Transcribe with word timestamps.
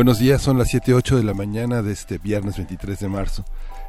Buenos 0.00 0.18
días, 0.18 0.40
son 0.40 0.56
las 0.56 0.72
7.08 0.72 1.16
de 1.16 1.24
la 1.24 1.34
mañana 1.34 1.82
de 1.82 1.92
este 1.92 2.16
viernes 2.16 2.56
23 2.56 2.98
de 3.00 3.08
marzo, 3.10 3.44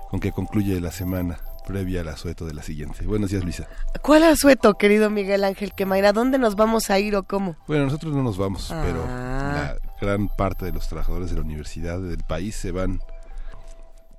con 0.10 0.20
que 0.20 0.34
concluye 0.34 0.82
la 0.82 0.92
semana 0.92 1.38
previa 1.66 2.02
al 2.02 2.10
asueto 2.10 2.46
de 2.46 2.54
la 2.54 2.64
siguiente. 2.64 3.06
Buenos 3.06 3.30
días, 3.30 3.46
Luisa. 3.46 3.66
¿Cuál 4.02 4.24
asueto, 4.24 4.74
querido 4.74 5.10
Miguel 5.10 5.46
Ángel 5.46 5.72
Quemaira? 5.74 6.12
¿Dónde 6.12 6.38
nos 6.38 6.58
vamos 6.58 6.90
a 6.90 7.00
ir 7.00 7.16
o 7.16 7.24
cómo? 7.24 7.56
Bueno, 7.66 7.86
nosotros 7.86 8.14
no 8.14 8.24
nos 8.24 8.38
vamos, 8.38 8.70
Ah. 8.74 8.82
pero 8.86 9.06
la 9.06 9.78
gran 10.02 10.28
parte 10.28 10.66
de 10.66 10.74
los 10.74 10.90
trabajadores 10.90 11.30
de 11.30 11.38
la 11.38 11.44
universidad 11.44 11.98
del 12.02 12.24
país 12.26 12.58
se 12.58 12.72
van 12.72 13.00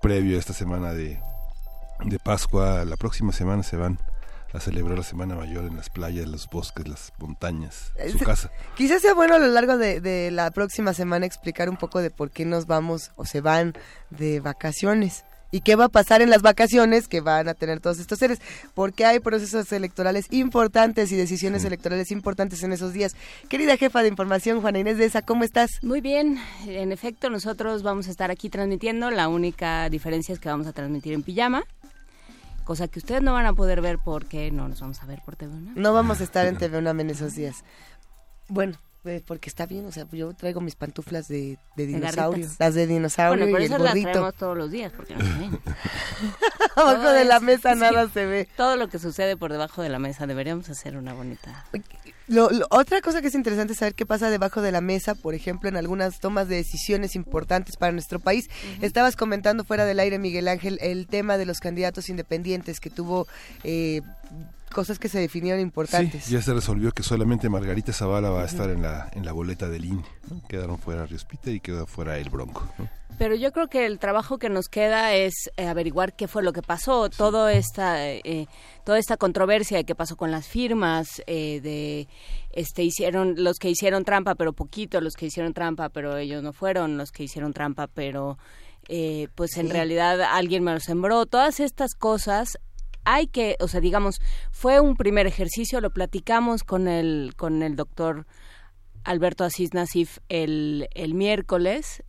previo 0.01 0.39
a 0.39 0.41
esta 0.41 0.55
semana 0.55 0.95
de, 0.95 1.20
de 2.07 2.19
Pascua. 2.20 2.87
La 2.87 2.97
próxima 2.97 3.33
semana 3.33 3.63
se 3.63 3.77
van 3.77 3.98
a 4.53 4.61
celebrar 4.61 4.98
la 4.98 5.05
Semana 5.05 5.34
Mayor 5.34 5.64
en 5.64 5.77
las 5.77 5.89
playas, 5.91 6.27
los 6.28 6.48
bosques, 6.48 6.86
las 6.89 7.12
montañas, 7.19 7.92
su 8.11 8.19
Es- 8.19 8.22
casa. 8.22 8.50
Quizás 8.77 9.03
sea 9.03 9.14
bueno 9.14 9.34
a 9.34 9.39
lo 9.39 9.47
largo 9.48 9.77
de, 9.78 10.00
de 10.00 10.31
la 10.31 10.50
próxima 10.50 10.92
semana 10.95 11.27
explicar 11.27 11.69
un 11.70 11.77
poco 11.77 12.00
de 12.00 12.11
por 12.11 12.31
qué 12.31 12.45
nos 12.45 12.67
vamos 12.67 13.11
o 13.17 13.25
se 13.25 13.41
van 13.41 13.73
de 14.11 14.41
vacaciones. 14.41 15.25
¿Y 15.55 15.61
qué 15.61 15.77
va 15.77 15.84
a 15.84 15.89
pasar 15.91 16.23
en 16.23 16.30
las 16.30 16.41
vacaciones 16.41 17.08
que 17.08 17.20
van 17.20 17.47
a 17.47 17.53
tener 17.53 17.78
todos 17.78 17.98
estos 17.98 18.19
seres? 18.19 18.39
Porque 18.73 19.05
hay 19.05 19.20
procesos 19.20 19.70
electorales 19.73 20.25
importantes 20.30 21.12
y 21.12 21.17
decisiones 21.17 21.62
electorales 21.67 22.11
importantes 22.11 22.62
en 22.62 22.73
esos 22.73 22.95
días. 22.95 23.14
Querida 23.50 23.77
jefa 23.77 24.00
de 24.00 24.08
información, 24.08 24.62
Juana 24.62 24.78
Inés 24.78 24.97
de 24.97 25.05
esa, 25.05 25.20
¿cómo 25.20 25.45
estás? 25.45 25.70
Muy 25.83 26.00
bien, 26.00 26.39
en 26.67 26.91
efecto 26.91 27.28
nosotros 27.28 27.83
vamos 27.83 28.08
a 28.08 28.11
estar 28.11 28.30
aquí 28.30 28.48
transmitiendo, 28.48 29.11
la 29.11 29.28
única 29.28 29.91
diferencia 29.91 30.33
es 30.33 30.39
que 30.39 30.48
vamos 30.48 30.67
a 30.67 30.73
transmitir 30.73 31.12
en 31.12 31.23
pijama, 31.23 31.64
cosa 32.63 32.89
que 32.89 32.99
ustedes 32.99 33.23
no 33.23 33.33
van 33.33 33.47
a 33.47 33.53
poder 33.53 33.81
ver 33.81 33.99
porque 33.99 34.51
no 34.51 34.69
nos 34.69 34.81
vamos 34.81 35.03
a 35.03 35.07
ver 35.07 35.23
por 35.25 35.37
TV, 35.37 35.55
¿no? 35.55 35.73
No 35.75 35.93
vamos 35.93 36.21
a 36.21 36.25
estar 36.25 36.47
en 36.47 36.57
TV 36.57 36.79
UNAM 36.79 37.01
en 37.01 37.11
esos 37.11 37.35
días. 37.35 37.65
Bueno, 38.49 38.77
eh, 39.05 39.22
porque 39.27 39.48
está 39.48 39.67
bien, 39.67 39.84
o 39.86 39.92
sea, 39.92 40.06
yo 40.12 40.33
traigo 40.34 40.61
mis 40.61 40.77
pantuflas 40.77 41.27
de, 41.28 41.58
de 41.77 41.86
dinosaurio, 41.86 42.31
garritas. 42.45 42.56
las 42.61 42.75
de 42.75 42.86
dinosaurio 42.86 43.45
Bueno, 43.45 43.53
por 43.56 43.61
y 43.62 43.64
eso 43.64 43.77
el 43.77 43.83
las 43.83 43.91
gorrito. 43.92 44.11
traemos 44.11 44.34
todos 44.34 44.56
los 44.56 44.70
días, 44.70 44.92
porque 44.97 45.14
no 45.17 45.20
se 45.25 45.39
ven. 45.39 45.58
Abajo 46.77 47.12
de 47.12 47.25
la 47.25 47.36
es- 47.36 47.42
mesa 47.42 47.73
sí. 47.75 47.80
nada 47.80 48.08
se 48.08 48.27
ve. 48.27 48.48
Todo 48.56 48.77
lo 48.77 48.89
que 48.89 48.98
sucede 48.98 49.36
por 49.36 49.53
debajo 49.53 49.83
de 49.83 49.89
la 49.89 49.98
mesa, 49.98 50.27
deberíamos 50.27 50.69
hacer 50.70 50.97
una 50.97 51.12
bonita... 51.14 51.64
Lo- 52.28 52.50
lo- 52.50 52.67
otra 52.70 53.00
cosa 53.03 53.20
que 53.20 53.27
es 53.28 53.34
interesante 53.34 53.73
es 53.75 53.80
saber 53.80 53.95
qué 53.95 54.06
pasa 54.06 54.30
debajo 54.30 54.62
de 54.62 54.73
la 54.73 54.80
mesa, 54.80 55.14
por 55.14 55.34
ejemplo, 55.34 55.69
en 55.69 55.77
algunas 55.77 56.20
tomas 56.20 56.48
de 56.48 56.56
decisiones 56.56 57.17
importantes 57.17 57.77
para 57.77 57.92
nuestro 57.92 58.20
país. 58.20 58.48
Estabas 58.80 59.17
comentando 59.17 59.64
fuera 59.64 59.84
del 59.84 59.98
aire, 60.01 60.18
Miguel 60.18 60.48
Ángel, 60.48 60.79
el 60.80 61.08
tema 61.08 61.36
de 61.36 61.45
los 61.46 61.58
candidatos 61.61 62.08
independientes 62.08 62.79
que 62.80 62.89
tuvo 62.91 63.27
eh, 63.64 64.01
cosas 64.73 64.99
que 64.99 65.09
se 65.09 65.19
definieron 65.21 65.61
importantes. 65.61 66.25
Sí, 66.25 66.33
ya 66.35 66.43
se 66.43 66.53
resolvió 66.55 66.93
que 66.93 67.03
solamente 67.03 67.49
Margarita 67.49 67.93
Zavala 67.93 68.31
va 68.31 68.43
a 68.43 68.47
estar 68.47 68.71
en 68.71 68.83
la, 68.83 69.09
en 69.13 69.25
la 69.25 69.33
boleta 69.33 69.69
del 69.69 69.85
INE. 69.85 70.05
¿no? 70.31 70.43
Quedaron 70.49 70.79
fuera 70.79 71.07
Ríos 71.07 71.25
Peter 71.25 71.55
y 71.55 71.61
quedó 71.61 71.87
fuera 71.87 72.19
el 72.19 72.29
Bronco. 72.31 72.67
¿no? 72.79 72.89
Pero 73.19 73.35
yo 73.35 73.53
creo 73.53 73.69
que 73.69 73.85
el 73.87 73.99
trabajo 73.99 74.39
que 74.39 74.49
nos 74.49 74.69
queda 74.69 75.15
es 75.15 75.51
eh, 75.57 75.67
averiguar 75.67 76.15
qué 76.17 76.27
fue 76.29 76.43
lo 76.43 76.53
que 76.53 76.63
pasó, 76.63 77.11
todo 77.11 77.49
esta, 77.49 78.09
eh, 78.11 78.47
toda 78.85 78.99
esta 78.99 79.17
controversia 79.17 79.77
de 79.77 79.85
qué 79.85 79.95
pasó 79.95 80.17
con 80.17 80.31
las 80.31 80.49
firmas, 80.49 81.23
eh, 81.27 81.61
de 81.63 82.09
este 82.53 82.83
hicieron 82.83 83.35
los 83.45 83.59
que 83.59 83.69
hicieron 83.71 84.05
trampa 84.05 84.35
pero 84.35 84.53
poquito, 84.55 85.01
los 85.01 85.15
que 85.15 85.27
hicieron 85.27 85.53
trampa 85.53 85.91
pero 85.91 86.17
ellos 86.17 86.43
no 86.43 86.53
fueron, 86.53 86.97
los 86.97 87.13
que 87.13 87.25
hicieron 87.25 87.53
trampa 87.53 87.87
pero 87.87 88.39
eh, 88.89 89.29
pues 89.35 89.57
en 89.59 89.67
Sí. 89.67 89.73
realidad 89.73 90.21
alguien 90.23 90.65
me 90.65 90.73
lo 90.73 90.81
sembró, 90.81 91.27
todas 91.27 91.61
estas 91.61 91.95
cosas 91.95 92.59
hay 93.05 93.27
que, 93.27 93.57
o 93.61 93.68
sea, 93.68 93.80
digamos, 93.80 94.20
fue 94.51 94.80
un 94.80 94.96
primer 94.96 95.27
ejercicio, 95.27 95.80
lo 95.80 95.90
platicamos 95.90 96.63
con 96.64 96.89
el 96.89 97.35
con 97.36 97.63
el 97.63 97.77
doctor 97.77 98.27
Alberto 99.05 99.45
Asís 99.45 99.74
Nasif 99.74 100.18
el, 100.29 100.89
el 100.95 101.14
miércoles, 101.14 102.02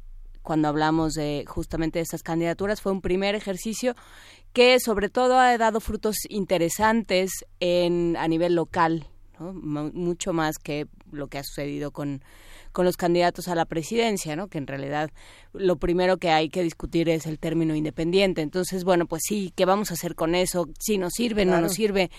cuando 0.44 0.68
hablamos 0.68 1.14
de 1.14 1.46
justamente 1.48 2.00
de 2.00 2.04
estas 2.04 2.22
candidaturas, 2.22 2.82
fue 2.82 2.92
un 2.92 3.02
primer 3.02 3.34
ejercicio 3.34 3.96
que 4.52 4.80
sobre 4.80 5.10
todo 5.10 5.40
ha 5.40 5.58
dado 5.58 5.80
frutos 5.80 6.16
interesantes 6.30 7.32
en, 7.60 8.16
a 8.18 8.28
nivel 8.28 8.54
local, 8.54 9.08
¿no? 9.40 9.54
Mu- 9.54 9.92
mucho 9.94 10.34
más 10.34 10.58
que 10.60 10.86
lo 11.12 11.28
que 11.28 11.40
ha 11.40 11.44
sucedido 11.44 11.92
con, 11.92 12.22
con 12.74 12.84
los 12.86 12.98
candidatos 12.98 13.48
a 13.48 13.56
la 13.56 13.66
presidencia, 13.66 14.36
¿no? 14.36 14.48
que 14.48 14.58
en 14.58 14.68
realidad 14.68 15.12
lo 15.54 15.78
primero 15.78 16.18
que 16.18 16.30
hay 16.32 16.50
que 16.50 16.64
discutir 16.64 17.08
es 17.08 17.26
el 17.28 17.40
término 17.40 17.76
independiente. 17.76 18.42
Entonces, 18.42 18.84
bueno, 18.84 19.06
pues 19.06 19.22
sí, 19.26 19.54
¿qué 19.56 19.64
vamos 19.66 19.92
a 19.92 19.94
hacer 19.94 20.16
con 20.16 20.36
eso? 20.36 20.68
Si 20.80 20.98
nos 20.98 21.14
sirve, 21.14 21.46
no 21.46 21.52
Claro. 21.54 21.64
nos 21.68 21.74
sirve, 21.74 22.10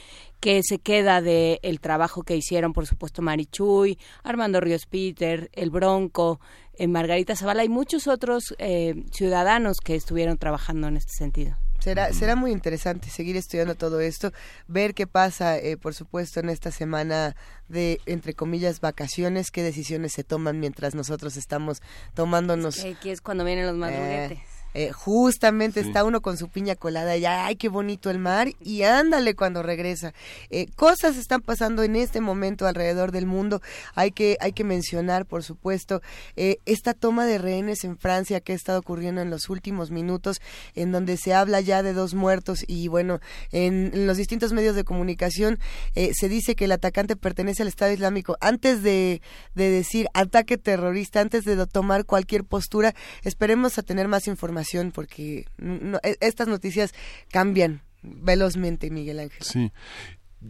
¿qué 0.41 0.60
se 0.62 0.78
queda 0.78 1.20
de 1.20 1.59
el 1.62 1.81
trabajo 1.81 2.22
que 2.22 2.37
hicieron, 2.37 2.72
por 2.72 2.87
supuesto, 2.87 3.20
Marichuy, 3.20 3.98
Armando 4.22 4.60
Ríos 4.60 4.87
Peter, 4.87 5.50
El 5.53 5.70
Bronco, 5.70 6.41
eh, 6.75 6.87
Margarita 6.87 7.37
Zavala 7.37 7.64
y 7.64 7.69
muchos 7.69 8.06
otros 8.06 8.54
eh, 8.59 8.94
ciudadanos 9.12 9.78
que 9.84 9.97
estuvieron 9.97 10.38
trabajando 10.38 10.88
en 10.88 10.97
este 10.97 11.12
sentido? 11.12 11.56
Será, 11.84 12.14
será 12.14 12.34
muy 12.34 12.50
interesante 12.50 13.10
seguir 13.10 13.36
estudiando 13.36 13.74
todo 13.74 14.00
esto, 14.00 14.32
ver 14.68 14.94
qué 14.94 15.06
pasa, 15.06 15.58
eh, 15.58 15.76
por 15.76 15.92
supuesto, 15.92 16.40
en 16.40 16.48
esta 16.48 16.70
semana 16.70 17.36
de, 17.68 18.00
entre 18.06 18.32
comillas, 18.32 18.80
vacaciones, 18.80 19.50
qué 19.50 19.62
decisiones 19.62 20.14
se 20.14 20.24
toman 20.24 20.60
mientras 20.60 20.94
nosotros 20.94 21.36
estamos 21.36 21.82
tomándonos 22.14 22.76
Que 22.76 22.92
aquí 22.92 23.10
es 23.10 23.20
cuando 23.20 23.44
vienen 23.44 23.66
los 23.66 23.76
madruguetes. 23.76 24.38
Eh, 24.38 24.53
justamente 24.92 25.82
Sí. 25.82 25.88
está 25.88 26.04
uno 26.04 26.20
con 26.20 26.36
su 26.36 26.48
piña 26.48 26.74
colada 26.74 27.16
y 27.16 27.24
ay 27.24 27.56
qué 27.56 27.68
bonito 27.68 28.10
el 28.10 28.18
mar 28.18 28.48
y 28.60 28.82
ándale 28.82 29.34
cuando 29.34 29.62
regresa. 29.62 30.12
Eh, 30.50 30.66
cosas 30.74 31.16
están 31.16 31.40
pasando 31.42 31.82
en 31.82 31.96
este 31.96 32.20
momento 32.20 32.66
alrededor 32.66 33.12
del 33.12 33.26
mundo 33.26 33.60
hay 33.94 34.10
que 34.10 34.36
hay 34.40 34.52
que 34.52 34.64
mencionar 34.64 35.26
por 35.26 35.42
supuesto 35.44 36.02
eh, 36.36 36.58
esta 36.66 36.94
toma 36.94 37.26
de 37.26 37.38
rehenes 37.38 37.84
en 37.84 37.98
Francia 37.98 38.40
que 38.40 38.52
ha 38.52 38.56
estado 38.56 38.80
ocurriendo 38.80 39.20
en 39.20 39.30
los 39.30 39.48
últimos 39.48 39.90
minutos 39.90 40.40
en 40.74 40.90
donde 40.92 41.16
se 41.16 41.34
habla 41.34 41.60
ya 41.60 41.82
de 41.82 41.92
dos 41.92 42.14
muertos 42.14 42.64
y 42.66 42.88
bueno 42.88 43.20
en, 43.52 43.90
en 43.94 44.06
los 44.06 44.16
distintos 44.16 44.52
medios 44.52 44.74
de 44.76 44.84
comunicación 44.84 45.58
eh, 45.94 46.10
se 46.14 46.28
dice 46.28 46.56
que 46.56 46.64
el 46.64 46.72
atacante 46.72 47.16
pertenece 47.16 47.62
al 47.62 47.68
Estado 47.68 47.92
Islámico. 47.92 48.36
Antes 48.40 48.82
de, 48.82 49.22
de 49.54 49.70
decir 49.70 50.08
ataque 50.14 50.58
terrorista 50.58 51.20
antes 51.20 51.44
de 51.44 51.64
tomar 51.66 52.04
cualquier 52.04 52.44
postura 52.44 52.94
esperemos 53.22 53.78
a 53.78 53.82
tener 53.82 54.08
más 54.08 54.26
información 54.26 54.63
porque 54.92 55.47
no- 55.58 55.98
e- 56.02 56.16
estas 56.20 56.48
noticias 56.48 56.92
cambian 57.30 57.82
velozmente, 58.02 58.91
Miguel 58.91 59.20
Ángel. 59.20 59.42
Sí. 59.42 59.72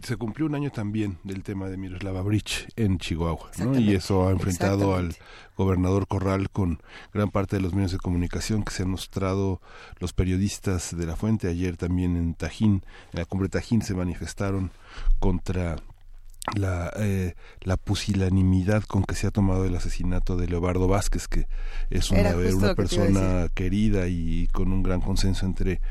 Se 0.03 0.17
cumplió 0.17 0.45
un 0.45 0.55
año 0.55 0.71
también 0.71 1.19
del 1.23 1.41
tema 1.41 1.69
de 1.69 1.77
Miroslava 1.77 2.21
Bridge 2.21 2.67
en 2.75 2.97
Chihuahua. 2.97 3.49
Y 3.79 3.95
eso 3.95 4.27
ha 4.27 4.31
enfrentado 4.31 4.93
al 4.93 5.15
gobernador 5.55 6.05
Corral 6.05 6.49
con 6.49 6.81
gran 7.13 7.31
parte 7.31 7.55
de 7.55 7.61
los 7.61 7.73
medios 7.73 7.93
de 7.93 7.99
comunicación 7.99 8.65
que 8.65 8.73
se 8.73 8.83
han 8.83 8.89
mostrado 8.89 9.61
los 9.99 10.11
periodistas 10.11 10.97
de 10.97 11.05
la 11.05 11.15
fuente. 11.15 11.47
Ayer 11.47 11.77
también 11.77 12.17
en 12.17 12.33
Tajín, 12.33 12.83
en 13.13 13.19
la 13.19 13.23
cumbre 13.23 13.47
Tajín, 13.47 13.81
se 13.83 13.93
manifestaron 13.93 14.71
contra 15.19 15.77
la, 16.53 16.91
eh, 16.97 17.35
la 17.61 17.77
pusilanimidad 17.77 18.83
con 18.83 19.03
que 19.03 19.15
se 19.15 19.27
ha 19.27 19.31
tomado 19.31 19.65
el 19.65 19.75
asesinato 19.75 20.37
de 20.37 20.47
Leobardo 20.47 20.87
Vázquez, 20.87 21.27
que 21.27 21.47
es 21.89 22.11
una, 22.11 22.19
Era 22.19 22.29
era 22.31 22.59
que 22.59 22.75
persona 22.75 23.47
querida 23.53 24.07
y 24.07 24.47
con 24.53 24.71
un 24.71 24.83
gran 24.83 25.01
consenso 25.01 25.45
entre 25.45 25.81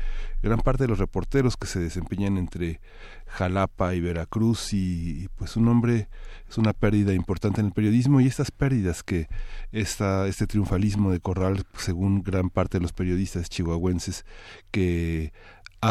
gran 0.41 0.59
parte 0.59 0.83
de 0.83 0.87
los 0.89 0.99
reporteros 0.99 1.57
que 1.57 1.67
se 1.67 1.79
desempeñan 1.79 2.37
entre 2.37 2.79
Jalapa 3.25 3.95
y 3.95 3.99
Veracruz 3.99 4.73
y, 4.73 5.23
y, 5.23 5.27
pues 5.35 5.57
un 5.57 5.67
hombre 5.67 6.07
es 6.47 6.57
una 6.57 6.73
pérdida 6.73 7.13
importante 7.13 7.59
en 7.59 7.67
el 7.67 7.73
periodismo 7.73 8.21
y 8.21 8.27
estas 8.27 8.51
pérdidas 8.51 9.01
que 9.03 9.27
esta, 9.71 10.27
este 10.27 10.45
triunfalismo 10.45 11.11
de 11.11 11.19
Corral 11.19 11.63
según 11.77 12.21
gran 12.21 12.49
parte 12.49 12.77
de 12.77 12.83
los 12.83 12.93
periodistas 12.93 13.49
chihuahuenses 13.49 14.25
que 14.71 15.33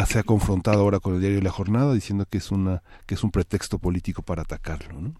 se 0.07 0.19
ha 0.19 0.23
confrontado 0.23 0.81
ahora 0.81 1.01
con 1.01 1.15
el 1.15 1.21
diario 1.21 1.41
La 1.41 1.51
Jornada 1.51 1.95
diciendo 1.95 2.27
que 2.29 2.39
es 2.39 2.51
una 2.51 2.83
que 3.07 3.15
es 3.15 3.25
un 3.25 3.31
pretexto 3.31 3.79
político 3.79 4.23
para 4.23 4.43
atacarlo, 4.43 5.01
¿no? 5.01 5.15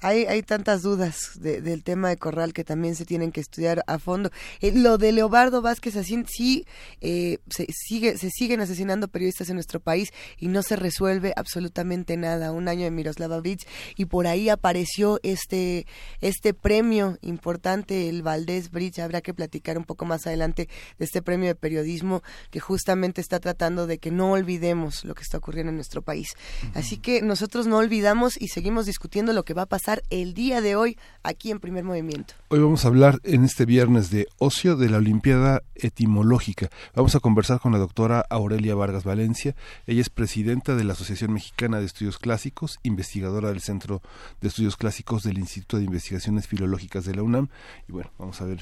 Hay, 0.00 0.24
hay 0.24 0.42
tantas 0.42 0.82
dudas 0.82 1.32
del 1.40 1.82
tema 1.84 2.08
de 2.08 2.16
Corral 2.16 2.52
que 2.52 2.64
también 2.64 2.94
se 2.94 3.04
tienen 3.04 3.32
que 3.32 3.40
estudiar 3.40 3.84
a 3.86 3.98
fondo. 3.98 4.30
Eh, 4.60 4.72
lo 4.72 4.98
de 4.98 5.12
Leobardo 5.12 5.62
Vázquez 5.62 5.96
así 5.96 6.24
sí 6.26 6.66
eh, 7.00 7.38
se 7.48 7.66
sigue 7.70 8.16
se 8.18 8.30
siguen 8.30 8.60
asesinando 8.60 9.08
periodistas 9.08 9.48
en 9.50 9.56
nuestro 9.56 9.80
país 9.80 10.10
y 10.38 10.48
no 10.48 10.62
se 10.62 10.76
resuelve 10.76 11.32
absolutamente 11.36 12.16
nada. 12.16 12.52
Un 12.52 12.68
año 12.68 12.84
de 12.84 12.90
Miroslava 12.90 13.40
Bridge 13.40 13.66
y 13.96 14.06
por 14.06 14.26
ahí 14.26 14.48
apareció 14.48 15.20
este 15.22 15.86
este 16.20 16.54
premio 16.54 17.18
importante, 17.20 18.08
el 18.08 18.22
Valdés 18.22 18.70
Bridge. 18.70 19.00
Habrá 19.00 19.20
que 19.20 19.34
platicar 19.34 19.76
un 19.76 19.84
poco 19.84 20.04
más 20.04 20.26
adelante 20.26 20.68
de 20.98 21.04
este 21.04 21.22
premio 21.22 21.48
de 21.48 21.54
periodismo 21.54 22.22
que 22.50 22.60
justamente 22.60 23.20
está 23.20 23.40
tratando 23.40 23.86
de 23.86 23.98
que 23.98 24.10
no 24.10 24.32
olvidemos 24.32 25.04
lo 25.04 25.14
que 25.14 25.22
está 25.22 25.38
ocurriendo 25.38 25.70
en 25.70 25.76
nuestro 25.76 26.02
país. 26.02 26.28
Así 26.74 26.96
que 26.96 27.22
nosotros 27.22 27.66
no 27.66 27.76
olvidamos 27.76 28.40
y 28.40 28.48
seguimos 28.48 28.86
discutiendo 28.86 29.32
lo 29.32 29.44
que 29.44 29.54
va 29.54 29.62
a 29.62 29.66
pasar 29.66 29.89
el 30.10 30.34
día 30.34 30.60
de 30.60 30.76
hoy 30.76 30.98
aquí 31.22 31.50
en 31.50 31.60
Primer 31.60 31.84
Movimiento. 31.84 32.34
Hoy 32.48 32.60
vamos 32.60 32.84
a 32.84 32.88
hablar 32.88 33.20
en 33.24 33.44
este 33.44 33.64
viernes 33.64 34.10
de 34.10 34.26
ocio 34.38 34.76
de 34.76 34.88
la 34.88 34.98
Olimpiada 34.98 35.62
Etimológica. 35.74 36.70
Vamos 36.94 37.14
a 37.14 37.20
conversar 37.20 37.60
con 37.60 37.72
la 37.72 37.78
doctora 37.78 38.24
Aurelia 38.30 38.74
Vargas 38.74 39.04
Valencia. 39.04 39.54
Ella 39.86 40.00
es 40.00 40.10
presidenta 40.10 40.76
de 40.76 40.84
la 40.84 40.92
Asociación 40.92 41.32
Mexicana 41.32 41.80
de 41.80 41.86
Estudios 41.86 42.18
Clásicos, 42.18 42.78
investigadora 42.82 43.48
del 43.48 43.60
Centro 43.60 44.02
de 44.40 44.48
Estudios 44.48 44.76
Clásicos 44.76 45.22
del 45.22 45.38
Instituto 45.38 45.78
de 45.78 45.84
Investigaciones 45.84 46.46
Filológicas 46.46 47.04
de 47.04 47.14
la 47.14 47.22
UNAM. 47.22 47.48
Y 47.88 47.92
bueno, 47.92 48.10
vamos 48.18 48.40
a 48.40 48.44
ver 48.44 48.60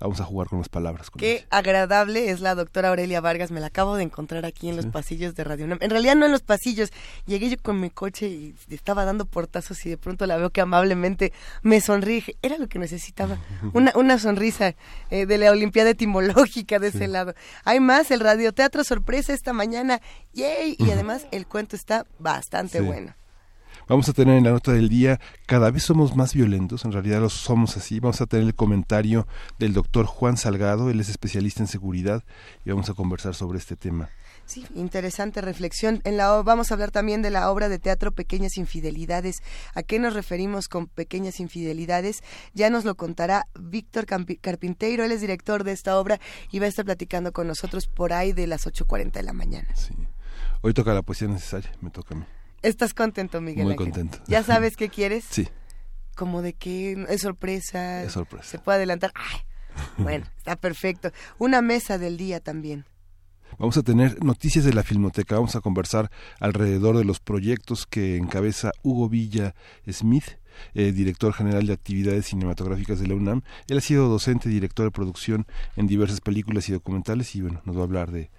Vamos 0.00 0.20
a 0.20 0.24
jugar 0.24 0.48
con 0.48 0.58
las 0.58 0.68
palabras. 0.68 1.10
Qué 1.10 1.46
agradable 1.50 2.30
es 2.30 2.40
la 2.40 2.54
doctora 2.54 2.90
Aurelia 2.90 3.20
Vargas. 3.20 3.50
Me 3.50 3.58
la 3.58 3.66
acabo 3.66 3.96
de 3.96 4.04
encontrar 4.04 4.44
aquí 4.44 4.68
en 4.68 4.76
los 4.76 4.86
pasillos 4.86 5.34
de 5.34 5.42
Radio 5.42 5.66
En 5.66 5.90
realidad 5.90 6.14
no 6.14 6.26
en 6.26 6.32
los 6.32 6.42
pasillos. 6.42 6.92
Llegué 7.26 7.50
yo 7.50 7.56
con 7.60 7.80
mi 7.80 7.90
coche 7.90 8.28
y 8.28 8.54
estaba 8.70 9.04
dando 9.04 9.24
portazos 9.24 9.84
y 9.86 9.90
de 9.90 9.98
pronto 9.98 10.26
la 10.26 10.36
veo 10.36 10.50
que 10.50 10.60
amablemente 10.60 11.32
me 11.62 11.80
sonríe. 11.80 12.36
Era 12.42 12.58
lo 12.58 12.68
que 12.68 12.78
necesitaba. 12.78 13.38
Una, 13.72 13.92
una 13.96 14.18
sonrisa 14.18 14.74
eh, 15.10 15.26
de 15.26 15.38
la 15.38 15.50
Olimpiada 15.50 15.90
Etimológica 15.90 16.78
de 16.78 16.88
ese 16.88 17.08
lado. 17.08 17.34
Hay 17.64 17.80
más, 17.80 18.10
el 18.10 18.20
radioteatro 18.20 18.84
sorpresa 18.84 19.32
esta 19.32 19.52
mañana. 19.52 20.00
¡Yay! 20.32 20.76
Y 20.78 20.90
además 20.90 21.26
el 21.32 21.46
cuento 21.46 21.74
está 21.74 22.06
bastante 22.18 22.80
bueno. 22.80 23.14
Vamos 23.88 24.06
a 24.10 24.12
tener 24.12 24.36
en 24.36 24.44
la 24.44 24.50
nota 24.50 24.72
del 24.72 24.90
día, 24.90 25.18
cada 25.46 25.70
vez 25.70 25.82
somos 25.82 26.14
más 26.14 26.34
violentos, 26.34 26.84
en 26.84 26.92
realidad 26.92 27.20
lo 27.20 27.30
somos 27.30 27.74
así. 27.78 28.00
Vamos 28.00 28.20
a 28.20 28.26
tener 28.26 28.44
el 28.44 28.54
comentario 28.54 29.26
del 29.58 29.72
doctor 29.72 30.04
Juan 30.04 30.36
Salgado, 30.36 30.90
él 30.90 31.00
es 31.00 31.08
especialista 31.08 31.62
en 31.62 31.68
seguridad 31.68 32.22
y 32.66 32.70
vamos 32.70 32.90
a 32.90 32.94
conversar 32.94 33.34
sobre 33.34 33.56
este 33.56 33.76
tema. 33.76 34.10
Sí, 34.44 34.66
interesante 34.74 35.40
reflexión. 35.40 36.02
En 36.04 36.18
la, 36.18 36.42
vamos 36.42 36.70
a 36.70 36.74
hablar 36.74 36.90
también 36.90 37.22
de 37.22 37.30
la 37.30 37.50
obra 37.50 37.70
de 37.70 37.78
teatro 37.78 38.12
Pequeñas 38.12 38.58
Infidelidades. 38.58 39.42
¿A 39.74 39.82
qué 39.82 39.98
nos 39.98 40.12
referimos 40.12 40.68
con 40.68 40.86
Pequeñas 40.86 41.40
Infidelidades? 41.40 42.22
Ya 42.52 42.68
nos 42.68 42.84
lo 42.84 42.94
contará 42.94 43.46
Víctor 43.58 44.04
Carpinteiro, 44.04 45.02
él 45.02 45.12
es 45.12 45.22
director 45.22 45.64
de 45.64 45.72
esta 45.72 45.98
obra 45.98 46.20
y 46.50 46.58
va 46.58 46.66
a 46.66 46.68
estar 46.68 46.84
platicando 46.84 47.32
con 47.32 47.46
nosotros 47.46 47.86
por 47.86 48.12
ahí 48.12 48.34
de 48.34 48.46
las 48.46 48.66
8.40 48.66 49.12
de 49.12 49.22
la 49.22 49.32
mañana. 49.32 49.74
Sí. 49.74 49.94
Hoy 50.60 50.74
toca 50.74 50.92
la 50.92 51.00
poesía 51.00 51.28
necesaria, 51.28 51.70
me 51.80 51.88
toca 51.88 52.14
a 52.14 52.18
mí. 52.18 52.24
¿Estás 52.62 52.94
contento, 52.94 53.40
Miguel? 53.40 53.66
Muy 53.66 53.76
contento. 53.76 54.18
¿Ya 54.26 54.42
sabes 54.44 54.76
qué 54.76 54.88
quieres? 54.88 55.24
Sí. 55.28 55.48
Como 56.16 56.42
de 56.42 56.54
que 56.54 57.06
es 57.08 57.20
sorpresa. 57.20 58.02
Es 58.02 58.12
sorpresa. 58.12 58.44
Se 58.44 58.58
puede 58.58 58.78
adelantar. 58.78 59.12
bueno, 59.98 60.26
está 60.36 60.56
perfecto. 60.56 61.12
Una 61.38 61.62
mesa 61.62 61.98
del 61.98 62.16
día 62.16 62.40
también. 62.40 62.84
Vamos 63.58 63.76
a 63.76 63.82
tener 63.82 64.22
noticias 64.22 64.64
de 64.64 64.74
la 64.74 64.82
Filmoteca, 64.82 65.36
vamos 65.36 65.56
a 65.56 65.60
conversar 65.60 66.10
alrededor 66.38 66.96
de 66.96 67.04
los 67.04 67.18
proyectos 67.18 67.86
que 67.86 68.16
encabeza 68.16 68.72
Hugo 68.82 69.08
Villa 69.08 69.54
Smith, 69.90 70.38
eh, 70.74 70.92
director 70.92 71.32
general 71.32 71.66
de 71.66 71.72
actividades 71.72 72.26
cinematográficas 72.26 73.00
de 73.00 73.06
la 73.06 73.14
UNAM. 73.14 73.42
Él 73.66 73.78
ha 73.78 73.80
sido 73.80 74.08
docente 74.08 74.48
y 74.48 74.52
director 74.52 74.84
de 74.84 74.90
producción 74.90 75.46
en 75.76 75.86
diversas 75.86 76.20
películas 76.20 76.68
y 76.68 76.72
documentales 76.72 77.34
y 77.34 77.40
bueno, 77.40 77.62
nos 77.64 77.76
va 77.76 77.80
a 77.80 77.84
hablar 77.84 78.12
de 78.12 78.30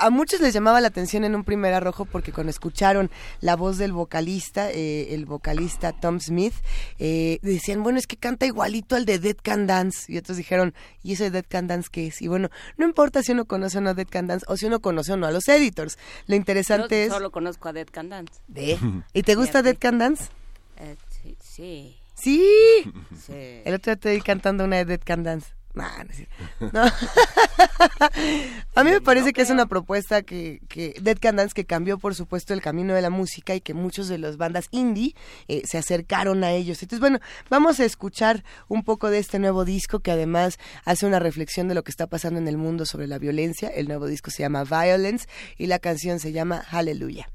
a 0.00 0.10
muchos 0.10 0.40
les 0.40 0.54
llamaba 0.54 0.80
la 0.80 0.88
atención 0.88 1.24
en 1.24 1.34
un 1.34 1.44
primer 1.44 1.74
arrojo 1.74 2.06
porque 2.06 2.32
cuando 2.32 2.50
escucharon 2.50 3.10
la 3.40 3.54
voz 3.54 3.76
del 3.76 3.92
vocalista, 3.92 4.70
eh, 4.70 5.14
el 5.14 5.26
vocalista 5.26 5.92
Tom 5.92 6.20
Smith, 6.20 6.54
eh, 6.98 7.38
decían, 7.42 7.82
bueno, 7.82 7.98
es 7.98 8.06
que 8.06 8.16
canta 8.16 8.46
igualito 8.46 8.96
al 8.96 9.04
de 9.04 9.18
Dead 9.18 9.36
Can 9.40 9.66
Dance. 9.66 10.10
Y 10.10 10.16
otros 10.16 10.38
dijeron, 10.38 10.74
¿y 11.02 11.12
eso 11.12 11.24
de 11.24 11.30
Dead 11.30 11.44
Can 11.46 11.68
Dance 11.68 11.90
qué 11.92 12.06
es? 12.06 12.22
Y 12.22 12.28
bueno, 12.28 12.48
no 12.78 12.86
importa 12.86 13.22
si 13.22 13.32
uno 13.32 13.44
conoce 13.44 13.78
o 13.78 13.80
no 13.82 13.90
a 13.90 13.94
Dead 13.94 14.08
Can 14.08 14.26
Dance 14.26 14.46
o 14.48 14.56
si 14.56 14.66
uno 14.66 14.80
conoce 14.80 15.12
o 15.12 15.16
no 15.18 15.26
a 15.26 15.30
los 15.30 15.46
editors. 15.48 15.98
Lo 16.26 16.34
interesante 16.34 17.04
es... 17.04 17.12
solo 17.12 17.30
conozco 17.30 17.68
a 17.68 17.72
Dead 17.74 17.88
Can 17.90 18.08
Dance. 18.08 18.40
¿Y 19.12 19.22
te 19.22 19.34
gusta 19.34 19.62
Dead 19.62 19.76
Can 19.78 19.98
Dance? 19.98 20.24
Eh, 20.78 20.96
sí, 21.22 21.36
sí. 21.42 21.96
¿Sí? 22.14 22.92
El 23.64 23.74
otro 23.74 23.92
día 23.92 24.00
te 24.00 24.14
vi 24.14 24.20
cantando 24.22 24.64
una 24.64 24.76
de 24.76 24.86
Dead 24.86 25.00
Can 25.04 25.22
Dance. 25.22 25.59
No, 25.74 25.84
a 28.74 28.84
mí 28.84 28.90
me 28.90 29.00
parece 29.00 29.32
que 29.32 29.42
es 29.42 29.50
una 29.50 29.66
propuesta 29.66 30.22
que, 30.22 30.60
que 30.68 30.94
Dead 31.00 31.18
Can 31.18 31.36
Dance 31.36 31.54
que 31.54 31.64
cambió 31.64 31.98
por 31.98 32.14
supuesto 32.14 32.54
el 32.54 32.60
camino 32.60 32.94
de 32.94 33.02
la 33.02 33.10
música 33.10 33.54
y 33.54 33.60
que 33.60 33.74
muchos 33.74 34.08
de 34.08 34.18
las 34.18 34.36
bandas 34.36 34.66
indie 34.72 35.14
eh, 35.48 35.62
se 35.64 35.78
acercaron 35.78 36.44
a 36.44 36.52
ellos. 36.52 36.82
Entonces, 36.82 37.00
bueno, 37.00 37.20
vamos 37.48 37.80
a 37.80 37.84
escuchar 37.84 38.44
un 38.68 38.82
poco 38.82 39.10
de 39.10 39.18
este 39.18 39.38
nuevo 39.38 39.64
disco 39.64 40.00
que 40.00 40.10
además 40.10 40.58
hace 40.84 41.06
una 41.06 41.18
reflexión 41.18 41.68
de 41.68 41.74
lo 41.74 41.84
que 41.84 41.90
está 41.90 42.06
pasando 42.06 42.40
en 42.40 42.48
el 42.48 42.56
mundo 42.56 42.84
sobre 42.84 43.06
la 43.06 43.18
violencia. 43.18 43.68
El 43.68 43.88
nuevo 43.88 44.06
disco 44.06 44.30
se 44.30 44.42
llama 44.42 44.64
Violence 44.64 45.28
y 45.56 45.66
la 45.66 45.78
canción 45.78 46.18
se 46.18 46.32
llama 46.32 46.62
Hallelujah. 46.68 47.28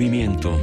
Movimiento. 0.00 0.58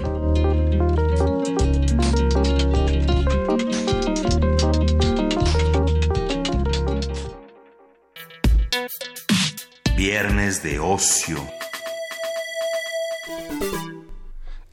Viernes 9.95 10.63
de 10.63 10.79
ocio. 10.79 11.56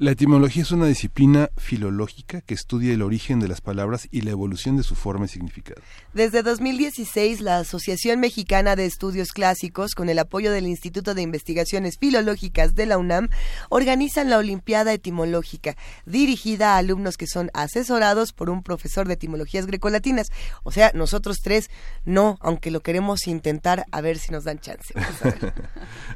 La 0.04 0.10
etimología 0.10 0.62
es 0.62 0.70
una 0.70 0.84
disciplina 0.84 1.48
filológica 1.56 2.42
que 2.42 2.52
estudia 2.52 2.92
el 2.92 3.00
origen 3.00 3.40
de 3.40 3.48
las 3.48 3.62
palabras 3.62 4.06
y 4.10 4.20
la 4.20 4.32
evolución 4.32 4.76
de 4.76 4.82
su 4.82 4.96
forma 4.96 5.24
y 5.24 5.28
significado. 5.28 5.80
Desde 6.12 6.42
2016, 6.42 7.40
la 7.40 7.56
Asociación 7.60 8.20
Mexicana 8.20 8.76
de 8.76 8.84
Estudios 8.84 9.32
Clásicos, 9.32 9.94
con 9.94 10.10
el 10.10 10.18
apoyo 10.18 10.52
del 10.52 10.66
Instituto 10.66 11.14
de 11.14 11.22
Investigaciones 11.22 11.96
Filológicas 11.96 12.74
de 12.74 12.84
la 12.84 12.98
UNAM, 12.98 13.30
organizan 13.70 14.28
la 14.28 14.36
Olimpiada 14.36 14.92
Etimológica, 14.92 15.74
dirigida 16.04 16.74
a 16.74 16.76
alumnos 16.76 17.16
que 17.16 17.26
son 17.26 17.50
asesorados 17.54 18.34
por 18.34 18.50
un 18.50 18.62
profesor 18.62 19.08
de 19.08 19.14
etimologías 19.14 19.64
grecolatinas. 19.64 20.30
O 20.64 20.70
sea, 20.70 20.92
nosotros 20.92 21.38
tres 21.42 21.70
no, 22.04 22.36
aunque 22.42 22.70
lo 22.70 22.80
queremos 22.80 23.26
intentar 23.26 23.86
a 23.90 24.02
ver 24.02 24.18
si 24.18 24.32
nos 24.32 24.44
dan 24.44 24.58
chance. 24.58 24.92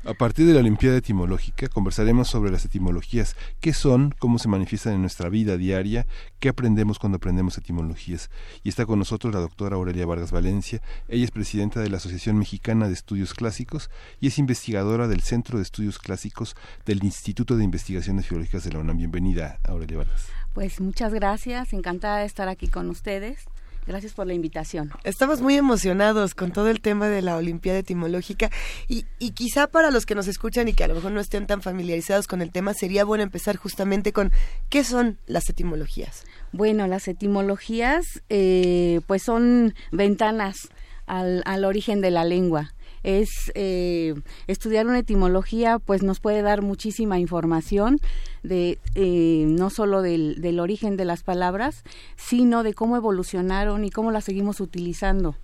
A. 0.04 0.11
A 0.11 0.12
partir 0.12 0.47
de 0.47 0.52
la 0.52 0.61
Olimpiada 0.61 0.99
Etimológica 0.99 1.68
conversaremos 1.68 2.28
sobre 2.28 2.50
las 2.50 2.66
etimologías, 2.66 3.35
qué 3.61 3.77
son, 3.78 4.14
cómo 4.18 4.38
se 4.38 4.49
manifiestan 4.49 4.94
en 4.94 5.00
nuestra 5.00 5.28
vida 5.28 5.56
diaria, 5.56 6.06
qué 6.40 6.49
aprendemos 6.49 6.99
cuando 6.99 7.16
aprendemos 7.16 7.56
etimologías. 7.56 8.30
Y 8.62 8.68
está 8.68 8.87
con 8.87 8.99
nosotros 8.99 9.32
la 9.32 9.40
doctora 9.40 9.76
Aurelia 9.76 10.04
Vargas 10.04 10.32
Valencia. 10.32 10.82
Ella 11.08 11.25
es 11.25 11.30
presidenta 11.30 11.80
de 11.80 11.88
la 11.88 11.99
Asociación 11.99 12.38
Mexicana 12.38 12.88
de 12.88 12.94
Estudios 12.94 13.35
Clásicos 13.35 13.90
y 14.20 14.26
es 14.26 14.38
investigadora 14.38 15.08
del 15.08 15.20
Centro 15.20 15.58
de 15.58 15.62
Estudios 15.62 15.99
Clásicos 15.99 16.56
del 16.85 17.02
Instituto 17.04 17.56
de 17.56 17.64
Investigaciones 17.64 18.26
Filológicas 18.26 18.64
de 18.64 18.73
la 18.73 18.80
UNAM. 18.80 18.99
Bienvenida, 18.99 19.61
Aurelia 19.64 19.99
Vargas. 19.99 20.26
Pues 20.54 20.80
muchas 20.80 21.14
gracias, 21.14 21.73
encantada 21.73 22.18
de 22.18 22.26
estar 22.26 22.49
aquí 22.49 22.66
con 22.66 22.90
ustedes. 22.90 23.47
Gracias 23.88 24.12
por 24.12 24.26
la 24.26 24.35
invitación. 24.35 24.90
Estamos 25.02 25.40
muy 25.40 25.54
emocionados 25.54 26.35
con 26.35 26.52
todo 26.52 26.68
el 26.68 26.83
tema 26.83 27.09
de 27.09 27.23
la 27.23 27.37
Olimpiada 27.37 27.78
Etimológica 27.78 28.50
y, 28.87 29.07
y 29.18 29.30
quizá 29.30 29.66
para 29.66 29.90
los 29.90 30.04
que 30.04 30.14
nos 30.14 30.28
escuchan 30.28 30.68
y 30.68 30.75
que 30.75 30.85
a 30.85 30.88
lo 30.88 30.95
mejor 30.95 31.11
no 31.12 31.21
estén 31.21 31.47
tan 31.47 31.62
familiarizados 31.62 32.26
con 32.26 32.42
el 32.42 32.52
tema, 32.52 32.75
sería 32.75 33.07
bueno 33.07 33.25
empezar 33.25 33.57
justamente 33.57 34.12
con 34.12 34.30
qué 34.68 34.85
son 34.85 35.16
las 35.26 35.49
etimologías. 35.49 36.25
Bueno, 36.52 36.87
las 36.87 37.09
etimologías 37.09 38.04
eh, 38.28 39.00
pues 39.07 39.23
son 39.23 39.75
ventanas 39.90 40.68
al, 41.07 41.42
al 41.47 41.64
origen 41.64 42.02
de 42.02 42.11
la 42.11 42.25
lengua. 42.25 42.75
Es 43.02 43.52
eh, 43.55 44.14
estudiar 44.47 44.87
una 44.87 44.99
etimología, 44.99 45.78
pues 45.78 46.02
nos 46.02 46.21
puede 46.21 46.43
dar 46.43 46.62
muchísima 46.62 47.19
información 47.19 47.99
de 48.43 48.78
eh, 48.95 49.45
no 49.47 49.71
solo 49.71 50.02
del, 50.02 50.61
origen 50.61 50.97
de 50.97 51.05
las 51.05 51.23
palabras, 51.23 51.85
sino 52.17 52.62
de 52.62 52.75
cómo 52.75 52.97
evolucionaron 52.97 53.85
y 53.85 53.90
cómo 53.90 54.11
las 54.11 54.25
seguimos 54.25 54.61
utilizando. 54.61 55.37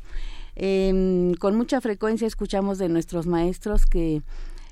Em, 0.57 1.35
con 1.35 1.57
mucha 1.57 1.81
frecuencia 1.81 2.27
escuchamos 2.27 2.79
de 2.79 2.89
nuestros 2.89 3.27
maestros 3.27 3.87
que 3.87 4.23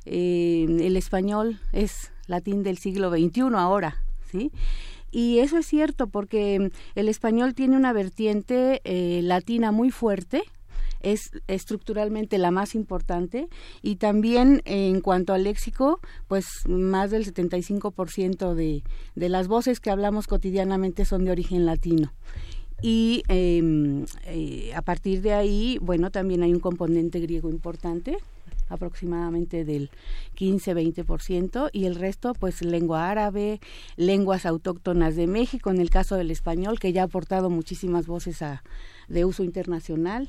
eh, 0.05 0.67
el 0.69 0.97
español 0.97 1.61
es 1.73 2.13
latín 2.27 2.63
del 2.63 2.79
siglo 2.79 3.11
XXI 3.11 3.55
ahora, 3.55 3.97
¿sí? 4.31 4.53
Y 5.11 5.41
eso 5.41 5.59
es 5.59 5.67
cierto 5.67 6.07
porque 6.07 6.71
el 6.95 7.09
español 7.09 7.55
tiene 7.55 7.77
una 7.77 7.93
vertiente 7.93 8.81
eh, 8.85 9.21
latina 9.23 9.71
muy 9.71 9.91
fuerte, 9.91 10.43
es 11.03 11.31
estructuralmente 11.47 12.39
la 12.39 12.51
más 12.51 12.75
importante 12.75 13.49
y 13.83 13.97
también 13.97 14.63
eh, 14.65 14.89
en 14.89 15.01
cuanto 15.01 15.33
al 15.33 15.45
léxico, 15.45 16.01
pues 16.29 16.47
más 16.67 17.11
del 17.11 17.25
75% 17.25 18.55
de, 18.55 18.83
de 19.15 19.29
las 19.29 19.49
voces 19.49 19.81
que 19.81 19.91
hablamos 19.91 20.27
cotidianamente 20.27 21.05
son 21.05 21.25
de 21.25 21.31
origen 21.31 21.67
latino. 21.67 22.13
Y 22.83 23.23
eh, 23.29 24.05
eh, 24.27 24.73
a 24.75 24.83
partir 24.83 25.23
de 25.23 25.33
ahí, 25.33 25.79
bueno, 25.81 26.11
también 26.11 26.43
hay 26.43 26.53
un 26.53 26.59
componente 26.59 27.21
griego 27.21 27.49
importante, 27.49 28.19
aproximadamente 28.69 29.65
del 29.65 29.89
15-20%, 30.37 31.71
y 31.73 31.85
el 31.85 31.95
resto, 31.95 32.33
pues 32.35 32.61
lengua 32.63 33.09
árabe, 33.09 33.61
lenguas 33.97 34.47
autóctonas 34.47 35.15
de 35.15 35.29
México, 35.29 35.71
en 35.71 35.81
el 35.81 35.91
caso 35.91 36.17
del 36.17 36.33
español, 36.33 36.81
que 36.81 36.93
ya 36.93 37.03
ha 37.03 37.05
aportado 37.05 37.51
muchísimas 37.51 38.09
voces 38.09 38.43
a, 38.43 38.65
de 39.09 39.25
uso 39.25 39.45
internacional. 39.45 40.29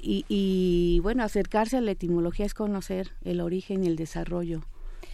Y, 0.00 0.24
y 0.28 1.00
bueno, 1.00 1.24
acercarse 1.24 1.76
a 1.76 1.80
la 1.80 1.90
etimología 1.90 2.46
es 2.46 2.54
conocer 2.54 3.10
el 3.24 3.40
origen 3.40 3.84
y 3.84 3.88
el 3.88 3.96
desarrollo 3.96 4.62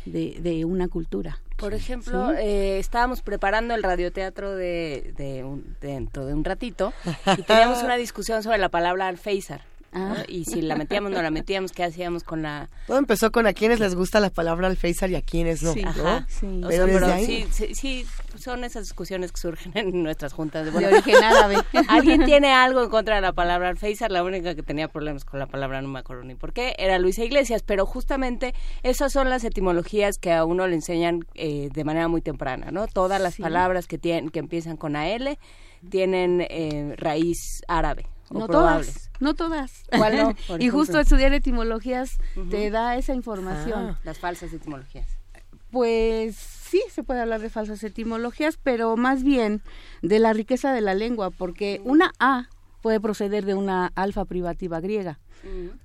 de, 0.05 0.39
de 0.41 0.65
una 0.67 0.89
cultura. 0.89 1.41
Por 1.57 1.73
ejemplo, 1.73 2.31
Sí. 2.33 2.37
eh, 2.41 2.79
estábamos 2.79 3.23
preparando 3.23 3.75
el 3.75 3.83
radioteatro 3.83 4.55
de, 4.55 5.15
de 5.17 5.45
un- 5.45 5.77
dentro 5.81 6.27
de 6.27 6.35
un 6.35 6.45
ratito 6.45 6.93
y 7.39 7.43
teníamos 7.43 7.83
una 7.83 7.97
discusión 7.97 8.43
sobre 8.43 8.59
la 8.59 8.69
palabra 8.69 9.09
alféizar. 9.09 9.63
¿No? 9.95 10.17
Y 10.29 10.45
si 10.45 10.61
la 10.63 10.77
metíamos, 10.77 11.11
no 11.13 11.23
la 11.23 11.31
metíamos, 11.31 11.73
¿qué 11.73 11.85
hacíamos 11.85 12.25
con 12.25 12.43
la...? 12.43 12.69
Todo 12.87 12.99
empezó 12.99 13.31
con 13.33 13.47
a 13.47 13.53
quienes 13.53 13.81
les 13.81 13.95
gusta 13.95 14.21
la 14.21 14.31
palabra 14.31 14.67
alféizar 14.67 15.11
y 15.11 15.15
a 15.15 15.23
quienes 15.23 15.63
no. 15.63 15.73
Sí. 15.73 15.83
¿no? 15.83 15.91
Ajá. 15.91 16.27
Sí. 16.29 16.47
O 16.65 16.69
Pero 16.69 16.71
sea, 16.71 16.87
desde 16.87 16.93
pero 17.01 17.13
ahí- 17.13 17.27
sí, 17.27 17.47
sí, 17.51 17.75
sí, 17.75 18.07
son 18.37 18.65
esas 18.65 18.85
discusiones 18.85 19.33
que 19.33 19.41
surgen 19.41 19.73
en 19.77 20.03
nuestras 20.03 20.33
juntas. 20.33 20.65
De, 20.65 20.71
De 20.71 20.79
bueno, 20.79 20.89
origen 20.89 21.23
árabe. 21.23 21.57
¿Alguien 21.89 22.25
tiene 22.25 22.53
algo 22.53 22.83
en 22.83 22.91
contra 22.91 23.15
de 23.17 23.21
la 23.21 23.33
palabra 23.33 23.69
alféizar? 23.69 24.11
La 24.11 24.23
única 24.25 24.55
que 24.55 24.63
tenía 24.63 24.89
problemas 24.89 25.25
con 25.25 25.39
la 25.39 25.47
palabra, 25.47 25.81
no 25.81 25.89
me 25.89 25.99
acuerdo 26.01 26.25
ni 26.25 26.35
por 26.35 26.53
qué, 26.53 26.75
era 26.79 26.99
Luisa 26.99 27.23
Iglesias. 27.25 27.63
Pero 27.63 27.87
justamente 27.87 28.55
esas 28.83 29.13
son 29.13 29.31
las 29.31 29.45
etimologías 29.45 30.19
que 30.19 30.33
a 30.33 30.45
uno 30.45 30.67
le 30.67 30.75
enseñan 30.75 31.25
eh, 31.35 31.69
de 31.73 31.85
manera 31.85 32.09
muy 32.09 32.21
temprana, 32.21 32.71
¿no? 32.71 32.87
Todas 32.87 33.21
las 33.21 33.35
Sí. 33.35 33.43
palabras 33.43 33.87
que, 33.87 33.99
tienen, 33.99 34.31
que 34.31 34.39
empiezan 34.41 34.77
con 34.77 34.97
AL 34.97 35.39
tienen 35.91 36.47
eh, 36.49 36.95
raíz 36.97 37.63
árabe. 37.69 38.07
O 38.31 38.39
no 38.39 38.49
todas, 38.49 39.11
no 39.21 39.35
todas. 39.35 39.85
¿Cuál 39.97 40.17
no, 40.17 40.35
por 40.47 40.63
y 40.63 40.69
justo 40.69 40.99
estudiar 40.99 41.33
etimologías 41.35 42.19
te 42.51 42.71
da 42.71 42.97
esa 42.97 43.15
información. 43.15 43.91
Ah, 43.91 44.01
las 44.05 44.19
falsas 44.19 44.53
etimologías. 44.53 45.07
Pues 45.71 46.37
sí, 46.37 46.83
se 46.91 47.03
puede 47.03 47.21
hablar 47.21 47.41
de 47.41 47.51
falsas 47.51 47.83
etimologías, 47.83 48.59
pero 48.63 48.97
más 48.97 49.23
bien 49.25 49.61
de 50.03 50.19
la 50.19 50.33
riqueza 50.33 50.73
de 50.73 50.81
la 50.81 50.95
lengua, 50.95 51.31
porque 51.31 51.81
una 51.85 52.13
A 52.19 52.49
puede 52.81 53.01
proceder 53.01 53.45
de 53.45 53.55
una 53.55 53.93
alfa 53.95 54.25
privativa 54.25 54.81
griega, 54.81 55.19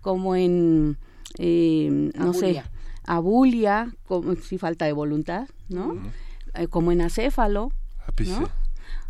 como 0.02 0.36
en, 0.36 0.98
eh, 1.38 2.12
no 2.14 2.34
sé, 2.34 2.46
Abulia. 2.46 2.72
abulia, 3.06 3.96
como, 4.06 4.36
si 4.36 4.58
falta 4.58 4.86
de 4.86 4.94
voluntad, 4.94 5.48
¿no? 5.70 5.98
Eh, 6.56 6.68
como 6.68 6.92
en 6.92 7.02
acéfalo, 7.02 7.72
Ápice. 8.06 8.40
¿no? 8.40 8.50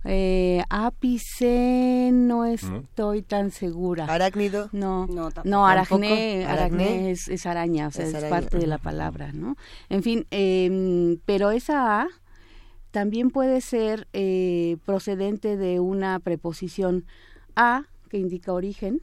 Eh, 0.06 0.64
ápice 0.70 2.10
no 2.14 2.46
estoy 2.46 3.22
tan 3.22 3.52
segura. 3.52 4.06
Arácnido. 4.06 4.70
No, 4.72 5.08
No, 5.08 5.30
no, 5.44 5.68
aracné, 5.68 6.08
Tampoco. 6.10 6.52
aracné 6.54 6.86
Aracné. 6.86 7.12
es, 7.12 7.28
es 7.28 7.46
araña, 7.46 7.88
o 7.88 7.92
sea, 7.92 8.06
Es 8.06 8.10
es, 8.10 8.16
araña, 8.16 8.30
parte 8.30 8.58
de 8.58 8.68
la 8.68 8.78
palabra, 8.78 9.32
¿no? 9.34 9.58
En 9.90 10.02
fin, 10.04 10.26
em, 10.32 11.18
pero 11.26 11.52
esa 11.52 12.02
A 12.02 12.08
también 12.92 13.30
puede 13.30 13.62
ser 13.62 14.08
eh, 14.14 14.78
procedente 14.86 15.58
de 15.58 15.80
una 15.80 16.20
preposición 16.20 17.06
a 17.56 17.86
que 18.10 18.18
indica 18.18 18.54
origen, 18.54 19.02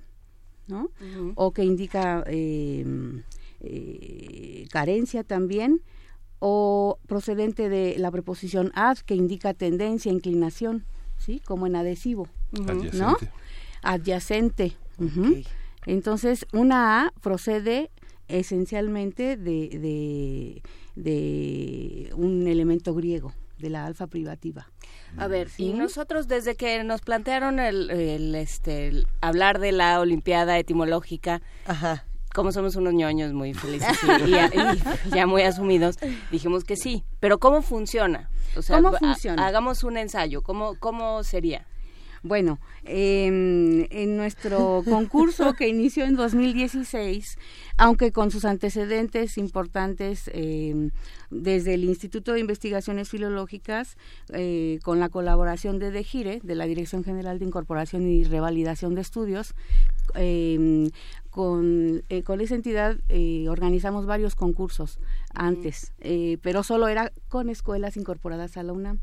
¿no? 0.66 0.90
O 1.36 1.52
que 1.52 1.62
indica 1.62 2.24
em, 2.26 3.22
eh, 3.60 4.66
carencia 4.70 5.22
también, 5.24 5.82
o 6.38 6.98
procedente 7.06 7.68
de 7.68 7.96
la 7.98 8.10
preposición 8.10 8.70
ad 8.74 8.98
que 8.98 9.14
indica 9.14 9.54
tendencia, 9.54 10.12
inclinación, 10.12 10.84
¿sí? 11.18 11.40
Como 11.44 11.66
en 11.66 11.76
adhesivo 11.76 12.28
Adyacente. 12.52 12.96
¿no? 12.98 13.16
adyacente. 13.82 14.72
Entonces, 15.86 16.46
una 16.52 17.04
A 17.04 17.12
procede 17.22 17.90
esencialmente 18.28 19.36
de, 19.36 19.68
de, 19.68 20.62
de 20.96 22.10
un 22.14 22.46
elemento 22.48 22.94
griego, 22.94 23.32
de 23.58 23.70
la 23.70 23.86
alfa 23.86 24.06
privativa. 24.06 24.68
A 25.16 25.28
ver, 25.28 25.48
y 25.56 25.72
nosotros 25.72 26.28
desde 26.28 26.56
que 26.56 26.82
nos 26.84 27.00
plantearon 27.00 27.58
el, 27.60 27.90
el, 27.90 28.34
este, 28.34 28.88
el 28.88 29.06
hablar 29.20 29.60
de 29.60 29.72
la 29.72 30.00
Olimpiada 30.00 30.58
etimológica, 30.58 31.40
Ajá. 31.64 32.04
Como 32.36 32.52
somos 32.52 32.76
unos 32.76 32.92
ñoños 32.94 33.32
muy 33.32 33.54
felices 33.54 33.96
y, 34.26 34.30
y- 34.32 35.08
y 35.08 35.10
ya 35.14 35.26
muy 35.26 35.42
asumidos, 35.42 35.96
dijimos 36.30 36.62
que 36.64 36.76
sí. 36.76 37.02
Pero 37.18 37.38
¿cómo 37.38 37.62
funciona? 37.62 38.28
O 38.56 38.62
sea, 38.62 38.76
¿Cómo 38.76 38.94
ha- 38.94 38.98
funciona? 38.98 39.46
hagamos 39.46 39.82
un 39.84 39.96
ensayo. 39.96 40.42
¿Cómo, 40.42 40.76
cómo 40.78 41.24
sería? 41.24 41.66
Bueno, 42.22 42.58
em, 42.84 43.86
en 43.90 44.16
nuestro 44.16 44.82
concurso 44.84 45.52
que 45.54 45.68
inició 45.68 46.04
en 46.04 46.16
2016, 46.16 47.38
aunque 47.76 48.10
con 48.10 48.30
sus 48.32 48.44
antecedentes 48.44 49.38
importantes 49.38 50.28
em, 50.34 50.90
desde 51.30 51.74
el 51.74 51.84
Instituto 51.84 52.32
de 52.32 52.40
Investigaciones 52.40 53.08
Filológicas, 53.10 53.96
eh, 54.32 54.80
con 54.82 54.98
la 54.98 55.08
colaboración 55.08 55.78
de 55.78 55.92
DEGIRE, 55.92 56.40
de 56.42 56.54
la 56.56 56.66
Dirección 56.66 57.04
General 57.04 57.38
de 57.38 57.44
Incorporación 57.44 58.08
y 58.08 58.24
Revalidación 58.24 58.94
de 58.96 59.02
Estudios, 59.02 59.54
em, 60.14 60.90
con, 61.36 62.02
eh, 62.08 62.22
con 62.22 62.40
esa 62.40 62.54
entidad 62.54 62.96
eh, 63.10 63.46
organizamos 63.50 64.06
varios 64.06 64.34
concursos 64.34 64.98
antes, 65.34 65.92
eh, 66.00 66.38
pero 66.40 66.62
solo 66.62 66.88
era 66.88 67.12
con 67.28 67.50
escuelas 67.50 67.98
incorporadas 67.98 68.56
a 68.56 68.62
la 68.62 68.72
UNAM. 68.72 69.00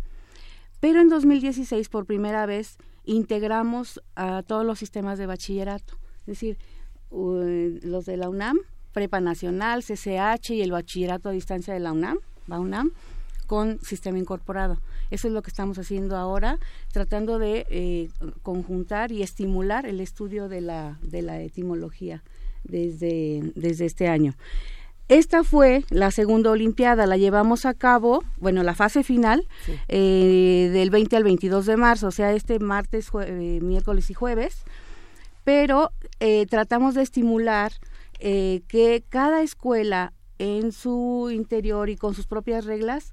Pero 0.80 1.00
en 1.00 1.10
2016, 1.10 1.90
por 1.90 2.08
primera 2.08 2.48
vez, 2.48 2.78
integramos 3.06 4.02
a 4.16 4.42
todos 4.42 4.66
los 4.66 4.80
sistemas 4.80 5.20
de 5.20 5.28
bachillerato, 5.28 5.94
es 6.22 6.26
decir, 6.26 6.58
u- 7.12 7.78
los 7.84 8.06
de 8.06 8.18
la 8.18 8.30
UNAM, 8.30 8.58
Prepa 8.94 9.20
Nacional, 9.22 9.84
CCH 9.84 10.50
y 10.56 10.64
el 10.64 10.72
bachillerato 10.72 11.30
a 11.30 11.34
distancia 11.34 11.72
de 11.76 11.82
la 11.82 11.92
UNAM, 11.92 12.18
UNAM, 12.50 12.94
con 13.46 13.80
sistema 13.82 14.18
incorporado. 14.18 14.80
Eso 15.14 15.28
es 15.28 15.34
lo 15.34 15.42
que 15.44 15.50
estamos 15.52 15.78
haciendo 15.78 16.18
ahora, 16.18 16.58
tratando 16.92 17.38
de 17.38 17.66
eh, 17.70 18.10
conjuntar 18.42 19.12
y 19.12 19.22
estimular 19.22 19.86
el 19.86 20.00
estudio 20.00 20.50
de 20.50 20.62
la, 20.62 20.98
de 21.04 21.22
la 21.22 21.40
etimología 21.42 22.24
desde, 22.64 23.52
desde 23.56 23.86
este 23.86 24.08
año. 24.08 24.34
Esta 25.10 25.44
fue 25.44 25.84
la 25.90 26.10
segunda 26.12 26.50
Olimpiada, 26.50 27.06
la 27.06 27.18
llevamos 27.18 27.66
a 27.66 27.74
cabo, 27.74 28.24
bueno, 28.40 28.64
la 28.64 28.74
fase 28.74 29.04
final, 29.04 29.46
eh, 29.90 30.70
del 30.74 30.90
20 30.90 31.16
al 31.18 31.24
22 31.26 31.66
de 31.68 31.78
marzo, 31.78 32.08
o 32.08 32.12
sea, 32.12 32.34
este 32.34 32.58
martes, 32.60 33.12
jue- 33.12 33.26
eh, 33.28 33.60
miércoles 33.62 34.10
y 34.10 34.14
jueves, 34.14 34.64
pero 35.44 35.92
eh, 36.22 36.46
tratamos 36.48 36.96
de 36.96 37.04
estimular 37.04 37.74
eh, 38.20 38.62
que 38.68 39.04
cada 39.10 39.44
escuela 39.44 40.14
en 40.40 40.72
su 40.72 41.30
interior 41.32 41.90
y 41.90 41.98
con 41.98 42.16
sus 42.16 42.26
propias 42.26 42.66
reglas 42.66 43.12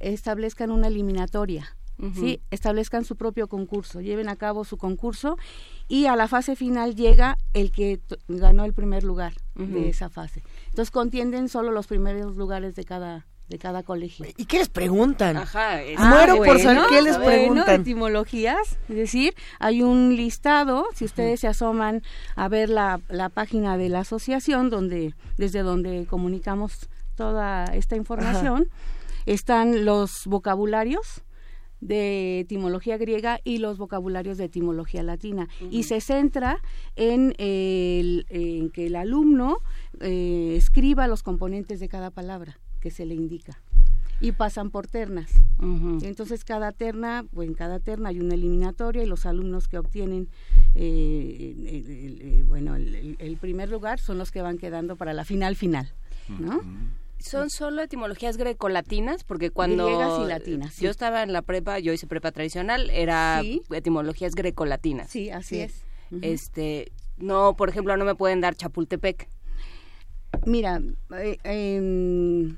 establezcan 0.00 0.70
una 0.70 0.88
eliminatoria. 0.88 1.76
¿sí? 2.14 2.42
establezcan 2.50 3.06
su 3.06 3.16
propio 3.16 3.48
concurso, 3.48 4.02
lleven 4.02 4.28
a 4.28 4.36
cabo 4.36 4.64
su 4.66 4.76
concurso 4.76 5.38
y 5.88 6.04
a 6.04 6.14
la 6.14 6.28
fase 6.28 6.54
final 6.54 6.94
llega 6.94 7.38
el 7.54 7.72
que 7.72 8.00
ganó 8.28 8.66
el 8.66 8.74
primer 8.74 9.02
lugar 9.02 9.32
de 9.54 9.88
esa 9.88 10.10
fase. 10.10 10.42
Entonces 10.66 10.90
contienden 10.90 11.48
solo 11.48 11.70
los 11.72 11.86
primeros 11.86 12.36
lugares 12.36 12.74
de 12.74 12.84
cada 12.84 13.26
de 13.48 13.58
cada 13.58 13.82
colegio. 13.84 14.26
¿Y 14.36 14.44
qué 14.46 14.58
les 14.58 14.68
preguntan? 14.68 15.36
Ajá. 15.38 15.80
es- 15.80 15.98
Muero 16.00 16.36
por 16.36 16.58
saber 16.58 16.78
bueno, 16.82 16.88
qué 16.90 17.00
les 17.00 17.16
bueno, 17.16 17.30
preguntan. 17.30 17.80
etimologías, 17.80 18.76
es 18.90 18.96
decir, 18.96 19.34
hay 19.60 19.82
un 19.82 20.16
listado, 20.16 20.84
si 20.94 21.04
ustedes 21.06 21.40
se 21.40 21.46
asoman 21.48 22.02
a 22.34 22.48
ver 22.48 22.68
la, 22.68 23.00
la 23.08 23.28
página 23.30 23.78
de 23.78 23.88
la 23.88 24.00
asociación, 24.00 24.68
donde 24.68 25.14
desde 25.38 25.60
donde 25.62 26.06
comunicamos 26.10 26.90
toda 27.14 27.64
esta 27.66 27.94
información, 27.96 28.68
están 29.26 29.84
los 29.84 30.26
vocabularios 30.26 31.22
de 31.80 32.40
etimología 32.40 32.96
griega 32.96 33.38
y 33.44 33.58
los 33.58 33.76
vocabularios 33.76 34.38
de 34.38 34.44
etimología 34.44 35.02
latina. 35.02 35.46
Y 35.70 35.82
se 35.82 36.00
centra 36.00 36.62
en, 36.96 37.34
el, 37.38 38.24
en 38.30 38.70
que 38.70 38.86
el 38.86 38.96
alumno 38.96 39.58
eh, 40.00 40.54
escriba 40.56 41.06
los 41.06 41.22
componentes 41.22 41.78
de 41.78 41.88
cada 41.88 42.10
palabra 42.10 42.58
que 42.80 42.90
se 42.90 43.04
le 43.04 43.14
indica. 43.14 43.60
Y 44.18 44.32
pasan 44.32 44.70
por 44.70 44.86
ternas. 44.86 45.30
Entonces 46.02 46.42
cada 46.44 46.72
terna, 46.72 47.26
pues 47.34 47.46
en 47.48 47.54
cada 47.54 47.80
terna 47.80 48.08
hay 48.08 48.20
una 48.20 48.32
eliminatoria 48.34 49.02
y 49.02 49.06
los 49.06 49.26
alumnos 49.26 49.68
que 49.68 49.76
obtienen 49.76 50.28
eh, 50.74 51.54
el- 52.38 52.44
bueno 52.44 52.76
el 52.76 53.36
primer 53.38 53.68
lugar 53.68 53.98
son 54.00 54.16
los 54.18 54.30
que 54.30 54.40
van 54.40 54.56
quedando 54.56 54.96
para 54.96 55.12
la 55.12 55.24
final 55.26 55.56
final, 55.56 55.92
¿no? 56.28 56.60
¿Son 57.30 57.50
solo 57.50 57.82
etimologías 57.82 58.36
grecolatinas? 58.36 59.24
Porque 59.24 59.50
cuando... 59.50 59.86
Griegas 59.86 60.20
y 60.20 60.26
latinas, 60.26 60.74
sí. 60.74 60.84
Yo 60.84 60.90
estaba 60.90 61.22
en 61.22 61.32
la 61.32 61.42
prepa, 61.42 61.78
yo 61.78 61.92
hice 61.92 62.06
prepa 62.06 62.32
tradicional, 62.32 62.90
era 62.90 63.40
Sí. 63.42 63.62
etimologías 63.70 64.34
grecolatinas. 64.34 65.10
Sí, 65.10 65.30
así 65.30 65.56
Sí. 65.56 65.60
es. 65.62 65.82
Este, 66.22 66.92
no, 67.16 67.56
por 67.56 67.68
ejemplo, 67.68 67.96
no 67.96 68.04
me 68.04 68.14
pueden 68.14 68.40
dar 68.40 68.54
Chapultepec. 68.54 69.28
Mira, 70.44 70.80
eh, 71.18 71.38
em, 71.44 72.56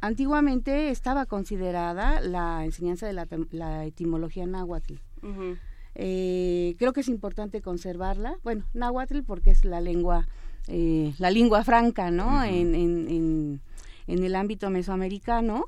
antiguamente 0.00 0.90
estaba 0.90 1.26
considerada 1.26 2.20
la 2.20 2.64
enseñanza 2.64 3.06
de 3.06 3.12
la, 3.14 3.26
la 3.52 3.84
etimología 3.86 4.46
náhuatl. 4.46 4.94
Eh, 5.94 6.76
creo 6.78 6.92
que 6.92 7.00
es 7.00 7.08
importante 7.08 7.60
conservarla. 7.62 8.36
Bueno, 8.42 8.64
náhuatl 8.74 9.20
porque 9.22 9.50
es 9.50 9.64
la 9.64 9.80
lengua, 9.80 10.28
eh, 10.68 11.14
la 11.18 11.30
lengua 11.30 11.64
franca, 11.64 12.10
¿no? 12.10 12.44
en, 12.44 12.74
en, 12.74 13.08
en, 13.08 13.60
en 14.06 14.22
el 14.24 14.34
ámbito 14.36 14.70
mesoamericano 14.70 15.64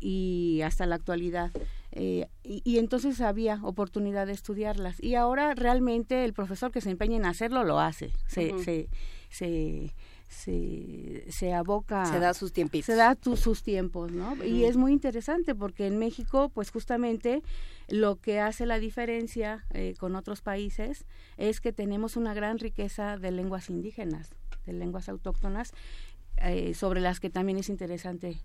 y 0.00 0.60
hasta 0.62 0.86
la 0.86 0.94
actualidad. 0.96 1.50
Eh, 1.92 2.26
y, 2.44 2.60
y 2.64 2.78
entonces 2.78 3.20
había 3.22 3.58
oportunidad 3.62 4.26
de 4.26 4.32
estudiarlas. 4.34 5.02
Y 5.02 5.14
ahora 5.14 5.54
realmente 5.54 6.24
el 6.24 6.34
profesor 6.34 6.70
que 6.70 6.80
se 6.82 6.90
empeña 6.90 7.16
en 7.16 7.24
hacerlo 7.24 7.64
lo 7.64 7.80
hace. 7.80 8.12
Se, 8.28 8.88
se, 9.30 9.94
se, 10.28 11.24
se 11.30 11.52
aboca 11.54 12.04
Se 12.06 12.18
da 12.18 12.34
sus 12.34 12.52
tiempitos. 12.52 12.86
se 12.86 12.96
da 12.96 13.14
tu- 13.14 13.36
sus 13.36 13.62
tiempos, 13.62 14.12
¿no? 14.12 14.36
Y 14.44 14.64
es 14.64 14.76
muy 14.76 14.92
interesante 14.92 15.54
porque 15.54 15.86
en 15.86 15.98
México, 15.98 16.50
pues 16.50 16.70
justamente 16.70 17.42
lo 17.88 18.16
que 18.16 18.40
hace 18.40 18.66
la 18.66 18.78
diferencia 18.78 19.64
eh, 19.72 19.94
con 19.98 20.16
otros 20.16 20.42
países 20.42 21.06
es 21.36 21.60
que 21.60 21.72
tenemos 21.72 22.16
una 22.16 22.34
gran 22.34 22.58
riqueza 22.58 23.16
de 23.16 23.30
lenguas 23.30 23.70
indígenas, 23.70 24.30
de 24.66 24.72
lenguas 24.72 25.08
autóctonas, 25.08 25.72
eh, 26.38 26.74
sobre 26.74 27.00
las 27.00 27.20
que 27.20 27.30
también 27.30 27.58
es 27.58 27.68
interesante 27.68 28.38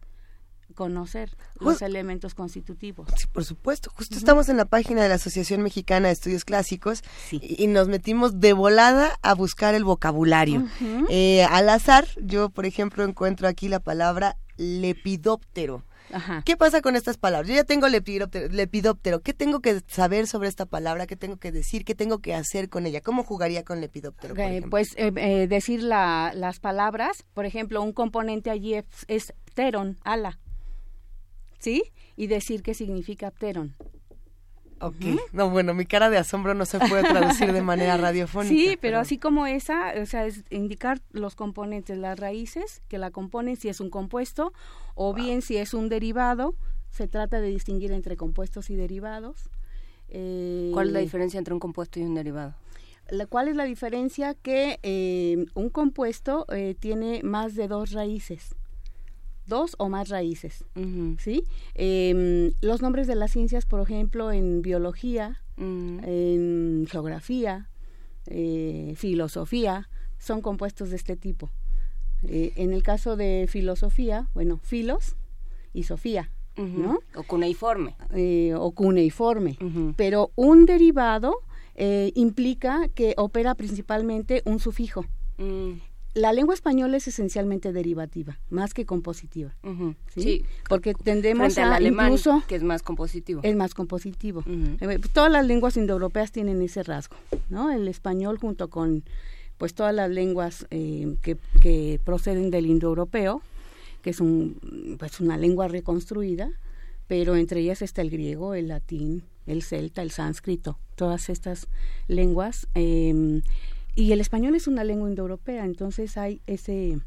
conocer 0.75 1.35
los 1.59 1.81
elementos 1.81 2.33
constitutivos. 2.33 3.09
Sí, 3.17 3.27
por 3.27 3.43
supuesto. 3.43 3.91
Justo 3.93 4.15
estamos 4.15 4.47
en 4.47 4.55
la 4.55 4.63
página 4.63 5.03
de 5.03 5.09
la 5.09 5.15
Asociación 5.15 5.61
Mexicana 5.61 6.07
de 6.07 6.13
Estudios 6.13 6.45
Clásicos 6.45 7.03
Sí. 7.27 7.41
y, 7.43 7.61
y 7.65 7.67
nos 7.67 7.89
metimos 7.89 8.39
de 8.39 8.53
volada 8.53 9.17
a 9.21 9.33
buscar 9.35 9.75
el 9.75 9.83
vocabulario. 9.83 10.65
Eh, 11.09 11.43
al 11.49 11.67
azar, 11.67 12.07
yo, 12.21 12.49
por 12.49 12.65
ejemplo, 12.65 13.03
encuentro 13.03 13.49
aquí 13.49 13.67
la 13.67 13.81
palabra 13.81 14.37
lepidóptero. 14.55 15.83
Ajá. 16.13 16.43
¿Qué 16.45 16.57
pasa 16.57 16.81
con 16.81 16.95
estas 16.95 17.17
palabras? 17.17 17.47
Yo 17.49 17.55
ya 17.55 17.63
tengo 17.63 17.87
lepidóptero, 17.87 18.47
lepidóptero. 18.53 19.21
¿Qué 19.21 19.33
tengo 19.33 19.59
que 19.61 19.81
saber 19.87 20.27
sobre 20.27 20.49
esta 20.49 20.65
palabra? 20.65 21.07
¿Qué 21.07 21.15
tengo 21.15 21.37
que 21.37 21.51
decir? 21.51 21.85
¿Qué 21.85 21.95
tengo 21.95 22.19
que 22.19 22.33
hacer 22.33 22.69
con 22.69 22.85
ella? 22.85 23.01
¿Cómo 23.01 23.23
jugaría 23.23 23.63
con 23.63 23.81
lepidóptero? 23.81 24.35
por 24.35 24.69
pues 24.69 24.93
eh, 24.97 25.11
eh, 25.15 25.47
decir 25.47 25.83
la- 25.83 26.31
las 26.35 26.59
palabras, 26.59 27.23
por 27.33 27.45
ejemplo, 27.45 27.81
un 27.81 27.93
componente 27.93 28.49
allí 28.49 28.73
es, 28.75 28.85
es 29.07 29.33
pteron, 29.45 29.97
ala, 30.03 30.39
¿sí? 31.59 31.83
Y 32.15 32.27
decir 32.27 32.63
qué 32.63 32.73
significa 32.73 33.31
pteron. 33.31 33.75
Ok. 34.81 34.95
No, 35.31 35.49
bueno, 35.49 35.73
mi 35.73 35.85
cara 35.85 36.09
de 36.09 36.17
asombro 36.17 36.53
no 36.53 36.65
se 36.65 36.79
puede 36.79 37.03
traducir 37.03 37.53
de 37.53 37.61
manera 37.61 37.97
radiofónica. 37.97 38.53
Sí, 38.53 38.77
pero 38.81 38.97
así 38.99 39.17
como 39.17 39.45
esa, 39.47 39.93
o 40.01 40.05
sea, 40.05 40.25
es 40.25 40.43
indicar 40.49 41.01
los 41.11 41.35
componentes, 41.35 41.97
las 41.97 42.19
raíces 42.19 42.81
que 42.87 42.97
la 42.97 43.11
componen, 43.11 43.55
si 43.57 43.69
es 43.69 43.79
un 43.79 43.89
compuesto 43.89 44.53
o 44.95 45.13
bien 45.13 45.41
si 45.41 45.57
es 45.57 45.73
un 45.73 45.87
derivado. 45.89 46.55
Se 46.89 47.07
trata 47.07 47.39
de 47.39 47.49
distinguir 47.49 47.91
entre 47.91 48.17
compuestos 48.17 48.69
y 48.69 48.75
derivados. 48.75 49.49
Eh, 50.09 50.71
¿Cuál 50.73 50.87
es 50.87 50.93
la 50.93 50.99
diferencia 50.99 51.37
entre 51.37 51.53
un 51.53 51.59
compuesto 51.59 51.99
y 51.99 52.03
un 52.03 52.15
derivado? 52.15 52.53
la- 53.09 53.25
¿Cuál 53.27 53.47
es 53.49 53.55
la 53.55 53.63
diferencia? 53.65 54.33
Que 54.35 54.79
eh, 54.83 55.45
un 55.53 55.69
compuesto 55.69 56.45
eh, 56.49 56.75
tiene 56.79 57.21
más 57.23 57.55
de 57.55 57.67
dos 57.67 57.91
raíces, 57.91 58.55
dos 59.51 59.75
o 59.77 59.87
más 59.89 60.09
raíces. 60.09 60.63
¿sí? 61.19 61.43
Em, 61.75 62.53
los 62.61 62.81
nombres 62.81 63.05
de 63.05 63.15
las 63.15 63.31
ciencias, 63.31 63.65
por 63.67 63.81
ejemplo, 63.81 64.31
en 64.31 64.61
biología, 64.63 65.37
Mm. 65.57 65.99
en 66.03 66.87
geografía, 66.89 67.69
eh, 68.25 68.93
filosofía, 68.95 69.89
son 70.17 70.41
compuestos 70.41 70.89
de 70.89 70.95
este 70.95 71.15
tipo. 71.15 71.51
Eh, 72.27 72.53
en 72.55 72.71
el 72.73 72.81
caso 72.81 73.15
de 73.15 73.45
filosofía, 73.47 74.27
bueno, 74.33 74.59
filos 74.63 75.15
y 75.73 75.83
sofía. 75.83 76.31
¿no? 76.57 76.99
O 77.15 77.23
cuneiforme. 77.23 77.95
Eh, 78.13 78.53
o 78.57 78.71
cuneiforme. 78.71 79.57
Pero 79.97 80.31
un 80.35 80.65
derivado 80.65 81.33
implica 82.15 82.87
que 82.93 83.13
opera 83.17 83.55
principalmente 83.55 84.41
un 84.45 84.59
sufijo. 84.59 85.05
La 86.13 86.33
lengua 86.33 86.53
española 86.53 86.97
es 86.97 87.07
esencialmente 87.07 87.71
derivativa, 87.71 88.37
más 88.49 88.73
que 88.73 88.85
compositiva. 88.85 89.55
¿sí? 90.13 90.21
Sí. 90.21 90.45
Porque 90.67 90.93
tendemos 90.93 91.53
Frente 91.53 91.61
al 91.61 91.73
a 91.73 91.75
alemán, 91.77 92.07
incluso 92.07 92.43
que 92.47 92.55
es 92.55 92.63
más 92.63 92.83
compositivo. 92.83 93.39
es 93.43 93.55
más 93.55 93.73
compositivo. 93.73 94.43
Eh, 94.81 94.99
Todas 95.13 95.31
las 95.31 95.45
lenguas 95.45 95.77
indoeuropeas 95.77 96.31
tienen 96.33 96.61
ese 96.61 96.83
rasgo, 96.83 97.15
¿no? 97.49 97.71
El 97.71 97.87
español 97.87 98.37
junto 98.39 98.69
con 98.69 99.03
pues 99.57 99.73
todas 99.73 99.93
las 99.95 100.09
lenguas 100.09 100.65
eh, 100.71 101.15
que, 101.21 101.37
que 101.61 101.99
proceden 102.03 102.49
del 102.51 102.65
indoeuropeo, 102.65 103.41
que 104.01 104.09
es 104.09 104.19
un 104.19 104.97
pues 104.99 105.19
una 105.21 105.37
lengua 105.37 105.67
reconstruida, 105.69 106.49
pero 107.07 107.35
entre 107.37 107.61
ellas 107.61 107.81
está 107.81 108.01
el 108.01 108.09
griego, 108.09 108.53
el 108.53 108.67
latín, 108.67 109.23
el 109.45 109.63
celta, 109.63 110.01
el 110.01 110.11
sánscrito, 110.11 110.77
todas 110.95 111.29
estas 111.29 111.67
lenguas. 112.07 112.67
eh, 112.75 113.41
y 113.95 114.11
el 114.11 114.21
español 114.21 114.55
es 114.55 114.67
una 114.67 114.83
lengua 114.83 115.09
indoeuropea, 115.09 115.65
entonces 115.65 116.17
hay 116.17 116.41
ese 116.47 116.99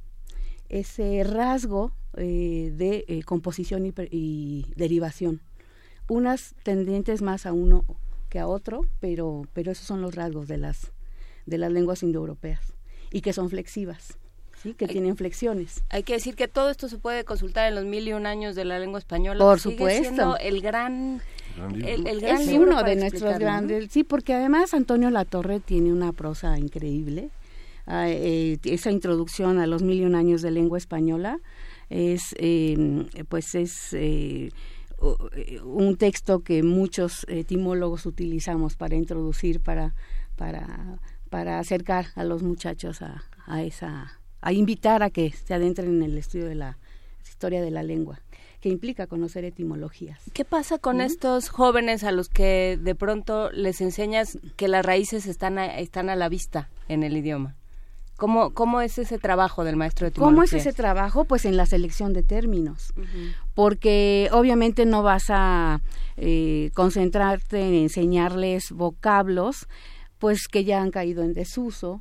ese 0.69 1.23
rasgo 1.25 1.93
eh, 2.17 2.73
de 2.75 3.05
eh, 3.09 3.23
composición 3.23 3.87
y, 3.87 3.93
y 4.11 4.67
derivación 4.77 5.43
unas 6.09 6.55
tendientes 6.63 7.23
más 7.23 7.47
a 7.47 7.53
uno 7.53 7.85
que 8.29 8.39
a 8.39 8.47
otro, 8.47 8.83
pero, 9.01 9.43
pero 9.53 9.73
esos 9.73 9.87
son 9.87 10.03
los 10.03 10.15
rasgos 10.15 10.49
de 10.49 10.59
las, 10.59 10.93
de 11.47 11.57
las 11.59 11.73
lenguas 11.73 12.03
indoeuropeas 12.03 12.75
y 13.11 13.21
que 13.23 13.33
son 13.33 13.49
flexivas, 13.49 14.19
¿sí? 14.63 14.75
que 14.75 14.85
Hay- 14.87 14.91
tienen 14.93 15.17
flexiones. 15.17 15.83
Hay 15.89 16.03
que 16.03 16.15
decir 16.15 16.35
que 16.35 16.49
todo 16.49 16.69
esto 16.71 16.89
se 16.89 16.99
puede 16.99 17.25
consultar 17.25 17.69
en 17.69 17.75
los 17.77 17.85
mil 17.85 18.07
y 18.09 18.13
un 18.13 18.27
años 18.27 18.55
de 18.55 18.65
la 18.67 18.79
lengua 18.79 18.99
española. 18.99 19.39
Por 19.43 19.61
sigue 19.61 19.75
supuesto. 19.77 20.03
siendo 20.03 20.37
el 20.39 20.61
gran. 20.61 21.23
El, 21.85 22.07
el 22.07 22.21
gran 22.21 22.41
Es 22.41 22.47
libro 22.47 22.73
uno 22.73 22.83
de 22.83 22.97
nuestros 22.97 23.39
grandes, 23.39 23.91
sí, 23.91 24.05
porque 24.05 24.35
además 24.35 24.75
Antonio 24.75 25.11
Latorre 25.11 25.61
tiene 25.61 25.93
una 25.93 26.13
prosa 26.13 26.59
increíble. 26.59 27.31
Ah, 27.87 28.09
eh, 28.09 28.59
esa 28.65 28.91
introducción 28.91 29.59
a 29.59 29.67
los 29.67 29.83
mil 29.83 30.01
y 30.01 30.05
un 30.05 30.15
años 30.15 30.41
de 30.41 30.51
lengua 30.51 30.79
española 30.79 31.39
es, 31.91 32.35
eh, 32.39 33.07
pues 33.29 33.55
es 33.55 33.93
eh, 33.93 34.51
eh, 35.37 35.61
un 35.63 35.97
texto 35.97 36.41
que 36.41 36.63
muchos 36.63 37.27
etimólogos 37.29 38.07
utilizamos 38.07 38.77
para 38.77 38.97
introducir, 38.97 39.61
para, 39.61 39.95
para, 40.37 40.99
para 41.29 41.59
acercar 41.59 42.07
a 42.15 42.25
los 42.25 42.43
muchachos 42.43 43.03
a, 43.03 43.25
a 43.47 43.63
esa, 43.63 44.19
a 44.41 44.53
invitar 44.53 45.03
a 45.03 45.11
que 45.11 45.31
se 45.33 45.53
adentren 45.53 45.97
en 45.97 46.03
el 46.05 46.17
estudio 46.17 46.47
de 46.47 46.55
la 46.55 46.79
historia 47.23 47.61
de 47.61 47.71
la 47.71 47.83
lengua, 47.83 48.21
que 48.65 48.71
implica 48.71 49.07
conocer 49.07 49.45
etimologías. 49.45 50.19
¿Qué 50.33 50.47
pasa 50.47 50.79
con 50.79 51.03
estos 51.03 51.51
jóvenes 51.51 52.03
a 52.03 52.13
los 52.13 52.31
que 52.31 52.79
de 52.81 52.95
pronto 52.95 53.51
les 53.51 53.83
enseñas 53.83 54.39
que 54.57 54.69
las 54.69 54.87
raíces 54.87 55.27
están 55.27 55.59
a, 55.59 55.67
están 55.81 56.09
a 56.09 56.17
la 56.17 56.31
vista 56.31 56.71
en 56.89 57.03
el 57.03 57.15
idioma? 57.15 57.57
¿Cómo, 58.17 58.55
¿Cómo 58.55 58.81
es 58.81 58.97
ese 58.97 59.19
trabajo 59.19 59.65
del 59.65 59.77
maestro 59.77 60.07
de 60.07 60.13
etimología? 60.13 60.35
¿Cómo 60.35 60.43
es 60.45 60.55
ese 60.55 60.73
trabajo? 60.73 61.27
Pues 61.27 61.45
en 61.45 61.59
la 61.59 61.67
selección 61.67 62.15
de 62.15 62.23
términos, 62.23 62.95
porque 63.55 64.31
obviamente 64.33 64.87
no 64.87 65.03
vas 65.03 65.25
a 65.29 65.83
eh, 66.17 66.71
concentrarte 66.73 67.61
en 67.61 67.75
enseñarles 67.75 68.71
vocablos 68.71 69.69
pues 70.25 70.49
que 70.49 70.65
ya 70.65 70.81
han 70.81 70.91
caído 70.91 71.23
en 71.23 71.35
desuso, 71.35 72.01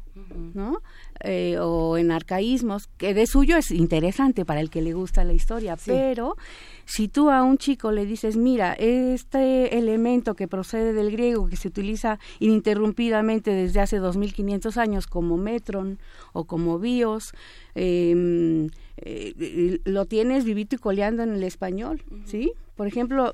¿no? 0.53 0.81
Eh, 1.25 1.57
o 1.59 1.97
en 1.97 2.09
arcaísmos, 2.09 2.87
que 2.97 3.13
de 3.13 3.27
suyo 3.27 3.57
es 3.57 3.69
interesante 3.69 4.45
para 4.45 4.61
el 4.61 4.69
que 4.69 4.81
le 4.81 4.93
gusta 4.93 5.25
la 5.25 5.33
historia, 5.33 5.75
pero 5.85 6.37
si 6.85 7.09
tú 7.09 7.29
a 7.29 7.43
un 7.43 7.57
chico 7.57 7.91
le 7.91 8.05
dices, 8.05 8.37
mira, 8.37 8.75
este 8.75 9.77
elemento 9.77 10.35
que 10.35 10.47
procede 10.47 10.93
del 10.93 11.11
griego, 11.11 11.49
que 11.49 11.57
se 11.57 11.67
utiliza 11.67 12.17
ininterrumpidamente 12.39 13.51
desde 13.51 13.81
hace 13.81 13.97
2500 13.97 14.77
años 14.77 15.05
como 15.05 15.35
metron 15.35 15.99
o 16.31 16.45
como 16.45 16.79
bios, 16.79 17.33
eh, 17.75 18.69
eh, 18.95 19.81
lo 19.83 20.05
tienes 20.05 20.45
vivito 20.45 20.77
y 20.77 20.79
coleando 20.79 21.23
en 21.23 21.33
el 21.33 21.43
español, 21.43 22.01
¿sí? 22.23 22.53
Por 22.77 22.87
ejemplo, 22.87 23.33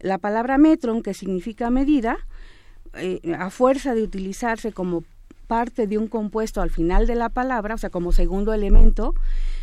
la 0.00 0.16
palabra 0.16 0.56
metron, 0.56 1.02
que 1.02 1.12
significa 1.12 1.68
medida, 1.68 2.16
eh, 2.94 3.20
a 3.38 3.50
fuerza 3.50 3.94
de 3.94 4.02
utilizarse 4.02 4.72
como 4.72 5.04
parte 5.46 5.86
de 5.86 5.98
un 5.98 6.06
compuesto 6.06 6.62
al 6.62 6.70
final 6.70 7.06
de 7.06 7.16
la 7.16 7.28
palabra, 7.28 7.74
o 7.74 7.78
sea, 7.78 7.90
como 7.90 8.12
segundo 8.12 8.54
elemento, 8.54 9.14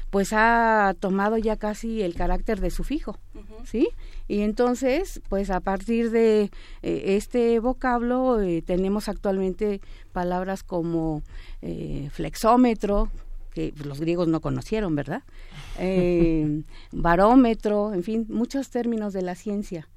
pues 0.10 0.34
ha 0.34 0.96
tomado 1.00 1.38
ya 1.38 1.58
casi 1.58 2.02
el 2.02 2.13
carácter 2.13 2.60
de 2.60 2.72
sufijo, 2.72 3.18
¿sí? 3.66 3.90
Y 4.28 4.42
entonces, 4.42 5.22
pues 5.30 5.50
a 5.50 5.60
partir 5.60 6.12
de 6.12 6.52
eh, 6.82 7.16
este 7.16 7.60
vocablo 7.60 8.42
eh, 8.42 8.62
tenemos 8.62 9.08
actualmente 9.10 9.82
palabras 10.12 10.63
como 10.63 11.24
eh, 11.62 12.10
flexómetro, 12.12 13.10
que 13.54 13.74
los 13.84 14.00
griegos 14.00 14.28
no 14.28 14.42
conocieron, 14.42 14.96
¿verdad? 14.96 15.24
Eh, 15.80 16.63
barómetro, 16.92 17.94
en 17.94 18.02
fin, 18.02 18.26
muchos 18.30 18.72
términos 18.72 19.13
de 19.13 19.22
la 19.22 19.36
ciencia. 19.36 19.88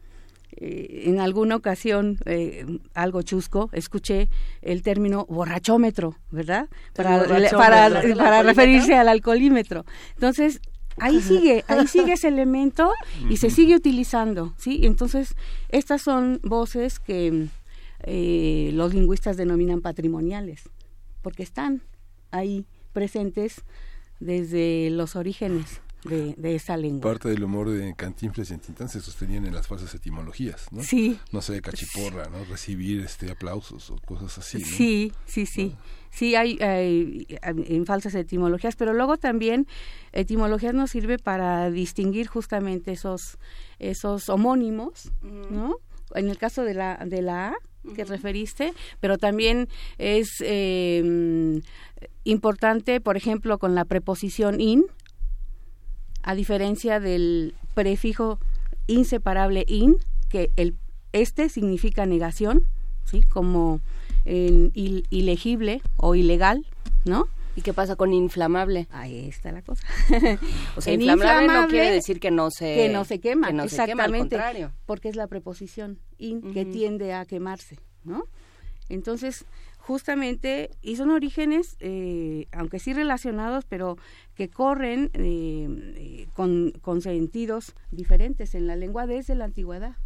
Eh, 0.56 1.04
en 1.06 1.20
alguna 1.20 1.56
ocasión, 1.56 2.18
eh, 2.26 2.66
algo 2.94 3.22
chusco, 3.22 3.70
escuché 3.72 4.28
el 4.62 4.82
término 4.82 5.26
borrachómetro, 5.26 6.16
¿verdad? 6.30 6.68
Para, 6.94 7.18
borrachómetro. 7.18 7.58
para, 7.58 7.86
¿El 7.86 8.16
para 8.16 8.42
referirse 8.42 8.94
al 8.94 9.08
alcoholímetro. 9.08 9.84
Entonces, 10.14 10.60
ahí 10.98 11.20
sigue, 11.20 11.64
ahí 11.68 11.86
sigue 11.86 12.14
ese 12.14 12.28
elemento 12.28 12.92
y 13.28 13.36
se 13.38 13.50
sigue 13.50 13.74
utilizando, 13.74 14.54
¿sí? 14.56 14.80
Entonces, 14.84 15.34
estas 15.68 16.02
son 16.02 16.40
voces 16.42 16.98
que 16.98 17.48
eh, 18.02 18.70
los 18.74 18.94
lingüistas 18.94 19.36
denominan 19.36 19.80
patrimoniales, 19.80 20.68
porque 21.22 21.42
están 21.42 21.82
ahí 22.30 22.66
presentes 22.92 23.62
desde 24.18 24.90
los 24.90 25.16
orígenes 25.16 25.80
de, 26.04 26.34
de 26.36 26.54
esa 26.54 26.76
lengua. 26.76 27.10
Parte 27.12 27.28
del 27.28 27.44
humor 27.44 27.70
de 27.70 27.94
Cantinflas 27.94 28.50
y 28.50 28.58
Tintán 28.58 28.88
se 28.88 29.00
sostenían 29.00 29.46
en 29.46 29.54
las 29.54 29.66
falsas 29.66 29.94
etimologías, 29.94 30.66
¿no? 30.70 30.82
Sí, 30.82 31.18
No 31.32 31.42
sé, 31.42 31.60
cachiporra, 31.60 32.28
¿no? 32.28 32.44
Recibir 32.44 33.00
este 33.00 33.30
aplausos 33.30 33.90
o 33.90 33.96
cosas 33.98 34.38
así, 34.38 34.58
¿no? 34.58 34.66
Sí, 34.66 35.12
sí, 35.26 35.46
sí. 35.46 35.74
Sí, 36.10 36.34
hay, 36.34 36.58
hay, 36.60 37.26
en 37.42 37.86
falsas 37.86 38.14
etimologías, 38.16 38.74
pero 38.74 38.92
luego 38.92 39.16
también 39.16 39.66
etimologías 40.12 40.74
nos 40.74 40.90
sirve 40.90 41.18
para 41.18 41.70
distinguir 41.70 42.26
justamente 42.26 42.92
esos, 42.92 43.38
esos 43.78 44.28
homónimos, 44.28 45.12
¿no? 45.22 45.76
En 46.14 46.28
el 46.28 46.38
caso 46.38 46.64
de 46.64 46.74
la, 46.74 46.96
de 47.06 47.22
la 47.22 47.48
A 47.48 47.54
que 47.94 48.04
referiste, 48.04 48.74
pero 49.00 49.18
también 49.18 49.68
es 49.98 50.28
eh, 50.40 51.02
mm, 51.04 51.58
importante, 52.24 53.00
por 53.00 53.16
ejemplo, 53.16 53.58
con 53.58 53.74
la 53.74 53.84
preposición 53.84 54.60
in, 54.60 54.84
a 56.22 56.34
diferencia 56.34 57.00
del 57.00 57.54
prefijo 57.74 58.38
inseparable 58.86 59.64
in, 59.68 59.96
que 60.28 60.50
el 60.56 60.76
este 61.12 61.48
significa 61.48 62.06
negación, 62.06 62.64
¿sí? 63.04 63.22
Como 63.22 63.80
en 64.24 64.72
il- 64.74 65.06
ilegible 65.10 65.82
o 65.96 66.14
ilegal, 66.14 66.64
¿no? 67.04 67.28
¿Y 67.56 67.62
qué 67.62 67.72
pasa 67.74 67.96
con 67.96 68.12
inflamable? 68.12 68.86
Ahí 68.90 69.26
está 69.28 69.50
la 69.50 69.62
cosa. 69.62 69.84
O 70.76 70.80
sea, 70.80 70.94
inflamable, 70.94 71.48
no 71.52 71.66
quiere 71.68 71.90
decir 71.90 72.20
que 72.20 72.30
no 72.30 72.50
se 72.50 72.74
que 72.76 72.88
no 72.88 73.04
se 73.04 73.18
quema, 73.20 73.48
que 73.48 73.52
no 73.52 73.68
se 73.68 73.76
quema, 73.84 74.04
al 74.04 74.10
exactamente, 74.14 74.36
contrario. 74.36 74.72
porque 74.86 75.08
es 75.08 75.16
la 75.16 75.26
preposición 75.26 75.98
in 76.18 76.52
que 76.52 76.64
tiende 76.64 77.12
a 77.12 77.24
quemarse, 77.26 77.78
¿no? 78.04 78.24
Entonces, 78.88 79.44
justamente, 79.80 80.70
y 80.82 80.96
son 80.96 81.10
orígenes, 81.10 81.76
eh, 81.80 82.46
aunque 82.52 82.78
sí 82.78 82.92
relacionados, 82.92 83.64
pero 83.64 83.96
que 84.34 84.48
corren 84.48 85.10
eh, 85.14 85.66
eh, 85.96 86.26
con, 86.34 86.72
con 86.80 87.00
sentidos 87.00 87.74
diferentes 87.90 88.54
en 88.54 88.66
la 88.66 88.76
lengua 88.76 89.06
desde 89.06 89.34
la 89.34 89.46
antigüedad. 89.46 89.96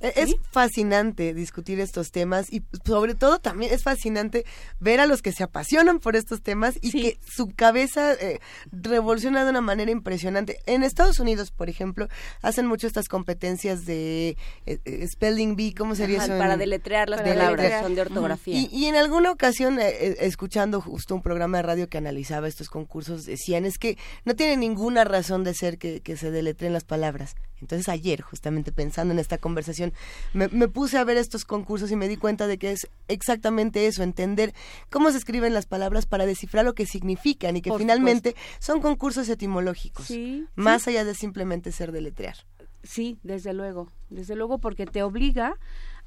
E- 0.00 0.12
Es 0.16 0.34
fascinante 0.50 1.32
discutir 1.34 1.80
estos 1.80 2.10
temas 2.10 2.52
y 2.52 2.62
sobre 2.84 3.14
todo 3.14 3.38
también 3.38 3.72
es 3.72 3.82
fascinante 3.82 4.44
ver 4.78 5.00
a 5.00 5.06
los 5.06 5.22
que 5.22 5.32
se 5.32 5.42
apasionan 5.42 6.00
por 6.00 6.16
estos 6.16 6.42
temas 6.42 6.74
y 6.82 6.90
Sí. 6.90 7.02
que 7.02 7.18
su 7.26 7.48
cabeza 7.54 8.12
eh, 8.14 8.40
revoluciona 8.70 9.44
de 9.44 9.50
una 9.50 9.60
manera 9.60 9.90
impresionante. 9.90 10.58
En 10.66 10.82
Estados 10.82 11.18
Unidos, 11.20 11.50
por 11.50 11.68
ejemplo, 11.70 12.08
hacen 12.42 12.66
mucho 12.66 12.86
estas 12.86 13.08
competencias 13.08 13.86
de 13.86 14.36
eh, 14.66 14.78
eh, 14.84 15.06
spelling 15.08 15.56
bee, 15.56 15.74
¿cómo 15.74 15.94
sería 15.94 16.18
Ajá, 16.18 16.26
eso? 16.26 16.38
para 16.38 16.56
deletrear 16.56 17.08
las 17.08 17.22
palabras, 17.22 17.82
son 17.82 17.94
de 17.94 18.00
ortografía. 18.02 18.56
y, 18.58 18.68
y 18.70 18.86
en 18.86 18.96
alguna 18.96 19.30
ocasión, 19.30 19.78
eh, 19.80 20.16
escuchando 20.20 20.80
justo 20.80 21.14
un 21.14 21.22
programa 21.22 21.58
de 21.58 21.62
radio 21.62 21.88
que 21.88 21.98
analizaba 21.98 22.48
estos 22.48 22.68
concursos, 22.68 23.24
decían 23.24 23.64
es 23.64 23.78
que 23.78 23.96
no 24.24 24.34
tiene 24.36 24.56
ninguna 24.56 25.04
razón 25.04 25.42
de 25.44 25.54
ser 25.54 25.78
que, 25.78 26.00
que 26.00 26.16
se 26.16 26.30
deletreen 26.30 26.72
las 26.72 26.84
palabras. 26.84 27.34
Entonces 27.60 27.88
ayer, 27.88 28.20
justamente 28.20 28.72
pensando 28.72 29.12
en 29.12 29.18
esta 29.18 29.38
conversación, 29.38 29.92
me, 30.32 30.48
me 30.48 30.68
puse 30.68 30.98
a 30.98 31.04
ver 31.04 31.16
estos 31.16 31.44
concursos 31.44 31.90
y 31.90 31.96
me 31.96 32.08
di 32.08 32.16
cuenta 32.16 32.46
de 32.46 32.58
que 32.58 32.72
es 32.72 32.88
exactamente 33.08 33.86
eso, 33.86 34.02
entender 34.02 34.54
cómo 34.90 35.10
se 35.10 35.18
escriben 35.18 35.54
las 35.54 35.66
palabras 35.66 36.06
para 36.06 36.26
descifrar 36.26 36.64
lo 36.64 36.74
que 36.74 36.86
significan 36.86 37.56
y 37.56 37.62
que 37.62 37.70
Por 37.70 37.80
finalmente 37.80 38.34
son 38.58 38.80
concursos 38.80 39.28
etimológicos, 39.28 40.06
Sí, 40.06 40.46
más 40.54 40.86
allá 40.88 41.04
de 41.04 41.14
simplemente 41.14 41.72
ser 41.72 41.92
deletrear. 41.92 42.36
Sí, 42.82 43.18
desde 43.22 43.52
luego, 43.52 43.90
desde 44.10 44.36
luego 44.36 44.58
porque 44.58 44.86
te 44.86 45.02
obliga 45.02 45.56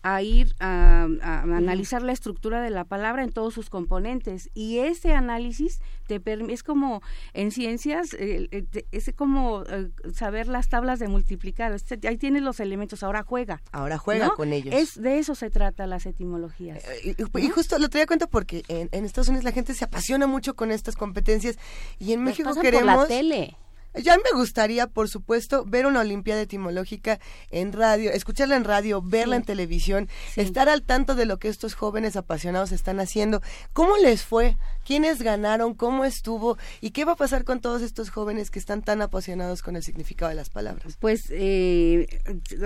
a 0.02 0.22
ir 0.22 0.56
a, 0.60 1.08
a 1.22 1.42
analizar 1.42 2.02
la 2.02 2.12
estructura 2.14 2.62
de 2.62 2.70
la 2.70 2.86
palabra 2.86 3.24
en 3.24 3.32
todos 3.32 3.54
sus 3.54 3.70
componentes 3.70 4.50
y 4.54 4.80
ese 4.80 5.14
análisis 5.14 5.80
te 6.08 6.22
es 6.50 6.64
como 6.64 7.02
en 7.34 7.52
ciencias 7.52 8.16
eh, 8.18 8.66
es 8.92 9.12
como 9.16 9.64
eh, 9.68 9.90
saber 10.14 10.48
las 10.48 10.70
tablas 10.70 11.00
de 11.00 11.08
multiplicar 11.08 11.72
Este- 11.74 12.08
ahí 12.08 12.18
tienes 12.18 12.42
los 12.44 12.60
elementos 12.60 13.04
ahora 13.04 13.24
juega 13.24 13.62
Ahora 13.72 13.98
juega 13.98 14.28
¿no? 14.28 14.36
con 14.36 14.54
ellos. 14.54 14.74
es 14.74 15.02
de 15.02 15.20
eso 15.20 15.36
se 15.36 15.50
trata 15.50 15.86
las 15.88 16.06
etimologías 16.06 16.84
Eh, 17.04 17.16
Y, 17.18 17.40
y 17.46 17.50
justo 17.50 17.78
lo 17.78 17.90
traía 17.90 18.06
cuenta 18.08 18.28
porque 18.28 18.64
en, 18.70 18.90
en 18.92 19.06
Estados 19.06 19.28
Unidos 19.28 19.44
la 19.44 19.52
gente 19.52 19.74
se 19.74 19.84
apasiona 19.86 20.28
mucho 20.28 20.56
con 20.56 20.72
estas 20.72 20.96
competencias 20.96 21.58
y 22.00 22.14
en 22.14 22.24
México 22.24 22.50
queremos... 22.62 22.94
por 22.96 23.02
la 23.04 23.08
tele. 23.08 23.58
Ya 23.96 24.16
me 24.18 24.38
gustaría, 24.38 24.88
por 24.88 25.10
supuesto, 25.10 25.66
ver 25.66 25.86
una 25.86 26.02
Olimpiada 26.02 26.42
etimológica 26.42 27.20
en 27.50 27.74
radio, 27.74 28.12
escucharla 28.12 28.56
en 28.56 28.64
radio, 28.64 29.02
verla 29.02 29.36
Sí. 29.36 29.40
en 29.42 29.46
televisión, 29.46 30.10
Sí. 30.34 30.42
estar 30.42 30.70
al 30.70 30.84
tanto 30.84 31.16
de 31.16 31.26
lo 31.26 31.38
que 31.40 31.48
estos 31.48 31.74
jóvenes 31.74 32.16
apasionados 32.16 32.72
están 32.72 33.00
haciendo. 33.00 33.42
¿Cómo 33.74 33.98
les 33.98 34.24
fue? 34.24 34.58
¿Quiénes 34.86 35.22
ganaron? 35.22 35.74
¿Cómo 35.74 36.06
estuvo? 36.06 36.58
¿Y 36.82 36.92
qué 36.92 37.04
va 37.06 37.14
a 37.14 37.16
pasar 37.16 37.44
con 37.44 37.62
todos 37.62 37.82
estos 37.82 38.10
jóvenes 38.12 38.52
que 38.52 38.60
están 38.60 38.82
tan 38.84 39.02
apasionados 39.02 39.62
con 39.64 39.76
el 39.76 39.84
significado 39.84 40.30
de 40.30 40.36
las 40.36 40.50
palabras? 40.50 40.98
Pues 41.00 41.26
eh, 41.32 42.08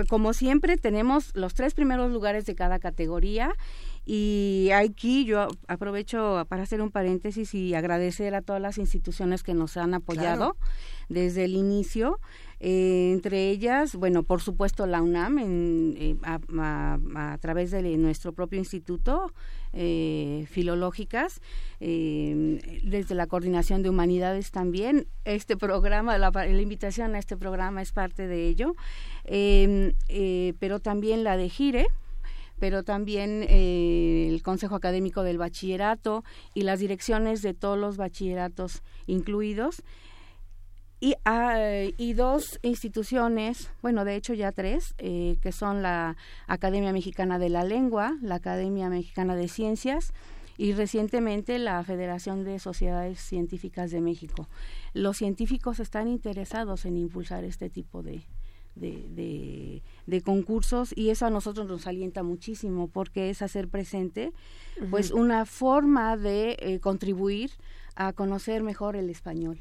como 0.09 0.33
siempre 0.33 0.77
tenemos 0.77 1.31
los 1.35 1.53
tres 1.53 1.73
primeros 1.73 2.11
lugares 2.11 2.45
de 2.45 2.55
cada 2.55 2.79
categoría 2.79 3.53
y 4.05 4.69
aquí 4.73 5.25
yo 5.25 5.47
aprovecho 5.67 6.45
para 6.49 6.63
hacer 6.63 6.81
un 6.81 6.91
paréntesis 6.91 7.53
y 7.53 7.73
agradecer 7.73 8.35
a 8.35 8.41
todas 8.41 8.61
las 8.61 8.77
instituciones 8.77 9.43
que 9.43 9.53
nos 9.53 9.77
han 9.77 9.93
apoyado 9.93 10.57
desde 11.09 11.45
el 11.45 11.55
inicio. 11.55 12.19
Eh, 12.65 13.11
entre 13.13 13.49
ellas, 13.49 13.95
bueno, 13.95 14.23
por 14.23 14.41
supuesto 14.41 14.85
la 14.85 15.01
UNAM 15.01 15.37
en, 15.39 15.95
eh, 15.97 16.15
a, 16.23 16.39
a- 16.59 17.33
a 17.33 17.37
través 17.39 17.71
de 17.71 17.81
nuestro 17.97 18.31
propio 18.31 18.57
instituto, 18.57 19.33
eh, 19.73 20.45
filológicas, 20.49 21.41
eh, 21.81 22.61
desde 22.85 23.15
la 23.15 23.27
coordinación 23.27 23.83
de 23.83 23.89
humanidades 23.89 24.51
también. 24.51 25.07
Este 25.25 25.57
programa, 25.57 26.17
la, 26.17 26.31
la 26.31 26.61
invitación 26.61 27.15
a 27.15 27.19
este 27.19 27.35
programa 27.35 27.81
es 27.81 27.91
parte 27.91 28.27
de 28.27 28.47
ello, 28.47 28.75
pero 30.59 30.79
también 30.79 31.23
la 31.23 31.35
de 31.37 31.49
Gire 31.49 31.87
pero 32.59 32.83
también 32.83 33.45
eh, 33.49 34.27
el 34.29 34.41
Consejo 34.41 34.75
Académico 34.75 35.23
del 35.23 35.37
Bachillerato 35.37 36.23
y 36.53 36.63
las 36.63 36.79
direcciones 36.79 37.41
de 37.41 37.53
todos 37.53 37.77
los 37.77 37.97
bachilleratos 37.97 38.83
incluidos. 39.07 39.83
Y, 40.99 41.15
ah, 41.25 41.57
y 41.97 42.13
dos 42.13 42.59
instituciones, 42.61 43.69
bueno, 43.81 44.05
de 44.05 44.15
hecho 44.15 44.33
ya 44.33 44.53
tres, 44.53 44.95
eh, 44.99 45.35
que 45.41 45.51
son 45.51 45.81
la 45.81 46.15
Academia 46.47 46.93
Mexicana 46.93 47.39
de 47.39 47.49
la 47.49 47.65
Lengua, 47.65 48.13
la 48.21 48.35
Academia 48.35 48.89
Mexicana 48.89 49.35
de 49.35 49.49
Ciencias 49.49 50.13
y 50.57 50.71
recientemente 50.71 51.59
la 51.59 51.83
Federación 51.83 52.45
de 52.45 52.59
Sociedades 52.59 53.19
Científicas 53.19 53.91
de 53.91 53.99
México. 53.99 54.47
Los 54.93 55.17
científicos 55.17 55.81
están 55.81 56.07
interesados 56.07 56.85
en 56.85 56.95
impulsar 56.97 57.43
este 57.43 57.69
tipo 57.69 58.01
de, 58.01 58.23
de, 58.75 59.05
de, 59.09 59.81
de 60.07 60.21
concursos 60.21 60.93
y 60.95 61.09
eso 61.11 61.25
a 61.25 61.29
nosotros 61.29 61.67
nos 61.67 61.85
alienta 61.87 62.23
muchísimo 62.23 62.87
porque 62.87 63.29
es 63.29 63.41
hacer 63.41 63.67
presente 63.67 64.31
pues 64.89 65.11
una 65.11 65.45
forma 65.45 66.17
de 66.17 66.57
eh, 66.59 66.79
contribuir 66.79 67.51
a 67.95 68.13
conocer 68.13 68.63
mejor 68.63 68.95
el 68.95 69.09
español. 69.09 69.59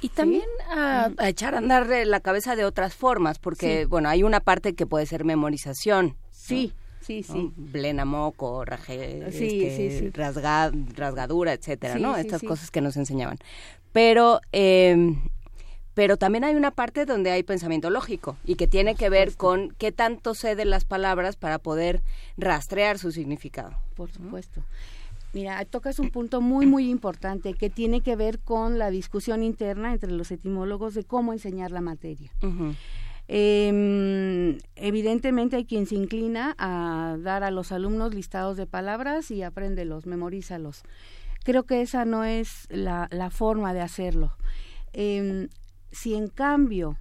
Y 0.00 0.08
también 0.10 0.44
a, 0.70 1.10
a 1.18 1.28
echar 1.28 1.54
a 1.54 1.58
andar 1.58 1.90
eh, 1.90 2.04
la 2.06 2.20
cabeza 2.20 2.54
de 2.56 2.64
otras 2.64 2.94
formas, 2.94 3.38
porque, 3.38 3.80
Sí. 3.80 3.84
bueno, 3.86 4.08
hay 4.08 4.22
una 4.22 4.40
parte 4.40 4.74
que 4.74 4.86
puede 4.86 5.06
ser 5.06 5.24
memorización. 5.24 6.16
Sí, 6.30 6.72
sí, 7.00 7.24
¿no? 7.28 7.34
sí. 7.34 7.52
Blena 7.56 8.04
moco, 8.04 8.64
raje, 8.64 9.30
Sí, 9.32 9.44
este, 9.64 9.76
sí, 9.76 9.98
sí. 9.98 10.10
rasga- 10.12 10.70
rasgadura, 10.94 11.52
etcétera, 11.54 11.94
Sí, 11.96 12.02
¿no? 12.02 12.14
sí, 12.14 12.20
Estas 12.22 12.40
sí. 12.42 12.46
cosas 12.46 12.70
que 12.70 12.80
nos 12.82 12.96
enseñaban. 12.98 13.38
Pero, 13.92 14.40
eh, 14.52 15.16
pero 15.96 16.18
también 16.18 16.44
hay 16.44 16.54
una 16.54 16.72
parte 16.72 17.06
donde 17.06 17.30
hay 17.30 17.42
pensamiento 17.42 17.88
lógico 17.88 18.36
y 18.44 18.56
que 18.56 18.66
tiene 18.66 18.96
que 18.96 19.08
ver 19.08 19.34
con 19.34 19.70
qué 19.78 19.92
tanto 19.92 20.34
sé 20.34 20.54
de 20.54 20.66
las 20.66 20.84
palabras 20.84 21.36
para 21.36 21.58
poder 21.58 22.02
rastrear 22.36 22.98
su 22.98 23.12
significado. 23.12 23.72
Por 23.94 24.10
supuesto. 24.12 24.62
Mira, 25.32 25.64
tocas 25.64 25.98
un 25.98 26.10
punto 26.10 26.42
muy, 26.42 26.66
muy 26.66 26.90
importante 26.90 27.54
que 27.54 27.70
tiene 27.70 28.02
que 28.02 28.14
ver 28.14 28.40
con 28.40 28.78
la 28.78 28.90
discusión 28.90 29.42
interna 29.42 29.94
entre 29.94 30.10
los 30.12 30.30
etimólogos 30.30 30.92
de 30.92 31.04
cómo 31.04 31.32
enseñar 31.32 31.70
la 31.70 31.80
materia. 31.80 32.30
Eh, 33.28 34.58
evidentemente 34.76 35.56
hay 35.56 35.64
quien 35.64 35.86
se 35.86 35.94
inclina 35.94 36.54
a 36.58 37.16
dar 37.20 37.42
a 37.42 37.50
los 37.50 37.72
alumnos 37.72 38.14
listados 38.14 38.58
de 38.58 38.66
palabras 38.66 39.30
y 39.30 39.42
apréndelos, 39.42 40.04
memorízalos. 40.04 40.82
Creo 41.42 41.62
que 41.62 41.80
esa 41.80 42.04
no 42.04 42.22
es 42.22 42.66
la, 42.68 43.08
la 43.10 43.30
forma 43.30 43.72
de 43.72 43.80
hacerlo. 43.80 44.36
Eh, 44.92 45.48
si 45.96 46.14
en 46.14 46.28
cambio 46.28 46.98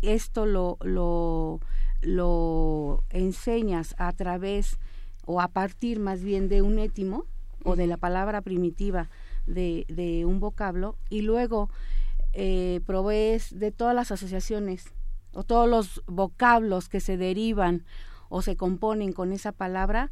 esto 0.00 0.46
lo, 0.46 0.78
lo, 0.80 1.60
lo 2.00 3.04
enseñas 3.10 3.94
a 3.98 4.10
través 4.12 4.78
o 5.26 5.40
a 5.40 5.48
partir 5.48 6.00
más 6.00 6.22
bien 6.22 6.48
de 6.48 6.62
un 6.62 6.78
étimo 6.78 7.26
o 7.62 7.76
de 7.76 7.86
la 7.86 7.98
palabra 7.98 8.40
primitiva 8.40 9.10
de, 9.46 9.84
de 9.88 10.24
un 10.24 10.40
vocablo 10.40 10.96
y 11.10 11.20
luego 11.20 11.68
eh, 12.32 12.80
provees 12.86 13.58
de 13.58 13.70
todas 13.70 13.94
las 13.94 14.10
asociaciones 14.10 14.86
o 15.34 15.44
todos 15.44 15.68
los 15.68 16.02
vocablos 16.06 16.88
que 16.88 17.00
se 17.00 17.18
derivan 17.18 17.84
o 18.30 18.40
se 18.40 18.56
componen 18.56 19.12
con 19.12 19.30
esa 19.32 19.52
palabra, 19.52 20.10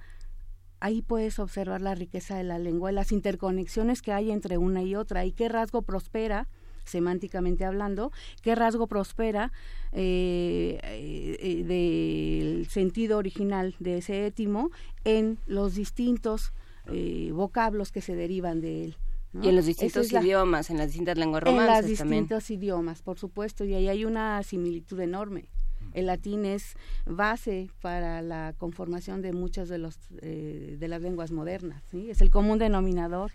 ahí 0.79 1.01
puedes 1.01 1.39
observar 1.39 1.81
la 1.81 1.95
riqueza 1.95 2.37
de 2.37 2.45
la 2.45 2.59
lengua 2.59 2.93
y 2.93 2.95
las 2.95 3.13
interconexiones 3.13 4.03
que 4.03 4.13
hay 4.13 4.31
entre 4.31 4.59
una 4.59 4.83
y 4.83 4.95
otra 4.95 5.25
y 5.25 5.33
qué 5.33 5.49
rasgo 5.49 5.81
prospera 5.81 6.49
semánticamente 6.91 7.65
hablando, 7.65 8.13
qué 8.43 8.55
rasgo 8.55 8.87
prospera 8.87 9.53
eh, 9.93 10.79
eh, 10.83 11.65
del 11.65 12.67
sentido 12.69 13.19
original 13.19 13.75
de 13.79 13.99
ese 13.99 14.27
étimo 14.27 14.71
en 15.05 15.39
los 15.47 15.75
distintos 15.75 16.53
eh, 16.93 17.31
vocablos 17.33 17.93
que 17.93 18.01
se 18.01 18.15
derivan 18.15 18.61
de 18.61 18.85
él. 18.85 18.97
¿no? 19.33 19.45
Y 19.45 19.49
en 19.49 19.57
los 19.57 19.67
distintos 19.67 20.07
es 20.07 20.13
la- 20.13 20.23
idiomas, 20.23 20.71
en 20.71 20.79
las 20.79 20.89
distintas 20.89 21.17
lenguas 21.17 21.43
en 21.47 21.55
los 21.55 21.55
romances 21.65 21.99
también. 21.99 22.25
distintos 22.25 22.51
idiomas, 22.51 23.03
por 23.03 23.19
supuesto, 23.19 23.65
y 23.65 23.75
ahí 23.75 23.89
hay 23.89 24.05
una 24.05 24.43
similitud 24.43 24.99
enorme. 25.01 25.47
El 25.93 26.07
latín 26.07 26.45
es 26.45 26.75
base 27.05 27.69
para 27.81 28.23
la 28.23 28.55
conformación 28.59 29.23
de 29.23 29.33
muchas 29.33 29.69
de 29.69 29.79
los 29.79 29.99
eh, 30.23 30.77
de 30.79 30.89
las 30.89 31.03
lenguas 31.03 31.33
modernas, 31.33 31.83
¿sí? 31.91 32.11
Es 32.11 32.21
el 32.21 32.31
común 32.31 32.59
denominador 32.61 33.33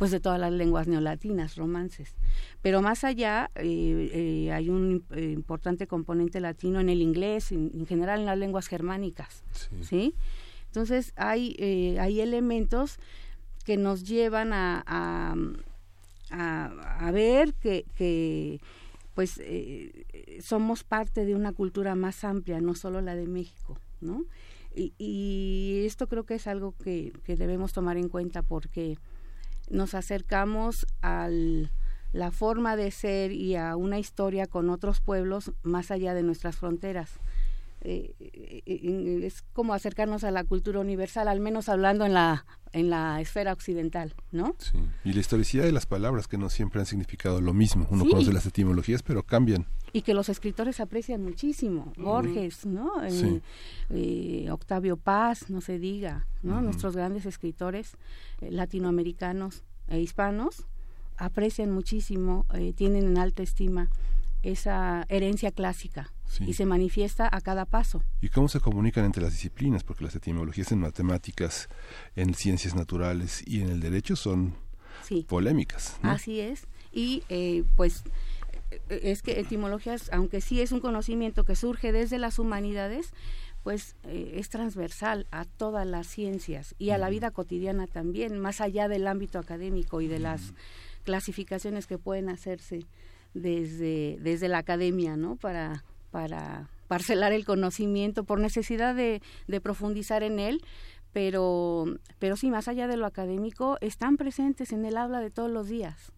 pues 0.00 0.10
de 0.10 0.18
todas 0.18 0.40
las 0.40 0.50
lenguas 0.50 0.88
neolatinas, 0.88 1.56
romances. 1.56 2.14
Pero 2.62 2.80
más 2.80 3.04
allá 3.04 3.50
eh, 3.54 4.46
eh, 4.46 4.50
hay 4.50 4.70
un 4.70 5.04
eh, 5.10 5.32
importante 5.32 5.86
componente 5.86 6.40
latino 6.40 6.80
en 6.80 6.88
el 6.88 7.02
inglés, 7.02 7.52
en, 7.52 7.70
en 7.74 7.84
general 7.84 8.20
en 8.20 8.24
las 8.24 8.38
lenguas 8.38 8.66
germánicas, 8.66 9.44
¿sí? 9.82 10.14
Entonces 10.68 11.12
hay, 11.16 11.54
eh, 11.58 11.98
hay 12.00 12.22
elementos 12.22 12.96
que 13.66 13.76
nos 13.76 14.04
llevan 14.04 14.54
a, 14.54 14.82
a, 14.86 15.34
a, 16.30 17.06
a 17.06 17.10
ver 17.10 17.52
que, 17.52 17.84
que 17.98 18.58
pues 19.14 19.38
somos 20.42 20.82
parte 20.82 21.26
de 21.26 21.34
una 21.34 21.52
cultura 21.52 21.94
más 21.94 22.24
amplia, 22.24 22.62
no 22.62 22.74
solo 22.74 23.02
la 23.02 23.16
de 23.16 23.26
México, 23.26 23.78
¿no? 24.00 24.24
Y, 24.74 24.94
y 24.96 25.84
esto 25.84 26.06
creo 26.08 26.24
que 26.24 26.36
es 26.36 26.46
algo 26.46 26.72
que, 26.82 27.12
que 27.24 27.36
debemos 27.36 27.74
tomar 27.74 27.98
en 27.98 28.08
cuenta 28.08 28.40
porque 28.40 28.96
nos 29.70 29.94
acercamos 29.94 30.86
a 31.02 31.28
la 32.12 32.30
forma 32.32 32.76
de 32.76 32.90
ser 32.90 33.32
y 33.32 33.56
a 33.56 33.76
una 33.76 33.98
historia 33.98 34.46
con 34.46 34.68
otros 34.68 35.00
pueblos 35.00 35.52
más 35.62 35.90
allá 35.90 36.12
de 36.14 36.22
nuestras 36.22 36.56
fronteras. 36.56 37.10
Eh, 37.82 38.14
eh, 38.20 38.62
eh, 38.66 39.20
es 39.24 39.42
como 39.54 39.72
acercarnos 39.72 40.22
a 40.24 40.30
la 40.30 40.44
cultura 40.44 40.80
universal, 40.80 41.28
al 41.28 41.40
menos 41.40 41.68
hablando 41.70 42.04
en 42.04 42.12
la 42.12 42.44
en 42.72 42.88
la 42.88 43.20
esfera 43.20 43.52
occidental, 43.52 44.14
¿no? 44.30 44.54
Sí. 44.58 44.78
Y 45.02 45.12
la 45.12 45.18
historicidad 45.20 45.64
de 45.64 45.72
las 45.72 45.86
palabras 45.86 46.28
que 46.28 46.38
no 46.38 46.48
siempre 46.50 46.78
han 46.78 46.86
significado 46.86 47.40
lo 47.40 47.52
mismo. 47.52 47.86
Uno 47.90 48.04
Sí. 48.04 48.10
conoce 48.10 48.32
las 48.32 48.46
etimologías, 48.46 49.02
pero 49.02 49.24
cambian. 49.24 49.66
Y 49.92 50.02
que 50.02 50.14
los 50.14 50.28
escritores 50.28 50.78
aprecian 50.80 51.22
muchísimo. 51.22 51.92
Borges, 51.96 52.64
¿no? 52.66 53.02
Eh, 53.02 53.10
Sí. 53.10 53.40
eh, 53.90 54.50
Octavio 54.50 54.96
Paz, 54.96 55.50
no 55.50 55.60
se 55.60 55.78
diga, 55.78 56.26
¿no? 56.42 56.60
Nuestros 56.62 56.94
grandes 56.96 57.26
escritores 57.26 57.92
eh, 58.40 58.50
latinoamericanos 58.50 59.62
e 59.88 60.00
hispanos 60.00 60.66
aprecian 61.16 61.70
muchísimo, 61.70 62.46
eh, 62.54 62.72
tienen 62.72 63.04
en 63.04 63.18
alta 63.18 63.42
estima 63.42 63.90
esa 64.42 65.04
herencia 65.08 65.50
clásica 65.50 66.12
Sí. 66.26 66.44
y 66.46 66.54
se 66.54 66.64
manifiesta 66.64 67.28
a 67.30 67.40
cada 67.40 67.64
paso. 67.66 68.02
¿Y 68.22 68.28
cómo 68.28 68.48
se 68.48 68.60
comunican 68.60 69.04
entre 69.04 69.22
las 69.22 69.32
disciplinas? 69.32 69.82
Porque 69.84 70.04
las 70.04 70.14
etimologías 70.14 70.70
en 70.72 70.78
matemáticas, 70.78 71.68
en 72.14 72.34
ciencias 72.34 72.74
naturales 72.74 73.42
y 73.46 73.60
en 73.60 73.68
el 73.68 73.80
derecho 73.80 74.14
son 74.16 74.54
Sí. 75.02 75.26
polémicas. 75.28 75.98
¿no? 76.02 76.10
Así 76.12 76.40
es. 76.40 76.68
Y 76.92 77.24
eh, 77.28 77.64
pues 77.76 78.04
es 78.88 79.22
que 79.22 79.40
etimologías, 79.40 80.10
aunque 80.12 80.40
sí 80.40 80.60
es 80.60 80.72
un 80.72 80.80
conocimiento 80.80 81.44
que 81.44 81.56
surge 81.56 81.92
desde 81.92 82.18
las 82.18 82.38
humanidades, 82.38 83.12
pues 83.62 83.96
eh, 84.04 84.34
es 84.36 84.48
transversal 84.48 85.26
a 85.30 85.44
todas 85.44 85.86
las 85.86 86.06
ciencias 86.06 86.74
y 86.78 86.90
a 86.90 86.98
la 86.98 87.10
vida 87.10 87.30
cotidiana 87.30 87.86
también, 87.86 88.38
más 88.38 88.60
allá 88.60 88.88
del 88.88 89.06
ámbito 89.06 89.38
académico 89.38 90.00
y 90.00 90.08
de 90.08 90.18
las 90.18 90.54
clasificaciones 91.04 91.86
que 91.86 91.98
pueden 91.98 92.28
hacerse 92.28 92.86
desde, 93.34 94.18
desde 94.20 94.48
la 94.48 94.58
academia, 94.58 95.16
¿no? 95.16 95.36
Para, 95.36 95.84
para 96.10 96.68
parcelar 96.88 97.32
el 97.32 97.44
conocimiento 97.44 98.24
por 98.24 98.40
necesidad 98.40 98.94
de, 98.94 99.22
de 99.46 99.60
profundizar 99.60 100.22
en 100.22 100.38
él, 100.38 100.62
pero, 101.12 101.86
pero 102.18 102.36
sí, 102.36 102.50
más 102.50 102.68
allá 102.68 102.86
de 102.86 102.96
lo 102.96 103.06
académico, 103.06 103.78
están 103.80 104.16
presentes 104.16 104.72
en 104.72 104.84
el 104.84 104.96
habla 104.96 105.20
de 105.20 105.30
todos 105.30 105.50
los 105.50 105.68
días. 105.68 106.12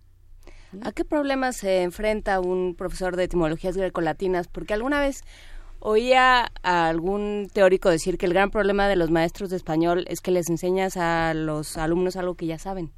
¿A 0.80 0.92
qué 0.92 1.04
problemas 1.04 1.56
se 1.56 1.82
enfrenta 1.82 2.40
un 2.40 2.74
profesor 2.74 3.16
de 3.16 3.24
etimologías 3.24 3.76
grecolatinas? 3.76 4.48
Porque 4.48 4.72
alguna 4.72 5.00
vez 5.00 5.22
oía 5.80 6.50
a 6.62 6.88
algún 6.88 7.50
teórico 7.52 7.90
decir 7.90 8.16
que 8.16 8.24
el 8.24 8.32
gran 8.32 8.50
problema 8.50 8.88
de 8.88 8.96
los 8.96 9.10
maestros 9.10 9.50
de 9.50 9.56
español 9.56 10.06
es 10.08 10.20
que 10.22 10.30
les 10.30 10.48
enseñas 10.48 10.96
a 10.96 11.34
los 11.34 11.76
alumnos 11.76 12.16
algo 12.16 12.36
que 12.36 12.46
ya 12.46 12.58
saben. 12.58 12.90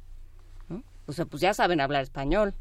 ¿No? 1.07 1.11
O 1.11 1.13
sea, 1.13 1.25
pues 1.25 1.41
ya 1.41 1.53
saben 1.53 1.81
hablar 1.81 2.03
español. 2.03 2.53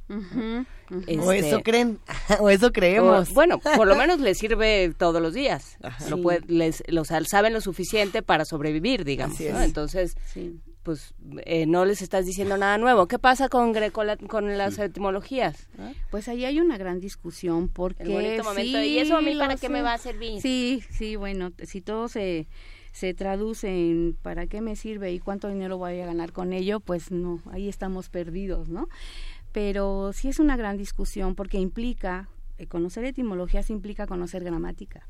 O 1.19 1.33
Este, 1.33 1.49
eso 1.49 1.61
creen, 1.63 1.99
o 2.41 2.51
eso 2.51 2.73
creemos. 2.73 3.31
o- 3.31 3.35
bueno, 3.35 3.59
por 3.59 3.87
lo 3.87 3.95
menos 3.97 4.21
les 4.21 4.39
sirve 4.39 4.93
todos 4.97 5.21
los 5.23 5.35
días. 5.35 5.77
Lo 6.09 6.17
Sí. 6.17 6.23
puede- 6.23 6.41
les, 6.47 6.83
los, 6.89 7.09
saben 7.09 7.53
lo 7.53 7.61
suficiente 7.61 8.23
para 8.23 8.45
sobrevivir, 8.45 9.05
digamos. 9.05 9.41
Entonces, 9.41 10.17
Sí. 10.33 10.61
pues 10.83 11.15
eh, 11.47 11.65
no 11.67 11.87
les 11.87 12.03
estás 12.03 12.27
diciendo 12.27 12.57
nada 12.59 12.77
nuevo. 12.77 13.09
¿Qué 13.09 13.19
pasa 13.19 13.49
con 13.49 13.73
grecola- 13.73 14.19
con 14.29 14.59
las 14.59 14.79
etimologías? 14.79 15.69
¿no? 15.79 15.93
Pues 16.11 16.29
ahí 16.29 16.45
hay 16.45 16.61
una 16.61 16.77
gran 16.77 17.01
discusión 17.01 17.69
porque 17.69 18.03
El 18.03 18.11
bonito 18.13 18.45
momento. 18.45 18.79
sí, 18.79 18.85
¿Y 18.89 18.99
eso 18.99 19.17
a 19.17 19.23
mí 19.23 19.35
para 19.37 19.55
lo 19.55 19.59
qué 19.61 19.69
me 19.71 19.81
va 19.83 19.95
a 19.95 19.99
servir? 19.99 20.43
Sí, 20.43 20.83
sí, 20.91 21.17
bueno, 21.17 21.53
si 21.63 21.81
todo 21.81 22.09
se 22.09 22.47
se 22.95 23.13
traduce 23.13 23.69
en 23.69 24.17
para 24.23 24.47
qué 24.47 24.61
me 24.61 24.77
sirve 24.77 25.13
y 25.13 25.19
cuánto 25.19 25.49
dinero 25.49 25.77
voy 25.79 26.01
a 26.01 26.07
ganar 26.07 26.31
con 26.31 26.53
ello, 26.53 26.79
pues 26.79 27.11
no, 27.11 27.41
ahí 27.51 27.69
estamos 27.69 28.09
perdidos, 28.09 28.69
¿no? 28.69 28.89
Pero 29.51 30.13
sí 30.13 30.29
es 30.29 30.39
una 30.39 30.57
gran 30.57 30.77
discusión 30.77 31.35
porque 31.35 31.59
implica 31.59 32.29
eh, 32.57 32.69
conocer 32.69 33.05
etimologías 33.05 33.69
implica 33.69 34.07
conocer 34.07 34.45
gramática. 34.45 35.09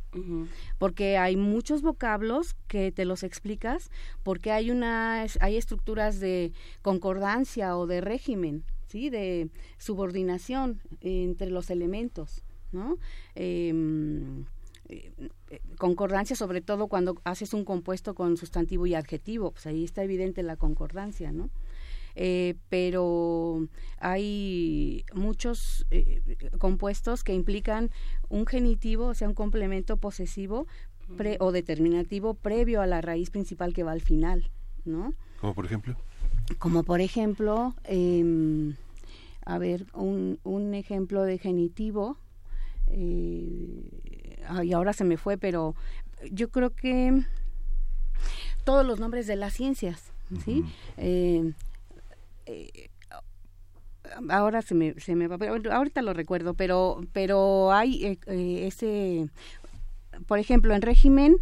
Porque 0.79 1.19
hay 1.19 1.37
muchos 1.37 1.83
vocablos 1.83 2.57
que 2.69 2.91
te 2.91 3.05
los 3.05 3.23
explicas 3.23 3.91
porque 4.23 4.51
hay 4.51 4.71
una 4.71 5.27
hay 5.41 5.57
estructuras 5.57 6.21
de 6.21 6.53
concordancia 6.81 7.77
o 7.77 7.87
de 7.87 8.01
régimen 8.01 8.65
sí 8.87 9.11
de 9.11 9.51
subordinación 9.77 10.81
entre 11.01 11.51
los 11.51 11.69
elementos 11.71 12.45
no 12.71 12.97
Em, 13.35 14.43
eh, 14.43 14.45
concordancia 15.79 16.37
sobre 16.37 16.61
todo 16.61 16.89
cuando 16.89 17.21
haces 17.25 17.55
un 17.55 17.65
compuesto 17.65 18.15
con 18.15 18.37
sustantivo 18.37 18.87
y 18.87 18.95
adjetivo 18.95 19.51
pues 19.53 19.67
ahí 19.67 19.85
está 19.85 20.03
evidente 20.03 20.43
la 20.43 20.57
concordancia 20.57 21.33
no 21.33 21.51
eh, 22.17 22.55
pero 22.69 23.67
hay 23.99 25.05
muchos 25.15 25.85
eh, 25.91 26.23
compuestos 26.59 27.25
que 27.25 27.35
implican 27.35 27.91
un 28.29 28.47
genitivo, 28.47 29.07
o 29.07 29.15
sea, 29.15 29.27
un 29.29 29.35
complemento 29.35 29.97
posesivo 29.97 30.69
pre- 31.17 31.39
o 31.41 31.51
determinativo 31.51 32.35
previo 32.35 32.81
a 32.83 32.87
la 32.87 33.01
raíz 33.01 33.31
principal 33.31 33.75
que 33.75 33.83
va 33.83 33.91
al 33.91 34.01
final, 34.01 34.49
¿no? 34.85 35.13
Como 35.41 35.55
por 35.55 35.65
ejemplo. 35.67 35.97
Como 36.59 36.85
por 36.85 37.01
ejemplo, 37.01 37.75
em, 37.83 38.77
a 39.45 39.59
ver, 39.59 39.87
un, 39.93 40.39
un 40.45 40.75
ejemplo 40.75 41.25
de 41.25 41.39
genitivo, 41.39 42.17
eh, 42.87 44.14
ay, 44.49 44.73
ahora 44.73 44.93
se 44.93 45.05
me 45.05 45.17
fue, 45.17 45.37
pero 45.39 45.75
yo 46.31 46.51
creo 46.51 46.71
que 46.71 47.25
todos 48.65 48.87
los 48.87 48.99
nombres 49.01 49.27
de 49.27 49.37
las 49.37 49.53
ciencias, 49.53 50.13
¿sí? 50.45 50.65
Eh, 50.97 51.53
eh, 52.47 52.89
ahora 54.29 54.63
se 54.63 54.75
me, 54.75 54.95
se 55.01 55.15
me 55.15 55.29
va, 55.29 55.39
pero 55.39 55.73
ahorita 55.73 56.03
lo 56.03 56.13
recuerdo, 56.13 56.55
pero, 56.55 57.01
pero 57.13 57.73
hay 57.73 58.05
eh, 58.05 58.19
eh, 58.27 58.67
ese, 58.67 59.29
por 60.27 60.39
ejemplo, 60.39 60.75
en 60.75 60.83
régimen 60.83 61.37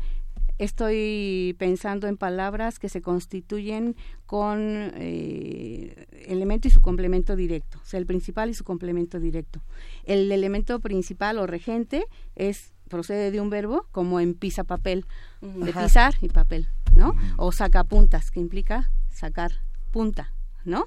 estoy 0.58 1.56
pensando 1.58 2.06
en 2.06 2.16
palabras 2.16 2.78
que 2.78 2.88
se 2.88 3.02
constituyen 3.02 3.96
con 4.26 4.92
eh, 4.94 6.06
elemento 6.26 6.68
y 6.68 6.70
su 6.70 6.80
complemento 6.80 7.36
directo, 7.36 7.78
o 7.82 7.86
sea, 7.86 7.98
el 7.98 8.06
principal 8.06 8.50
y 8.50 8.54
su 8.54 8.64
complemento 8.64 9.18
directo. 9.18 9.60
El 10.04 10.30
elemento 10.30 10.78
principal 10.80 11.38
o 11.38 11.46
regente 11.46 12.04
es 12.36 12.71
procede 12.92 13.30
de 13.30 13.40
un 13.40 13.48
verbo 13.48 13.86
como 13.90 14.20
en 14.20 14.34
pisa 14.34 14.64
papel, 14.64 15.06
de 15.40 15.70
Ajá. 15.70 15.84
pisar 15.84 16.14
y 16.20 16.28
papel, 16.28 16.68
¿no? 16.94 17.16
O 17.38 17.50
sacapuntas, 17.50 18.30
que 18.30 18.38
implica 18.38 18.90
sacar 19.10 19.50
punta, 19.90 20.30
¿no? 20.66 20.86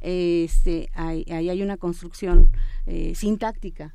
Este, 0.00 0.90
ahí, 0.94 1.24
ahí 1.30 1.48
hay 1.48 1.62
una 1.62 1.76
construcción 1.76 2.50
eh, 2.86 3.14
sintáctica. 3.14 3.94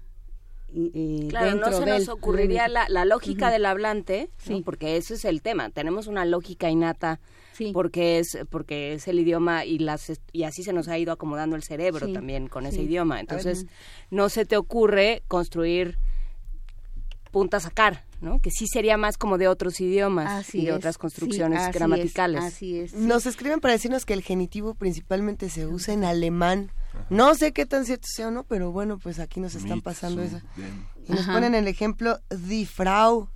y, 0.71 0.91
eh, 0.93 1.27
Claro, 1.29 1.55
no 1.55 1.71
se 1.71 1.79
del- 1.83 1.89
nos 1.99 2.07
ocurriría 2.09 2.67
la, 2.69 2.87
la 2.89 3.03
lógica 3.03 3.49
del 3.51 3.65
hablante, 3.65 4.29
¿no? 4.47 4.55
Sí. 4.57 4.61
porque 4.63 4.95
ese 4.97 5.15
es 5.15 5.25
el 5.25 5.41
tema. 5.41 5.69
Tenemos 5.69 6.07
una 6.07 6.25
lógica 6.25 6.69
innata 6.69 7.19
Sí. 7.53 7.71
porque 7.73 8.19
es 8.19 8.37
porque 8.49 8.93
es 8.93 9.07
el 9.09 9.19
idioma 9.19 9.65
y 9.65 9.79
las 9.79 10.13
y 10.31 10.43
así 10.43 10.63
se 10.63 10.71
nos 10.71 10.87
ha 10.87 10.97
ido 10.97 11.11
acomodando 11.11 11.57
el 11.57 11.63
cerebro 11.63 12.05
Sí, 12.07 12.13
también 12.13 12.47
con 12.47 12.65
ese 12.65 12.83
idioma. 12.83 13.19
Entonces, 13.19 13.65
no 14.11 14.29
se 14.29 14.45
te 14.45 14.55
ocurre 14.55 15.23
construir 15.27 15.97
punta 17.31 17.57
a 17.57 17.59
sacar, 17.59 18.05
¿no? 18.21 18.39
Que 18.39 18.51
sí 18.51 18.65
sería 18.67 18.97
más 18.97 19.17
como 19.17 19.37
de 19.37 19.47
otros 19.47 19.79
idiomas 19.79 20.29
Así 20.29 20.59
y 20.61 20.65
de 20.65 20.71
es, 20.71 20.77
otras 20.77 20.95
sí, 20.95 20.99
construcciones 21.01 21.61
es, 21.67 21.73
gramaticales. 21.73 22.43
así 22.43 22.79
es. 22.79 22.91
sí. 22.91 22.97
Nos 22.97 23.25
escriben 23.25 23.59
para 23.59 23.73
decirnos 23.73 24.05
que 24.05 24.13
el 24.13 24.21
genitivo 24.21 24.73
principalmente 24.75 25.49
se 25.49 25.67
usa 25.67 25.93
en 25.93 26.03
alemán. 26.03 26.71
No 27.09 27.35
sé 27.35 27.53
qué 27.53 27.65
tan 27.65 27.85
cierto 27.85 28.07
sea 28.09 28.27
o 28.27 28.31
no, 28.31 28.43
pero 28.43 28.71
bueno, 28.71 28.97
pues 28.97 29.19
aquí 29.19 29.39
nos 29.39 29.55
están 29.55 29.81
pasando 29.81 30.21
eso. 30.21 30.41
Y 31.07 31.11
nos 31.11 31.21
Ajá. 31.21 31.33
ponen 31.33 31.55
el 31.55 31.67
ejemplo 31.67 32.19
die 32.29 32.65
Frau, 32.65 33.29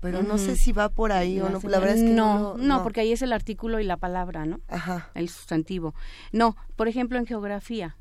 pero 0.00 0.22
no 0.22 0.38
sé 0.38 0.56
si 0.56 0.72
va 0.72 0.88
por 0.88 1.10
ahí 1.12 1.40
o 1.40 1.48
no. 1.48 1.60
La 1.64 1.78
verdad 1.80 1.96
es 1.96 2.02
que 2.04 2.10
no. 2.10 2.56
no, 2.56 2.56
no, 2.56 2.82
porque 2.82 3.00
ahí 3.00 3.12
es 3.12 3.22
el 3.22 3.32
artículo 3.32 3.80
y 3.80 3.84
la 3.84 3.96
palabra, 3.96 4.46
¿no? 4.46 4.60
Ajá. 4.68 5.10
El 5.14 5.28
sustantivo. 5.28 5.94
No, 6.32 6.56
por 6.76 6.86
ejemplo, 6.86 7.18
en 7.18 7.26
geografía, 7.26 7.96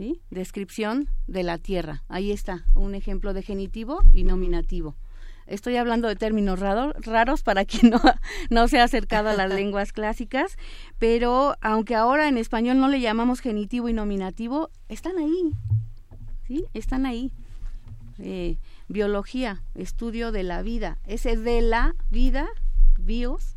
¿sí? 0.00 0.22
Descripción 0.30 1.10
de 1.26 1.42
la 1.42 1.58
tierra. 1.58 2.04
Ahí 2.08 2.32
está, 2.32 2.64
un 2.74 2.94
ejemplo 2.94 3.34
de 3.34 3.42
genitivo 3.42 4.00
y 4.14 4.24
nominativo. 4.24 4.96
Estoy 5.46 5.76
hablando 5.76 6.08
de 6.08 6.16
términos 6.16 6.58
raro- 6.58 6.94
raros 7.00 7.42
para 7.42 7.66
quien 7.66 7.90
no, 7.90 8.00
no 8.50 8.66
se 8.66 8.80
ha 8.80 8.84
acercado 8.84 9.28
a 9.28 9.34
las 9.34 9.50
lenguas 9.54 9.92
clásicas, 9.92 10.56
pero 10.98 11.54
aunque 11.60 11.94
ahora 11.96 12.28
en 12.28 12.38
español 12.38 12.80
no 12.80 12.88
le 12.88 13.00
llamamos 13.02 13.40
genitivo 13.40 13.90
y 13.90 13.92
nominativo, 13.92 14.70
están 14.88 15.18
ahí, 15.18 15.50
¿sí? 16.46 16.64
Están 16.72 17.04
ahí. 17.04 17.30
Eh, 18.18 18.56
biología, 18.88 19.62
estudio 19.74 20.32
de 20.32 20.44
la 20.44 20.62
vida. 20.62 20.96
Ese 21.06 21.36
de 21.36 21.60
la 21.60 21.94
vida, 22.10 22.48
bios, 22.98 23.54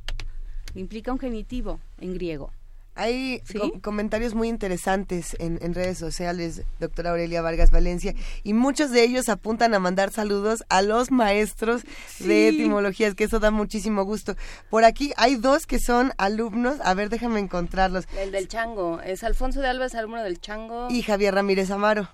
implica 0.76 1.14
un 1.14 1.20
genitivo 1.20 1.80
en 2.02 2.14
griego. 2.16 2.52
Hay 2.96 3.42
¿Sí? 3.46 3.58
co- 3.58 3.82
comentarios 3.82 4.36
muy 4.36 4.48
interesantes 4.50 5.36
en, 5.40 5.58
en 5.62 5.74
redes 5.74 5.98
sociales, 5.98 6.64
doctora 6.80 7.10
Aurelia 7.12 7.42
Vargas 7.42 7.72
Valencia, 7.72 8.14
y 8.44 8.54
muchos 8.54 8.92
de 8.92 9.04
ellos 9.04 9.30
apuntan 9.30 9.74
a 9.74 9.80
mandar 9.80 10.12
saludos 10.12 10.64
a 10.70 10.82
los 10.82 11.10
maestros 11.12 11.84
de 12.20 12.50
etimologías, 12.50 13.16
que 13.16 13.24
eso 13.24 13.40
da 13.40 13.52
muchísimo 13.52 14.04
gusto. 14.06 14.36
Por 14.70 14.84
aquí 14.86 15.12
hay 15.18 15.36
dos 15.36 15.66
que 15.66 15.80
son 15.80 16.12
alumnos, 16.18 16.78
a 16.84 16.94
ver, 16.94 17.10
déjame 17.10 17.40
encontrarlos, 17.40 18.06
El 18.18 18.32
del 18.32 18.48
chango. 18.48 19.02
Es 19.02 19.24
Alfonso 19.24 19.60
de 19.62 19.68
Alba, 19.68 19.86
es 19.86 19.96
alumno 19.96 20.22
del 20.24 20.40
chango. 20.40 20.88
y 20.90 21.02
Javier 21.02 21.34
Ramírez 21.36 21.72
Amaro, 21.72 22.10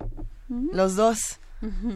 Mm. 0.47 0.69
los 0.73 0.95
dos. 0.95 1.39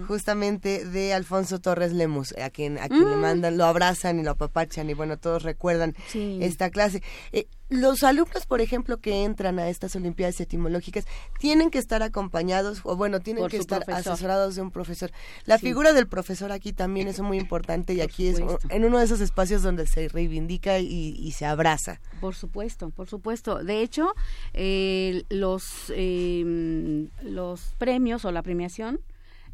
justamente 0.07 0.85
de 0.85 1.13
Alfonso 1.13 1.59
Torres 1.61 1.93
Lemus, 1.93 2.33
a 2.37 2.49
quien, 2.49 2.77
a 2.77 2.89
quien 2.89 3.09
le 3.09 3.15
mandan, 3.15 3.57
lo 3.57 3.63
abrazan 3.65 4.19
y 4.19 4.23
lo 4.23 4.31
apapachan 4.31 4.89
y 4.89 4.93
bueno, 4.93 5.17
todos 5.17 5.43
recuerdan 5.43 5.95
Sí. 6.07 6.39
esta 6.41 6.69
clase. 6.69 7.01
Eh, 7.31 7.47
los 7.73 8.03
alumnos, 8.03 8.45
por 8.45 8.61
ejemplo, 8.61 8.97
que 8.99 9.23
entran 9.23 9.59
a 9.59 9.67
estas 9.69 9.95
Olimpiadas 9.95 10.39
etimológicas, 10.39 11.05
tienen 11.39 11.69
que 11.69 11.79
estar 11.79 12.03
acompañados, 12.03 12.81
o 12.83 12.95
bueno, 12.95 13.19
tienen 13.19 13.43
Por 13.43 13.51
que 13.51 13.57
estar 13.57 13.83
profesor. 13.83 14.13
asesorados 14.13 14.55
de 14.55 14.61
un 14.61 14.71
profesor. 14.71 15.11
La 15.45 15.57
Sí. 15.57 15.65
figura 15.67 15.93
del 15.93 16.07
profesor 16.07 16.51
aquí 16.51 16.73
también 16.73 17.07
es 17.07 17.19
muy 17.19 17.37
importante 17.37 17.93
y 17.93 17.97
Por 17.97 18.05
aquí 18.05 18.27
es 18.27 18.41
en 18.69 18.85
uno 18.85 18.99
de 18.99 19.05
esos 19.05 19.21
espacios 19.21 19.61
donde 19.63 19.87
se 19.87 20.07
reivindica 20.07 20.79
y, 20.79 21.15
y 21.17 21.31
se 21.31 21.45
abraza. 21.45 21.99
Por 22.21 22.35
supuesto, 22.35 22.89
por 22.91 23.07
supuesto. 23.07 23.63
De 23.63 23.81
hecho, 23.81 24.13
eh, 24.53 25.23
los, 25.29 25.91
eh, 25.95 27.09
los 27.23 27.73
premios 27.77 28.25
o 28.25 28.31
la 28.31 28.43
premiación 28.43 28.99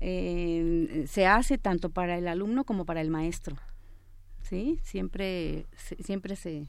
eh, 0.02 1.06
se 1.10 1.26
hace 1.26 1.58
tanto 1.58 1.90
para 1.90 2.18
el 2.18 2.28
alumno 2.28 2.64
como 2.64 2.86
para 2.86 3.02
el 3.02 3.10
maestro. 3.10 3.58
¿Sí? 4.42 4.80
Siempre, 4.84 5.66
siempre 6.04 6.36
se, 6.36 6.68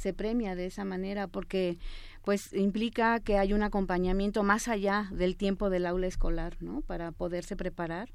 se 0.00 0.14
premia 0.14 0.54
de 0.54 0.64
esa 0.64 0.84
manera 0.84 1.26
porque 1.26 1.78
pues 2.24 2.54
implica 2.54 3.20
que 3.20 3.36
hay 3.36 3.52
un 3.52 3.62
acompañamiento 3.62 4.42
más 4.42 4.66
allá 4.66 5.08
del 5.12 5.36
tiempo 5.36 5.68
del 5.68 5.84
aula 5.84 6.06
escolar, 6.06 6.56
¿no? 6.60 6.80
Para 6.80 7.12
poderse 7.12 7.54
preparar 7.54 8.08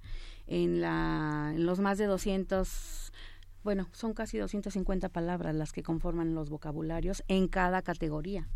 en, 0.48 0.82
la, 0.82 1.52
en 1.54 1.66
los 1.68 1.80
más 1.80 2.00
de 2.00 2.06
200 2.06 3.12
bueno, 3.64 3.88
son 3.94 4.14
casi 4.14 4.38
250 4.38 5.10
palabras 5.10 5.56
las 5.56 5.72
que 5.72 5.82
conforman 5.82 6.36
los 6.36 6.50
vocabularios 6.50 7.24
en 7.28 7.48
cada 7.48 7.82
categoría. 7.82 8.48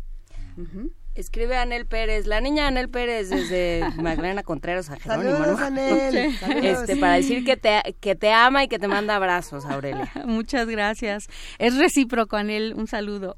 Ujú. 0.56 0.92
Escribe 1.14 1.56
Anel 1.56 1.86
Pérez, 1.86 2.26
la 2.26 2.40
niña 2.40 2.68
Anel 2.68 2.88
Pérez 2.88 3.30
desde 3.30 3.82
Magdalena 3.96 4.42
Contreras 4.42 4.90
a 4.90 4.96
Jerónimo, 4.96 5.38
Saludos, 5.38 5.60
¿no? 5.60 5.66
Anel. 5.66 6.36
Saludos. 6.38 6.64
Este, 6.64 6.96
para 6.96 7.14
decir 7.14 7.44
que 7.44 7.56
te, 7.56 7.96
que 8.00 8.14
te 8.14 8.32
ama 8.32 8.64
y 8.64 8.68
que 8.68 8.78
te 8.78 8.88
manda 8.88 9.16
abrazos, 9.16 9.64
Aurelia. 9.64 10.10
Muchas 10.24 10.68
gracias. 10.68 11.26
Es 11.58 11.76
recíproco, 11.76 12.36
Anel. 12.36 12.74
Un 12.76 12.86
saludo. 12.86 13.36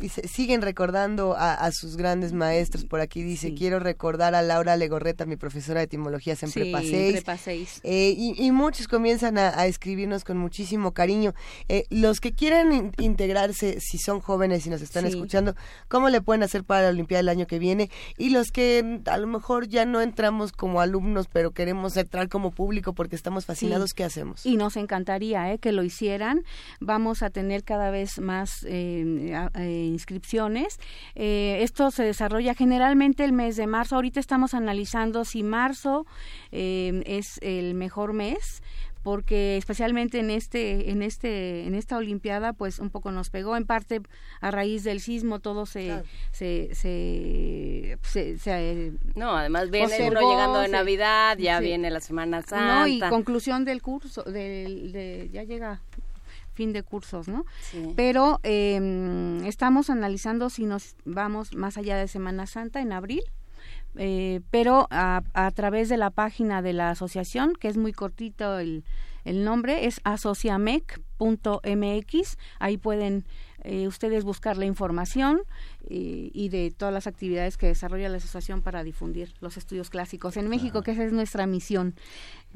Y 0.00 0.08
se 0.08 0.26
siguen 0.28 0.62
recordando 0.62 1.34
a, 1.36 1.54
a 1.54 1.70
sus 1.72 1.96
grandes 1.96 2.32
maestros. 2.32 2.84
Por 2.84 3.00
aquí 3.00 3.22
dice, 3.22 3.48
Sí. 3.48 3.54
quiero 3.54 3.78
recordar 3.78 4.34
a 4.34 4.42
Laura 4.42 4.76
Legorreta, 4.76 5.26
mi 5.26 5.36
profesora 5.36 5.80
de 5.80 5.84
etimologías 5.84 6.42
en 6.42 6.50
Sí, 6.50 6.60
Prepa 6.60 6.80
6. 6.80 7.12
Prepa 7.12 7.36
6. 7.36 7.80
Eh, 7.84 8.14
y, 8.16 8.34
y 8.44 8.50
muchos 8.52 8.88
comienzan 8.88 9.38
a, 9.38 9.48
a 9.58 9.66
escribirnos 9.66 10.24
con 10.24 10.36
muchísimo 10.38 10.92
cariño. 10.92 11.34
Eh, 11.68 11.84
los 11.90 12.20
que 12.20 12.32
quieran 12.32 12.72
in- 12.72 12.92
integrarse, 12.98 13.80
si 13.80 13.98
son 13.98 14.20
jóvenes 14.20 14.66
y 14.66 14.70
nos 14.70 14.82
están 14.82 15.04
Sí. 15.04 15.10
escuchando, 15.10 15.54
¿cómo 15.88 16.08
le 16.08 16.20
pueden 16.20 16.42
hacer 16.42 16.64
para 16.64 16.82
la 16.82 16.88
Olimpiada 16.90 17.18
del 17.20 17.28
año 17.28 17.46
que 17.46 17.58
viene? 17.58 17.90
Y 18.18 18.30
los 18.30 18.50
que 18.50 18.82
mm, 19.04 19.08
a 19.08 19.18
lo 19.18 19.26
mejor 19.26 19.68
ya 19.68 19.84
no 19.84 20.00
entramos 20.00 20.52
como 20.52 20.80
alumnos, 20.80 21.26
pero 21.32 21.50
queremos 21.52 21.96
entrar 21.96 22.28
como 22.28 22.50
público 22.50 22.92
porque 22.94 23.16
estamos 23.16 23.46
fascinados, 23.46 23.92
¿qué 23.94 24.04
hacemos? 24.04 24.44
Y 24.46 24.56
nos 24.56 24.76
encantaría 24.76 25.52
eh, 25.52 25.58
que 25.58 25.72
lo 25.72 25.82
hicieran. 25.82 26.42
Vamos 26.80 27.22
a 27.22 27.30
tener 27.30 27.62
cada 27.64 27.90
vez 27.90 28.18
más 28.18 28.64
eh, 28.66 29.32
eh, 29.54 29.88
inscripciones. 29.92 30.78
Eh, 31.14 31.58
esto 31.62 31.90
se 31.90 32.02
desarrolla 32.04 32.54
generalmente 32.54 33.24
el 33.24 33.32
mes 33.32 33.56
de 33.56 33.66
marzo. 33.66 33.96
Ahorita 33.96 34.20
estamos 34.20 34.54
analizando 34.54 35.24
si 35.24 35.42
marzo 35.42 36.06
eh, 36.52 37.02
es 37.06 37.38
el 37.42 37.74
mejor 37.74 38.12
mes 38.12 38.62
porque 39.02 39.56
especialmente 39.56 40.18
en 40.18 40.30
este 40.30 40.90
en 40.90 41.00
este 41.00 41.64
en 41.64 41.76
esta 41.76 41.96
olimpiada 41.96 42.54
pues 42.54 42.80
un 42.80 42.90
poco 42.90 43.12
nos 43.12 43.30
pegó 43.30 43.56
en 43.56 43.64
parte 43.64 44.00
a 44.40 44.50
raíz 44.50 44.82
del 44.82 44.98
sismo 44.98 45.38
todo 45.38 45.64
se 45.64 45.84
Claro. 45.84 46.02
se, 46.32 46.70
se, 46.74 47.98
se- 48.02 48.36
se- 48.38 48.92
No, 49.14 49.36
además 49.36 49.70
viene 49.70 50.10
uno 50.10 50.20
llegando 50.28 50.58
de. 50.58 50.68
Navidad, 50.68 51.38
ya 51.38 51.58
Sí. 51.60 51.66
viene 51.66 51.88
la 51.90 52.00
Semana 52.00 52.42
Santa. 52.42 52.80
no 52.80 52.86
y 52.88 52.98
conclusión 52.98 53.64
del 53.64 53.80
curso 53.80 54.24
del 54.24 54.90
de, 54.90 55.30
ya 55.32 55.44
llega 55.44 55.80
fin 56.56 56.72
de 56.72 56.82
cursos 56.82 57.28
no 57.28 57.44
Sí. 57.70 57.92
pero 57.94 58.40
eh, 58.42 59.40
estamos 59.44 59.90
analizando 59.90 60.50
si 60.50 60.64
nos 60.64 60.96
vamos 61.04 61.54
más 61.54 61.76
allá 61.78 61.96
de 61.96 62.08
Semana 62.08 62.46
Santa 62.46 62.80
en 62.80 62.92
abril 62.92 63.22
eh, 63.98 64.40
pero 64.50 64.88
a, 64.90 65.22
a 65.32 65.50
través 65.52 65.88
de 65.88 65.96
la 65.96 66.10
página 66.10 66.60
de 66.62 66.72
la 66.72 66.90
asociación 66.90 67.54
que 67.60 67.68
es 67.68 67.76
muy 67.76 67.92
cortito 67.92 68.58
el, 68.58 68.84
el 69.24 69.44
nombre 69.44 69.86
es 69.86 70.00
asociamec.mx 71.18 72.36
ahí 72.58 72.76
pueden 72.78 73.24
eh, 73.64 73.88
ustedes 73.88 74.22
buscar 74.22 74.56
la 74.56 74.64
información 74.66 75.40
eh, 75.88 76.30
y 76.32 76.48
de 76.50 76.70
todas 76.70 76.94
las 76.94 77.06
actividades 77.08 77.56
que 77.56 77.66
desarrolla 77.66 78.08
la 78.08 78.18
asociación 78.18 78.62
para 78.62 78.84
difundir 78.84 79.34
los 79.40 79.56
estudios 79.56 79.90
clásicos 79.90 80.36
en 80.36 80.48
México 80.48 80.82
que 80.82 80.92
esa 80.92 81.04
es 81.04 81.12
nuestra 81.12 81.46
misión 81.46 81.94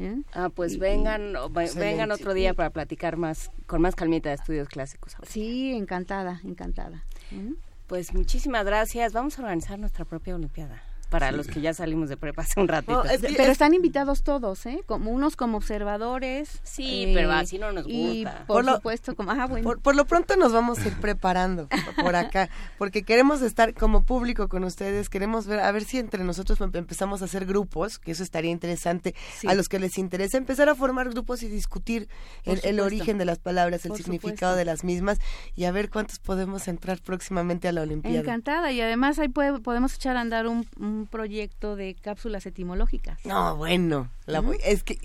¿eh? 0.01 0.23
Ah, 0.33 0.49
pues 0.49 0.75
Y- 0.75 0.79
vengan, 0.79 1.35
vengan 1.77 2.11
otro 2.11 2.35
día 2.35 2.55
para 2.55 2.71
platicar 2.71 3.17
más, 3.17 3.51
con 3.67 3.83
más 3.83 3.95
calmita 3.95 4.29
de 4.31 4.37
estudios 4.37 4.69
clásicos. 4.69 5.17
Sí 5.29 5.73
encantada 5.75 6.41
encantada 6.45 7.05
¿eh? 7.31 7.53
Pues 7.87 8.15
muchísimas 8.15 8.65
gracias. 8.65 9.13
Vamos 9.13 9.39
a 9.39 9.43
organizar 9.43 9.79
nuestra 9.79 10.05
propia 10.05 10.35
Olimpiada. 10.37 10.81
Para 11.11 11.33
los 11.33 11.47
que 11.49 11.61
ya 11.61 11.75
salimos 11.75 12.09
de 12.09 12.17
prepa 12.17 12.43
hace 12.43 12.59
un 12.61 12.69
ratito. 12.69 13.05
No, 13.05 13.11
es 13.11 13.21
que- 13.21 13.35
Pero 13.37 13.51
están 13.53 13.75
invitados 13.75 14.23
todos, 14.23 14.65
¿eh? 14.67 14.83
Como 14.87 15.11
unos 15.11 15.37
como 15.37 15.59
observadores. 15.59 16.61
Sí, 16.63 17.05
eh, 17.09 17.13
pero 17.15 17.33
así 17.33 17.59
no 17.59 17.73
nos 17.73 17.85
Y 17.89 18.23
gusta. 18.25 18.39
por, 18.47 18.57
Por 18.57 18.65
lo- 18.65 18.75
supuesto, 18.77 19.17
como, 19.17 19.33
ah, 19.33 19.47
bueno. 19.47 19.65
Por, 19.65 19.81
por 19.81 19.97
lo 19.97 20.07
pronto 20.07 20.37
nos 20.37 20.53
vamos 20.53 20.79
a 20.79 20.87
ir 20.87 20.95
preparando 21.01 21.69
por 22.01 22.15
acá, 22.17 22.49
porque 22.79 23.03
queremos 23.03 23.43
estar 23.43 23.75
como 23.75 24.05
público 24.05 24.49
con 24.49 24.65
ustedes, 24.65 25.09
queremos 25.09 25.47
ver, 25.47 25.61
a 25.61 25.73
ver 25.73 25.85
si 25.85 25.99
entre 25.99 26.23
nosotros 26.25 26.61
em- 26.61 26.71
empezamos 26.75 27.23
a 27.23 27.25
hacer 27.27 27.45
grupos, 27.45 27.99
que 27.99 28.13
eso 28.13 28.23
estaría 28.23 28.51
interesante, 28.51 29.15
Sí. 29.39 29.49
a 29.49 29.55
los 29.55 29.69
que 29.69 29.79
les 29.81 29.99
interesa 29.99 30.39
empezar 30.39 30.69
a 30.69 30.75
formar 30.75 31.11
grupos 31.11 31.43
y 31.43 31.49
discutir 31.49 32.09
el, 32.45 32.61
el 32.65 32.81
origen 32.81 33.19
de 33.19 33.25
las 33.25 33.39
palabras, 33.39 33.85
el 33.85 33.89
Por 33.91 33.99
significado 33.99 34.53
supuesto. 34.53 34.57
de 34.57 34.65
las 34.65 34.85
mismas 34.85 35.19
y 35.57 35.65
a 35.65 35.73
ver 35.73 35.91
cuántos 35.91 36.19
podemos 36.21 36.69
entrar 36.69 37.01
próximamente 37.03 37.67
a 37.69 37.73
la 37.73 37.83
Olimpiada. 37.83 38.21
Encantada. 38.21 38.71
Y 38.73 38.81
además 38.81 39.19
ahí 39.19 39.29
puede- 39.29 39.59
podemos 39.61 39.95
echar 39.95 40.17
a 40.17 40.21
andar 40.21 40.47
un, 40.47 40.67
un 40.79 41.00
proyecto 41.07 41.77
de 41.77 41.95
cápsulas 41.95 42.47
etimológicas. 42.47 43.19
No, 43.25 43.57
bueno, 43.57 44.11
la 44.27 44.41
voy- 44.41 44.59
es 44.65 44.83
que 44.85 44.99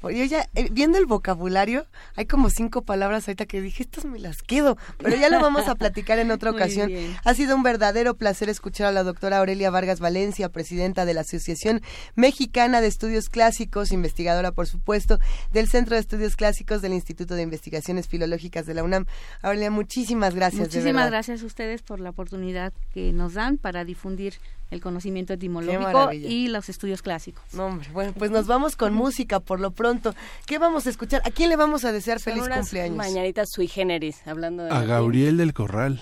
pues, 0.00 0.16
yo 0.16 0.24
ya 0.24 0.48
eh, 0.54 0.68
viendo 0.70 0.98
el 0.98 1.06
vocabulario, 1.06 1.86
hay 2.16 2.26
como 2.26 2.50
cinco 2.50 2.82
palabras 2.82 3.28
ahorita 3.28 3.46
que 3.46 3.60
dije, 3.60 3.82
estas 3.82 4.04
me 4.04 4.18
las 4.18 4.42
quedo, 4.42 4.76
pero 4.98 5.16
ya 5.16 5.28
lo 5.30 5.40
vamos 5.40 5.68
a 5.68 5.74
platicar 5.74 6.18
en 6.18 6.30
otra 6.30 6.50
ocasión. 6.52 6.90
Ha 7.24 7.34
sido 7.34 7.54
un 7.56 7.62
verdadero 7.62 8.14
placer 8.14 8.48
escuchar 8.48 8.86
a 8.88 8.92
la 8.92 9.02
doctora 9.02 9.38
Aurelia 9.38 9.70
Vargas 9.70 10.00
Valencia, 10.00 10.48
presidenta 10.48 11.04
de 11.04 11.14
la 11.14 11.22
Asociación 11.22 11.80
Mexicana 12.14 12.80
de 12.80 12.88
Estudios 12.88 13.28
Clásicos, 13.28 13.92
investigadora, 13.92 14.52
por 14.52 14.66
supuesto, 14.66 15.18
del 15.52 15.68
Centro 15.68 15.94
de 15.96 16.00
Estudios 16.00 16.36
Clásicos 16.36 16.82
del 16.82 16.92
Instituto 16.92 17.34
de 17.34 17.42
Investigaciones 17.42 18.08
Filológicas 18.08 18.66
de 18.66 18.74
la 18.74 18.82
UNAM. 18.84 19.06
Aurelia, 19.42 19.70
muchísimas 19.70 20.34
gracias. 20.34 20.60
Muchísimas 20.62 21.10
gracias 21.10 21.42
a 21.42 21.46
ustedes 21.46 21.82
por 21.82 22.00
la 22.00 22.10
oportunidad 22.10 22.72
que 22.92 23.12
nos 23.12 23.34
dan 23.34 23.58
para 23.58 23.84
difundir 23.84 24.34
el 24.72 24.80
conocimiento 24.80 25.34
etimológico 25.34 26.12
y 26.12 26.48
los 26.48 26.68
estudios 26.68 27.02
clásicos. 27.02 27.44
No, 27.52 27.66
hombre, 27.66 27.88
bueno, 27.92 28.12
pues 28.18 28.30
nos 28.30 28.46
vamos 28.46 28.74
con 28.74 28.94
música 28.94 29.38
por 29.38 29.60
lo 29.60 29.70
pronto. 29.70 30.14
¿Qué 30.46 30.58
vamos 30.58 30.86
a 30.86 30.90
escuchar? 30.90 31.20
¿A 31.24 31.30
quién 31.30 31.50
le 31.50 31.56
vamos 31.56 31.84
a 31.84 31.92
desear 31.92 32.18
Son 32.18 32.32
feliz 32.32 32.46
unas 32.46 32.60
cumpleaños? 32.60 32.96
mañanitas 32.96 33.50
sui 33.52 33.68
generis, 33.68 34.26
hablando 34.26 34.64
de... 34.64 34.70
A. 34.70 34.82
Gabriel 34.82 35.36
del 35.36 35.52
Corral. 35.52 36.00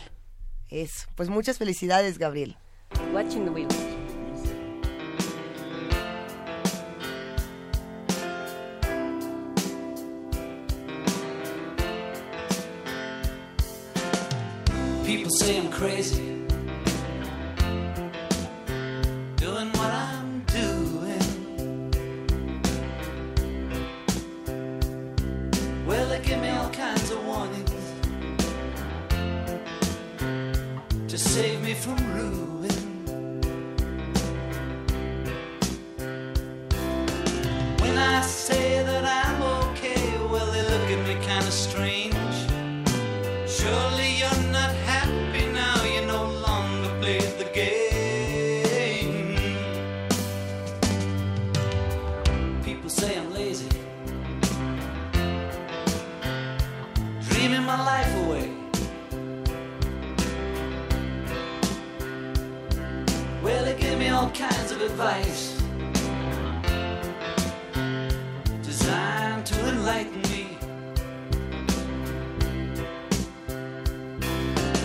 Eso, 0.68 1.08
pues 1.16 1.28
muchas 1.28 1.58
felicidades, 1.58 2.18
Gabriel. 2.18 2.56
Watching 3.12 3.44
the 3.44 3.50
wheels. 3.50 3.74
People 15.04 15.30
say 15.30 15.56
I'm 15.58 15.70
crazy. 15.70 16.39
Give 26.22 26.40
me 26.40 26.50
all 26.50 26.70
kinds 26.70 27.10
of 27.10 27.24
warnings 27.26 27.70
to 31.08 31.18
save 31.18 31.60
me 31.62 31.74
from 31.74 31.96
ruin. 32.14 32.70
When 37.80 37.98
I 37.98 38.20
say 38.22 38.82
that 38.84 39.04
I'm 39.04 39.42
okay, 39.42 40.18
well, 40.30 40.46
they 40.52 40.62
look 40.62 40.90
at 40.90 41.06
me 41.08 41.14
kind 41.26 41.46
of 41.46 41.52
strange. 41.52 41.99
Of 64.38 64.80
advice 64.82 65.60
designed 68.62 69.44
to 69.44 69.68
enlighten 69.68 70.22
me. 70.30 70.56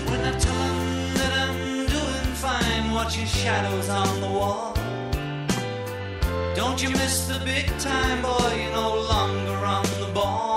When 0.09 0.21
I 0.21 0.31
tell 0.39 0.55
'em 0.55 1.13
that 1.13 1.33
I'm 1.43 1.85
doing 1.85 2.33
fine, 2.33 2.91
watching 2.91 3.27
shadows 3.27 3.87
on 3.89 4.19
the 4.19 4.27
wall. 4.27 4.73
Don't 6.55 6.81
you 6.81 6.89
miss 6.89 7.27
the 7.27 7.39
big 7.45 7.67
time, 7.77 8.23
boy? 8.23 8.51
You're 8.59 8.73
no 8.73 8.95
longer 9.13 9.57
on 9.65 9.85
the 9.99 10.11
ball. 10.13 10.54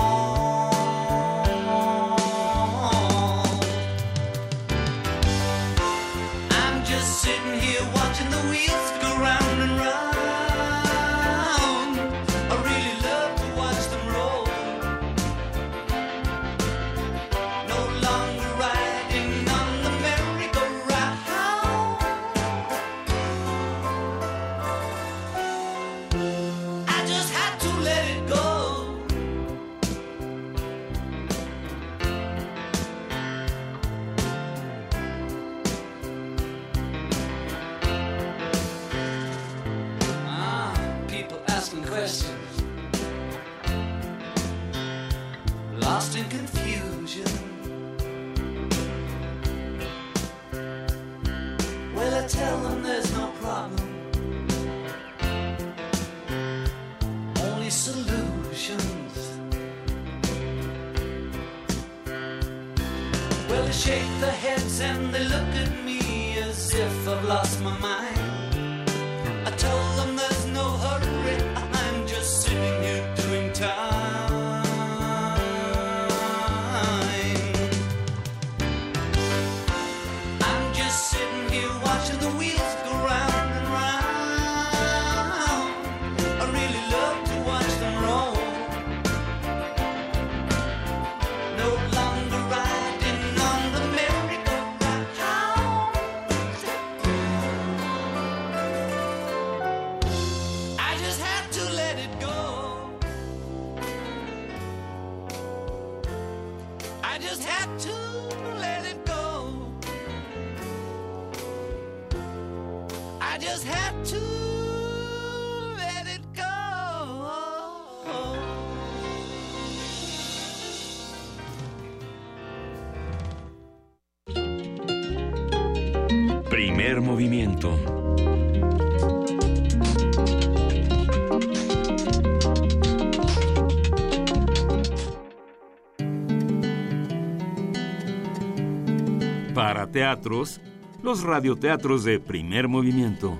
Teatros, 139.90 140.60
los 141.02 141.22
radioteatros 141.22 142.04
de 142.04 142.20
primer 142.20 142.68
movimiento. 142.68 143.36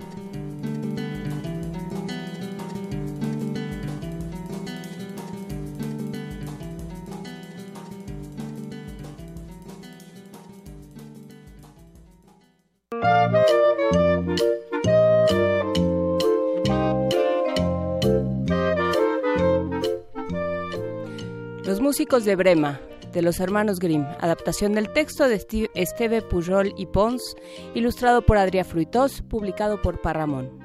Los 21.65 21.81
músicos 21.83 22.25
de 22.25 22.35
Brema, 22.35 22.81
de 23.13 23.23
los 23.23 23.41
hermanos 23.41 23.79
Grimm, 23.79 24.05
adaptación 24.21 24.73
del 24.73 24.93
texto 24.93 25.29
de 25.29 25.37
Esti- 25.37 25.71
Esteve 25.75 26.23
Pujol 26.23 26.73
y 26.77 26.87
Pons, 26.87 27.35
ilustrado 27.75 28.23
por 28.23 28.37
Adrià 28.39 28.65
Fruitós, 28.65 29.23
publicado 29.23 29.81
por 29.83 30.01
Parramón. 30.01 30.59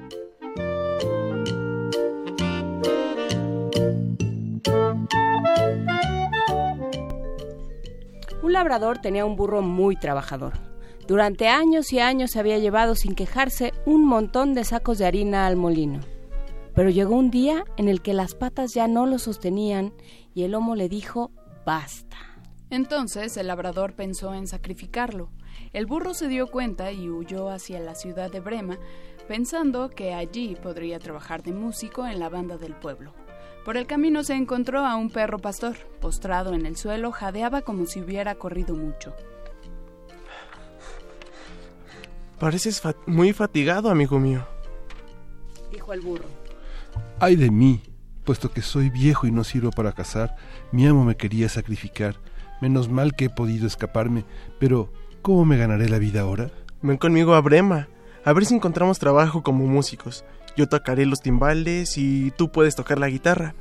Un 8.42 8.52
labrador 8.52 8.98
tenía 8.98 9.24
un 9.24 9.36
burro 9.36 9.62
muy 9.62 9.96
trabajador. 9.96 10.52
Durante 11.06 11.48
años 11.48 11.92
y 11.92 12.00
años 12.00 12.30
se 12.30 12.40
había 12.40 12.58
llevado 12.58 12.94
sin 12.94 13.14
quejarse 13.14 13.72
un 13.86 14.04
montón 14.06 14.54
de 14.54 14.64
sacos 14.64 14.98
de 14.98 15.06
harina 15.06 15.46
al 15.46 15.56
molino. 15.56 16.00
Pero 16.74 16.90
llegó 16.90 17.14
un 17.14 17.30
día 17.30 17.64
en 17.76 17.88
el 17.88 18.02
que 18.02 18.14
las 18.14 18.34
patas 18.34 18.74
ya 18.74 18.88
no 18.88 19.06
lo 19.06 19.18
sostenían 19.18 19.92
y 20.34 20.42
el 20.44 20.52
lomo 20.52 20.74
le 20.76 20.88
dijo 20.88 21.30
basta. 21.64 22.16
Entonces 22.70 23.36
el 23.36 23.46
labrador 23.48 23.92
pensó 23.94 24.34
en 24.34 24.46
sacrificarlo. 24.46 25.28
El 25.72 25.86
burro 25.86 26.14
se 26.14 26.28
dio 26.28 26.48
cuenta 26.48 26.90
y 26.92 27.08
huyó 27.08 27.50
hacia 27.50 27.78
la 27.80 27.94
ciudad 27.94 28.30
de 28.30 28.40
Brema, 28.40 28.78
pensando 29.28 29.90
que 29.90 30.14
allí 30.14 30.56
podría 30.60 30.98
trabajar 30.98 31.42
de 31.42 31.52
músico 31.52 32.06
en 32.06 32.18
la 32.18 32.28
banda 32.28 32.56
del 32.58 32.74
pueblo. 32.74 33.12
Por 33.64 33.76
el 33.76 33.86
camino 33.86 34.24
se 34.24 34.34
encontró 34.34 34.84
a 34.84 34.96
un 34.96 35.10
perro 35.10 35.38
pastor, 35.38 35.76
postrado 36.00 36.52
en 36.52 36.66
el 36.66 36.76
suelo, 36.76 37.12
jadeaba 37.12 37.62
como 37.62 37.86
si 37.86 38.00
hubiera 38.00 38.34
corrido 38.34 38.74
mucho. 38.74 39.14
Pareces 42.38 42.80
fa- 42.80 42.96
muy 43.06 43.32
fatigado, 43.32 43.90
amigo 43.90 44.18
mío. 44.18 44.46
Dijo 45.72 45.92
el 45.92 46.00
burro. 46.00 46.26
Ay 47.20 47.36
de 47.36 47.50
mí, 47.50 47.80
puesto 48.24 48.50
que 48.50 48.60
soy 48.60 48.90
viejo 48.90 49.26
y 49.26 49.30
no 49.32 49.44
sirvo 49.44 49.70
para 49.70 49.92
cazar, 49.92 50.36
mi 50.72 50.86
amo 50.86 51.04
me 51.04 51.16
quería 51.16 51.48
sacrificar. 51.48 52.16
Menos 52.64 52.88
mal 52.88 53.14
que 53.14 53.26
he 53.26 53.28
podido 53.28 53.66
escaparme, 53.66 54.24
pero 54.58 54.90
¿cómo 55.20 55.44
me 55.44 55.58
ganaré 55.58 55.90
la 55.90 55.98
vida 55.98 56.22
ahora? 56.22 56.50
Ven 56.80 56.96
conmigo 56.96 57.34
a 57.34 57.42
Brema, 57.42 57.88
a 58.24 58.32
ver 58.32 58.46
si 58.46 58.54
encontramos 58.54 58.98
trabajo 58.98 59.42
como 59.42 59.66
músicos. 59.66 60.24
Yo 60.56 60.66
tocaré 60.66 61.04
los 61.04 61.20
timbales 61.20 61.98
y 61.98 62.30
tú 62.30 62.50
puedes 62.50 62.74
tocar 62.74 62.98
la 62.98 63.10
guitarra. 63.10 63.54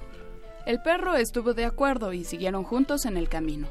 El 0.65 0.81
perro 0.81 1.15
estuvo 1.15 1.53
de 1.53 1.65
acuerdo 1.65 2.13
y 2.13 2.23
siguieron 2.23 2.63
juntos 2.63 3.05
en 3.05 3.17
el 3.17 3.27
camino. 3.27 3.67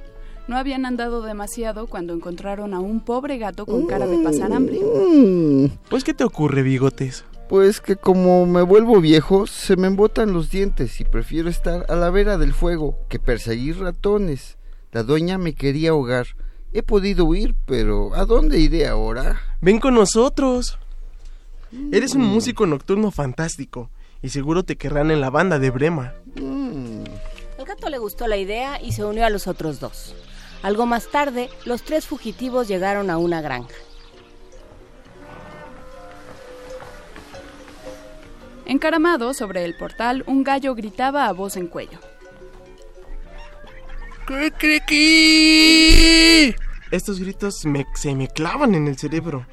No 0.49 0.59
habían 0.59 0.85
andado 0.85 1.23
demasiado 1.23 1.87
cuando 1.87 2.13
encontraron 2.13 2.75
a 2.75 2.81
un 2.81 3.01
pobre 3.01 3.39
gato 3.39 3.65
con 3.65 3.87
cara 3.87 4.07
de 4.07 4.19
pasar 4.23 4.53
hambre. 4.53 4.81
Mm, 4.81 5.69
Pues, 5.89 6.05
¿qué 6.05 6.13
te 6.13 6.25
ocurre, 6.25 6.61
bigotes? 6.61 7.25
Pues 7.49 7.81
que 7.81 7.97
como 7.97 8.45
me 8.45 8.61
vuelvo 8.61 9.01
viejo, 9.01 9.47
se 9.47 9.77
me 9.77 9.87
embotan 9.87 10.35
los 10.35 10.51
dientes 10.51 11.01
y 11.01 11.05
prefiero 11.05 11.49
estar 11.49 11.87
a 11.89 11.97
la 11.97 12.11
vera 12.11 12.37
del 12.37 12.53
fuego 12.53 12.99
que 13.09 13.19
perseguir 13.19 13.79
ratones. 13.81 14.59
La 14.93 15.03
dueña 15.03 15.39
me 15.39 15.55
quería 15.55 15.91
ahogar. 15.91 16.27
He 16.75 16.83
podido 16.83 17.25
huir, 17.25 17.55
pero 17.65 18.15
¿a 18.15 18.27
dónde 18.27 18.59
iré 18.59 18.87
ahora? 18.87 19.41
Ven 19.63 19.81
con 19.81 19.95
nosotros. 19.95 20.79
Eres 21.91 22.15
un 22.15 22.27
músico 22.27 22.67
nocturno 22.67 23.11
fantástico 23.11 23.91
y 24.21 24.29
seguro 24.29 24.65
te 24.65 24.77
querrán 24.77 25.11
en 25.11 25.23
la 25.23 25.31
banda 25.31 25.59
de 25.59 25.71
Brema. 25.71 26.13
Al 26.37 27.65
gato 27.65 27.89
le 27.89 27.97
gustó 27.97 28.27
la 28.27 28.37
idea 28.37 28.83
y 28.83 28.93
se 28.93 29.03
unió 29.03 29.25
a 29.25 29.31
los 29.31 29.47
otros 29.47 29.81
dos. 29.81 30.15
Algo 30.63 30.85
más 30.85 31.11
tarde, 31.11 31.49
los 31.65 31.83
tres 31.83 32.07
fugitivos 32.07 32.69
llegaron 32.69 33.09
a 33.09 33.17
una 33.17 33.41
granja. 33.41 33.75
Encaramado 38.67 39.33
sobre 39.33 39.65
el 39.65 39.75
portal, 39.75 40.23
un 40.27 40.45
gallo 40.45 40.75
gritaba 40.75 41.29
a 41.29 41.33
voz 41.33 41.57
en 41.57 41.67
cuello. 41.67 41.99
¡Criqui! 45.23 46.55
Estos 46.91 47.19
gritos 47.21 47.65
me- 47.65 47.87
se 47.95 48.15
me 48.15 48.29
clavan 48.29 48.75
en 48.75 48.87
el 48.89 48.97
cerebro. 48.99 49.47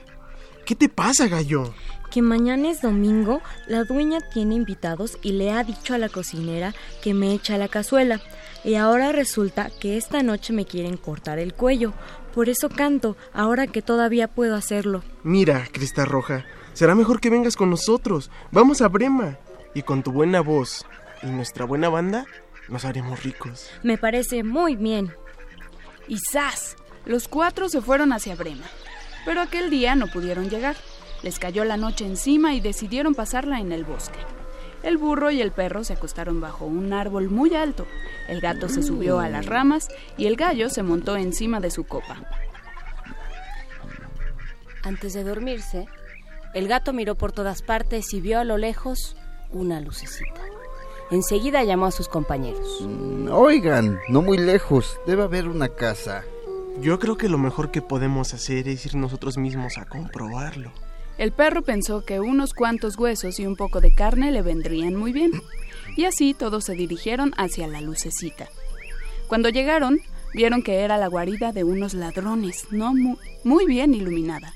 ¿Qué 0.65 0.75
te 0.75 0.89
pasa, 0.89 1.27
gallo? 1.27 1.73
Que 2.11 2.21
mañana 2.21 2.69
es 2.71 2.81
domingo, 2.81 3.41
la 3.67 3.83
dueña 3.83 4.19
tiene 4.33 4.55
invitados 4.55 5.17
y 5.21 5.31
le 5.33 5.51
ha 5.51 5.63
dicho 5.63 5.93
a 5.93 5.97
la 5.97 6.09
cocinera 6.09 6.73
que 7.03 7.13
me 7.13 7.33
echa 7.33 7.57
la 7.57 7.67
cazuela. 7.67 8.19
Y 8.63 8.75
ahora 8.75 9.11
resulta 9.11 9.69
que 9.79 9.95
esta 9.97 10.21
noche 10.23 10.51
me 10.53 10.65
quieren 10.65 10.97
cortar 10.97 11.39
el 11.39 11.53
cuello. 11.53 11.93
Por 12.33 12.49
eso 12.49 12.69
canto, 12.69 13.15
ahora 13.33 13.67
que 13.67 13.81
todavía 13.81 14.27
puedo 14.27 14.55
hacerlo. 14.55 15.03
Mira, 15.23 15.67
Crista 15.71 16.03
Roja, 16.05 16.45
será 16.73 16.93
mejor 16.95 17.19
que 17.21 17.29
vengas 17.29 17.55
con 17.55 17.69
nosotros. 17.69 18.29
Vamos 18.51 18.81
a 18.81 18.87
Brema. 18.89 19.37
Y 19.75 19.83
con 19.83 20.01
tu 20.03 20.11
buena 20.11 20.41
voz 20.41 20.85
y 21.21 21.27
nuestra 21.27 21.63
buena 21.65 21.89
banda, 21.89 22.25
nos 22.69 22.85
haremos 22.85 23.23
ricos. 23.23 23.69
Me 23.83 23.97
parece 23.97 24.43
muy 24.43 24.75
bien. 24.75 25.13
Y 26.07 26.17
¡zas! 26.19 26.75
Los 27.05 27.27
cuatro 27.27 27.69
se 27.69 27.81
fueron 27.81 28.13
hacia 28.13 28.35
Brema. 28.35 28.65
Pero 29.25 29.41
aquel 29.41 29.69
día 29.69 29.95
no 29.95 30.07
pudieron 30.07 30.49
llegar. 30.49 30.75
Les 31.23 31.39
cayó 31.39 31.65
la 31.65 31.77
noche 31.77 32.05
encima 32.05 32.53
y 32.53 32.61
decidieron 32.61 33.15
pasarla 33.15 33.59
en 33.59 33.71
el 33.71 33.83
bosque. 33.83 34.19
El 34.83 34.97
burro 34.97 35.29
y 35.29 35.41
el 35.41 35.51
perro 35.51 35.83
se 35.83 35.93
acostaron 35.93 36.39
bajo 36.39 36.65
un 36.65 36.93
árbol 36.93 37.29
muy 37.29 37.53
alto. 37.55 37.85
El 38.29 38.39
gato 38.39 38.69
se 38.69 38.81
subió 38.81 39.19
a 39.19 39.27
las 39.27 39.45
ramas 39.45 39.89
y 40.17 40.27
el 40.27 40.37
gallo 40.37 40.69
se 40.69 40.83
montó 40.83 41.17
encima 41.17 41.59
de 41.59 41.71
su 41.71 41.83
copa. 41.83 42.23
Antes 44.83 45.13
de 45.13 45.25
dormirse, 45.25 45.87
el 46.53 46.67
gato 46.69 46.93
miró 46.93 47.15
por 47.15 47.33
todas 47.33 47.61
partes 47.61 48.13
y 48.13 48.21
vio 48.21 48.39
a 48.39 48.45
lo 48.45 48.57
lejos 48.57 49.17
una 49.51 49.81
lucecita. 49.81 50.48
Enseguida 51.11 51.63
llamó 51.63 51.87
a 51.87 51.91
sus 51.91 52.07
compañeros. 52.07 52.85
Oigan, 53.31 53.99
no 54.09 54.21
muy 54.21 54.37
lejos, 54.37 54.99
debe 55.07 55.23
haber 55.23 55.47
una 55.47 55.69
casa. 55.69 56.23
Yo 56.79 56.99
creo 56.99 57.17
que 57.17 57.29
lo 57.29 57.37
mejor 57.37 57.71
que 57.71 57.81
podemos 57.81 58.33
hacer 58.33 58.67
es 58.67 58.85
ir 58.85 58.95
nosotros 58.95 59.37
mismos 59.37 59.77
a 59.77 59.85
comprobarlo. 59.85 60.71
El 61.17 61.31
perro 61.33 61.63
pensó 61.63 62.05
que 62.05 62.19
unos 62.19 62.53
cuantos 62.53 62.97
huesos 62.97 63.39
y 63.39 63.45
un 63.45 63.55
poco 63.57 63.81
de 63.81 63.93
carne 63.93 64.31
le 64.31 64.41
vendrían 64.41 64.95
muy 64.95 65.11
bien. 65.11 65.31
Y 65.97 66.05
así 66.05 66.33
todos 66.33 66.63
se 66.65 66.73
dirigieron 66.75 67.33
hacia 67.37 67.67
la 67.67 67.81
lucecita. 67.81 68.47
Cuando 69.27 69.49
llegaron, 69.49 69.99
vieron 70.33 70.61
que 70.63 70.75
era 70.81 70.97
la 70.97 71.07
guarida 71.07 71.51
de 71.51 71.63
unos 71.65 71.93
ladrones, 71.93 72.67
no 72.71 72.93
mu- 72.93 73.17
muy 73.43 73.65
bien 73.65 73.93
iluminada. 73.93 74.53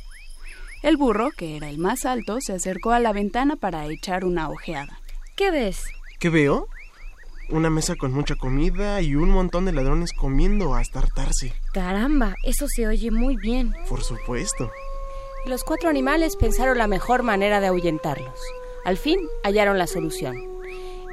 El 0.83 0.97
burro, 0.97 1.31
que 1.35 1.57
era 1.57 1.69
el 1.69 1.79
más 1.79 2.05
alto, 2.05 2.37
se 2.39 2.53
acercó 2.53 2.91
a 2.91 2.99
la 2.99 3.11
ventana 3.11 3.55
para 3.55 3.85
echar 3.87 4.23
una 4.23 4.49
ojeada. 4.49 4.99
¿Qué 5.35 5.49
ves? 5.51 5.83
¿Qué 6.23 6.29
veo? 6.29 6.69
Una 7.49 7.69
mesa 7.69 7.97
con 7.97 8.13
mucha 8.13 8.35
comida 8.35 9.01
y 9.01 9.13
un 9.15 9.29
montón 9.29 9.65
de 9.65 9.73
ladrones 9.73 10.13
comiendo 10.13 10.73
hasta 10.73 10.99
hartarse. 10.99 11.51
Caramba, 11.73 12.35
eso 12.45 12.69
se 12.69 12.87
oye 12.87 13.11
muy 13.11 13.35
bien. 13.35 13.73
Por 13.89 14.05
supuesto. 14.05 14.71
Los 15.45 15.65
cuatro 15.65 15.89
animales 15.89 16.37
pensaron 16.37 16.77
la 16.77 16.87
mejor 16.87 17.23
manera 17.23 17.59
de 17.59 17.67
ahuyentarlos. 17.67 18.39
Al 18.85 18.95
fin 18.95 19.19
hallaron 19.43 19.77
la 19.77 19.85
solución. 19.85 20.37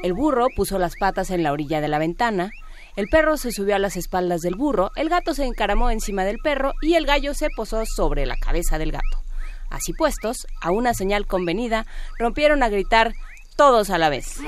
El 0.04 0.12
burro 0.12 0.46
puso 0.54 0.78
las 0.78 0.94
patas 0.94 1.30
en 1.30 1.42
la 1.42 1.50
orilla 1.50 1.80
de 1.80 1.88
la 1.88 1.98
ventana, 1.98 2.52
el 2.94 3.08
perro 3.08 3.36
se 3.36 3.50
subió 3.50 3.74
a 3.74 3.80
las 3.80 3.96
espaldas 3.96 4.42
del 4.42 4.54
burro, 4.54 4.92
el 4.94 5.08
gato 5.08 5.34
se 5.34 5.44
encaramó 5.44 5.90
encima 5.90 6.24
del 6.24 6.38
perro 6.38 6.72
y 6.82 6.94
el 6.94 7.04
gallo 7.04 7.34
se 7.34 7.48
posó 7.50 7.84
sobre 7.84 8.26
la 8.26 8.36
cabeza 8.36 8.78
del 8.78 8.92
gato. 8.92 9.24
Así 9.70 9.92
puestos, 9.92 10.46
a 10.60 10.72
una 10.72 10.94
señal 10.94 11.26
convenida, 11.26 11.86
rompieron 12.18 12.62
a 12.62 12.68
gritar 12.68 13.12
todos 13.60 13.90
a 13.90 13.98
la 13.98 14.08
vez. 14.08 14.38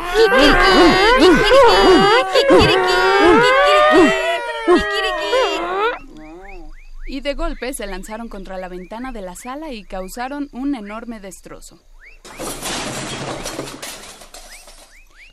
Y 7.06 7.20
de 7.20 7.34
golpe 7.34 7.74
se 7.74 7.86
lanzaron 7.86 8.30
contra 8.30 8.56
la 8.56 8.68
ventana 8.68 9.12
de 9.12 9.20
la 9.20 9.34
sala 9.34 9.70
y 9.70 9.84
causaron 9.84 10.48
un 10.52 10.74
enorme 10.74 11.20
destrozo. 11.20 11.78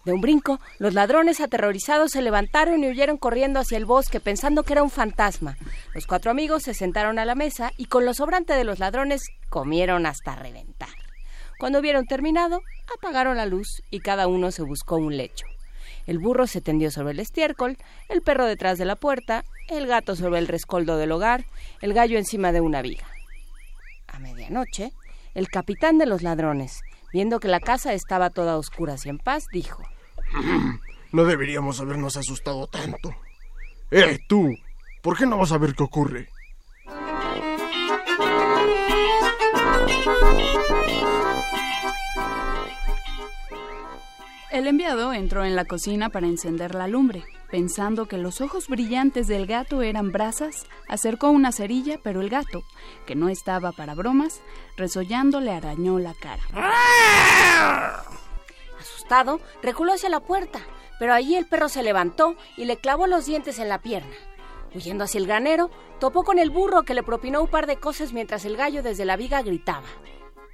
De 0.03 0.11
un 0.11 0.19
brinco, 0.19 0.59
los 0.79 0.93
ladrones 0.93 1.39
aterrorizados 1.39 2.11
se 2.11 2.21
levantaron 2.21 2.83
y 2.83 2.89
huyeron 2.89 3.15
corriendo 3.15 3.61
hacia 3.61 3.77
el 3.77 3.85
bosque 3.85 4.19
pensando 4.19 4.63
que 4.63 4.73
era 4.73 4.83
un 4.83 4.89
fantasma. 4.89 5.55
Los 5.93 6.05
cuatro 6.05 6.31
amigos 6.31 6.63
se 6.63 6.73
sentaron 6.73 7.17
a 7.17 7.23
la 7.23 7.35
mesa 7.35 7.71
y 7.77 7.85
con 7.85 8.03
lo 8.03 8.13
sobrante 8.13 8.51
de 8.55 8.65
los 8.65 8.79
ladrones 8.79 9.21
comieron 9.49 10.05
hasta 10.05 10.35
reventar. 10.35 10.89
Cuando 11.59 11.79
hubieron 11.79 12.05
terminado, 12.05 12.61
apagaron 12.97 13.35
la 13.35 13.45
luz 13.45 13.83
y 13.91 13.99
cada 13.99 14.27
uno 14.27 14.49
se 14.49 14.63
buscó 14.63 14.95
un 14.95 15.17
lecho. 15.17 15.45
El 16.07 16.17
burro 16.17 16.47
se 16.47 16.61
tendió 16.61 16.89
sobre 16.89 17.11
el 17.11 17.19
estiércol, 17.19 17.77
el 18.07 18.21
perro 18.21 18.45
detrás 18.45 18.77
de 18.77 18.85
la 18.85 18.95
puerta, 18.95 19.43
el 19.67 19.85
gato 19.85 20.15
sobre 20.15 20.39
el 20.39 20.47
rescoldo 20.47 20.95
del 20.95 21.11
hogar, 21.11 21.43
el 21.81 21.93
gallo 21.93 22.17
encima 22.17 22.53
de 22.53 22.61
una 22.61 22.81
viga. 22.81 23.05
A 24.07 24.19
medianoche, 24.19 24.93
el 25.35 25.49
capitán 25.49 25.97
de 25.97 26.05
los 26.05 26.23
ladrones, 26.23 26.79
viendo 27.11 27.41
que 27.41 27.49
la 27.49 27.59
casa 27.59 27.93
estaba 27.93 28.29
toda 28.29 28.53
a 28.53 28.57
oscuras 28.57 29.05
y 29.05 29.09
en 29.09 29.17
paz, 29.17 29.47
dijo 29.51 29.83
No 31.11 31.25
deberíamos 31.25 31.81
habernos 31.81 32.15
asustado 32.15 32.67
tanto. 32.67 33.13
¡Eh, 33.91 34.17
tú! 34.29 34.55
¿Por 35.01 35.17
qué 35.17 35.25
no 35.25 35.37
vas 35.37 35.51
a 35.51 35.57
ver 35.57 35.73
qué 35.75 35.83
ocurre? 35.83 36.29
El 44.51 44.65
enviado 44.65 45.13
entró 45.13 45.45
en 45.45 45.55
la 45.55 45.65
cocina 45.65 46.09
para 46.09 46.25
encender 46.25 46.73
la 46.73 46.87
lumbre. 46.87 47.23
Pensando 47.51 48.07
que 48.07 48.17
los 48.17 48.41
ojos 48.41 48.67
brillantes 48.67 49.27
del 49.27 49.45
gato 49.45 49.83
eran 49.83 50.11
brasas, 50.11 50.65
acercó 50.87 51.29
una 51.29 51.51
cerilla, 51.51 51.99
pero 52.01 52.21
el 52.21 52.29
gato, 52.29 52.63
que 53.05 53.13
no 53.13 53.29
estaba 53.29 53.71
para 53.71 53.93
bromas, 53.93 54.41
resollando 54.75 55.39
le 55.39 55.51
arañó 55.51 55.99
la 55.99 56.15
cara. 56.15 56.41
Asustado, 58.79 59.39
reculó 59.61 59.93
hacia 59.93 60.09
la 60.09 60.19
puerta, 60.19 60.59
pero 60.97 61.13
allí 61.13 61.35
el 61.35 61.45
perro 61.45 61.69
se 61.69 61.83
levantó 61.83 62.35
y 62.57 62.65
le 62.65 62.77
clavó 62.77 63.05
los 63.05 63.27
dientes 63.27 63.59
en 63.59 63.69
la 63.69 63.81
pierna. 63.81 64.15
Huyendo 64.73 65.03
hacia 65.03 65.19
el 65.19 65.27
granero, 65.27 65.69
topó 65.99 66.23
con 66.23 66.39
el 66.39 66.49
burro 66.49 66.83
que 66.83 66.95
le 66.95 67.03
propinó 67.03 67.41
un 67.41 67.49
par 67.49 67.67
de 67.67 67.77
cosas 67.77 68.13
mientras 68.13 68.45
el 68.45 68.57
gallo 68.57 68.81
desde 68.81 69.05
la 69.05 69.15
viga 69.15 69.43
gritaba. 69.43 69.87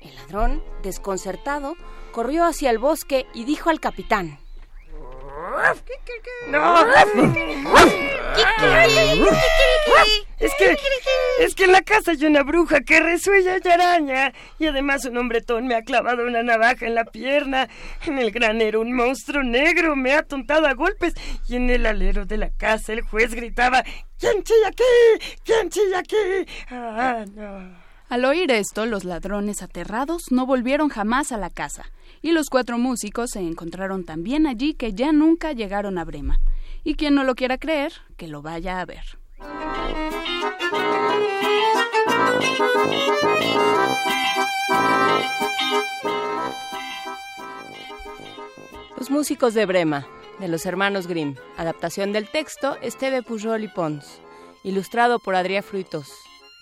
El 0.05 0.15
ladrón, 0.15 0.63
desconcertado, 0.83 1.75
corrió 2.11 2.45
hacia 2.45 2.69
el 2.69 2.77
bosque 2.77 3.25
y 3.33 3.43
dijo 3.43 3.71
al 3.71 3.79
capitán. 3.79 4.37
¡No! 6.47 6.85
Es 10.39 10.51
que, 10.59 10.77
es 11.39 11.55
que 11.55 11.63
en 11.63 11.71
la 11.71 11.81
casa 11.81 12.11
hay 12.11 12.23
una 12.25 12.43
bruja 12.43 12.81
que 12.81 12.99
resuella 12.99 13.57
y 13.63 13.67
araña. 13.67 14.33
Y 14.59 14.67
además 14.67 15.05
un 15.05 15.17
hombretón 15.17 15.65
me 15.65 15.75
ha 15.75 15.81
clavado 15.81 16.23
una 16.23 16.43
navaja 16.43 16.85
en 16.85 16.93
la 16.93 17.05
pierna. 17.05 17.67
En 18.05 18.19
el 18.19 18.31
granero 18.31 18.81
un 18.81 18.93
monstruo 18.93 19.41
negro 19.41 19.95
me 19.95 20.13
ha 20.13 20.19
atontado 20.19 20.67
a 20.67 20.73
golpes. 20.73 21.15
Y 21.47 21.55
en 21.55 21.69
el 21.71 21.85
alero 21.87 22.25
de 22.25 22.37
la 22.37 22.49
casa 22.51 22.93
el 22.93 23.01
juez 23.01 23.33
gritaba, 23.33 23.83
¿Quién 24.19 24.43
chilla 24.43 24.67
aquí? 24.67 25.35
¿Quién 25.43 25.69
chilla 25.69 25.99
aquí? 25.99 26.45
Ah, 26.69 27.25
no. 27.33 27.84
Al 28.07 28.23
oír 28.23 28.51
esto, 28.51 28.85
los 28.85 29.03
ladrones 29.03 29.63
aterrados 29.63 30.31
no 30.31 30.45
volvieron 30.45 30.89
jamás 30.89 31.31
a 31.31 31.37
la 31.37 31.49
casa, 31.49 31.91
y 32.21 32.33
los 32.33 32.49
cuatro 32.49 32.77
músicos 32.77 33.31
se 33.31 33.39
encontraron 33.39 34.03
tan 34.03 34.21
bien 34.21 34.45
allí 34.45 34.75
que 34.75 34.93
ya 34.93 35.11
nunca 35.11 35.53
llegaron 35.53 35.97
a 35.97 36.05
Brema. 36.05 36.39
Y 36.83 36.95
quien 36.95 37.15
no 37.15 37.23
lo 37.23 37.33
quiera 37.33 37.57
creer, 37.57 37.93
que 38.15 38.27
lo 38.27 38.43
vaya 38.43 38.79
a 38.79 38.85
ver. 38.85 39.03
Los 48.97 49.09
músicos 49.09 49.55
de 49.55 49.65
Brema, 49.65 50.07
de 50.39 50.47
los 50.47 50.67
hermanos 50.67 51.07
Grimm. 51.07 51.35
Adaptación 51.57 52.11
del 52.11 52.29
texto, 52.29 52.77
Esteve 52.81 53.23
Pujol 53.23 53.63
y 53.63 53.67
Pons. 53.67 54.21
Ilustrado 54.63 55.19
por 55.19 55.35
Adrià 55.35 55.63
Fruitos. 55.63 56.11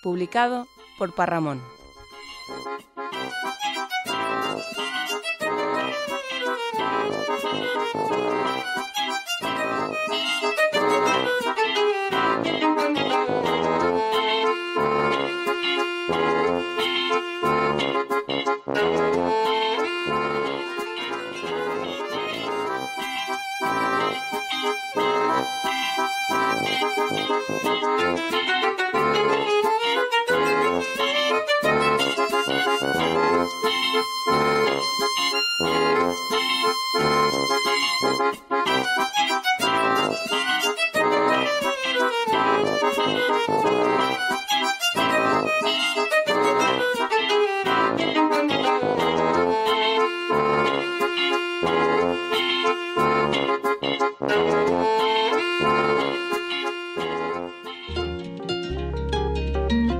Publicado 0.02 0.68
por 1.04 1.12
Parramón. 1.12 1.60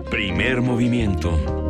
Primer 0.10 0.62
movimiento. 0.62 1.63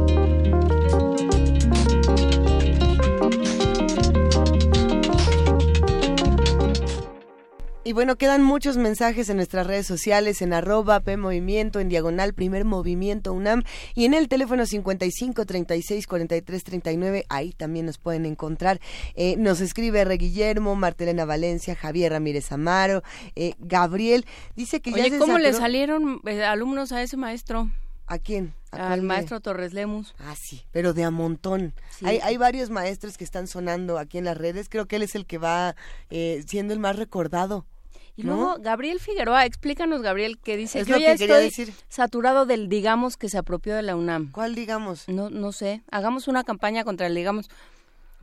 Y 7.94 7.96
bueno, 7.96 8.16
quedan 8.16 8.42
muchos 8.42 8.76
mensajes 8.76 9.30
en 9.30 9.38
nuestras 9.38 9.68
redes 9.68 9.86
sociales, 9.86 10.42
en 10.42 10.52
arroba 10.52 11.02
P 11.02 11.16
Movimiento, 11.16 11.80
en 11.80 11.90
diagonal 11.90 12.34
Primer 12.34 12.66
Movimiento 12.66 13.32
UNAM 13.34 13.62
y 13.94 14.06
en 14.06 14.16
el 14.16 14.30
teléfono 14.30 14.66
55 14.66 15.46
36 15.46 16.08
43 16.08 16.64
39, 16.64 17.26
ahí 17.30 17.52
también 17.52 17.86
nos 17.86 18.00
pueden 18.00 18.26
encontrar. 18.26 18.82
Eh, 19.14 19.36
nos 19.38 19.62
escribe 19.62 20.00
R. 20.00 20.18
Guillermo, 20.18 20.76
Martelena 20.76 21.26
Valencia, 21.26 21.76
Javier 21.76 22.14
Ramírez 22.14 22.52
Amaro, 22.52 23.04
eh, 23.36 23.54
Gabriel, 23.60 24.26
dice 24.56 24.82
que 24.82 24.90
ya 24.90 25.04
Oye, 25.04 25.12
se 25.12 25.20
¿cómo 25.20 25.38
le 25.38 25.54
salieron 25.54 26.20
eh, 26.26 26.44
alumnos 26.44 26.94
a 26.94 27.04
ese 27.04 27.16
maestro? 27.16 27.70
¿A 28.08 28.18
quién? 28.18 28.56
¿A 28.72 28.92
Al 28.92 29.04
maestro 29.04 29.40
Torres 29.40 29.74
Lemus. 29.74 30.16
Ah, 30.18 30.34
sí, 30.36 30.64
pero 30.72 30.94
de 30.94 31.04
a 31.04 31.12
montón. 31.12 31.76
Sí. 31.92 32.08
Hay, 32.08 32.20
hay 32.24 32.38
varios 32.38 32.72
maestros 32.72 33.20
que 33.20 33.24
están 33.24 33.46
sonando 33.46 34.00
aquí 34.00 34.18
en 34.18 34.26
las 34.26 34.36
redes. 34.36 34.68
Creo 34.68 34.88
que 34.88 34.96
él 34.96 35.04
es 35.04 35.14
el 35.14 35.28
que 35.28 35.38
va 35.38 35.76
eh, 36.10 36.44
siendo 36.48 36.74
el 36.74 36.80
más 36.80 36.96
recordado. 36.96 37.68
Y 38.16 38.24
¿no? 38.24 38.36
luego, 38.36 38.56
Gabriel 38.60 39.00
Figueroa, 39.00 39.46
explícanos, 39.46 40.02
Gabriel, 40.02 40.38
que 40.40 40.56
dice, 40.56 40.82
Es 40.82 40.88
yo 40.88 40.96
lo 40.96 41.02
ya 41.02 41.14
que 41.14 41.18
quería 41.20 41.40
estoy 41.42 41.66
decir. 41.66 41.86
saturado 41.90 42.46
del 42.46 42.70
digamos 42.70 43.18
que 43.18 43.28
se 43.30 43.38
apropió 43.38 43.76
de 43.76 43.82
la 43.82 43.96
UNAM. 43.96 44.32
¿Cuál 44.32 44.54
digamos? 44.56 45.08
No, 45.10 45.30
no 45.30 45.52
sé. 45.52 45.82
Hagamos 45.92 46.28
una 46.28 46.44
campaña 46.44 46.84
contra 46.84 47.08
el 47.08 47.16
digamos. 47.16 47.50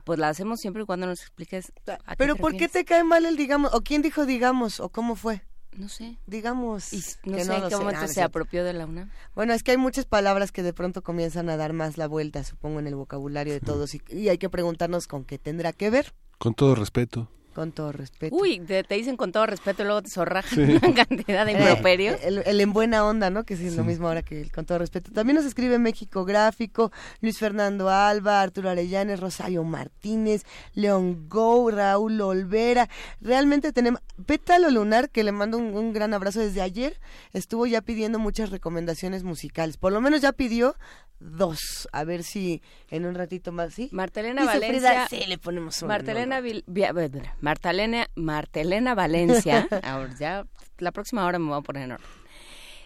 Pues 0.04 0.18
la 0.18 0.28
hacemos 0.28 0.60
siempre 0.60 0.82
y 0.82 0.86
cuando 0.86 1.06
nos 1.06 1.20
expliques. 1.20 1.72
a 2.06 2.14
Pero 2.16 2.34
te 2.36 2.40
¿por 2.40 2.56
qué 2.56 2.68
te 2.68 2.84
cae 2.84 3.04
mal 3.04 3.26
el 3.26 3.36
digamos? 3.36 3.74
¿O 3.74 3.80
quién 3.80 4.00
dijo 4.02 4.26
digamos? 4.26 4.80
¿O 4.80 4.88
cómo 4.88 5.14
fue? 5.16 5.42
No 5.76 5.88
sé. 5.88 6.18
Digamos. 6.26 6.92
No 7.24 7.36
que 7.36 7.44
sé 7.44 7.54
en 7.54 7.60
lo 7.62 7.68
qué 7.68 7.76
momento 7.76 8.00
Ah, 8.00 8.06
no 8.06 8.08
se 8.08 8.22
apropió 8.22 8.64
de 8.64 8.72
la 8.72 8.86
UNAM. 8.86 9.10
Bueno, 9.34 9.52
es 9.54 9.62
que 9.62 9.72
hay 9.72 9.76
muchas 9.76 10.04
palabras 10.06 10.52
que 10.52 10.62
de 10.62 10.72
pronto 10.72 11.02
comienzan 11.02 11.48
a 11.50 11.56
dar 11.56 11.72
más 11.72 11.96
la 11.98 12.06
vuelta, 12.08 12.42
supongo, 12.44 12.80
en 12.80 12.86
el 12.86 12.94
vocabulario 12.96 13.52
de 13.52 13.60
todos. 13.60 13.94
Y, 13.94 14.02
y 14.08 14.28
hay 14.28 14.38
que 14.38 14.48
preguntarnos 14.50 15.06
con 15.06 15.24
qué 15.24 15.38
tendrá 15.38 15.72
que 15.72 15.90
ver, 15.90 16.12
Con 16.38 16.54
todo 16.54 16.74
respeto. 16.74 17.28
Con 17.50 17.72
todo 17.72 17.92
respeto. 17.92 18.34
Uy, 18.34 18.60
te, 18.60 18.82
te 18.84 18.94
dicen 18.94 19.16
con 19.16 19.32
todo 19.32 19.46
respeto 19.46 19.82
y 19.82 19.86
luego 19.86 20.02
te 20.02 20.10
zorrajan 20.10 20.50
Sí. 20.66 20.78
una 20.82 20.94
cantidad 21.04 21.44
de 21.46 21.52
Eh, 21.52 21.58
improperios. 21.60 22.18
El, 22.22 22.42
el 22.46 22.60
en 22.60 22.72
buena 22.72 23.04
onda, 23.04 23.30
¿no? 23.30 23.44
Que 23.44 23.56
sí 23.56 23.66
es 23.66 23.76
lo 23.76 23.84
mismo 23.84 24.08
ahora 24.08 24.22
que 24.22 24.40
el 24.40 24.50
con 24.52 24.64
todo 24.66 24.78
respeto. 24.78 25.10
También 25.12 25.36
nos 25.36 25.44
escribe 25.44 25.78
México 25.78 26.24
Gráfico, 26.24 26.90
Luis 27.20 27.38
Fernando 27.38 27.88
Alba, 27.90 28.40
Arturo 28.42 28.70
Arellanes, 28.70 29.20
Rosario 29.20 29.64
Martínez, 29.64 30.44
León 30.74 31.28
Go, 31.28 31.70
Raúl 31.70 32.20
Olvera. 32.20 32.88
Realmente 33.20 33.72
tenemos 33.72 34.00
Pétalo 34.26 34.70
Lunar, 34.70 35.10
que 35.10 35.24
le 35.24 35.32
mando 35.32 35.58
un, 35.58 35.76
un 35.76 35.92
gran 35.92 36.14
abrazo 36.14 36.40
desde 36.40 36.60
ayer, 36.62 37.00
estuvo 37.32 37.66
ya 37.66 37.80
pidiendo 37.82 38.18
muchas 38.18 38.50
recomendaciones 38.50 39.22
musicales. 39.24 39.76
Por 39.76 39.92
lo 39.92 40.00
menos 40.00 40.20
ya 40.20 40.32
pidió 40.32 40.76
dos. 41.18 41.88
A 41.92 42.04
ver 42.04 42.22
si 42.22 42.62
en 42.90 43.04
un 43.04 43.14
ratito 43.14 43.52
más, 43.52 43.74
¿sí? 43.74 43.88
Martelena 43.92 44.44
Valencia. 44.44 45.06
Frida, 45.06 45.08
sí, 45.08 45.26
le 45.28 45.38
ponemos 45.38 45.80
una, 45.82 45.88
Martelena, 45.94 46.40
no, 46.40 46.42
no. 46.42 47.22
Martelena, 47.50 48.06
Martelena 48.14 48.94
Valencia. 48.94 49.66
ahora 49.82 50.14
ya, 50.16 50.44
la 50.78 50.92
próxima 50.92 51.24
hora 51.26 51.40
me 51.40 51.48
voy 51.48 51.58
a 51.58 51.62
poner 51.62 51.82
en 51.82 51.92
orden. 51.92 52.06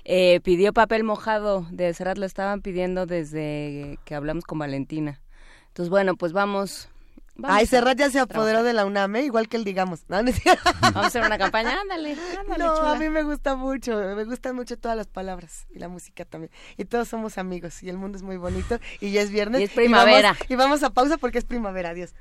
Eh, 0.06 0.40
pidió 0.42 0.72
papel 0.72 1.04
mojado 1.04 1.66
de 1.70 1.92
Serrat, 1.92 2.16
lo 2.16 2.24
estaban 2.24 2.62
pidiendo 2.62 3.04
desde 3.04 3.98
que 4.06 4.14
hablamos 4.14 4.44
con 4.44 4.58
Valentina. 4.58 5.20
Entonces, 5.68 5.90
bueno, 5.90 6.16
pues 6.16 6.32
vamos. 6.32 6.88
vamos 7.36 7.58
Ay, 7.58 7.64
a 7.64 7.66
Serrat 7.68 7.98
ya 7.98 8.08
se 8.10 8.20
apoderó 8.20 8.44
trabajar. 8.60 8.64
de 8.64 8.72
la 8.72 8.86
UNAM, 8.86 9.16
¿eh? 9.16 9.24
igual 9.24 9.48
que 9.50 9.58
el 9.58 9.64
digamos. 9.64 10.04
No. 10.08 10.16
Vamos 10.16 10.96
a 10.96 11.06
hacer 11.08 11.22
una 11.26 11.36
campaña. 11.36 11.78
Ándale, 11.82 12.16
ándale, 12.40 12.64
No, 12.64 12.74
chula. 12.76 12.92
a 12.92 12.94
mí 12.98 13.10
me 13.10 13.22
gusta 13.22 13.56
mucho, 13.56 13.94
me 13.96 14.24
gustan 14.24 14.56
mucho 14.56 14.78
todas 14.78 14.96
las 14.96 15.08
palabras 15.08 15.66
y 15.74 15.78
la 15.78 15.88
música 15.88 16.24
también. 16.24 16.50
Y 16.78 16.86
todos 16.86 17.06
somos 17.08 17.36
amigos 17.36 17.82
y 17.82 17.90
el 17.90 17.98
mundo 17.98 18.16
es 18.16 18.22
muy 18.22 18.38
bonito 18.38 18.78
y 19.00 19.10
ya 19.10 19.20
es 19.20 19.30
viernes. 19.30 19.60
Y 19.60 19.64
es 19.64 19.70
primavera. 19.72 20.30
vamos, 20.32 20.50
y 20.50 20.54
vamos 20.56 20.82
a 20.82 20.88
pausa 20.90 21.18
porque 21.18 21.36
es 21.36 21.44
primavera, 21.44 21.90
adiós. 21.90 22.14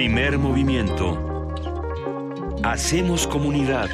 Primer 0.00 0.38
movimiento. 0.38 1.54
Hacemos 2.62 3.26
comunidad. 3.26 3.86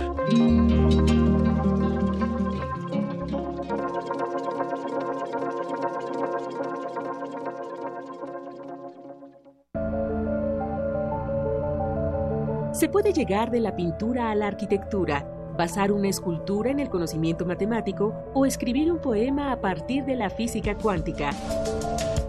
Se 12.73 12.89
puede 12.89 13.13
llegar 13.13 13.51
de 13.51 13.59
la 13.59 13.75
pintura 13.75 14.31
a 14.31 14.37
la 14.37 14.47
arquitectura, 14.47 15.27
basar 15.59 15.91
una 15.91 16.09
escultura 16.09 16.71
en 16.71 16.79
el 16.79 16.89
conocimiento 16.89 17.45
matemático 17.45 18.15
o 18.33 18.47
escribir 18.47 18.93
un 18.93 19.01
poema 19.01 19.51
a 19.51 19.61
partir 19.61 20.05
de 20.05 20.15
la 20.15 20.31
física 20.31 20.77
cuántica. 20.77 21.33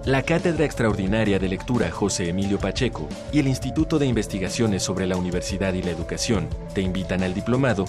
La 0.08 0.24
Cátedra 0.24 0.64
Extraordinaria 0.64 1.38
de 1.38 1.50
Lectura 1.50 1.92
José 1.92 2.30
Emilio 2.30 2.58
Pacheco 2.60 3.10
y 3.34 3.40
el 3.40 3.48
Instituto 3.50 4.00
de 4.00 4.06
Investigaciones 4.06 4.82
sobre 4.82 5.06
la 5.06 5.18
Universidad 5.18 5.74
y 5.74 5.84
la 5.84 5.92
Educación 5.92 6.48
te 6.74 6.80
invitan 6.80 7.24
al 7.24 7.34
diplomado 7.34 7.84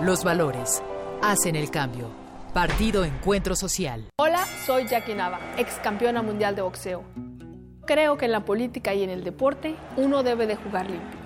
Los 0.00 0.22
valores 0.22 0.80
hacen 1.20 1.56
el 1.56 1.68
cambio. 1.68 2.08
Partido 2.54 3.04
Encuentro 3.04 3.56
Social. 3.56 4.08
Hola, 4.16 4.46
soy 4.64 4.86
Jackie 4.86 5.14
Nava, 5.14 5.40
ex 5.58 5.74
campeona 5.82 6.22
mundial 6.22 6.54
de 6.54 6.62
boxeo. 6.62 7.02
Creo 7.84 8.16
que 8.16 8.26
en 8.26 8.32
la 8.32 8.44
política 8.44 8.94
y 8.94 9.02
en 9.02 9.10
el 9.10 9.24
deporte 9.24 9.74
uno 9.96 10.22
debe 10.22 10.46
de 10.46 10.56
jugar 10.56 10.90
limpio, 10.90 11.20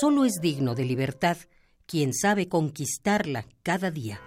Solo 0.00 0.24
es 0.24 0.40
digno 0.40 0.76
de 0.76 0.84
libertad 0.84 1.36
quien 1.86 2.14
sabe 2.14 2.48
conquistarla 2.48 3.46
cada 3.64 3.90
día. 3.90 4.20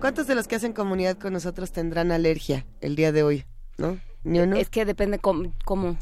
¿Cuántos 0.00 0.26
de 0.26 0.34
los 0.34 0.48
que 0.48 0.56
hacen 0.56 0.72
comunidad 0.72 1.16
con 1.18 1.32
nosotros 1.32 1.70
tendrán 1.70 2.10
alergia 2.10 2.66
el 2.80 2.96
día 2.96 3.12
de 3.12 3.22
hoy? 3.22 3.44
¿No? 3.78 4.00
¿Ni 4.24 4.40
uno? 4.40 4.56
Es 4.56 4.70
que 4.70 4.84
depende 4.84 5.20
cómo. 5.20 5.52
cómo. 5.64 5.96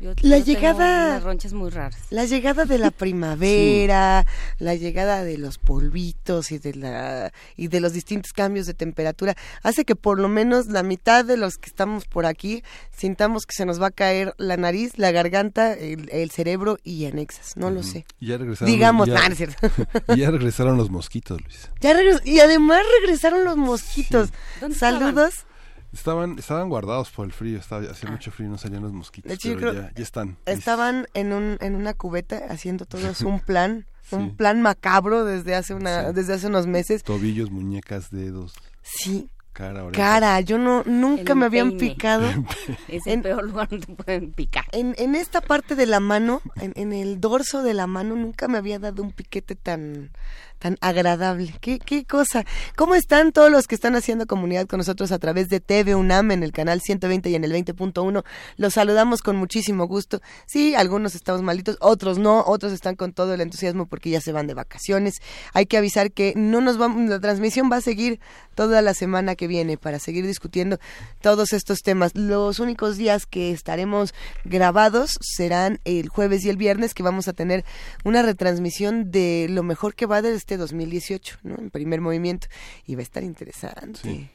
Yo- 0.00 0.12
La 0.22 0.38
yo 0.38 0.44
llegada- 0.44 1.06
unas 1.08 1.22
ronchas 1.22 1.52
muy 1.52 1.70
raras. 1.70 1.98
La 2.10 2.24
llegada 2.24 2.64
de 2.64 2.78
la 2.78 2.90
primavera, 3.48 4.26
la 4.58 4.74
llegada 4.74 5.24
de 5.24 5.38
los 5.38 5.58
polvitos 5.58 6.52
y 6.52 6.58
de 6.58 6.74
la 6.74 7.32
y 7.56 7.68
de 7.68 7.80
los 7.80 7.92
distintos 7.92 8.32
cambios 8.32 8.66
de 8.66 8.74
temperatura 8.74 9.34
hace 9.62 9.84
que 9.84 9.96
por 9.96 10.18
lo 10.20 10.28
menos 10.28 10.66
la 10.66 10.82
mitad 10.82 11.24
de 11.24 11.36
los 11.36 11.58
que 11.58 11.68
estamos 11.68 12.04
por 12.06 12.26
aquí 12.26 12.62
sintamos 12.96 13.46
que 13.46 13.54
se 13.54 13.66
nos 13.66 13.80
va 13.80 13.88
a 13.88 13.90
caer 13.90 14.34
la 14.38 14.56
nariz, 14.56 14.92
la 14.98 15.10
garganta, 15.12 15.72
el, 15.72 16.08
el 16.10 16.30
cerebro 16.30 16.78
y 16.84 17.06
anexas. 17.06 17.56
No 17.56 17.70
lo 17.70 17.82
sé. 17.82 18.04
Ya 18.20 18.36
regresaron. 18.38 18.72
Digamos, 18.72 19.06
ya, 19.08 19.16
es 19.26 19.36
cierto. 19.36 19.68
ya 20.16 20.30
regresaron 20.30 20.76
los 20.76 20.90
mosquitos, 20.90 21.40
Luis. 21.40 21.70
Ya 21.80 21.94
y 22.24 22.40
además 22.40 22.80
regresaron 23.00 23.44
los 23.44 23.56
mosquitos. 23.56 24.30
Saludos. 24.76 25.34
Estaban, 25.34 25.47
estaban 25.92 26.68
guardados 26.68 27.10
por 27.10 27.26
el 27.26 27.32
frío, 27.32 27.58
estaba, 27.58 27.90
hacía 27.90 28.10
mucho 28.10 28.30
frío, 28.30 28.48
no 28.48 28.58
salían 28.58 28.82
los 28.82 28.92
mosquitos, 28.92 29.28
De 29.28 29.34
hecho, 29.34 29.54
pero 29.58 29.72
ya, 29.72 29.92
ya 29.94 30.02
están. 30.02 30.36
Estaban 30.46 31.06
en 31.14 31.32
un 31.32 31.58
en 31.60 31.74
una 31.74 31.94
cubeta 31.94 32.46
haciendo 32.48 32.84
todos 32.84 33.22
un 33.22 33.40
plan, 33.46 33.86
un 34.10 34.36
plan 34.36 34.62
macabro 34.62 35.24
desde 35.24 35.54
hace 35.54 35.74
una 35.74 36.12
desde 36.12 36.34
hace 36.34 36.46
unos 36.46 36.66
meses. 36.66 37.02
Tobillos, 37.02 37.50
muñecas, 37.50 38.10
dedos. 38.10 38.54
Sí. 38.82 39.30
Cara. 39.54 39.90
Cara, 39.90 40.40
yo 40.40 40.56
no 40.56 40.84
nunca 40.84 41.32
El 41.32 41.38
me 41.40 41.46
habían 41.46 41.78
picado. 41.78 42.28
Es 42.86 43.08
el 43.08 43.22
peor 43.22 43.42
lugar 43.42 43.68
donde 43.68 43.86
pueden 43.88 44.32
picar. 44.32 44.66
En, 44.70 44.94
en 44.98 45.16
esta 45.16 45.40
parte 45.40 45.74
de 45.74 45.86
la 45.86 45.98
mano, 45.98 46.40
en, 46.60 46.72
en 46.76 46.92
el 46.92 47.20
dorso 47.20 47.64
de 47.64 47.74
la 47.74 47.88
mano, 47.88 48.14
nunca 48.14 48.46
me 48.46 48.56
había 48.56 48.78
dado 48.78 49.02
un 49.02 49.10
piquete 49.10 49.56
tan 49.56 50.12
tan 50.58 50.76
agradable. 50.80 51.54
¿Qué, 51.60 51.78
qué 51.78 52.04
cosa. 52.04 52.44
¿Cómo 52.76 52.94
están 52.94 53.32
todos 53.32 53.50
los 53.50 53.66
que 53.66 53.74
están 53.74 53.96
haciendo 53.96 54.26
comunidad 54.26 54.66
con 54.66 54.78
nosotros 54.78 55.12
a 55.12 55.18
través 55.18 55.48
de 55.48 55.60
TV 55.60 55.94
UNAM 55.94 56.30
en 56.32 56.42
el 56.42 56.52
canal 56.52 56.80
120 56.80 57.30
y 57.30 57.34
en 57.34 57.44
el 57.44 57.52
20.1? 57.52 58.24
Los 58.56 58.74
saludamos 58.74 59.22
con 59.22 59.36
muchísimo 59.36 59.86
gusto. 59.86 60.20
Sí, 60.46 60.74
algunos 60.74 61.14
estamos 61.14 61.42
malitos, 61.42 61.76
otros 61.80 62.18
no, 62.18 62.44
otros 62.46 62.72
están 62.72 62.96
con 62.96 63.12
todo 63.12 63.34
el 63.34 63.40
entusiasmo 63.40 63.86
porque 63.86 64.10
ya 64.10 64.20
se 64.20 64.32
van 64.32 64.46
de 64.46 64.54
vacaciones. 64.54 65.14
Hay 65.52 65.66
que 65.66 65.76
avisar 65.76 66.12
que 66.12 66.32
no 66.36 66.60
nos 66.60 66.78
vamos, 66.78 67.08
la 67.08 67.20
transmisión 67.20 67.70
va 67.70 67.76
a 67.76 67.80
seguir 67.80 68.20
toda 68.54 68.82
la 68.82 68.94
semana 68.94 69.36
que 69.36 69.46
viene 69.46 69.76
para 69.76 69.98
seguir 69.98 70.26
discutiendo 70.26 70.78
todos 71.20 71.52
estos 71.52 71.82
temas. 71.82 72.14
Los 72.14 72.58
únicos 72.58 72.96
días 72.96 73.26
que 73.26 73.52
estaremos 73.52 74.14
grabados 74.44 75.18
serán 75.20 75.80
el 75.84 76.08
jueves 76.08 76.44
y 76.44 76.50
el 76.50 76.56
viernes 76.56 76.94
que 76.94 77.02
vamos 77.02 77.28
a 77.28 77.32
tener 77.32 77.64
una 78.04 78.22
retransmisión 78.22 79.10
de 79.10 79.46
lo 79.48 79.62
mejor 79.62 79.94
que 79.94 80.06
va 80.06 80.22
de 80.22 80.32
este 80.48 80.56
2018, 80.56 81.40
¿no? 81.42 81.56
En 81.58 81.68
primer 81.70 82.00
movimiento 82.00 82.48
y 82.86 82.94
va 82.94 83.00
a 83.00 83.02
estar 83.02 83.22
interesante. 83.22 84.08
Eh, 84.10 84.30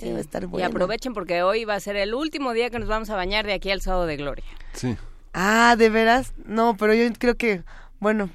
Sí. 0.00 0.10
va 0.12 0.18
a 0.18 0.20
estar 0.20 0.42
Y 0.44 0.46
bueno. 0.46 0.68
aprovechen 0.68 1.12
porque 1.12 1.42
hoy 1.42 1.64
va 1.66 1.74
a 1.74 1.80
ser 1.80 1.96
el 1.96 2.14
último 2.14 2.52
día 2.54 2.70
que 2.70 2.78
nos 2.78 2.88
vamos 2.88 3.10
a 3.10 3.16
bañar 3.16 3.44
de 3.46 3.52
aquí 3.52 3.70
al 3.70 3.80
sábado 3.82 4.06
de 4.06 4.16
gloria. 4.16 4.44
Sí. 4.72 4.96
Ah, 5.34 5.74
¿de 5.76 5.90
veras? 5.90 6.32
No, 6.46 6.76
pero 6.78 6.94
yo 6.94 7.04
creo 7.18 7.34
que, 7.34 7.62
bueno, 8.00 8.30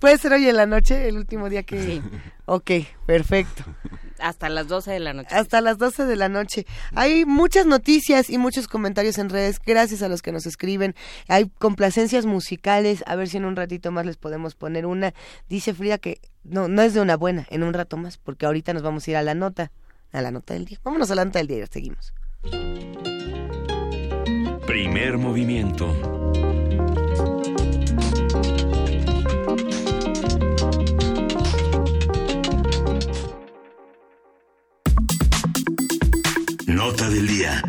puede 0.00 0.16
ser 0.16 0.32
hoy 0.32 0.48
en 0.48 0.56
la 0.56 0.64
noche, 0.66 1.08
el 1.08 1.18
último 1.18 1.50
día 1.50 1.62
que... 1.64 2.00
Ok, 2.46 2.70
perfecto. 3.06 3.64
Hasta 4.20 4.48
las 4.48 4.68
12 4.68 4.90
de 4.90 5.00
la 5.00 5.12
noche. 5.12 5.34
Hasta 5.34 5.60
las 5.60 5.78
12 5.78 6.06
de 6.06 6.16
la 6.16 6.28
noche. 6.28 6.66
Hay 6.94 7.24
muchas 7.24 7.66
noticias 7.66 8.30
y 8.30 8.38
muchos 8.38 8.68
comentarios 8.68 9.18
en 9.18 9.28
redes, 9.28 9.58
gracias 9.64 10.02
a 10.02 10.08
los 10.08 10.22
que 10.22 10.32
nos 10.32 10.46
escriben. 10.46 10.94
Hay 11.28 11.50
complacencias 11.58 12.26
musicales, 12.26 13.02
a 13.06 13.16
ver 13.16 13.28
si 13.28 13.36
en 13.36 13.44
un 13.44 13.56
ratito 13.56 13.90
más 13.92 14.06
les 14.06 14.16
podemos 14.16 14.54
poner 14.54 14.86
una. 14.86 15.14
Dice 15.48 15.74
Frida 15.74 15.98
que 15.98 16.20
no, 16.44 16.68
no 16.68 16.82
es 16.82 16.94
de 16.94 17.00
una 17.00 17.16
buena, 17.16 17.46
en 17.50 17.62
un 17.62 17.74
rato 17.74 17.96
más, 17.96 18.18
porque 18.18 18.46
ahorita 18.46 18.72
nos 18.72 18.82
vamos 18.82 19.06
a 19.06 19.10
ir 19.10 19.16
a 19.16 19.22
la 19.22 19.34
nota, 19.34 19.70
a 20.12 20.22
la 20.22 20.30
nota 20.30 20.54
del 20.54 20.64
día. 20.64 20.78
Vámonos 20.82 21.10
a 21.10 21.14
la 21.14 21.24
nota 21.24 21.38
del 21.38 21.48
día 21.48 21.58
y 21.58 21.66
seguimos. 21.66 22.12
Primer 24.66 25.18
movimiento. 25.18 26.17
Nota 36.88 37.10
del 37.10 37.26
día. 37.26 37.62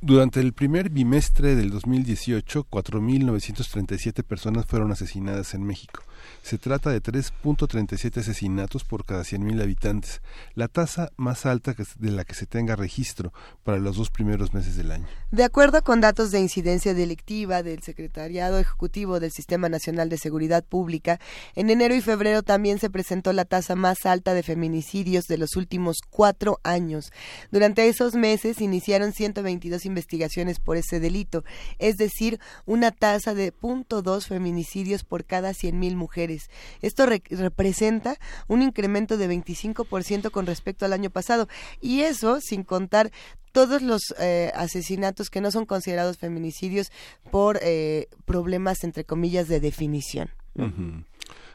Durante 0.00 0.38
el 0.38 0.52
primer 0.52 0.88
bimestre 0.88 1.56
del 1.56 1.68
2018, 1.68 2.68
4.937 2.70 4.22
personas 4.22 4.66
fueron 4.66 4.92
asesinadas 4.92 5.54
en 5.54 5.64
México. 5.64 6.04
Se 6.42 6.58
trata 6.58 6.90
de 6.90 7.02
3.37 7.02 8.18
asesinatos 8.18 8.84
por 8.84 9.04
cada 9.04 9.22
100.000 9.22 9.62
habitantes, 9.62 10.20
la 10.54 10.68
tasa 10.68 11.10
más 11.16 11.46
alta 11.46 11.74
de 11.98 12.10
la 12.10 12.24
que 12.24 12.34
se 12.34 12.46
tenga 12.46 12.76
registro 12.76 13.32
para 13.64 13.78
los 13.78 13.96
dos 13.96 14.10
primeros 14.10 14.52
meses 14.54 14.76
del 14.76 14.90
año. 14.90 15.06
De 15.30 15.44
acuerdo 15.44 15.82
con 15.82 16.00
datos 16.00 16.30
de 16.30 16.40
incidencia 16.40 16.94
delictiva 16.94 17.62
del 17.62 17.82
Secretariado 17.82 18.58
Ejecutivo 18.58 19.20
del 19.20 19.30
Sistema 19.30 19.68
Nacional 19.68 20.08
de 20.08 20.18
Seguridad 20.18 20.64
Pública, 20.64 21.20
en 21.54 21.70
enero 21.70 21.94
y 21.94 22.00
febrero 22.00 22.42
también 22.42 22.78
se 22.78 22.90
presentó 22.90 23.32
la 23.32 23.44
tasa 23.44 23.76
más 23.76 24.06
alta 24.06 24.34
de 24.34 24.42
feminicidios 24.42 25.24
de 25.24 25.38
los 25.38 25.56
últimos 25.56 25.98
cuatro 26.10 26.60
años. 26.62 27.12
Durante 27.50 27.88
esos 27.88 28.14
meses 28.14 28.60
iniciaron 28.60 29.12
122 29.12 29.86
investigaciones 29.86 30.58
por 30.58 30.76
ese 30.76 31.00
delito, 31.00 31.44
es 31.78 31.96
decir, 31.96 32.40
una 32.66 32.90
tasa 32.90 33.34
de 33.34 33.52
0.2 33.52 34.26
feminicidios 34.26 35.04
por 35.04 35.24
cada 35.24 35.50
100.000 35.50 35.94
mujeres. 35.96 36.09
Esto 36.82 37.06
representa 37.06 38.16
un 38.48 38.62
incremento 38.62 39.16
de 39.16 39.28
25% 39.28 40.30
con 40.30 40.46
respecto 40.46 40.84
al 40.84 40.92
año 40.92 41.10
pasado. 41.10 41.48
Y 41.80 42.00
eso 42.02 42.40
sin 42.40 42.64
contar 42.64 43.10
todos 43.52 43.82
los 43.82 44.14
eh, 44.18 44.52
asesinatos 44.54 45.30
que 45.30 45.40
no 45.40 45.50
son 45.50 45.66
considerados 45.66 46.18
feminicidios 46.18 46.90
por 47.30 47.58
eh, 47.62 48.08
problemas 48.24 48.84
entre 48.84 49.04
comillas 49.04 49.48
de 49.48 49.60
definición. 49.60 50.30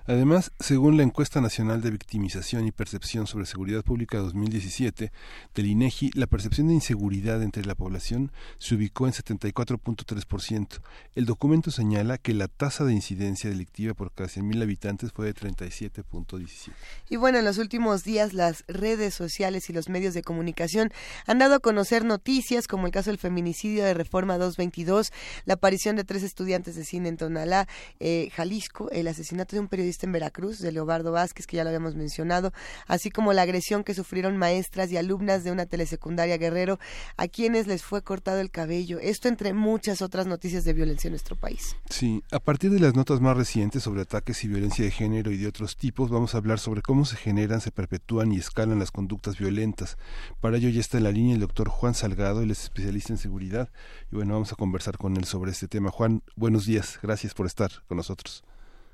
Además, 0.08 0.52
según 0.60 0.98
la 0.98 1.04
encuesta 1.04 1.42
nacional 1.42 1.82
de 1.82 1.90
victimización 1.90 2.68
y 2.68 2.72
percepción 2.72 3.26
sobre 3.26 3.48
seguridad 3.48 3.84
pública 3.84 4.20
2017 4.20 5.12
del 5.56 5.66
INEGI, 5.66 6.12
la 6.14 6.28
percepción 6.28 6.68
de 6.68 6.76
inseguridad 6.76 7.42
entre 7.42 7.66
la 7.66 7.74
población 7.74 8.32
se 8.60 8.76
ubicó 8.76 9.08
en 9.08 9.14
74.3%. 9.14 10.68
El 11.16 11.26
documento 11.26 11.72
señala 11.72 12.20
que 12.20 12.36
la 12.36 12.48
tasa 12.48 12.86
de 12.86 12.94
incidencia 12.94 13.50
delictiva 13.50 13.96
por 13.96 14.12
cada 14.12 14.30
100.000 14.30 14.62
habitantes 14.62 15.12
fue 15.12 15.26
de 15.26 15.34
37.17. 15.34 16.72
Y 17.10 17.16
bueno, 17.16 17.40
en 17.40 17.46
los 17.46 17.58
últimos 17.58 18.04
días 18.04 18.34
las 18.34 18.64
redes 18.68 19.16
sociales 19.16 19.72
y 19.72 19.74
los 19.74 19.90
medios 19.90 20.14
de 20.14 20.22
comunicación 20.22 20.92
han 21.26 21.40
dado 21.40 21.56
a 21.56 21.60
conocer 21.60 22.06
noticias 22.06 22.68
como 22.68 22.86
el 22.86 22.92
caso 22.92 23.10
del 23.10 23.18
feminicidio 23.18 23.84
de 23.84 23.96
Reforma 23.96 24.38
222, 24.38 25.12
la 25.46 25.56
aparición 25.56 25.96
de 25.96 26.04
tres 26.04 26.22
estudiantes 26.22 26.76
de 26.76 26.86
cine 26.86 27.10
en 27.10 27.18
Tonalá, 27.18 27.68
eh, 28.00 28.30
Jalisco, 28.36 28.92
el 28.92 29.08
asesinato 29.08 29.56
de 29.56 29.62
un 29.62 29.68
periodista 29.68 29.95
en 30.04 30.12
Veracruz, 30.12 30.60
de 30.60 30.72
Leobardo 30.72 31.12
Vázquez, 31.12 31.48
que 31.48 31.58
ya 31.58 31.64
lo 31.64 31.70
habíamos 31.70 31.96
mencionado, 31.96 32.52
así 32.88 33.10
como 33.10 33.34
la 33.34 33.44
agresión 33.44 33.84
que 33.84 33.94
sufrieron 33.94 34.38
maestras 34.38 34.92
y 34.92 34.98
alumnas 34.98 35.44
de 35.44 35.52
una 35.52 35.66
telesecundaria 35.66 36.38
Guerrero, 36.38 36.80
a 37.18 37.28
quienes 37.28 37.68
les 37.68 37.84
fue 37.84 38.02
cortado 38.02 38.40
el 38.40 38.52
cabello. 38.52 39.00
Esto 39.00 39.28
entre 39.28 39.54
muchas 39.54 40.02
otras 40.02 40.28
noticias 40.28 40.64
de 40.64 40.74
violencia 40.74 41.08
en 41.08 41.14
nuestro 41.14 41.36
país. 41.36 41.76
Sí, 41.90 42.24
a 42.32 42.40
partir 42.40 42.72
de 42.72 42.80
las 42.80 42.96
notas 42.96 43.22
más 43.22 43.38
recientes 43.38 43.84
sobre 43.84 44.02
ataques 44.02 44.44
y 44.44 44.48
violencia 44.48 44.86
de 44.86 44.92
género 44.92 45.32
y 45.32 45.38
de 45.38 45.48
otros 45.48 45.78
tipos, 45.78 46.10
vamos 46.10 46.36
a 46.36 46.38
hablar 46.38 46.60
sobre 46.60 46.82
cómo 46.82 47.06
se 47.06 47.16
generan, 47.16 47.62
se 47.62 47.72
perpetúan 47.72 48.32
y 48.32 48.38
escalan 48.38 48.80
las 48.80 48.92
conductas 48.92 49.38
violentas. 49.38 49.98
Para 50.42 50.58
ello 50.58 50.70
ya 50.70 50.82
está 50.82 50.98
en 50.98 51.04
la 51.04 51.12
línea 51.12 51.36
el 51.36 51.42
doctor 51.42 51.70
Juan 51.70 51.94
Salgado, 51.94 52.42
él 52.42 52.52
es 52.52 52.64
especialista 52.64 53.14
en 53.14 53.18
seguridad, 53.18 53.70
y 54.12 54.16
bueno, 54.16 54.34
vamos 54.34 54.52
a 54.52 54.56
conversar 54.56 54.98
con 54.98 55.18
él 55.18 55.26
sobre 55.26 55.52
este 55.52 55.68
tema. 55.68 55.92
Juan, 55.92 56.22
buenos 56.36 56.66
días, 56.66 57.00
gracias 57.02 57.34
por 57.34 57.46
estar 57.46 57.72
con 57.88 57.98
nosotros. 57.98 58.44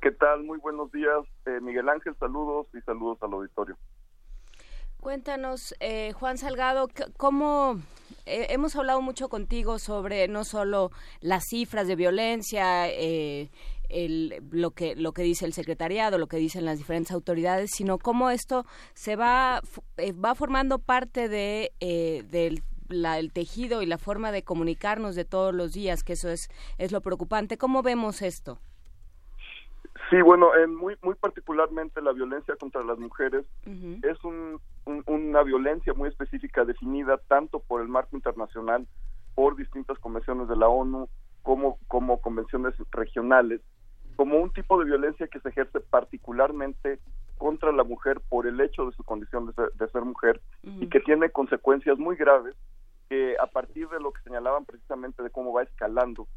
¿Qué 0.02 0.10
tal? 0.10 0.44
Muy 0.44 0.58
buenos 0.58 0.92
días, 0.92 1.20
eh, 1.46 1.60
Miguel 1.62 1.88
Ángel. 1.88 2.16
Saludos 2.20 2.66
y 2.74 2.82
saludos 2.82 3.20
al 3.22 3.34
auditorio. 3.34 3.78
Cuéntanos, 5.00 5.76
eh, 5.80 6.12
Juan 6.14 6.40
Salgado, 6.40 6.88
cómo 7.18 7.80
eh, 8.26 8.48
hemos 8.50 8.76
hablado 8.76 9.04
mucho 9.04 9.30
contigo 9.30 9.78
sobre 9.78 10.28
no 10.28 10.44
solo 10.44 10.90
las 11.20 11.44
cifras 11.48 11.88
de 11.88 11.96
violencia, 11.96 12.88
el, 12.90 14.44
lo 14.50 14.72
que 14.72 14.96
lo 14.96 15.12
que 15.12 15.22
dice 15.22 15.46
el 15.46 15.54
secretariado, 15.54 16.18
lo 16.18 16.28
que 16.28 16.38
dicen 16.38 16.66
las 16.66 16.80
diferentes 16.80 17.12
autoridades, 17.12 17.70
sino 17.72 18.00
cómo 18.00 18.32
esto 18.32 18.66
se 18.96 19.16
va 19.16 19.62
va 20.14 20.34
formando 20.34 20.80
parte 20.80 21.30
de 21.30 21.72
del 21.80 22.64
el 22.90 23.32
tejido 23.34 23.84
y 23.84 23.86
la 23.86 24.00
forma 24.00 24.32
de 24.32 24.44
comunicarnos 24.44 25.16
de 25.16 25.26
todos 25.26 25.54
los 25.54 25.74
días, 25.74 26.04
que 26.04 26.14
eso 26.14 26.30
es 26.30 26.50
es 26.80 26.92
lo 26.92 27.02
preocupante. 27.02 27.60
¿Cómo 27.60 27.84
vemos 27.84 28.24
esto? 28.24 28.60
Sí, 30.12 30.22
bueno, 30.22 30.54
en 30.58 30.76
muy 30.76 30.98
muy 31.02 31.16
particularmente 31.16 32.02
la 32.02 32.12
violencia 32.12 32.58
contra 32.58 32.84
las 32.84 33.00
mujeres 33.00 33.46
es 33.66 34.18
una 35.06 35.42
violencia 35.42 35.94
muy 35.94 36.10
específica 36.10 36.66
definida 36.66 37.18
tanto 37.30 37.62
por 37.62 37.82
el 37.82 37.88
marco 37.88 38.18
internacional, 38.18 38.86
por 39.36 39.56
distintas 39.56 39.98
convenciones 40.00 40.50
de 40.50 40.58
la 40.58 40.68
ONU, 40.68 41.08
como, 41.44 41.80
como 41.88 42.20
convenciones 42.20 42.74
regionales, 42.92 43.62
como 44.18 44.38
un 44.38 44.52
tipo 44.52 44.78
de 44.80 44.86
violencia 44.86 45.28
que 45.28 45.40
se 45.40 45.48
ejerce 45.48 45.80
particularmente 45.80 47.00
contra 47.38 47.72
la 47.72 47.86
mujer 47.86 48.20
por 48.28 48.46
el 48.46 48.60
hecho 48.60 48.88
de 48.88 48.92
su 48.92 49.06
condición 49.06 49.48
de 49.48 49.88
ser, 49.88 50.02
mujer 50.04 50.42
y 50.62 50.88
que 50.90 51.00
tiene 51.00 51.30
consecuencias 51.30 51.98
muy 51.98 52.18
graves 52.18 52.54
que 53.08 53.38
a 53.42 53.48
partir 53.48 53.88
de 53.88 54.02
lo 54.02 54.12
que 54.12 54.22
señalaban 54.24 54.66
precisamente 54.66 55.24
de 55.24 55.30
cómo 55.30 55.54
va 55.54 55.64
escalando 55.64 56.28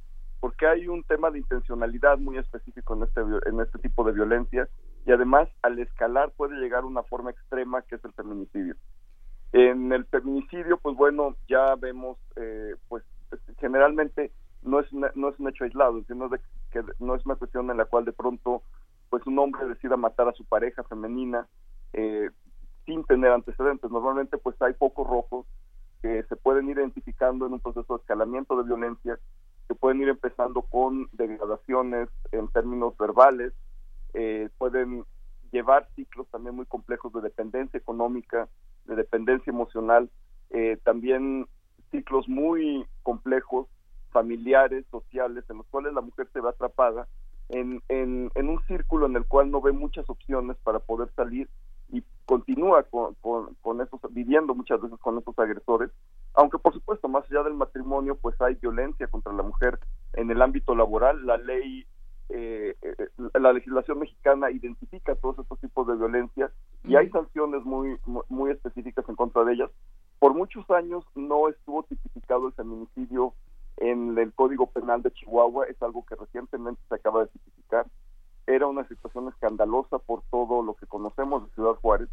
porque 0.44 0.66
hay 0.66 0.88
un 0.88 1.02
tema 1.04 1.30
de 1.30 1.38
intencionalidad 1.38 2.18
muy 2.18 2.36
específico 2.36 2.94
en 2.94 3.04
este, 3.04 3.22
en 3.48 3.60
este 3.60 3.78
tipo 3.78 4.04
de 4.04 4.12
violencia 4.12 4.68
y 5.06 5.10
además 5.10 5.48
al 5.62 5.78
escalar 5.78 6.32
puede 6.36 6.60
llegar 6.60 6.82
a 6.82 6.86
una 6.86 7.02
forma 7.02 7.30
extrema 7.30 7.80
que 7.80 7.94
es 7.94 8.04
el 8.04 8.12
feminicidio. 8.12 8.76
En 9.52 9.90
el 9.90 10.04
feminicidio, 10.04 10.76
pues 10.76 10.98
bueno, 10.98 11.34
ya 11.48 11.74
vemos, 11.76 12.18
eh, 12.36 12.76
pues 12.88 13.02
generalmente 13.58 14.32
no 14.60 14.80
es, 14.80 14.92
no 14.92 15.30
es 15.30 15.40
un 15.40 15.48
hecho 15.48 15.64
aislado, 15.64 16.04
sino 16.08 16.28
de 16.28 16.38
que 16.70 16.82
no 16.98 17.14
es 17.14 17.24
una 17.24 17.36
cuestión 17.36 17.70
en 17.70 17.78
la 17.78 17.86
cual 17.86 18.04
de 18.04 18.12
pronto 18.12 18.60
pues 19.08 19.26
un 19.26 19.38
hombre 19.38 19.66
decida 19.66 19.96
matar 19.96 20.28
a 20.28 20.34
su 20.34 20.44
pareja 20.44 20.82
femenina 20.82 21.48
eh, 21.94 22.28
sin 22.84 23.02
tener 23.04 23.32
antecedentes. 23.32 23.90
Normalmente 23.90 24.36
pues 24.36 24.60
hay 24.60 24.74
pocos 24.74 25.06
rojos 25.06 25.46
que 26.02 26.22
se 26.24 26.36
pueden 26.36 26.68
ir 26.68 26.76
identificando 26.76 27.46
en 27.46 27.54
un 27.54 27.60
proceso 27.60 27.94
de 27.94 28.00
escalamiento 28.02 28.58
de 28.58 28.64
violencia 28.64 29.18
que 29.68 29.74
pueden 29.74 30.02
ir 30.02 30.08
empezando 30.08 30.62
con 30.62 31.08
degradaciones 31.12 32.08
en 32.32 32.48
términos 32.48 32.96
verbales, 32.98 33.52
eh, 34.12 34.48
pueden 34.58 35.04
llevar 35.52 35.88
ciclos 35.94 36.26
también 36.30 36.56
muy 36.56 36.66
complejos 36.66 37.12
de 37.12 37.20
dependencia 37.20 37.78
económica, 37.78 38.48
de 38.86 38.96
dependencia 38.96 39.50
emocional, 39.50 40.10
eh, 40.50 40.78
también 40.84 41.46
ciclos 41.90 42.28
muy 42.28 42.84
complejos, 43.02 43.68
familiares, 44.10 44.84
sociales, 44.90 45.44
en 45.48 45.58
los 45.58 45.66
cuales 45.66 45.92
la 45.92 46.00
mujer 46.00 46.28
se 46.32 46.40
ve 46.40 46.48
atrapada 46.48 47.08
en, 47.48 47.82
en, 47.88 48.30
en 48.34 48.48
un 48.48 48.60
círculo 48.66 49.06
en 49.06 49.16
el 49.16 49.26
cual 49.26 49.50
no 49.50 49.60
ve 49.60 49.72
muchas 49.72 50.08
opciones 50.08 50.56
para 50.62 50.78
poder 50.80 51.10
salir 51.14 51.48
y 51.90 52.02
continúa 52.26 52.82
con, 52.84 53.14
con, 53.60 53.80
esos, 53.80 54.00
viviendo 54.10 54.54
muchas 54.54 54.80
veces 54.80 54.98
con 55.00 55.18
esos 55.18 55.38
agresores, 55.38 55.90
aunque 56.34 56.58
por 56.58 56.72
supuesto 56.72 57.08
más 57.08 57.24
allá 57.30 57.42
del 57.42 57.54
matrimonio 57.54 58.16
pues 58.16 58.40
hay 58.40 58.54
violencia 58.54 59.06
contra 59.08 59.32
la 59.32 59.42
mujer 59.42 59.78
en 60.14 60.30
el 60.30 60.40
ámbito 60.40 60.74
laboral, 60.74 61.24
la 61.26 61.36
ley, 61.36 61.86
eh, 62.30 62.74
eh, 62.82 63.08
la 63.34 63.52
legislación 63.52 63.98
mexicana 63.98 64.50
identifica 64.50 65.14
todos 65.16 65.38
estos 65.38 65.60
tipos 65.60 65.86
de 65.86 65.96
violencia 65.96 66.50
y 66.84 66.96
hay 66.96 67.10
sanciones 67.10 67.64
muy, 67.64 67.98
muy 68.28 68.50
específicas 68.50 69.08
en 69.08 69.16
contra 69.16 69.44
de 69.44 69.54
ellas. 69.54 69.70
Por 70.18 70.34
muchos 70.34 70.68
años 70.70 71.04
no 71.14 71.48
estuvo 71.48 71.82
tipificado 71.82 72.46
el 72.46 72.54
feminicidio 72.54 73.34
en 73.76 74.16
el 74.16 74.32
Código 74.32 74.66
Penal 74.66 75.02
de 75.02 75.10
Chihuahua, 75.10 75.66
es 75.66 75.80
algo 75.82 76.04
que 76.06 76.14
recientemente 76.14 76.80
se 76.88 76.94
acaba 76.94 77.22
de 77.22 77.26
tipificar 77.28 77.86
era 78.46 78.66
una 78.66 78.86
situación 78.88 79.28
escandalosa 79.28 79.98
por 79.98 80.22
todo 80.30 80.62
lo 80.62 80.74
que 80.74 80.86
conocemos 80.86 81.44
de 81.44 81.54
Ciudad 81.54 81.74
Juárez, 81.74 82.08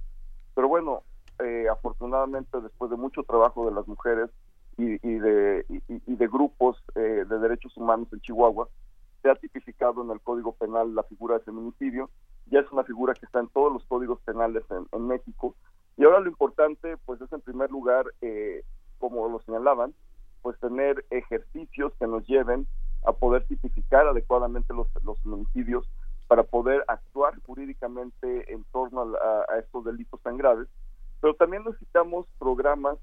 pero 0.56 0.68
bueno, 0.68 1.04
eh, 1.40 1.68
afortunadamente 1.72 2.62
después 2.62 2.92
de 2.92 2.98
mucho 2.98 3.24
trabajo 3.24 3.66
de 3.66 3.76
las 3.76 3.88
mujeres 3.88 4.30
y, 4.78 4.98
de, 4.98 5.66
y, 5.70 6.16
de 6.16 6.28
grupos 6.28 6.82
eh, 6.96 7.26
de 7.28 7.40
derechos 7.40 7.76
humanos 7.78 8.08
en 8.12 8.22
Chihuahua, 8.22 8.68
se 9.22 9.30
ha 9.30 9.36
tipificado 9.36 10.04
en 10.04 10.10
el 10.10 10.20
Código 10.22 10.54
Penal 10.54 10.96
la 10.96 11.04
figura 11.04 11.38
de 11.38 11.44
feminicidio 11.44 12.10
ya 12.52 12.60
es 12.60 12.72
una 12.72 12.84
figura 12.84 13.14
que 13.14 13.26
está 13.26 13.40
en 13.40 13.48
todos 13.48 13.72
los 13.72 13.84
códigos 13.86 14.20
penales 14.22 14.64
en, 14.70 15.08
México. 15.08 15.56
Y 15.98 16.04
ahora 16.04 16.20
lo 16.20 16.30
importante, 16.30 16.98
pues 17.06 17.22
es 17.22 17.32
en 17.32 17.42
primer 17.42 17.72
lugar, 17.72 18.06
eh, 18.22 18.64
como 19.00 19.28
lo 19.30 19.40
señalaban, 19.42 19.94
pues 20.42 20.60
tener 20.60 21.06
ejercicios 21.10 21.94
que 21.98 22.08
nos 22.08 22.28
lleven 22.28 22.68
a 23.06 23.14
poder 23.14 23.46
tipificar 23.48 24.06
adecuadamente 24.06 24.74
los, 24.74 24.88
los 25.04 25.18
homicidios 25.26 25.88
para 26.32 26.44
poder 26.44 26.86
actuar 26.88 27.34
jurídicamente 27.46 28.54
en 28.54 28.64
torno 28.72 29.02
a, 29.02 29.60
estos 29.60 29.84
delitos 29.84 30.18
tan 30.22 30.38
graves, 30.38 30.66
pero 31.20 31.34
también 31.34 31.66
necesitamos 31.66 32.26
programas 32.40 32.98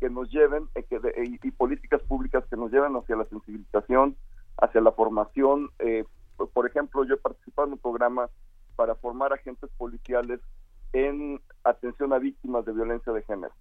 que 0.00 0.10
nos 0.10 0.28
lleven 0.32 0.66
eh, 0.74 0.82
que 0.82 1.00
y, 1.44 1.50
políticas 1.52 2.02
públicas 2.02 2.44
que 2.50 2.56
nos 2.56 2.72
lleven 2.72 2.96
hacia 2.96 3.14
la 3.14 3.24
sensibilización, 3.26 4.16
hacia 4.60 4.80
la 4.80 4.90
formación. 4.90 5.70
Eh, 5.78 6.04
por 6.52 6.66
ejemplo, 6.66 7.04
yo 7.04 7.14
he 7.14 7.18
participado 7.18 7.68
en 7.68 7.74
un 7.74 7.78
programa 7.78 8.28
para 8.74 8.96
formar 8.96 9.32
agentes 9.32 9.70
policiales 9.78 10.40
en 10.92 11.40
atención 11.62 12.12
a 12.12 12.18
víctimas 12.18 12.64
de 12.64 12.72
violencia 12.72 13.12
de 13.12 13.22
género. 13.22 13.54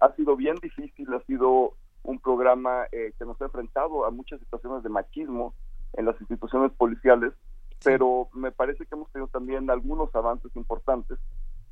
Ha 0.00 0.14
sido 0.14 0.36
bien 0.36 0.56
difícil, 0.56 1.08
ha 1.14 1.22
sido 1.22 1.72
un 2.02 2.18
programa 2.18 2.84
eh, 2.92 3.14
que 3.18 3.24
nos 3.24 3.40
ha 3.40 3.46
enfrentado 3.46 4.04
a 4.04 4.10
muchas 4.10 4.40
situaciones 4.40 4.82
de 4.82 4.90
machismo 4.90 5.54
en 5.94 6.04
las 6.04 6.20
instituciones 6.20 6.70
policiales, 6.72 7.32
pero 7.84 8.28
me 8.32 8.52
parece 8.52 8.86
que 8.86 8.94
hemos 8.94 9.10
tenido 9.10 9.28
también 9.28 9.70
algunos 9.70 10.14
avances 10.14 10.54
importantes. 10.56 11.18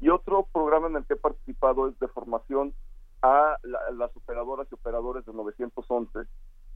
Y 0.01 0.09
otro 0.09 0.47
programa 0.53 0.89
en 0.89 0.97
el 0.97 1.05
que 1.07 1.15
he 1.15 1.17
participado 1.17 1.89
es 1.89 1.99
de 1.99 2.09
formación 2.09 2.75
a 3.23 3.57
las 3.95 4.15
operadoras 4.17 4.69
y 4.71 4.75
operadores 4.75 5.25
de 5.25 5.33
911, 5.33 6.29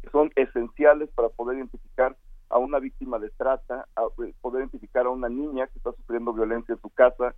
que 0.02 0.10
son 0.10 0.30
esenciales 0.36 1.10
para 1.14 1.28
poder 1.28 1.58
identificar 1.58 2.16
a 2.48 2.58
una 2.58 2.78
víctima 2.80 3.18
de 3.18 3.30
trata, 3.30 3.86
a 3.94 4.02
eh, 4.24 4.34
poder 4.40 4.62
identificar 4.62 5.06
a 5.06 5.10
una 5.10 5.28
niña 5.28 5.68
que 5.68 5.78
está 5.78 5.92
sufriendo 5.92 6.32
violencia 6.32 6.74
en 6.74 6.80
su 6.80 6.90
casa, 6.90 7.34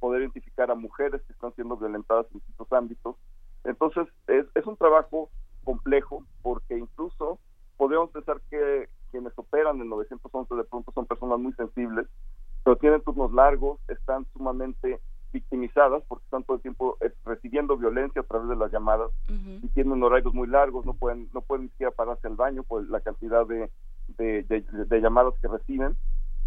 poder 0.00 0.22
identificar 0.22 0.68
a 0.70 0.74
mujeres 0.74 1.22
que 1.22 1.32
están 1.32 1.54
siendo 1.54 1.76
violentadas 1.76 2.26
en 2.32 2.38
distintos 2.38 2.72
ámbitos. 2.72 3.16
Entonces, 3.62 4.08
es, 4.26 4.46
es 4.54 4.66
un 4.66 4.76
trabajo 4.76 5.30
complejo 5.62 6.24
porque 6.42 6.76
incluso 6.76 7.38
podemos 7.76 8.10
pensar 8.10 8.40
que 8.50 8.88
quienes 9.10 9.32
operan 9.36 9.80
en 9.80 9.88
911 9.88 10.54
de 10.54 10.64
pronto 10.64 10.92
son 10.92 11.06
personas 11.06 11.38
muy 11.38 11.52
sensibles, 11.54 12.06
pero 12.64 12.76
tienen 12.76 13.02
turnos 13.02 13.32
largos, 13.32 13.78
están 13.88 14.26
sumamente 14.32 15.00
victimizadas 15.32 16.02
porque 16.08 16.24
están 16.24 16.42
todo 16.44 16.56
el 16.56 16.62
tiempo 16.62 16.96
eh, 17.00 17.12
recibiendo 17.24 17.76
violencia 17.76 18.22
a 18.22 18.24
través 18.24 18.48
de 18.48 18.56
las 18.56 18.72
llamadas 18.72 19.10
y 19.28 19.68
tienen 19.68 20.02
horarios 20.02 20.34
muy 20.34 20.48
largos, 20.48 20.84
no 20.84 20.94
pueden 20.94 21.28
no 21.32 21.40
pueden 21.40 21.64
ni 21.64 21.70
siquiera 21.70 21.92
pararse 21.92 22.26
al 22.26 22.34
baño 22.34 22.64
por 22.64 22.88
la 22.88 23.00
cantidad 23.00 23.46
de, 23.46 23.70
de, 24.18 25.00
llamadas 25.00 25.34
que 25.40 25.48
reciben. 25.48 25.96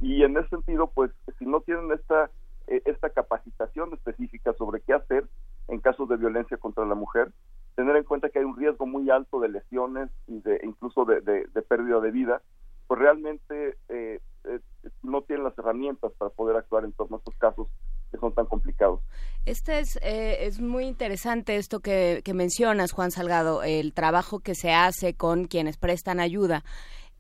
Y 0.02 0.24
en 0.24 0.38
ese 0.38 0.50
sentido 0.50 0.88
pues 0.88 1.12
si 1.40 1.46
no 1.46 1.62
tienen 1.62 1.92
esta 1.92 2.30
eh, 2.68 2.82
esta 2.86 3.10
capacitación 3.10 3.94
específica 3.94 4.54
sobre 4.54 4.82
qué 4.82 4.94
hacer 4.94 5.26
en 5.68 5.80
casos 5.80 6.10
de 6.10 6.18
violencia 6.18 6.58
contra 6.58 6.86
la 6.86 6.96
mujer 6.96 7.32
tener 7.76 7.96
en 7.96 8.04
cuenta 8.04 8.30
que 8.30 8.40
hay 8.40 8.46
un 8.46 8.58
riesgo 8.58 8.86
muy 8.86 9.10
alto 9.10 9.40
de 9.40 9.50
lesiones 9.50 10.10
y 10.28 10.40
de 10.42 10.60
incluso 10.64 11.06
de, 11.06 11.22
pérdida 11.68 12.00
de 12.00 12.12
vida 12.12 12.42
pues 12.88 13.00
realmente 13.00 13.78
eh, 13.90 14.20
eh, 14.44 14.60
no 15.02 15.22
tienen 15.22 15.46
las 15.46 15.58
herramientas 15.58 16.12
para 16.18 16.30
poder 16.32 16.58
actuar 16.58 16.84
en 16.84 16.92
torno 16.92 17.16
a 17.16 17.20
estos 17.20 17.36
casos 17.36 17.68
que 18.12 18.18
son 18.18 18.34
tan 18.34 18.46
complicados. 18.46 19.00
Este 19.46 19.80
es, 19.80 19.98
es 20.04 20.60
muy 20.60 20.86
interesante 20.86 21.56
esto 21.56 21.80
que, 21.80 22.22
que 22.24 22.34
mencionas, 22.34 22.92
Juan 22.92 23.10
Salgado, 23.10 23.64
el 23.64 23.94
trabajo 23.94 24.40
que 24.40 24.54
se 24.54 24.72
hace 24.72 25.16
con 25.16 25.46
quienes 25.46 25.78
prestan 25.78 26.20
ayuda. 26.20 26.64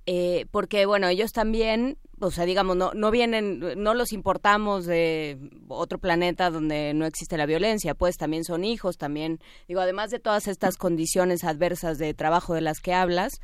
Eh, 0.06 0.48
porque 0.52 0.86
bueno, 0.86 1.08
ellos 1.08 1.32
también, 1.32 1.98
o 2.20 2.30
sea, 2.30 2.46
digamos, 2.46 2.76
no, 2.76 2.94
no 2.94 3.10
vienen, 3.10 3.62
no 3.78 3.94
los 3.94 4.12
importamos 4.12 4.86
de 4.86 5.38
otro 5.70 5.98
planeta 5.98 6.50
donde 6.50 6.94
no 6.94 7.06
existe 7.06 7.38
la 7.38 7.46
violencia, 7.46 7.96
pues 7.96 8.18
también 8.18 8.44
son 8.44 8.66
hijos, 8.66 8.98
también, 8.98 9.40
digo, 9.68 9.80
además 9.80 10.12
de 10.12 10.20
todas 10.20 10.48
estas 10.48 10.76
condiciones 10.76 11.46
adversas 11.46 11.98
de 12.00 12.14
trabajo 12.14 12.54
de 12.54 12.62
las 12.62 12.82
que 12.82 12.94
hablas, 12.94 13.40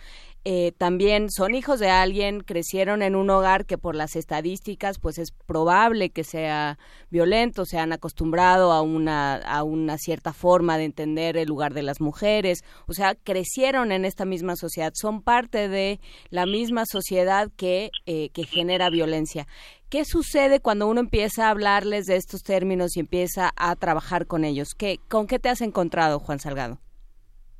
eh, 0.45 0.71
también 0.77 1.29
son 1.29 1.53
hijos 1.53 1.79
de 1.79 1.89
alguien, 1.89 2.41
crecieron 2.41 3.01
en 3.01 3.15
un 3.15 3.29
hogar 3.29 3.65
que 3.65 3.77
por 3.77 3.95
las 3.95 4.15
estadísticas 4.15 4.97
pues 4.97 5.17
es 5.17 5.31
probable 5.31 6.11
que 6.11 6.23
sea 6.23 6.79
violento, 7.09 7.65
se 7.65 7.77
han 7.77 7.91
acostumbrado 7.91 8.71
a 8.71 8.81
una, 8.81 9.35
a 9.35 9.63
una 9.63 9.97
cierta 9.97 10.31
forma 10.31 10.77
de 10.77 10.85
entender 10.85 11.35
el 11.35 11.47
lugar 11.47 11.73
de 11.73 11.83
las 11.83 11.99
mujeres, 11.99 12.63
o 12.87 12.93
sea, 12.93 13.15
crecieron 13.15 13.91
en 13.91 14.05
esta 14.05 14.23
misma 14.25 14.55
sociedad, 14.55 14.93
son 14.95 15.21
parte 15.21 15.67
de 15.67 15.99
la 16.29 16.45
misma 16.45 16.85
sociedad 16.85 17.51
que, 17.57 17.91
eh, 18.05 18.29
que 18.29 18.45
genera 18.45 18.89
violencia. 18.89 19.45
¿Qué 19.89 20.05
sucede 20.05 20.61
cuando 20.61 20.87
uno 20.87 20.99
empieza 20.99 21.47
a 21.47 21.49
hablarles 21.49 22.05
de 22.05 22.15
estos 22.15 22.43
términos 22.43 22.95
y 22.95 23.01
empieza 23.01 23.51
a 23.55 23.75
trabajar 23.75 24.25
con 24.25 24.45
ellos? 24.45 24.69
¿Qué, 24.77 24.99
¿Con 25.09 25.27
qué 25.27 25.39
te 25.39 25.49
has 25.49 25.61
encontrado, 25.61 26.19
Juan 26.19 26.39
Salgado? 26.39 26.79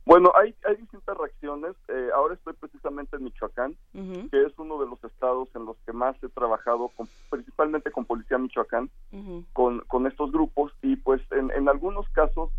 Bueno, 0.10 0.32
hay, 0.36 0.56
hay 0.66 0.76
distintas 0.78 1.16
reacciones. 1.16 1.76
Eh, 1.88 2.10
ahora 2.16 2.34
estoy 2.34 2.54
precisamente 2.54 3.16
en 3.16 3.26
Michoacán, 3.26 3.78
que 3.94 4.44
es 4.44 4.58
uno 4.58 4.80
de 4.80 4.88
los 4.88 5.04
estados 5.04 5.50
en 5.54 5.66
los 5.66 5.78
que 5.86 5.94
más 5.94 6.16
he 6.24 6.30
trabajado, 6.30 6.92
principalmente 7.30 7.92
con 7.92 8.06
Policía 8.06 8.40
Michoacán, 8.40 8.90
con, 9.54 9.82
con 9.82 10.08
estos 10.08 10.32
grupos. 10.32 10.74
Y 10.82 10.96
pues 10.96 11.22
en, 11.30 11.52
en 11.52 11.70
algunos 11.70 12.10
casos 12.10 12.50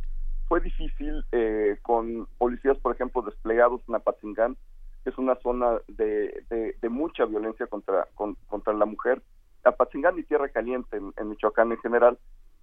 fue 0.46 0.60
difícil 0.60 1.24
eh, 1.32 1.76
con 1.82 2.28
policías, 2.38 2.78
por 2.78 2.94
ejemplo, 2.94 3.20
desplegados 3.22 3.80
en 3.88 3.96
Apatzingán, 3.96 4.56
que 5.02 5.10
es 5.10 5.18
una 5.18 5.34
zona 5.42 5.80
de, 5.88 6.44
de, 6.80 6.88
mucha 6.88 7.24
violencia 7.24 7.66
contra, 7.66 8.06
contra 8.46 8.72
la 8.74 8.86
mujer. 8.86 9.22
Apatzingán 9.64 10.16
y 10.20 10.22
Tierra 10.22 10.50
Caliente 10.50 11.00
en 11.16 11.28
Michoacán 11.28 11.72
en 11.72 11.78
general 11.78 12.16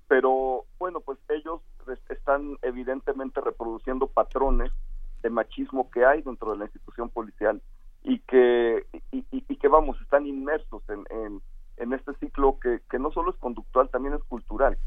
pero 0.08 0.66
bueno, 0.80 1.02
pues 1.02 1.18
ellos 1.30 1.62
están 2.10 2.58
evidentemente 2.62 3.42
reproduciendo 3.42 4.08
patrones 4.08 4.72
de 5.22 5.30
machismo 5.30 5.90
que 5.92 6.06
hay 6.06 6.22
dentro 6.22 6.52
de 6.52 6.58
la 6.58 6.66
institución 6.66 7.10
policial 7.10 7.62
y 8.04 8.20
que 8.20 8.86
y, 9.12 9.56
que 9.58 9.68
vamos 9.68 10.00
están 10.02 10.28
inmersos 10.28 10.84
en, 10.88 11.42
en, 11.78 11.94
este 11.94 12.14
ciclo 12.20 12.60
que, 12.60 12.80
que, 12.92 13.00
no 13.00 13.12
solo 13.12 13.32
es 13.32 13.38
conductual 13.38 13.90
también 13.90 14.14
es 14.14 14.24
cultural. 14.26 14.78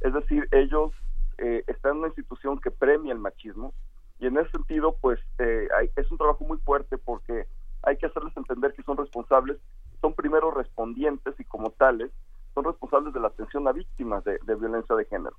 Es 0.00 0.14
decir 0.14 0.48
ellos 0.52 0.92
eh, 1.38 1.64
están 1.66 1.92
en 1.92 1.98
una 1.98 2.08
institución 2.08 2.60
que 2.60 2.70
premia 2.70 3.12
el 3.12 3.18
machismo 3.18 3.74
y 4.20 4.26
en 4.26 4.38
ese 4.38 4.50
sentido 4.50 4.96
pues 5.00 5.18
eh, 5.38 5.68
es 5.96 6.10
un 6.10 6.18
trabajo 6.18 6.44
muy 6.44 6.58
fuerte 6.58 6.96
porque 6.96 7.46
hay 7.82 7.96
que 7.96 8.06
hacerles 8.06 8.36
entender 8.36 8.72
que 8.72 8.82
son 8.84 8.96
responsables 8.96 9.58
son 10.00 10.14
primero 10.14 10.50
respondientes 10.50 11.34
y 11.38 11.44
como 11.44 11.70
tales 11.70 12.10
son 12.54 12.64
responsables 12.64 13.14
de 13.14 13.20
la 13.20 13.28
atención 13.28 13.66
a 13.68 13.72
víctimas 13.72 14.24
de, 14.24 14.38
violencia 14.46 14.94
de 14.96 15.04
género. 15.06 15.36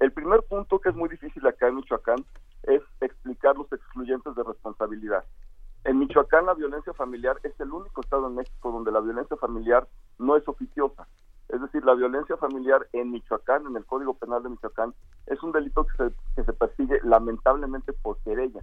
El 0.00 0.12
primer 0.12 0.42
punto 0.42 0.80
que 0.80 0.88
es 0.88 0.94
muy 0.94 1.08
difícil 1.08 1.46
acá 1.46 1.68
en 1.68 1.76
Michoacán 1.76 2.24
es 2.64 2.82
explicar 3.00 3.56
los 3.56 3.70
excluyentes 3.72 4.34
de 4.34 4.42
responsabilidad. 4.42 5.24
En 5.84 5.98
Michoacán 5.98 6.46
la 6.46 6.54
violencia 6.54 6.92
familiar 6.94 7.38
es 7.42 7.58
el 7.60 7.70
único 7.70 8.00
estado 8.00 8.26
en 8.26 8.36
México 8.36 8.72
donde 8.72 8.90
la 8.90 9.00
violencia 9.00 9.36
familiar 9.36 9.86
no 10.18 10.36
es 10.36 10.46
oficiosa. 10.48 11.06
Es 11.48 11.60
decir, 11.60 11.84
la 11.84 11.94
violencia 11.94 12.36
familiar 12.38 12.88
en 12.92 13.12
Michoacán, 13.12 13.66
en 13.66 13.76
el 13.76 13.84
Código 13.84 14.14
Penal 14.14 14.42
de 14.42 14.48
Michoacán, 14.48 14.94
es 15.26 15.42
un 15.42 15.52
delito 15.52 15.86
que 15.86 15.96
se, 15.96 16.14
que 16.36 16.44
se 16.44 16.52
persigue 16.54 17.00
lamentablemente 17.04 17.92
por 17.92 18.18
querella. 18.18 18.60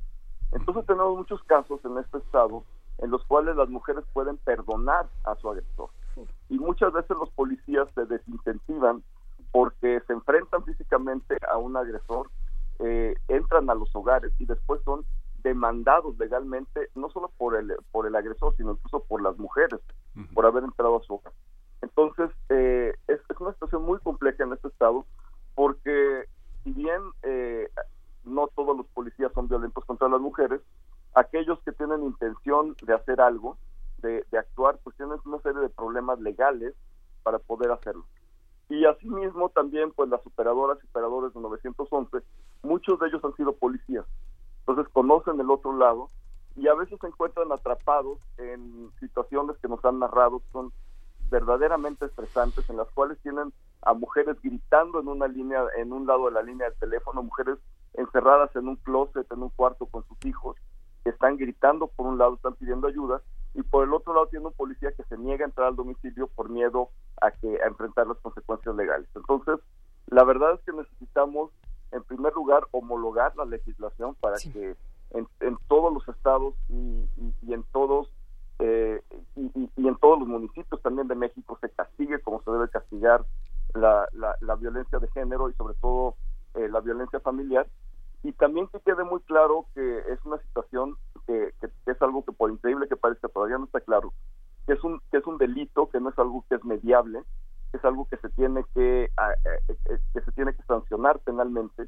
Entonces 0.52 0.86
tenemos 0.86 1.16
muchos 1.16 1.42
casos 1.44 1.80
en 1.86 1.98
este 2.00 2.18
estado 2.18 2.64
en 2.98 3.12
los 3.12 3.24
cuales 3.26 3.56
las 3.56 3.70
mujeres 3.70 4.04
pueden 4.14 4.38
perdonar 4.38 5.08
a 5.24 5.36
su 5.36 5.50
agresor 5.50 5.90
y 6.50 6.60
muchas 6.60 6.94
veces 6.94 7.18
los 7.18 7.30
policías 7.32 7.88
se 7.96 8.06
desincentivan 8.06 9.04
porque 9.52 10.02
se 10.08 10.14
enfrentan 10.14 10.64
físicamente 10.64 11.38
a 11.50 11.58
un 11.58 11.76
agresor, 11.76 12.30
eh, 12.80 13.16
entran 13.28 13.70
a 13.70 13.76
los 13.76 13.94
hogares 13.96 14.32
y 14.40 14.46
después 14.46 14.82
son 14.84 15.06
demandados 15.44 16.18
legalmente 16.20 16.90
no 16.96 17.10
solo 17.10 17.32
por 17.38 17.56
el 17.56 17.74
por 17.92 18.06
el 18.06 18.16
agresor 18.16 18.56
sino 18.58 18.74
incluso 18.74 19.04
por 19.06 19.24
las 19.24 19.38
mujeres 19.40 19.80
por 20.36 20.46
haber 20.46 20.64
entrado 20.64 20.98
a 20.98 21.04
su 21.04 21.16
hogar. 21.16 21.34
Entonces 21.82 22.30
eh, 22.50 22.94
es, 23.08 23.20
una 23.40 23.54
situación 23.54 23.84
muy 23.84 23.98
compleja 24.00 24.44
en 24.44 24.54
este 24.54 24.68
estado 24.68 25.06
porque 25.56 26.26
si 26.64 26.72
bien 26.74 27.02
eh, 27.24 27.70
no 28.24 28.48
todos 28.56 28.78
los 28.78 28.86
policías 28.88 29.32
son 29.34 29.48
violentos 29.48 29.84
contra 29.86 30.08
las 30.08 30.22
mujeres 30.22 30.62
aquellos 31.16 31.60
que 31.64 31.72
tienen 31.72 32.04
intención 32.04 32.76
de 32.84 32.94
hacer 32.94 33.20
algo 33.20 33.58
de, 34.02 34.26
actuar, 34.38 34.80
pues 34.84 34.96
tienen 34.98 35.18
una 35.26 35.40
serie 35.40 35.62
de 35.62 35.70
problemas 35.70 36.20
legales 36.20 36.74
para 37.24 37.40
poder 37.40 37.72
hacerlo. 37.72 38.06
Y 38.70 38.86
asimismo 38.86 39.50
también, 39.50 39.92
pues 39.92 40.10
las 40.10 40.26
operadoras 40.26 40.78
y 40.82 40.88
operadores 40.88 41.34
de 41.34 41.42
911, 41.42 42.20
muchos 42.64 43.00
de 43.00 43.08
ellos 43.08 43.24
han 43.24 43.36
sido 43.36 43.54
policías, 43.54 44.06
entonces 44.60 44.92
conocen 44.94 45.40
el 45.40 45.52
otro 45.52 45.76
lado 45.76 46.10
y 46.56 46.68
a 46.68 46.74
veces 46.74 47.00
se 47.00 47.08
encuentran 47.08 47.52
atrapados 47.52 48.20
en 48.38 48.92
situaciones 49.00 49.58
que 49.58 49.68
nos 49.68 49.84
han 49.84 50.00
narrado, 50.00 50.42
son 50.52 50.72
verdaderamente 51.30 52.06
estresantes, 52.06 52.70
en 52.70 52.78
las 52.78 52.90
cuales 52.92 53.18
tienen 53.24 53.54
a 53.82 53.94
mujeres 53.94 54.38
gritando 54.44 55.00
en 55.00 55.08
una 55.08 55.28
línea, 55.28 55.64
en 55.78 55.94
un 55.94 56.06
lado 56.06 56.26
de 56.26 56.32
la 56.32 56.44
línea 56.44 56.70
del 56.70 56.78
teléfono, 56.78 57.24
mujeres 57.24 57.58
encerradas 57.94 58.56
en 58.56 58.68
un 58.68 58.76
closet, 58.76 59.30
en 59.32 59.42
un 59.42 59.50
cuarto 59.50 59.86
con 59.86 60.06
sus 60.08 60.24
hijos, 60.26 60.58
que 61.04 61.10
están 61.10 61.38
gritando 61.38 61.88
por 61.88 62.06
un 62.06 62.18
lado, 62.18 62.36
están 62.36 62.56
pidiendo 62.56 62.88
ayuda, 62.88 63.22
y 63.54 63.64
por 63.64 63.84
el 63.84 63.94
otro 63.94 64.14
lado 64.14 64.28
tiene 64.28 64.46
un 64.46 64.54
policía 64.54 64.92
que 64.92 65.04
se 65.04 65.18
niega 65.18 65.46
a 65.46 65.48
entrar 65.48 65.68
al 65.68 65.76
domicilio 65.76 66.28
por 66.28 66.50
miedo 66.50 66.90
a 67.22 67.32
que 67.32 67.62
a 67.62 67.68
enfrentar 67.68 68.08
las 68.08 68.18
consecuencias 68.18 68.76
legales. 68.76 69.08
Entonces, 69.16 69.60
la 70.08 70.24
verdad 70.24 70.54
es 70.54 70.62
que 70.62 70.72
necesitamos, 70.72 71.52
en 71.92 72.04
primer 72.04 72.34
lugar, 72.34 72.68
homologar 72.72 73.36
la 73.36 73.46
legislación 73.46 74.16
para 74.16 74.38
que 74.38 74.76
en, 75.12 75.58
todos 75.68 75.94
los 75.94 76.08
estados 76.08 76.56
y, 76.70 77.06
en 77.52 77.64
todos 77.72 78.10
eh, 78.60 79.02
y, 79.36 79.88
en 79.88 79.96
todos 79.98 80.20
los 80.20 80.28
municipios 80.28 80.82
también 80.82 81.08
de 81.08 81.16
México 81.16 81.58
se 81.60 81.70
castigue 81.70 82.20
como 82.22 82.42
se 82.44 82.52
debe 82.52 82.70
castigar 82.70 83.26
la, 83.74 84.08
la, 84.14 84.56
violencia 84.56 85.00
de 85.00 85.10
género 85.10 85.50
y 85.50 85.54
sobre 85.54 85.74
todo 85.76 86.16
eh, 86.56 86.70
la 86.70 86.80
violencia 86.80 87.20
familiar 87.20 87.68
y 88.24 88.34
también 88.34 88.68
que 88.68 88.80
quede 88.80 89.04
muy 89.04 89.20
claro 89.22 89.66
que 89.74 90.00
es 90.12 90.24
una 90.26 90.38
situación 90.40 90.96
que, 91.26 91.54
es 91.86 92.02
algo 92.02 92.24
que 92.24 92.32
por 92.32 92.52
increíble 92.52 92.88
que 92.88 92.96
parezca 92.96 93.28
todavía 93.30 93.58
no 93.58 93.66
está 93.66 93.82
claro 93.82 94.14
que 94.66 94.74
es 94.74 94.84
un 94.84 95.02
que 95.12 95.18
es 95.18 95.26
un 95.26 95.38
delito 95.38 95.90
que 95.90 96.00
no 96.00 96.10
es 96.10 96.20
algo 96.20 96.46
que 96.50 96.56
es 96.56 96.64
mediable 96.64 97.24
que 97.72 97.78
es 97.78 97.86
algo 97.86 98.08
que 98.10 98.18
se 98.18 98.30
tiene 98.30 98.64
que 98.74 99.06
eh, 99.06 99.78
que 100.14 100.22
se 100.22 100.32
tiene 100.34 100.54
que 100.54 100.64
sancionar 100.64 101.20
penalmente 101.20 101.88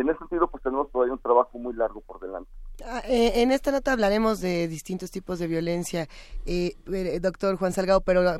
en 0.00 0.10
ese 0.10 0.18
sentido 0.18 0.48
pues 0.48 0.62
tenemos 0.62 0.90
todavía 0.90 1.14
un 1.14 1.20
trabajo 1.20 1.58
muy 1.58 1.74
largo 1.74 2.00
por 2.00 2.20
delante 2.20 2.50
Ah, 2.84 3.02
eh, 3.06 3.42
en 3.42 3.52
esta 3.52 3.70
nota 3.72 3.92
hablaremos 3.92 4.40
de 4.40 4.66
distintos 4.66 5.10
tipos 5.10 5.38
de 5.38 5.46
violencia, 5.46 6.08
eh, 6.46 6.76
eh, 6.90 7.20
doctor 7.20 7.56
Juan 7.56 7.72
Salgado, 7.72 8.00
pero 8.00 8.38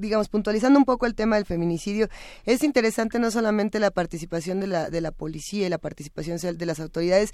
digamos, 0.00 0.28
puntualizando 0.28 0.78
un 0.78 0.86
poco 0.86 1.04
el 1.06 1.14
tema 1.14 1.36
del 1.36 1.44
feminicidio, 1.44 2.08
es 2.46 2.62
interesante 2.62 3.18
no 3.18 3.30
solamente 3.30 3.78
la 3.80 3.90
participación 3.90 4.60
de 4.60 4.68
la, 4.68 4.88
de 4.88 5.00
la 5.00 5.10
policía 5.10 5.66
y 5.66 5.70
la 5.70 5.78
participación 5.78 6.38
de 6.38 6.66
las 6.66 6.80
autoridades, 6.80 7.32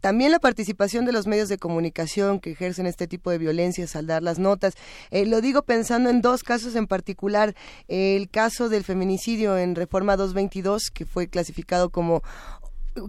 también 0.00 0.32
la 0.32 0.38
participación 0.38 1.06
de 1.06 1.12
los 1.12 1.26
medios 1.26 1.48
de 1.48 1.58
comunicación 1.58 2.40
que 2.40 2.50
ejercen 2.50 2.86
este 2.86 3.06
tipo 3.06 3.30
de 3.30 3.38
violencias 3.38 3.96
al 3.96 4.06
dar 4.06 4.22
las 4.22 4.38
notas. 4.38 4.74
lo 5.10 5.40
digo 5.40 5.62
pensando 5.62 6.10
en 6.10 6.20
dos 6.20 6.42
casos 6.42 6.76
en 6.76 6.86
particular, 6.86 7.54
el 7.88 8.28
caso 8.28 8.68
del 8.68 8.84
feminicidio 8.84 9.56
en 9.56 9.74
Reforma 9.74 10.16
222, 10.16 10.90
que 10.92 11.06
fue 11.06 11.28
clasificado 11.28 11.90
como 11.90 12.22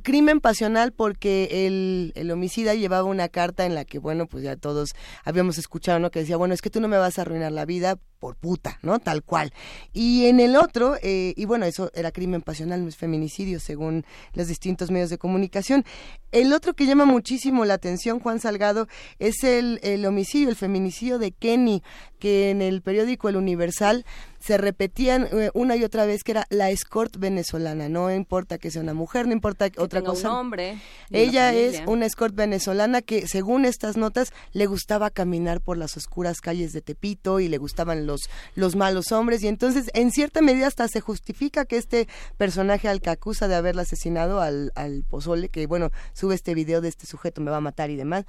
crimen 0.04 0.40
pasional 0.40 0.92
porque 0.92 1.66
el, 1.68 2.12
el, 2.16 2.32
homicida 2.32 2.74
llevaba 2.74 3.04
una 3.04 3.30
carta 3.30 3.66
en 3.66 3.76
la 3.76 3.86
que, 3.86 4.00
bueno, 4.00 4.28
pues 4.28 4.44
ya 4.44 4.56
todos 4.56 4.94
habíamos 5.24 5.58
escuchado, 5.58 6.00
¿no? 6.00 6.12
Que 6.12 6.20
decía, 6.20 6.38
bueno, 6.38 6.54
es 6.54 6.62
que 6.62 6.70
tú 6.70 6.80
no 6.82 6.88
me 6.88 6.98
vas 6.98 7.18
a 7.18 7.22
arruinar 7.22 7.52
la 7.52 7.66
vida 7.66 7.98
por 8.20 8.36
puta, 8.36 8.80
¿no? 8.82 9.00
Tal 9.00 9.24
cual. 9.24 9.54
Y 9.94 10.26
en 10.26 10.40
el 10.40 10.56
otro, 10.56 10.96
eh, 11.02 11.34
y 11.36 11.46
bueno, 11.46 11.66
eso 11.66 11.92
era 11.94 12.12
crimen 12.12 12.42
pasional, 12.42 12.84
no 12.84 12.90
es 12.90 12.98
feminicidio, 12.98 13.60
según 13.60 14.06
los 14.34 14.48
distintos 14.48 14.92
medios 14.92 15.10
de 15.10 15.18
comunicación. 15.18 15.86
El 16.32 16.54
otro 16.54 16.74
que 16.74 16.86
llama 16.86 17.06
muchísimo 17.06 17.66
la 17.66 17.76
atención, 17.76 18.20
Juan 18.20 18.40
Salgado, 18.40 18.88
es 19.20 19.44
el, 19.44 19.80
el 19.82 20.06
homicidio, 20.06 20.50
el 20.50 20.56
feminicidio 20.56 21.20
de 21.20 21.32
Kenny, 21.32 21.84
que 22.20 22.50
en 22.50 22.62
el 22.62 22.82
periódico 22.82 23.30
El 23.30 23.38
Universal 23.38 24.06
se 24.40 24.58
repetían 24.58 25.28
eh, 25.32 25.52
una 25.54 25.76
y 25.76 25.84
otra 25.84 26.06
vez 26.06 26.24
que 26.24 26.32
era 26.32 26.46
la 26.50 26.70
escort 26.70 27.18
venezolana, 27.18 27.90
no 27.90 28.14
importa 28.14 28.58
que 28.58 28.72
sea 28.72 28.82
una 28.82 28.94
mujer, 28.94 29.28
no 29.28 29.34
importa 29.34 29.70
otra 29.78 30.02
cosa. 30.02 30.32
Un 30.32 30.38
hombre. 30.38 30.80
Ella 31.12 31.54
es 31.54 31.82
una 31.86 32.06
escort 32.06 32.36
venezolana 32.36 33.02
que 33.02 33.28
según 33.28 33.66
estas 33.66 33.98
notas 33.98 34.32
le 34.54 34.66
gustaba 34.66 35.10
caminar 35.10 35.62
por 35.62 35.78
las 35.78 35.98
oscuras 35.98 36.42
calles 36.42 36.74
de 36.74 36.82
Tepito 36.82 37.40
y 37.40 37.48
le 37.48 37.58
gustaban 37.58 38.07
los, 38.08 38.30
los 38.56 38.76
malos 38.76 39.12
hombres 39.12 39.44
y 39.44 39.48
entonces 39.48 39.92
en 39.94 40.10
cierta 40.10 40.42
medida 40.42 40.66
hasta 40.66 40.88
se 40.88 41.02
justifica 41.02 41.66
que 41.66 41.78
este 41.78 42.08
personaje 42.38 42.88
al 42.88 43.02
que 43.02 43.12
acusa 43.12 43.48
de 43.48 43.56
haberla 43.56 43.84
asesinado 43.84 44.42
al, 44.42 44.72
al 44.76 45.04
Pozole, 45.08 45.50
que 45.50 45.68
bueno, 45.68 45.92
sube 46.14 46.34
este 46.34 46.56
video 46.56 46.82
de 46.82 46.88
este 46.88 47.06
sujeto 47.06 47.42
me 47.42 47.52
va 47.52 47.58
a 47.58 47.62
matar 47.62 47.92
y 47.92 47.96
demás, 47.96 48.26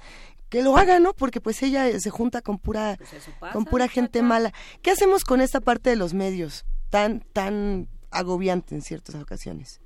que 0.49 0.61
lo 0.63 0.77
haga, 0.77 0.99
¿no? 0.99 1.13
Porque 1.13 1.41
pues 1.41 1.61
ella 1.63 1.87
se 1.99 2.09
junta 2.09 2.41
con 2.41 2.59
pura 2.59 2.97
pues 2.97 3.29
con 3.53 3.65
pura 3.65 3.87
gente 3.87 4.21
mala. 4.21 4.51
¿Qué 4.81 4.91
hacemos 4.91 5.23
con 5.23 5.41
esta 5.41 5.61
parte 5.61 5.89
de 5.89 5.95
los 5.95 6.13
medios 6.13 6.65
tan 6.89 7.21
tan 7.33 7.87
agobiante 8.11 8.75
en 8.75 8.81
ciertas 8.81 9.15
ocasiones? 9.15 9.81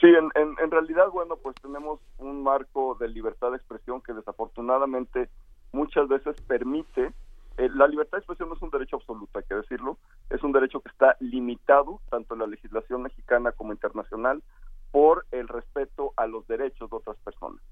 Sí, 0.00 0.08
en, 0.08 0.30
en, 0.34 0.70
realidad, 0.70 1.08
bueno, 1.10 1.36
pues 1.36 1.56
tenemos 1.62 2.00
un 2.18 2.42
marco 2.42 2.96
de 3.00 3.08
libertad 3.08 3.50
de 3.50 3.56
expresión 3.56 4.02
que 4.02 4.12
desafortunadamente 4.12 5.30
muchas 5.72 6.06
veces 6.08 6.38
permite 6.42 7.14
eh, 7.58 7.70
la 7.74 7.88
libertad 7.88 8.18
de 8.18 8.20
expresión 8.20 8.50
no 8.50 8.54
es 8.54 8.62
un 8.62 8.70
derecho 8.70 8.96
absoluto, 8.96 9.38
hay 9.38 9.44
que 9.44 9.54
decirlo, 9.54 9.98
es 10.28 10.42
un 10.42 10.52
derecho 10.52 10.80
que 10.80 10.90
está 10.90 11.16
limitado 11.20 12.00
tanto 12.10 12.34
en 12.34 12.40
la 12.40 12.46
legislación 12.46 13.02
mexicana 13.02 13.52
como 13.52 13.72
internacional 13.72 14.42
por 14.90 15.26
el 15.30 15.48
respeto 15.48 16.12
a 16.16 16.26
los 16.26 16.46
derechos 16.46 16.90
de 16.90 16.96
otras 16.96 17.16
personas. 17.18 17.62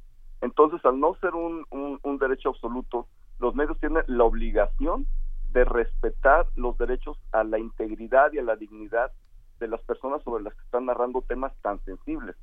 Entonces, 0.40 0.84
al 0.84 0.98
no 1.00 1.14
ser 1.16 1.34
un, 1.34 1.66
un, 1.70 2.18
derecho 2.18 2.50
absoluto, 2.50 3.08
los 3.38 3.54
medios 3.54 3.78
tienen 3.78 4.04
la 4.06 4.24
obligación 4.24 5.06
de 5.52 5.64
respetar 5.64 6.46
los 6.54 6.76
derechos 6.78 7.18
a 7.32 7.44
la 7.44 7.58
integridad 7.58 8.32
y 8.32 8.38
a 8.38 8.42
la 8.42 8.56
dignidad 8.56 9.12
de 9.60 9.68
las 9.68 9.80
personas 9.82 10.22
sobre 10.22 10.42
las 10.42 10.54
que 10.54 10.62
están 10.62 10.86
narrando 10.86 11.22
temas 11.22 11.52
tan 11.62 11.78
sensibles. 11.84 12.36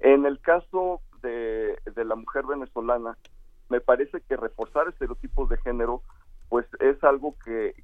En 0.00 0.26
el 0.26 0.40
caso 0.40 1.00
de, 1.22 1.78
de 1.94 2.04
la 2.04 2.14
mujer 2.14 2.46
venezolana, 2.46 3.16
me 3.68 3.80
parece 3.80 4.20
que 4.22 4.36
reforzar 4.36 4.88
estereotipos 4.88 5.48
de 5.48 5.56
género 5.58 6.02
pues 6.48 6.66
es 6.80 7.02
algo 7.04 7.34
que, 7.44 7.74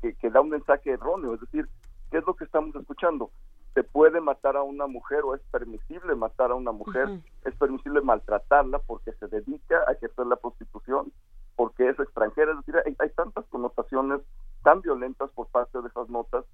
que, 0.00 0.14
que, 0.14 0.30
da 0.30 0.40
un 0.40 0.50
mensaje 0.50 0.90
erróneo, 0.90 1.34
es 1.34 1.40
decir, 1.40 1.68
¿qué 2.10 2.18
es 2.18 2.26
lo 2.26 2.34
que 2.34 2.44
estamos 2.44 2.74
escuchando? 2.76 3.30
se 3.74 3.84
puede 3.84 4.20
matar 4.20 4.56
a 4.56 4.62
una 4.62 4.86
mujer 4.86 5.20
o 5.24 5.34
es 5.34 5.40
permisible 5.50 6.14
matar 6.14 6.50
a 6.50 6.56
una 6.56 6.72
mujer, 6.72 7.20
es 7.44 7.54
permisible 7.54 8.00
maltratarla 8.00 8.80
porque 8.80 9.12
se 9.12 9.28
dedica 9.28 9.84
a 9.86 9.92
ejercer 9.92 10.26
la 10.26 10.36
prostitución, 10.36 11.12
porque 11.54 11.88
es 11.88 11.98
extranjera, 11.98 12.52
es 12.52 12.58
decir, 12.58 12.74
hay, 12.84 12.96
hay 12.98 13.10
tantas 13.10 13.44
connotaciones 13.46 14.22
tan 14.62 14.80
violentas 14.80 15.30
por 15.30 15.46
parte 15.48 15.80
de 15.80 15.88
esas 15.88 16.08
notas 16.08 16.44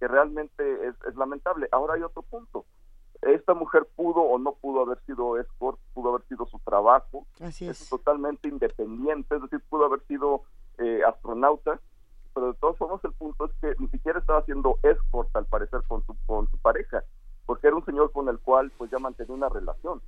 que 0.00 0.08
realmente 0.08 0.88
es, 0.88 0.94
es, 1.06 1.14
lamentable. 1.14 1.68
Ahora 1.70 1.94
hay 1.94 2.02
otro 2.02 2.22
punto. 2.22 2.66
Esta 3.22 3.54
mujer 3.54 3.88
pudo 3.94 4.20
o 4.22 4.38
no 4.38 4.54
pudo 4.54 4.82
haber 4.82 4.98
sido 5.06 5.38
escort, 5.38 5.78
pudo 5.94 6.10
haber 6.10 6.26
sido 6.26 6.44
su 6.46 6.58
trabajo, 6.58 7.26
Así 7.40 7.68
es. 7.68 7.88
totalmente 7.88 8.48
independiente, 8.48 9.36
es 9.36 9.42
decir, 9.42 9.62
pudo 9.70 9.86
haber 9.86 10.00
sido 10.06 10.42
eh, 10.78 11.02
astronauta, 11.06 11.80
pero 12.34 12.48
de 12.52 12.58
todos 12.58 12.80
modos 12.80 13.04
el 13.04 13.12
punto 13.12 13.46
es 13.46 13.52
que 13.60 13.74
ni 13.78 13.88
siquiera 13.88 14.18
estaba 14.18 14.40
haciendo 14.40 14.78
escort 14.82 15.34
al 15.36 15.46
parecer 15.46 15.82
con 15.86 16.04
su, 16.06 16.16
con 16.26 16.50
su 16.50 16.58
pareja, 16.58 17.04
porque 17.46 17.68
era 17.68 17.76
un 17.76 17.84
señor 17.84 18.12
con 18.12 18.28
el 18.28 18.38
cual 18.38 18.72
pues 18.76 18.90
ya 18.90 18.98
mantenía 18.98 19.34
una 19.34 19.48
relación 19.48 20.00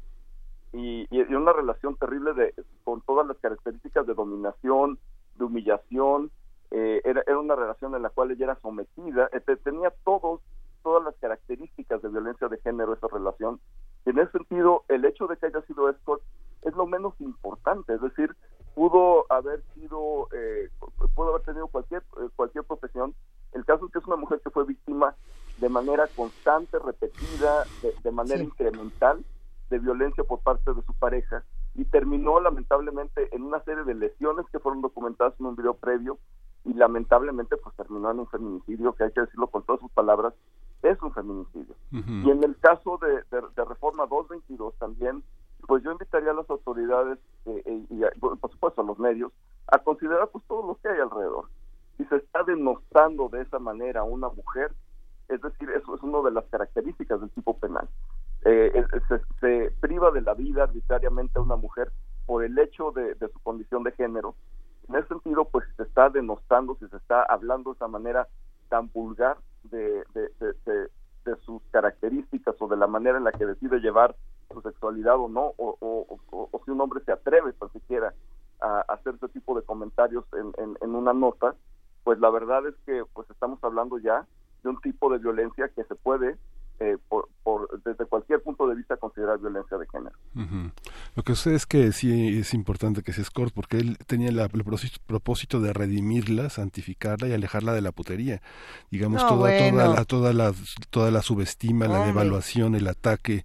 y, 0.73 1.07
y, 1.11 1.35
una 1.35 1.53
relación 1.53 1.97
terrible 1.97 2.35
de 2.35 2.55
con 2.85 3.01
todas 3.03 3.27
las 3.27 3.37
características 3.39 4.07
de 4.07 4.15
dominación, 4.15 4.99
de 5.37 5.45
humillación, 5.45 6.31
eh, 6.71 7.01
era, 7.05 7.23
era 7.27 7.39
una 7.39 7.55
relación 7.55 7.95
en 7.95 8.03
la 8.03 8.11
cual 8.11 8.31
ella 8.31 8.45
era 8.47 8.61
sometida, 8.61 9.29
este, 9.33 9.57
tenía 9.57 9.93
todos 10.05 10.41
todas 10.83 11.03
las 11.03 11.17
características 11.17 12.01
de 12.01 12.09
violencia 12.09 12.47
de 12.47 12.59
género 12.59 12.95
esa 12.95 13.09
relación. 13.09 13.59
Y 14.05 14.11
en 14.11 14.21
ese 14.21 14.31
sentido, 14.31 14.85
el 14.87 15.05
hecho 15.05 15.27
de 15.27 15.37
que 15.37 15.47
haya 15.47 15.61
sido 15.63 15.91
escort 15.91 16.23
es 16.63 16.75
lo 16.75 16.87
menos 16.87 17.15
importante, 17.21 17.95
es 17.95 18.01
decir, 18.01 18.37
pudo 18.77 19.25
haber 19.31 19.63
sido, 19.75 20.29
eh, 20.33 20.69
pudo 21.15 21.31
haber 21.31 21.43
tenido 21.47 21.67
cualquier, 21.69 22.03
eh, 22.19 22.29
cualquier 22.37 22.63
profesión. 22.63 23.15
El 23.53 23.65
caso 23.65 23.87
es 23.87 23.93
que 23.93 23.99
es 24.01 24.05
una 24.05 24.17
mujer 24.17 24.43
que 24.45 24.51
fue 24.51 24.67
víctima 24.67 25.17
de 25.57 25.71
manera 25.71 26.07
constante, 26.15 26.79
repetida, 26.79 27.65
de, 28.05 28.11
manera 28.11 28.43
incremental 28.43 29.25
de 29.71 29.79
violencia 29.79 30.25
por 30.25 30.41
parte 30.41 30.75
de 30.75 30.83
su 30.83 30.93
pareja 30.93 31.43
y 31.75 31.87
terminó 31.87 32.39
lamentablemente 32.39 33.35
en 33.35 33.45
una 33.45 33.65
serie 33.65 33.83
de 33.85 33.95
lesiones 33.95 34.45
que 34.53 34.59
fueron 34.59 34.83
documentadas 34.83 35.33
en 35.41 35.47
un 35.47 35.57
video 35.57 35.73
previo 35.73 36.19
y 36.67 36.75
lamentablemente 36.75 37.57
pues 37.57 37.75
terminó 37.77 38.11
en 38.11 38.21
un 38.21 38.29
feminicidio 38.29 38.93
que 38.93 39.05
hay 39.05 39.13
que 39.13 39.23
decirlo 39.23 39.47
con 39.47 39.63
todas 39.63 39.81
sus 39.81 39.91
palabras 39.93 40.35
es 40.83 41.01
un 41.01 41.13
feminicidio. 41.15 41.75
Y 41.91 42.31
en 42.31 42.45
el 42.45 42.57
caso 42.59 42.99
de, 42.99 43.09
de, 43.09 43.47
de 43.57 43.65
Reforma 43.65 44.07
222 44.07 44.75
también 44.79 45.25
pues 45.67 45.83
yo 45.83 45.93
invitaría 45.93 46.31
a 46.31 46.35
las 46.35 46.49
autoridades 46.49 47.19
eh, 47.47 47.63
eh, 47.65 47.87
y, 47.91 48.21
por 48.21 48.51
supuesto 48.51 48.81
a 48.81 48.85
los 48.85 48.99
medios 48.99 49.33
a 49.69 49.79
considerar 49.79 50.29
pues 50.29 50.45
todo 50.47 50.67
lo 50.67 50.75
que 50.77 50.89
hay 50.89 51.01
alrededor. 51.01 51.47
Si 51.97 52.05
se 52.05 52.17
está 52.17 52.43
denostando 52.45 53.29
de 53.29 53.43
esa 53.43 53.59
manera 53.59 54.01
a 54.01 54.05
una 54.05 54.29
mujer, 54.29 54.73
es 55.29 55.41
decir, 55.41 55.71
eso 55.71 55.95
es 55.95 56.03
una 56.03 56.21
de 56.23 56.31
las 56.31 56.45
características 56.47 57.21
del 57.21 57.31
tipo 57.31 57.59
penal. 57.59 57.89
Eh, 58.45 58.85
se, 59.41 59.73
priva 59.81 60.11
de 60.13 60.21
la 60.21 60.35
vida 60.35 60.65
arbitrariamente 60.65 61.39
a 61.39 61.43
una 61.43 61.57
mujer 61.57 61.91
por 62.27 62.45
el 62.45 62.57
hecho 62.59 62.93
de, 62.93 63.17
su 63.19 63.41
condición 63.41 63.83
de 63.83 63.93
género. 63.93 64.37
En 64.89 64.97
ese 64.97 65.09
sentido, 65.09 65.47
pues 65.47 65.67
si 65.69 65.77
se 65.77 65.83
está 65.83 66.11
denostando, 66.11 66.77
si 66.77 66.87
se 66.89 66.97
está 66.97 67.25
hablando 67.25 67.71
de 67.71 67.77
esa 67.77 67.89
manera 67.89 68.29
tan 68.69 68.89
vulgar 68.93 69.39
de, 69.65 70.05
de 71.27 71.37
sus 71.45 71.61
características 71.73 72.55
o 72.61 72.69
de 72.69 72.77
la 72.77 72.87
manera 72.87 73.19
en 73.19 73.25
la 73.25 73.33
que 73.33 73.47
decide 73.47 73.81
llevar 73.81 74.15
su 74.53 74.61
sexualidad 74.63 75.17
o 75.17 75.29
no, 75.29 75.53
o, 75.59 76.21
si 76.65 76.71
un 76.71 76.81
hombre 76.81 77.01
se 77.05 77.13
atreve 77.13 77.53
tan 77.55 77.73
siquiera 77.73 78.15
a, 78.61 78.81
hacer 78.89 79.15
ese 79.15 79.29
tipo 79.29 79.55
de 79.55 79.63
comentarios 79.63 80.25
en, 80.33 80.77
en, 80.81 80.95
una 80.95 81.13
nota, 81.13 81.55
pues 82.05 82.19
la 82.19 82.31
verdad 82.31 82.67
es 82.67 82.75
que 82.85 83.05
pues 83.13 83.29
estamos 83.31 83.63
hablando 83.63 83.99
ya 83.99 84.27
de 84.63 84.71
un 84.71 84.81
tipo 84.81 85.11
de 85.13 85.19
violencia 85.19 85.69
que 85.75 85.85
se 85.85 85.95
puede 85.95 86.37
eh, 86.79 86.99
por, 87.09 87.29
desde 87.85 88.05
cualquier 88.05 88.43
punto 88.43 88.69
de 88.69 88.75
vista 88.75 88.99
considerar 88.99 89.39
violencia 89.39 89.79
de 89.79 89.87
género. 89.87 90.15
Lo 91.15 91.23
que 91.23 91.35
sucede 91.35 91.55
es 91.55 91.65
que 91.65 91.91
sí 91.93 92.39
es 92.39 92.53
importante 92.53 93.03
que 93.03 93.15
se 93.15 93.23
escorte 93.23 93.55
porque 93.55 93.79
él 93.79 93.97
tenía 94.07 94.29
el 94.29 94.51
propósito 95.07 95.61
de 95.61 95.73
redimirla, 95.73 96.51
santificarla 96.51 97.29
y 97.29 97.33
alejarla 97.33 97.73
de 97.73 97.81
la 97.81 97.93
putería. 97.93 98.43
Digamos, 98.91 99.27
toda, 99.27 99.57
toda, 99.71 99.89
la, 99.89 100.05
toda, 100.05 100.33
la, 100.35 100.53
toda 100.91 101.11
la 101.11 101.23
subestima, 101.23 101.89
la 101.89 102.05
devaluación, 102.05 102.75
el 102.75 102.89
ataque 102.89 103.45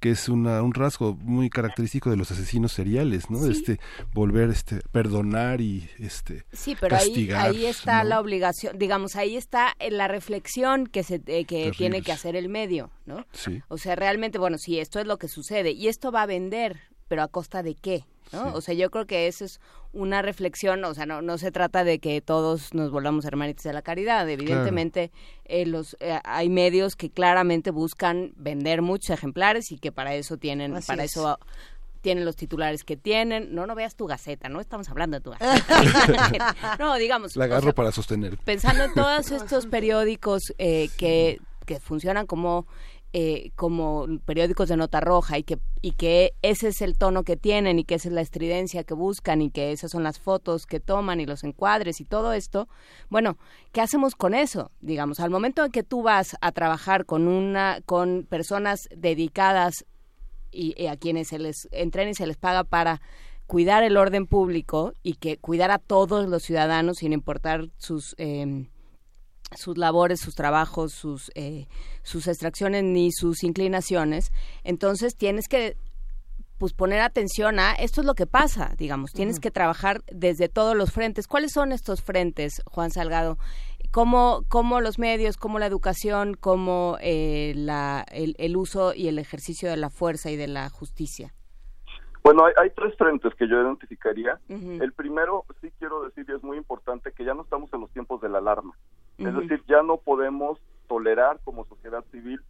que 0.00 0.10
es 0.10 0.28
una, 0.28 0.62
un 0.62 0.74
rasgo 0.74 1.14
muy 1.14 1.50
característico 1.50 2.10
de 2.10 2.16
los 2.16 2.30
asesinos 2.30 2.72
seriales, 2.72 3.30
¿no? 3.30 3.46
Este 3.46 3.78
volver, 4.12 4.50
este 4.50 4.80
perdonar 4.92 5.60
y 5.60 5.88
este 5.98 6.44
sí, 6.52 6.76
pero 6.78 6.96
ahí, 6.96 7.30
ahí 7.32 7.66
está 7.66 8.04
la 8.04 8.20
obligación, 8.20 8.78
digamos, 8.78 9.16
ahí 9.16 9.36
está 9.36 9.74
la 9.90 10.08
reflexión 10.08 10.86
que 10.86 11.02
se 11.02 11.22
eh, 11.26 11.44
que 11.44 11.72
tiene 11.76 12.02
que 12.02 12.12
hacer 12.12 12.36
el 12.36 12.48
medio, 12.48 12.90
¿no? 13.06 13.26
Sí. 13.32 13.62
O 13.68 13.78
sea, 13.78 13.96
realmente, 13.96 14.38
bueno, 14.38 14.58
sí, 14.58 14.78
esto 14.78 15.00
es 15.00 15.06
lo 15.06 15.18
que 15.18 15.28
sucede 15.28 15.72
y 15.72 15.88
esto 15.88 16.12
va 16.12 16.22
a 16.22 16.26
vender, 16.26 16.80
pero 17.08 17.22
a 17.22 17.28
costa 17.28 17.62
de 17.62 17.74
qué? 17.74 18.04
¿no? 18.32 18.54
O 18.54 18.60
sea, 18.60 18.74
yo 18.74 18.90
creo 18.90 19.06
que 19.06 19.28
eso 19.28 19.44
es 19.44 19.60
una 19.92 20.22
reflexión, 20.22 20.84
o 20.84 20.94
sea, 20.94 21.06
no, 21.06 21.22
no 21.22 21.38
se 21.38 21.52
trata 21.52 21.84
de 21.84 21.98
que 21.98 22.20
todos 22.20 22.74
nos 22.74 22.90
volvamos 22.90 23.24
hermanitos 23.24 23.64
de 23.64 23.72
la 23.72 23.82
caridad, 23.82 24.28
evidentemente 24.28 25.12
eh, 25.44 25.66
los, 25.66 25.96
eh, 26.00 26.18
hay 26.24 26.48
medios 26.48 26.96
que 26.96 27.10
claramente 27.10 27.70
buscan 27.70 28.32
vender 28.36 28.82
muchos 28.82 29.10
ejemplares 29.10 29.70
y 29.70 29.78
que 29.78 29.92
para 29.92 30.14
eso 30.14 30.36
tienen, 30.36 30.74
para 30.86 31.04
eso 31.04 31.38
tienen 32.04 32.26
los 32.26 32.36
titulares 32.36 32.84
que 32.84 32.96
tienen. 32.96 33.54
No, 33.54 33.66
no 33.66 33.74
veas 33.74 33.96
tu 33.96 34.06
gaceta, 34.06 34.48
no 34.48 34.60
estamos 34.60 34.88
hablando 34.90 35.16
de 35.16 35.20
tu 35.22 35.30
gaceta. 35.30 36.76
no, 36.78 36.94
digamos. 36.96 37.34
La 37.34 37.46
agarro 37.46 37.74
para 37.74 37.92
sostener. 37.92 38.36
Pensando 38.38 38.84
en 38.84 38.92
todos 38.92 39.30
estos 39.32 39.66
periódicos 39.66 40.52
eh, 40.58 40.90
que, 40.98 41.40
que 41.64 41.80
funcionan 41.80 42.26
como 42.26 42.66
eh, 43.16 43.52
como 43.54 44.08
periódicos 44.24 44.68
de 44.68 44.76
nota 44.76 45.00
roja 45.00 45.38
y 45.38 45.44
que, 45.44 45.60
y 45.80 45.92
que 45.92 46.34
ese 46.42 46.66
es 46.66 46.82
el 46.82 46.98
tono 46.98 47.22
que 47.22 47.36
tienen 47.36 47.78
y 47.78 47.84
que 47.84 47.94
esa 47.94 48.08
es 48.08 48.12
la 48.12 48.22
estridencia 48.22 48.82
que 48.82 48.94
buscan 48.94 49.40
y 49.40 49.50
que 49.52 49.70
esas 49.70 49.92
son 49.92 50.02
las 50.02 50.18
fotos 50.18 50.66
que 50.66 50.80
toman 50.80 51.20
y 51.20 51.24
los 51.24 51.44
encuadres 51.44 52.00
y 52.00 52.04
todo 52.04 52.32
esto, 52.32 52.66
bueno, 53.10 53.38
¿qué 53.70 53.80
hacemos 53.80 54.16
con 54.16 54.34
eso? 54.34 54.72
Digamos, 54.80 55.20
al 55.20 55.30
momento 55.30 55.64
en 55.64 55.70
que 55.70 55.84
tú 55.84 56.02
vas 56.02 56.36
a 56.40 56.50
trabajar 56.50 57.06
con 57.06 57.28
una, 57.28 57.78
con 57.86 58.26
personas 58.28 58.88
dedicadas 58.96 59.84
y, 60.50 60.88
a 60.88 60.96
quienes 60.96 61.28
se 61.28 61.38
les 61.38 61.68
entrena 61.70 62.10
y 62.10 62.14
se 62.14 62.26
les 62.26 62.36
paga 62.36 62.64
para 62.64 63.00
cuidar 63.46 63.84
el 63.84 63.96
orden 63.96 64.26
público 64.26 64.92
y 65.04 65.14
que 65.14 65.36
cuidar 65.36 65.70
a 65.70 65.78
todos 65.78 66.28
los 66.28 66.42
ciudadanos 66.42 66.98
sin 66.98 67.12
importar 67.12 67.68
sus 67.78 68.16
eh, 68.18 68.66
sus 69.56 69.78
labores, 69.78 70.20
sus 70.20 70.34
trabajos, 70.34 70.92
sus, 70.92 71.30
eh, 71.34 71.66
sus 72.02 72.26
extracciones 72.26 72.84
ni 72.84 73.12
sus 73.12 73.44
inclinaciones. 73.44 74.32
Entonces 74.64 75.16
tienes 75.16 75.48
que 75.48 75.76
pues 76.58 76.72
poner 76.72 77.00
atención 77.00 77.58
a 77.58 77.72
esto 77.72 78.00
es 78.00 78.06
lo 78.06 78.14
que 78.14 78.26
pasa, 78.26 78.74
digamos, 78.78 79.12
tienes 79.12 79.40
que 79.40 79.50
trabajar 79.50 80.02
desde 80.10 80.48
todos 80.48 80.76
los 80.76 80.92
frentes. 80.92 81.26
¿Cuáles 81.26 81.52
son 81.52 81.72
estos 81.72 82.02
frentes, 82.02 82.62
Juan 82.66 82.90
Salgado? 82.90 83.38
¿Cómo, 83.90 84.42
cómo 84.48 84.80
los 84.80 84.98
medios, 84.98 85.36
cómo 85.36 85.58
la 85.58 85.66
educación, 85.66 86.34
cómo 86.34 86.96
eh, 87.00 87.52
la, 87.56 88.04
el, 88.10 88.56
uso 88.56 88.94
y 88.94 89.08
el 89.08 89.18
ejercicio 89.18 89.68
de 89.68 89.76
la 89.76 89.90
fuerza 89.90 90.30
y 90.30 90.36
de 90.36 90.48
la 90.48 90.68
justicia? 90.68 91.32
Bueno, 92.22 92.46
hay, 92.46 92.70
tres 92.70 92.96
frentes 92.96 93.34
que 93.34 93.46
yo 93.46 93.60
identificaría. 93.60 94.40
El 94.48 94.92
primero, 94.94 95.44
sí 95.60 95.70
quiero 95.78 96.04
decir, 96.04 96.24
y 96.28 96.32
es 96.32 96.42
muy 96.42 96.56
importante, 96.56 97.12
que 97.12 97.24
ya 97.24 97.34
no 97.34 97.42
estamos 97.42 97.72
en 97.74 97.82
los 97.82 97.90
tiempos 97.90 98.20
de 98.22 98.30
la 98.30 98.38
alarma. 98.38 98.74
Es 99.18 99.34
decir, 99.34 99.62
ya 99.68 99.82
no 99.82 99.98
podemos 99.98 100.58
tolerar 100.88 101.40
como 101.44 101.64
sociedad 101.66 102.04
civil 102.10 102.40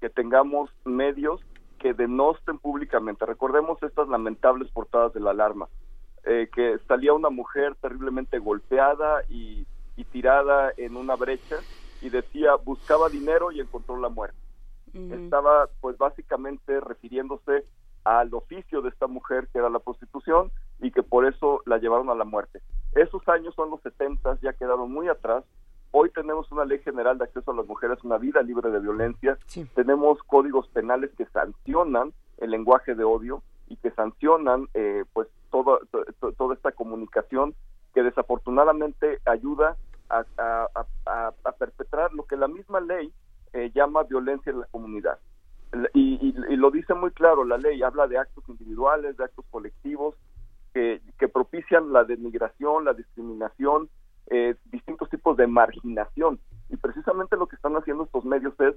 que 0.00 0.08
tengamos 0.08 0.70
medios 0.84 1.40
que 1.78 1.94
denosten 1.94 2.58
públicamente. 2.58 3.26
Recordemos 3.26 3.82
estas 3.82 4.08
lamentables 4.08 4.70
portadas 4.70 5.12
de 5.12 5.20
la 5.20 5.30
alarma, 5.30 5.68
eh, 6.24 6.48
que 6.54 6.78
salía 6.86 7.12
una 7.12 7.30
mujer 7.30 7.74
terriblemente 7.76 8.38
golpeada 8.38 9.22
y, 9.28 9.66
tirada 10.10 10.72
en 10.76 10.96
una 10.96 11.14
brecha 11.14 11.56
y 12.02 12.10
decía 12.10 12.56
buscaba 12.56 13.08
dinero 13.08 13.50
y 13.50 13.60
encontró 13.60 13.96
la 13.96 14.08
muerte. 14.08 14.36
Estaba 14.92 15.68
pues 15.80 15.96
básicamente 15.96 16.80
refiriéndose 16.80 17.64
al 18.04 18.34
oficio 18.34 18.82
de 18.82 18.90
esta 18.90 19.06
mujer 19.06 19.48
que 19.52 19.58
era 19.58 19.70
la 19.70 19.78
prostitución 19.78 20.50
y 20.80 20.90
que 20.90 21.02
por 21.02 21.24
eso 21.24 21.62
la 21.66 21.78
llevaron 21.78 22.10
a 22.10 22.14
la 22.14 22.24
muerte. 22.24 22.60
Esos 22.94 23.26
años 23.28 23.54
son 23.54 23.70
los 23.70 23.80
70, 23.82 24.38
ya 24.42 24.52
quedaron 24.52 24.92
muy 24.92 25.08
atrás 25.08 25.44
Hoy 25.94 26.10
tenemos 26.10 26.50
una 26.50 26.64
ley 26.64 26.78
general 26.78 27.18
de 27.18 27.24
acceso 27.24 27.50
a 27.50 27.54
las 27.54 27.66
mujeres, 27.66 28.02
una 28.02 28.16
vida 28.16 28.40
libre 28.42 28.70
de 28.70 28.80
violencia. 28.80 29.38
Tenemos 29.74 30.22
códigos 30.22 30.66
penales 30.68 31.10
que 31.18 31.26
sancionan 31.26 32.14
el 32.38 32.50
lenguaje 32.50 32.94
de 32.94 33.04
odio 33.04 33.42
y 33.68 33.76
que 33.76 33.90
sancionan 33.90 34.68
eh, 34.72 35.04
pues 35.12 35.28
toda, 35.50 35.78
toda 36.38 36.54
esta 36.54 36.72
comunicación 36.72 37.54
que 37.92 38.02
desafortunadamente 38.02 39.20
ayuda 39.26 39.76
a, 40.08 41.52
perpetrar 41.58 42.12
lo 42.14 42.24
que 42.24 42.36
la 42.36 42.48
misma 42.48 42.80
ley 42.80 43.12
eh, 43.52 43.70
llama 43.74 44.02
violencia 44.04 44.50
en 44.50 44.60
la 44.60 44.66
comunidad. 44.66 45.18
Y, 45.92 46.32
lo 46.56 46.70
dice 46.70 46.94
muy 46.94 47.10
claro, 47.10 47.44
la 47.44 47.58
ley 47.58 47.82
habla 47.82 48.06
de 48.06 48.18
actos 48.18 48.44
individuales, 48.48 49.16
de 49.16 49.24
actos 49.24 49.44
colectivos 49.50 50.14
que, 50.72 51.02
que 51.18 51.28
propician 51.28 51.92
la 51.92 52.04
denigración, 52.04 52.86
la 52.86 52.94
discriminación, 52.94 53.90
eh, 54.28 54.54
distintos 54.66 55.10
tipos 55.10 55.36
de 55.36 55.46
marginación. 55.46 56.38
Y 56.68 56.76
precisamente 56.76 57.36
lo 57.36 57.46
que 57.46 57.56
están 57.56 57.76
haciendo 57.76 58.04
estos 58.04 58.24
medios 58.24 58.54
es 58.60 58.74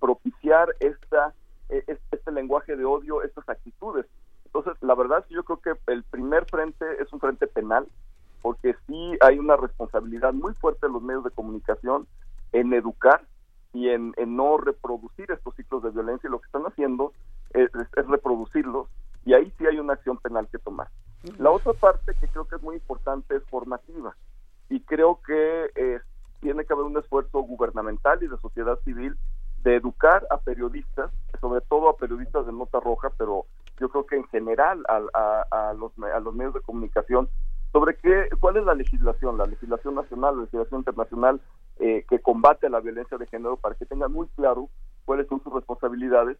propiciar 0.00 0.74
esta, 0.80 1.34
eh, 1.68 1.84
este, 1.86 2.32
lenguaje 2.32 2.76
de 2.76 2.84
odio, 2.84 3.22
estas 3.22 3.48
actitudes. 3.48 4.06
Entonces, 4.44 4.74
la 4.82 4.94
verdad 4.94 5.20
es 5.20 5.26
que 5.26 5.34
yo 5.34 5.44
creo 5.44 5.60
que 5.60 5.92
el 5.92 6.02
primer 6.04 6.46
frente 6.46 6.84
es 7.00 7.12
un 7.12 7.20
frente 7.20 7.46
penal, 7.46 7.86
porque 8.42 8.74
sí 8.86 9.16
hay 9.20 9.38
una 9.38 9.56
responsabilidad 9.56 10.32
muy 10.32 10.54
fuerte 10.54 10.86
de 10.86 10.92
los 10.92 11.02
medios 11.02 11.24
de 11.24 11.30
comunicación 11.30 12.06
en 12.52 12.72
educar 12.72 13.22
y 13.72 13.88
en, 13.90 14.14
no 14.26 14.56
reproducir 14.56 15.30
estos 15.30 15.54
ciclos 15.56 15.82
de 15.82 15.90
violencia 15.90 16.28
y 16.28 16.30
lo 16.30 16.40
que 16.40 16.46
están 16.46 16.64
haciendo 16.64 17.12
es, 17.50 17.70
reproducirlos 18.06 18.88
y 19.24 19.34
ahí 19.34 19.52
sí 19.58 19.66
hay 19.66 19.78
una 19.78 19.94
acción 19.94 20.16
penal 20.18 20.48
que 20.50 20.58
tomar. 20.58 20.88
La 21.38 21.50
otra 21.50 21.72
parte 21.74 22.14
que 22.18 22.28
creo 22.28 22.46
que 22.46 22.56
es 22.56 22.62
muy 22.62 22.76
importante 22.76 23.36
es 23.36 23.44
formativa 23.44 24.14
y 24.68 24.80
creo 24.80 25.20
que 25.26 25.70
eh, 25.74 26.00
tiene 26.40 26.64
que 26.64 26.72
haber 26.72 26.86
un 26.86 26.98
esfuerzo 26.98 27.40
gubernamental 27.40 28.22
y 28.22 28.28
de 28.28 28.36
sociedad 28.38 28.78
civil 28.84 29.16
de 29.62 29.76
educar 29.76 30.26
a 30.30 30.38
periodistas, 30.38 31.10
sobre 31.40 31.60
todo 31.62 31.88
a 31.88 31.96
periodistas 31.96 32.46
de 32.46 32.52
nota 32.52 32.78
roja, 32.80 33.10
pero 33.18 33.46
yo 33.80 33.88
creo 33.88 34.06
que 34.06 34.16
en 34.16 34.24
general 34.28 34.84
a, 34.88 35.72
los, 35.74 35.92
a 35.98 36.20
los 36.20 36.34
medios 36.34 36.54
de 36.54 36.60
comunicación, 36.60 37.28
sobre 37.72 37.96
qué, 37.96 38.28
cuál 38.40 38.56
es 38.56 38.64
la 38.64 38.74
legislación, 38.74 39.36
la 39.36 39.46
legislación 39.46 39.94
nacional, 39.94 40.36
la 40.36 40.42
legislación 40.42 40.80
internacional 40.80 41.40
eh, 41.78 42.04
que 42.08 42.20
combate 42.20 42.70
la 42.70 42.80
violencia 42.80 43.18
de 43.18 43.26
género 43.26 43.56
para 43.56 43.74
que 43.74 43.84
tengan 43.84 44.12
muy 44.12 44.26
claro 44.28 44.68
cuáles 45.04 45.26
son 45.28 45.42
sus 45.42 45.52
responsabilidades. 45.52 46.38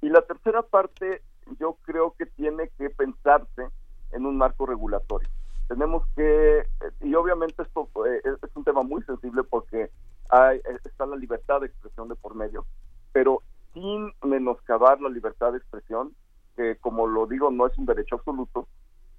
Y 0.00 0.08
la 0.08 0.22
tercera 0.22 0.62
parte, 0.62 1.22
yo 1.58 1.76
creo 1.82 2.14
que 2.16 2.26
tiene 2.26 2.70
que 2.78 2.88
pensarse 2.88 3.68
en 4.12 4.26
un 4.26 4.38
marco 4.38 4.64
regulatorio 4.64 5.28
tenemos 5.70 6.02
que, 6.16 6.58
eh, 6.58 6.64
y 7.00 7.14
obviamente 7.14 7.62
esto 7.62 7.88
eh, 8.04 8.20
es 8.24 8.56
un 8.56 8.64
tema 8.64 8.82
muy 8.82 9.04
sensible 9.04 9.44
porque 9.44 9.88
hay, 10.28 10.58
eh, 10.58 10.78
está 10.84 11.06
la 11.06 11.14
libertad 11.14 11.60
de 11.60 11.68
expresión 11.68 12.08
de 12.08 12.16
por 12.16 12.34
medio, 12.34 12.66
pero 13.12 13.44
sin 13.72 14.12
menoscabar 14.24 15.00
la 15.00 15.08
libertad 15.08 15.52
de 15.52 15.58
expresión, 15.58 16.12
que 16.56 16.74
como 16.78 17.06
lo 17.06 17.28
digo 17.28 17.52
no 17.52 17.68
es 17.68 17.78
un 17.78 17.86
derecho 17.86 18.16
absoluto, 18.16 18.66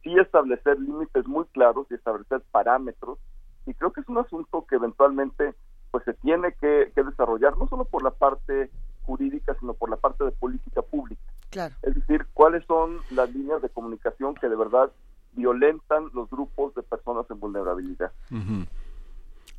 sí 0.03 0.13
establecer 0.19 0.77
límites 0.77 1.25
muy 1.25 1.45
claros 1.53 1.87
y 1.89 1.93
establecer 1.93 2.41
parámetros, 2.51 3.17
y 3.65 3.73
creo 3.73 3.93
que 3.93 4.01
es 4.01 4.09
un 4.09 4.17
asunto 4.17 4.65
que 4.67 4.75
eventualmente 4.75 5.55
pues 5.91 6.03
se 6.03 6.15
tiene 6.15 6.53
que, 6.59 6.91
desarrollar, 6.93 7.57
no 7.57 7.67
solo 7.69 7.85
por 7.85 8.03
la 8.03 8.11
parte 8.11 8.69
jurídica, 9.03 9.55
sino 9.61 9.73
por 9.73 9.89
la 9.89 9.95
parte 9.95 10.25
de 10.25 10.31
política 10.31 10.81
pública. 10.81 11.21
Claro. 11.49 11.75
Es 11.81 11.95
decir, 11.95 12.25
cuáles 12.33 12.65
son 12.65 12.99
las 13.11 13.33
líneas 13.33 13.61
de 13.61 13.69
comunicación 13.69 14.35
que 14.35 14.49
de 14.49 14.55
verdad 14.57 14.91
violentan 15.33 16.09
los 16.13 16.29
grupos 16.29 16.75
de 16.75 16.83
personas 16.83 17.25
en 17.29 17.39
vulnerabilidad. 17.39 18.11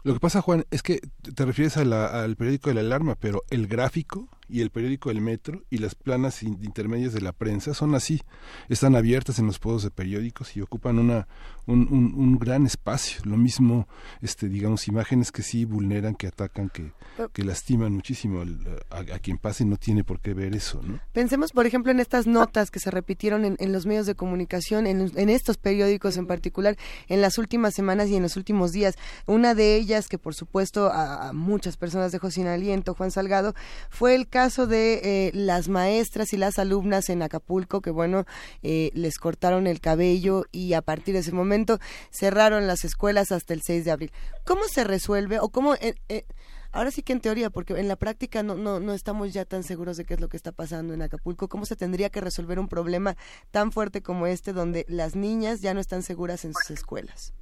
Lo 0.05 0.15
que 0.15 0.20
pasa, 0.20 0.43
Juan, 0.43 0.65
es 0.70 0.82
que 0.82 1.01
te 1.35 1.44
refieres 1.44 1.77
al 1.77 2.36
periódico 2.36 2.70
de 2.70 2.74
la 2.74 2.81
alarma, 2.81 3.15
pero 3.15 3.43
el 3.51 3.69
gráfico 3.69 4.28
y 4.53 4.61
el 4.61 4.70
periódico 4.70 5.11
El 5.11 5.23
Metro 5.23 5.62
y 5.70 5.79
las 5.79 5.95
planas 5.95 6.43
intermedias 6.43 7.15
de 7.15 7.23
la 7.23 7.33
prensa 7.33 7.73
son 7.73 7.95
así, 7.95 8.20
están 8.69 8.95
abiertas 8.95 9.39
en 9.39 9.47
los 9.47 9.59
podos 9.59 9.83
de 9.83 9.91
periódicos 9.91 10.57
y 10.57 10.61
ocupan 10.61 10.99
una 10.99 11.27
un, 11.66 12.12
un, 12.16 12.39
gran 12.39 12.66
espacio. 12.66 13.20
Lo 13.24 13.37
mismo, 13.37 13.87
este, 14.20 14.49
digamos, 14.49 14.89
imágenes 14.89 15.31
que 15.31 15.43
sí 15.43 15.65
vulneran, 15.65 16.15
que 16.15 16.27
atacan, 16.27 16.69
que, 16.69 16.93
que 17.33 17.45
lastiman 17.45 17.93
muchísimo 17.93 18.43
a, 18.91 19.19
quien 19.20 19.39
pase 19.39 19.62
y 19.62 19.66
no 19.66 19.77
tiene 19.77 20.03
por 20.03 20.20
qué 20.20 20.35
ver 20.35 20.55
eso, 20.57 20.83
¿no? 20.83 21.01
Pensemos, 21.12 21.53
por 21.53 21.66
ejemplo, 21.66 21.93
en 21.93 22.01
estas 22.01 22.27
notas 22.27 22.70
que 22.70 22.81
se 22.81 22.91
repitieron 22.91 23.57
en, 23.59 23.73
los 23.73 23.87
medios 23.87 24.07
de 24.07 24.15
comunicación, 24.15 24.87
en, 24.87 25.12
en 25.15 25.29
estos 25.29 25.57
periódicos 25.57 26.16
en 26.16 26.27
particular, 26.27 26.77
en 27.09 27.20
las 27.20 27.39
últimas 27.39 27.74
semanas 27.74 28.09
y 28.09 28.16
en 28.16 28.23
los 28.23 28.37
últimos 28.37 28.73
días. 28.73 28.97
Una 29.27 29.55
de 29.55 29.77
ellas, 29.77 30.09
que 30.09 30.19
por 30.19 30.35
supuesto 30.35 30.91
a, 30.93 31.33
muchas 31.33 31.77
personas 31.77 32.11
dejó 32.11 32.31
sin 32.31 32.49
aliento, 32.49 32.95
Juan 32.95 33.11
Salgado, 33.11 33.55
fue 33.89 34.15
el 34.15 34.29
caso 34.29 34.41
caso 34.43 34.66
de 34.66 35.28
eh, 35.28 35.31
las 35.35 35.69
maestras 35.69 36.32
y 36.32 36.36
las 36.36 36.59
alumnas 36.59 37.10
en 37.10 37.23
Acapulco, 37.23 37.81
que 37.81 37.93
bueno, 37.93 38.24
eh, 38.64 38.90
les 38.93 39.16
cortaron 39.19 39.69
el 39.69 39.81
cabello 39.81 40.47
y 40.51 40.73
a 40.73 40.82
partir 40.82 41.14
de 41.14 41.20
ese 41.20 41.31
momento 41.31 41.78
cerraron 42.10 42.66
las 42.66 42.85
escuelas 42.85 43.31
hasta 43.31 43.55
el 43.55 43.62
6 43.62 43.85
de 43.85 43.93
abril. 43.93 44.12
¿Cómo 44.44 44.62
se 44.64 44.82
resuelve 44.82 45.39
o 45.39 45.51
cómo... 45.51 45.74
Eh, 45.74 46.24
ahora 46.73 46.90
sí 46.90 47.05
que 47.05 47.12
en 47.12 47.20
teoría, 47.20 47.51
porque 47.51 47.78
en 47.78 47.86
la 47.86 47.94
práctica 47.94 48.43
no, 48.43 48.56
no, 48.56 48.81
no 48.81 48.94
estamos 48.94 49.32
ya 49.32 49.44
tan 49.44 49.62
seguros 49.62 49.97
de 49.97 50.05
qué 50.06 50.14
es 50.14 50.20
lo 50.20 50.28
que 50.28 50.36
está 50.36 50.51
pasando 50.51 50.93
en 50.93 51.02
Acapulco, 51.02 51.47
¿cómo 51.47 51.64
se 51.64 51.77
tendría 51.77 52.10
que 52.10 52.20
resolver 52.20 52.59
un 52.59 52.66
problema 52.66 53.14
tan 53.52 53.70
fuerte 53.70 54.02
como 54.02 54.27
este 54.27 54.52
donde 54.52 54.85
las 54.89 55.14
niñas 55.14 55.60
ya 55.60 55.73
no 55.73 55.78
están 55.78 56.02
seguras 56.02 56.44
en 56.44 56.52
sus 56.52 56.73
escuelas? 56.73 57.32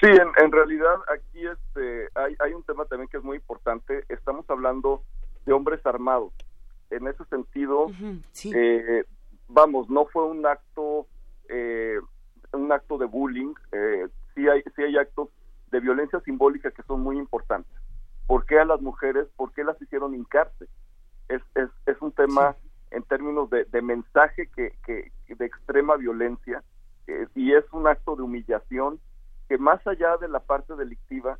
Sí, 0.00 0.06
en, 0.06 0.52
realidad 0.52 0.94
aquí 1.12 1.44
este, 1.44 2.08
hay, 2.14 2.36
hay 2.38 2.52
un 2.52 2.62
tema 2.62 2.84
también 2.84 3.08
que 3.08 3.16
es 3.16 3.24
muy 3.24 3.38
importante. 3.38 4.04
Estamos 4.08 4.48
hablando 4.48 5.02
de 5.48 5.54
hombres 5.54 5.84
armados. 5.86 6.32
En 6.90 7.08
ese 7.08 7.24
sentido, 7.24 7.90
eh, 8.44 9.04
vamos, 9.48 9.88
no 9.88 10.04
fue 10.06 10.26
un 10.26 10.44
acto, 10.46 11.06
eh, 11.48 11.98
un 12.52 12.70
acto 12.70 12.98
de 12.98 13.06
bullying. 13.06 13.54
Eh, 13.72 14.08
sí 14.34 14.46
hay, 14.46 14.62
sí 14.76 14.82
hay 14.82 14.96
actos 14.98 15.30
de 15.70 15.80
violencia 15.80 16.20
simbólica 16.20 16.70
que 16.70 16.82
son 16.82 17.00
muy 17.00 17.18
importantes. 17.18 17.72
¿Por 18.26 18.44
qué 18.44 18.58
a 18.58 18.66
las 18.66 18.82
mujeres? 18.82 19.26
¿Por 19.36 19.52
qué 19.52 19.64
las 19.64 19.80
hicieron 19.80 20.14
hincarse? 20.14 20.66
Es, 21.28 21.42
es, 21.54 21.70
es 21.86 22.00
un 22.02 22.12
tema 22.12 22.54
en 22.90 23.02
términos 23.04 23.48
de, 23.48 23.64
de 23.64 23.82
mensaje 23.82 24.48
que, 24.54 24.74
que, 24.84 25.10
de 25.34 25.46
extrema 25.46 25.96
violencia 25.96 26.62
y 27.34 27.54
es 27.54 27.64
un 27.72 27.86
acto 27.86 28.16
de 28.16 28.22
humillación 28.22 29.00
que 29.48 29.56
más 29.56 29.86
allá 29.86 30.18
de 30.18 30.28
la 30.28 30.40
parte 30.40 30.74
delictiva 30.74 31.38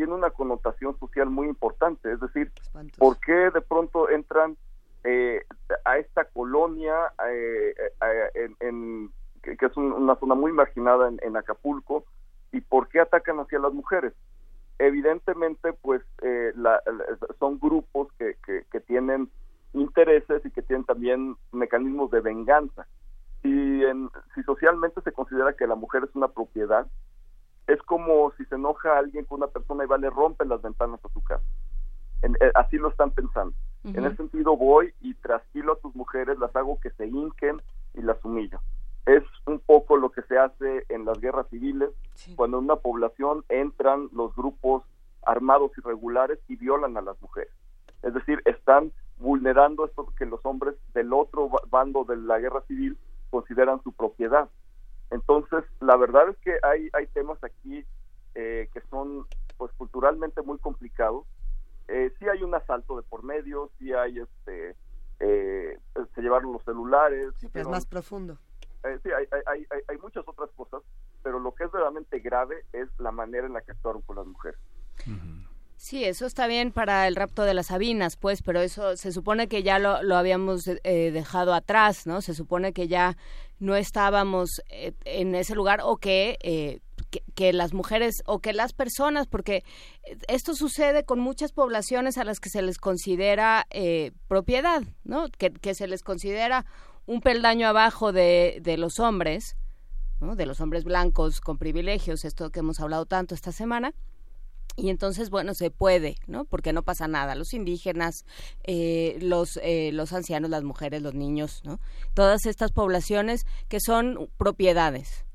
tiene 0.00 0.14
una 0.14 0.30
connotación 0.30 0.98
social 0.98 1.28
muy 1.28 1.46
importante, 1.46 2.10
es 2.10 2.20
decir, 2.20 2.50
¿por 2.96 3.20
qué 3.20 3.50
de 3.50 3.60
pronto 3.60 4.08
entran 4.08 4.56
eh, 5.04 5.44
a 5.84 5.98
esta 5.98 6.24
colonia 6.24 6.94
eh, 7.28 7.74
eh, 7.76 8.50
en, 8.60 9.12
que, 9.42 9.58
es 9.60 9.76
una 9.76 10.16
zona 10.16 10.34
muy 10.34 10.52
marginada 10.52 11.12
en, 11.20 11.36
Acapulco 11.36 12.06
y 12.50 12.62
por 12.62 12.88
qué 12.88 13.00
atacan 13.00 13.40
hacia 13.40 13.58
las 13.58 13.74
mujeres? 13.74 14.14
Evidentemente, 14.78 15.74
pues 15.74 16.00
son 17.38 17.60
grupos 17.60 18.08
que, 18.18 18.38
que, 18.72 18.80
tienen 18.80 19.28
intereses 19.74 20.40
y 20.46 20.50
que 20.50 20.62
tienen 20.62 20.86
también 20.86 21.36
mecanismos 21.52 22.10
de 22.10 22.22
venganza. 22.22 22.86
Si, 23.42 23.84
en, 23.84 24.08
si 24.34 24.42
socialmente 24.44 25.02
se 25.02 25.12
considera 25.12 25.52
que 25.52 25.66
la 25.66 25.74
mujer 25.74 26.04
es 26.04 26.16
una 26.16 26.28
propiedad, 26.28 26.86
es 27.70 27.80
como 27.82 28.32
si 28.36 28.44
se 28.46 28.56
enoja 28.56 28.98
alguien 28.98 29.24
con 29.24 29.38
una 29.38 29.46
persona 29.46 29.84
y 29.84 29.86
va, 29.86 29.96
le 29.96 30.10
rompe 30.10 30.44
las 30.44 30.60
ventanas 30.60 31.00
a 31.04 31.08
su 31.08 31.22
casa. 31.22 31.44
Eh, 32.22 32.50
así 32.54 32.76
lo 32.76 32.88
están 32.88 33.12
pensando. 33.12 33.54
En 33.84 34.04
ese 34.04 34.16
sentido 34.16 34.56
voy 34.56 34.92
y 35.00 35.14
trasquilo 35.14 35.72
a 35.72 35.78
tus 35.78 35.94
mujeres, 35.94 36.38
las 36.38 36.54
hago 36.54 36.78
que 36.80 36.90
se 36.90 37.06
hinquen 37.06 37.62
y 37.94 38.02
las 38.02 38.22
humillo. 38.24 38.60
Es 39.06 39.22
un 39.46 39.58
poco 39.60 39.96
lo 39.96 40.10
que 40.10 40.22
se 40.22 40.36
hace 40.36 40.84
en 40.90 41.06
las 41.06 41.18
guerras 41.18 41.48
civiles, 41.48 41.90
cuando 42.36 42.58
en 42.58 42.64
una 42.64 42.76
población 42.76 43.44
entran 43.48 44.10
los 44.12 44.34
grupos 44.34 44.82
armados 45.22 45.70
irregulares 45.78 46.38
y 46.48 46.56
violan 46.56 46.96
a 46.96 47.00
las 47.00 47.20
mujeres. 47.22 47.52
Es 48.02 48.12
decir, 48.12 48.42
están 48.44 48.92
vulnerando 49.18 49.86
esto 49.86 50.12
que 50.18 50.26
los 50.26 50.44
hombres 50.44 50.74
del 50.92 51.12
otro 51.12 51.50
bando 51.70 52.04
de 52.04 52.16
la 52.16 52.38
guerra 52.38 52.62
civil 52.62 52.98
consideran 53.30 53.82
su 53.82 53.92
propiedad. 53.92 54.48
Entonces, 55.10 55.64
la 55.80 55.96
verdad 55.96 56.28
es 56.28 56.36
que 56.38 56.56
hay, 56.62 56.88
hay 56.92 57.06
temas 57.08 57.42
aquí 57.42 57.84
eh, 58.34 58.68
que 58.72 58.80
son 58.90 59.26
pues 59.56 59.72
culturalmente 59.72 60.42
muy 60.42 60.58
complicados. 60.58 61.26
Eh, 61.88 62.12
sí 62.18 62.28
hay 62.28 62.42
un 62.42 62.54
asalto 62.54 62.96
de 62.96 63.02
por 63.02 63.24
medio, 63.24 63.70
sí 63.78 63.92
hay 63.92 64.20
este 64.20 64.76
eh, 65.20 65.78
se 66.14 66.22
llevaron 66.22 66.52
los 66.52 66.64
celulares. 66.64 67.32
Sí, 67.38 67.48
es 67.52 67.68
más 67.68 67.86
profundo. 67.86 68.38
Eh, 68.84 68.98
sí, 69.02 69.10
hay, 69.10 69.26
hay, 69.46 69.66
hay, 69.70 69.80
hay, 69.88 69.98
muchas 69.98 70.26
otras 70.26 70.48
cosas, 70.56 70.82
pero 71.22 71.38
lo 71.38 71.54
que 71.54 71.64
es 71.64 71.72
verdaderamente 71.72 72.18
grave 72.20 72.64
es 72.72 72.88
la 72.98 73.12
manera 73.12 73.46
en 73.46 73.52
la 73.52 73.60
que 73.60 73.72
actuaron 73.72 74.00
con 74.02 74.16
las 74.16 74.26
mujeres. 74.26 74.58
Sí, 75.76 76.04
eso 76.04 76.24
está 76.26 76.46
bien 76.46 76.72
para 76.72 77.06
el 77.06 77.16
rapto 77.16 77.42
de 77.42 77.54
las 77.54 77.66
Sabinas, 77.66 78.16
pues, 78.16 78.42
pero 78.42 78.60
eso 78.60 78.96
se 78.96 79.12
supone 79.12 79.48
que 79.48 79.62
ya 79.62 79.78
lo, 79.78 80.02
lo 80.02 80.16
habíamos 80.16 80.68
eh, 80.68 81.10
dejado 81.10 81.52
atrás, 81.52 82.06
¿no? 82.06 82.22
Se 82.22 82.34
supone 82.34 82.72
que 82.72 82.88
ya 82.88 83.16
no 83.60 83.76
estábamos 83.76 84.60
eh, 84.68 84.92
en 85.04 85.34
ese 85.34 85.54
lugar 85.54 85.80
o 85.84 85.96
que, 85.98 86.38
eh, 86.42 86.80
que, 87.34 87.52
las 87.52 87.72
mujeres 87.72 88.16
o 88.26 88.40
que 88.40 88.52
las 88.52 88.72
personas, 88.72 89.26
porque 89.26 89.62
esto 90.28 90.54
sucede 90.54 91.04
con 91.04 91.20
muchas 91.20 91.52
poblaciones 91.52 92.18
a 92.18 92.24
las 92.24 92.40
que 92.40 92.50
se 92.50 92.62
les 92.62 92.78
considera 92.78 93.66
propiedad, 94.26 94.82
¿no? 95.04 95.28
Que, 95.28 95.50
que, 95.50 95.74
se 95.74 95.86
les 95.86 96.02
considera 96.02 96.66
un 97.06 97.20
peldaño 97.20 97.68
abajo 97.68 98.12
de, 98.12 98.58
de 98.62 98.76
los 98.76 98.98
hombres, 98.98 99.56
¿no? 100.20 100.36
De 100.36 100.46
los 100.46 100.60
hombres 100.60 100.84
blancos 100.84 101.40
con 101.40 101.58
privilegios, 101.58 102.24
esto 102.24 102.50
que 102.50 102.60
hemos 102.60 102.80
hablado 102.80 103.06
tanto 103.06 103.34
esta 103.34 103.52
semana 103.52 103.94
y 104.80 104.88
entonces, 104.88 105.30
bueno, 105.30 105.52
se 105.54 105.70
puede, 105.70 106.16
¿no? 106.26 106.44
Porque 106.44 106.72
no 106.72 106.82
pasa 106.82 107.06
nada. 107.06 107.34
Los 107.34 107.52
indígenas, 107.52 108.24
eh, 108.64 109.18
los, 109.20 109.58
eh, 109.62 109.90
los 109.92 110.12
ancianos, 110.12 110.50
las 110.50 110.64
mujeres, 110.64 111.02
los 111.02 111.14
niños, 111.14 111.62
¿no? 111.64 111.78
Todas 112.14 112.46
estas 112.46 112.72
poblaciones 112.72 113.44
que 113.68 113.78
son 113.78 114.30
propiedades 114.38 115.26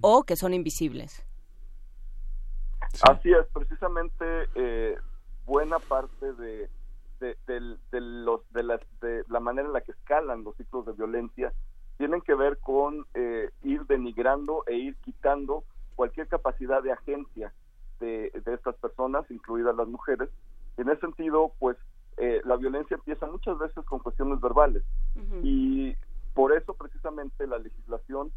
o 0.00 0.24
que 0.24 0.36
son 0.36 0.52
invisibles. 0.52 1.24
Así 3.02 3.30
es, 3.30 3.46
precisamente 3.52 4.24
eh, 4.56 4.96
buena 5.46 5.78
parte 5.78 6.32
de, 6.32 6.68
de, 7.20 8.00
los, 8.00 8.40
de, 8.52 8.62
las, 8.64 8.80
de 9.00 9.22
la 9.28 9.38
manera 9.38 9.68
en 9.68 9.74
la 9.74 9.80
que 9.80 9.92
escalan 9.92 10.42
los 10.42 10.56
ciclos 10.56 10.86
de 10.86 10.92
violencia 10.92 11.52
tienen 11.98 12.20
que 12.20 12.34
ver 12.34 12.58
con 12.58 13.06
ir 13.64 13.84
denigrando 13.86 14.62
e 14.68 14.76
ir 14.76 14.96
quitando 14.96 15.64
cualquier 15.96 16.28
capacidad 16.28 16.80
de 16.80 16.92
agencia 16.92 17.52
de, 18.00 18.30
estas 18.46 18.76
personas, 18.76 19.30
incluidas 19.30 19.74
las 19.76 19.88
mujeres. 19.88 20.28
En 20.76 20.88
ese 20.88 21.00
sentido, 21.00 21.52
pues 21.58 21.76
eh, 22.16 22.40
la 22.44 22.56
violencia 22.56 22.96
empieza 22.96 23.26
muchas 23.26 23.58
veces 23.58 23.84
con 23.84 24.00
cuestiones 24.00 24.40
verbales. 24.40 24.82
Y 25.42 25.94
por 26.34 26.52
eso 26.52 26.74
precisamente 26.74 27.46
la 27.46 27.58
legislación 27.58 28.30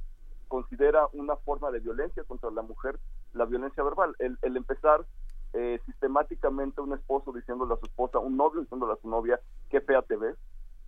considera 0.47 1.07
una 1.13 1.35
forma 1.35 1.69
de 1.71 1.79
violencia 1.79 2.23
contra 2.23 2.49
la 2.49 2.63
mujer 2.63 2.99
la 3.33 3.45
violencia 3.45 3.83
verbal, 3.83 4.15
el, 4.19 4.57
empezar 4.57 5.05
eh, 5.53 5.79
sistemáticamente 5.85 6.81
un 6.81 6.93
esposo 6.93 7.31
diciéndole 7.31 7.73
a 7.73 7.77
su 7.77 7.85
esposa, 7.85 8.19
un 8.19 8.35
novio 8.35 8.61
diciéndole 8.61 8.93
a 8.93 9.01
su 9.01 9.07
novia, 9.07 9.39
qué 9.69 9.79
fea 9.81 10.01
te 10.01 10.17
ves, 10.17 10.35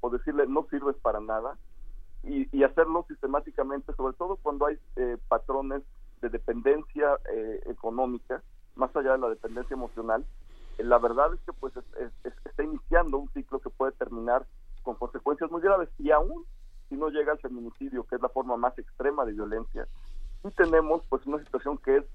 o 0.02 0.10
decirle, 0.10 0.46
no 0.48 0.68
sirves 0.70 0.96
para 0.98 1.22
nada, 1.22 1.58
y, 2.24 2.64
hacerlo 2.64 3.06
sistemáticamente, 3.08 3.94
sobre 3.96 4.14
todo 4.16 4.38
cuando 4.38 4.66
hay 4.66 4.78
eh, 4.96 5.18
patrones 5.28 5.84
de 6.22 6.30
dependencia 6.30 7.18
económica 7.66 8.42
más 8.76 8.96
allá 8.96 9.14
de 9.14 9.20
la 9.20 9.30
dependencia 9.30 9.74
emocional, 9.74 10.26
eh, 10.78 10.84
la 10.84 10.98
verdad 11.00 11.34
es 11.34 11.40
que 11.42 11.54
pues 11.54 11.74
está 12.24 12.64
iniciando 12.64 13.18
un 13.18 13.30
ciclo 13.34 13.60
que 13.60 13.70
puede 13.70 13.92
terminar 13.94 14.46
con 14.82 14.96
consecuencias 14.96 15.50
muy 15.52 15.62
graves 15.62 15.90
y 15.98 16.12
aún 16.12 16.46
si 16.90 16.96
no 16.96 17.10
llega 17.10 17.32
al 17.32 17.40
feminicidio, 17.40 18.04
que 18.06 18.16
es 18.16 18.22
la 18.22 18.30
forma 18.30 18.58
más 18.58 18.78
extrema 18.78 19.26
de 19.26 19.34
violencia, 19.34 19.88
y 20.44 20.52
tenemos 20.52 21.02
pues 21.10 21.26
una 21.26 21.40
situación 21.40 21.78
que 21.78 21.98
es 21.98 22.06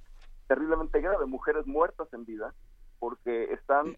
terriblemente 0.46 1.00
grave, 1.00 1.26
mujeres 1.26 1.66
muertas 1.66 2.12
en 2.12 2.24
vida 2.24 2.54
porque 2.98 3.52
están 3.52 3.96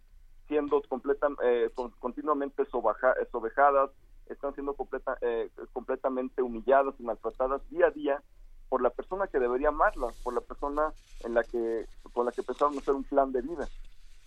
siendo 0.48 0.82
completa, 0.82 1.28
eh, 1.42 1.70
continuamente 2.00 2.64
sobejadas, 2.66 3.90
están 4.26 4.54
siendo 4.54 4.74
completa, 4.74 5.16
eh, 5.20 5.48
completamente 5.72 6.42
humilladas 6.42 6.94
y 6.98 7.02
maltratadas 7.02 7.68
día 7.70 7.86
a 7.86 7.90
día 7.90 8.22
por 8.70 8.80
la 8.80 8.90
persona 8.90 9.26
que 9.26 9.40
debería 9.40 9.68
amarlas, 9.68 10.14
por 10.22 10.32
la 10.32 10.40
persona 10.40 10.94
en 11.24 11.34
la 11.34 11.42
que 11.42 11.84
con 12.14 12.24
la 12.24 12.32
que 12.32 12.42
pensaron 12.42 12.78
hacer 12.78 12.94
un 12.94 13.04
plan 13.04 13.32
de 13.32 13.42
vida. 13.42 13.68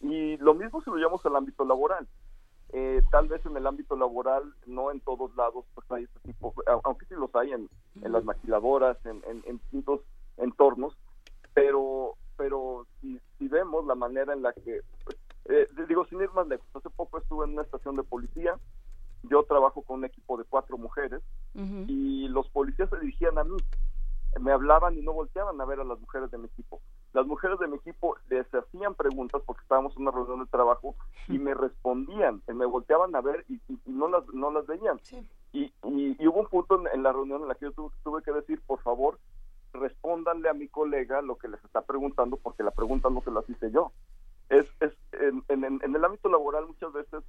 Y 0.02 0.38
lo 0.38 0.54
mismo 0.54 0.82
si 0.82 0.90
lo 0.90 0.98
llevamos 0.98 1.26
al 1.26 1.38
ámbito 1.38 1.66
laboral. 1.66 2.08
Eh, 2.74 3.02
tal 3.12 3.28
vez 3.28 3.46
en 3.46 3.56
el 3.56 3.66
ámbito 3.66 3.96
laboral, 3.96 4.54
no 4.66 4.92
en 4.92 5.00
todos 5.00 5.34
lados, 5.36 5.64
pues 5.74 5.90
hay 5.92 6.04
este 6.04 6.20
tipo, 6.22 6.54
aunque 6.84 7.06
sí 7.06 7.14
los 7.14 7.34
hay 7.36 7.54
en, 7.54 7.70
las 8.02 8.24
maquiladoras, 8.24 8.98
en, 9.06 9.42
distintos 9.46 10.02
entornos, 10.38 10.98
pero 11.54 12.16
pero 12.36 12.88
si, 13.00 13.20
si 13.38 13.48
vemos 13.48 13.86
la 13.86 13.94
manera 13.94 14.34
en 14.34 14.42
la 14.42 14.54
que, 14.54 14.82
pues, 15.06 15.18
eh, 15.46 15.68
digo, 15.88 16.04
sin 16.06 16.20
ir 16.20 16.32
más 16.32 16.48
lejos, 16.48 16.66
hace 16.74 16.90
poco 16.90 17.20
estuve 17.20 17.46
en 17.46 17.52
una 17.52 17.62
estación 17.62 17.96
de 17.96 18.02
policía, 18.02 18.58
yo 19.22 19.44
trabajo 19.44 19.84
con 19.84 20.00
un 20.00 20.06
equipo 20.06 20.36
de 20.38 20.44
cuatro 20.44 20.78
mujeres 20.78 21.22
y 21.88 22.28
los 22.30 22.50
policías 22.50 22.90
se 22.90 23.00
dirigían 23.00 23.38
a 23.38 23.44
mí 23.44 23.56
me 24.40 24.52
hablaban 24.52 24.98
y 24.98 25.02
no 25.02 25.14
volteaban 25.14 25.60
a 25.60 25.66
ver 25.66 25.80
a 25.80 25.84
las 25.84 26.00
mujeres 26.00 26.32
de 26.32 26.38
mi 26.38 26.46
equipo. 26.46 26.82
Las 27.14 27.26
mujeres 27.26 27.60
de 27.60 27.68
mi 27.68 27.78
equipo 27.78 28.18
les 28.30 28.46
hacían 28.54 28.96
preguntas 28.96 29.42
porque 29.46 29.62
estábamos 29.62 29.96
en 29.96 30.04
una 30.04 30.12
reunión 30.12 30.40
de 30.40 30.46
trabajo 30.48 30.96
y 31.28 31.38
me 31.38 31.54
respondían, 31.54 32.42
eh, 32.48 32.54
me 32.54 32.66
volteaban 32.66 33.16
a 33.16 33.22
ver 33.22 33.46
y, 33.50 33.60
no 33.86 34.08
las 34.08 34.26
no 34.34 34.52
las 34.52 34.66
veían. 34.66 35.00
Y, 35.52 35.72
y, 35.84 36.28
hubo 36.28 36.40
un 36.40 36.48
punto 36.48 36.82
en, 36.92 37.04
la 37.04 37.12
reunión 37.12 37.44
en 37.44 37.48
la 37.48 37.56
que 37.56 37.66
yo 37.66 37.90
tuve, 38.04 38.24
que 38.24 38.32
decir, 38.32 38.62
por 38.66 38.82
favor, 38.82 39.20
respóndanle 39.74 40.50
a 40.50 40.54
mi 40.54 40.68
colega 40.68 41.22
lo 41.22 41.38
que 41.38 41.48
les 41.48 41.64
está 41.64 41.82
preguntando 41.82 42.38
porque 42.38 42.64
la 42.64 42.72
pregunta 42.72 43.10
no 43.10 43.22
se 43.22 43.32
la 43.32 43.44
hice 43.48 43.72
yo. 43.72 43.92
Es, 44.50 44.66
es 44.80 44.94
en, 45.14 45.44
en, 45.50 45.96
el 45.96 46.06
ámbito 46.06 46.30
laboral 46.30 46.68
muchas 46.68 46.92
veces 46.92 47.24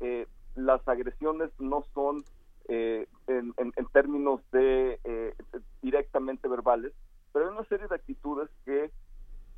eh, 0.00 0.26
las 0.54 0.86
agresiones 0.88 1.50
no 1.58 1.84
son 1.94 2.24
eh, 2.68 3.06
en, 3.26 3.52
términos 3.92 4.40
de 4.50 4.98
eh, 5.04 5.34
directamente 5.82 6.48
verbales, 6.48 6.92
pero 7.32 7.46
hay 7.46 7.52
una 7.52 7.68
serie 7.68 7.86
de 7.86 7.94
actitudes 7.94 8.48
que 8.64 8.90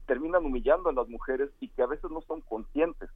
terminan 0.07 0.45
humillando 0.45 0.89
a 0.89 0.93
las 0.93 1.09
mujeres 1.09 1.51
y 1.61 1.69
que 1.69 1.83
a 1.83 1.87
veces 1.87 2.11
no 2.11 2.21
son 2.23 2.41
conscientes. 2.43 3.11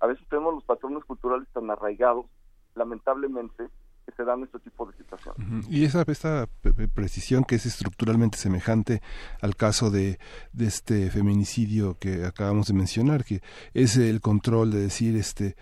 A 0.00 0.06
veces 0.06 0.26
tenemos 0.28 0.54
los 0.54 0.64
patrones 0.64 1.04
culturales 1.04 1.48
tan 1.52 1.70
arraigados, 1.70 2.26
lamentablemente, 2.74 3.68
se 4.16 4.24
dan 4.24 4.42
este 4.42 4.58
tipo 4.60 4.86
de 4.86 4.96
situaciones. 4.96 5.66
Y 5.68 5.84
esa, 5.84 6.04
esta 6.06 6.48
precisión 6.94 7.44
que 7.44 7.56
es 7.56 7.66
estructuralmente 7.66 8.38
semejante 8.38 9.02
al 9.40 9.56
caso 9.56 9.90
de, 9.90 10.18
de, 10.52 10.66
este 10.66 11.10
feminicidio 11.10 11.96
que 11.98 12.24
acabamos 12.24 12.68
de 12.68 12.74
mencionar, 12.74 13.24
que 13.24 13.42
es 13.74 13.96
el 13.96 14.20
control 14.20 14.70
de 14.70 14.80
decir, 14.80 15.16
este, 15.16 15.56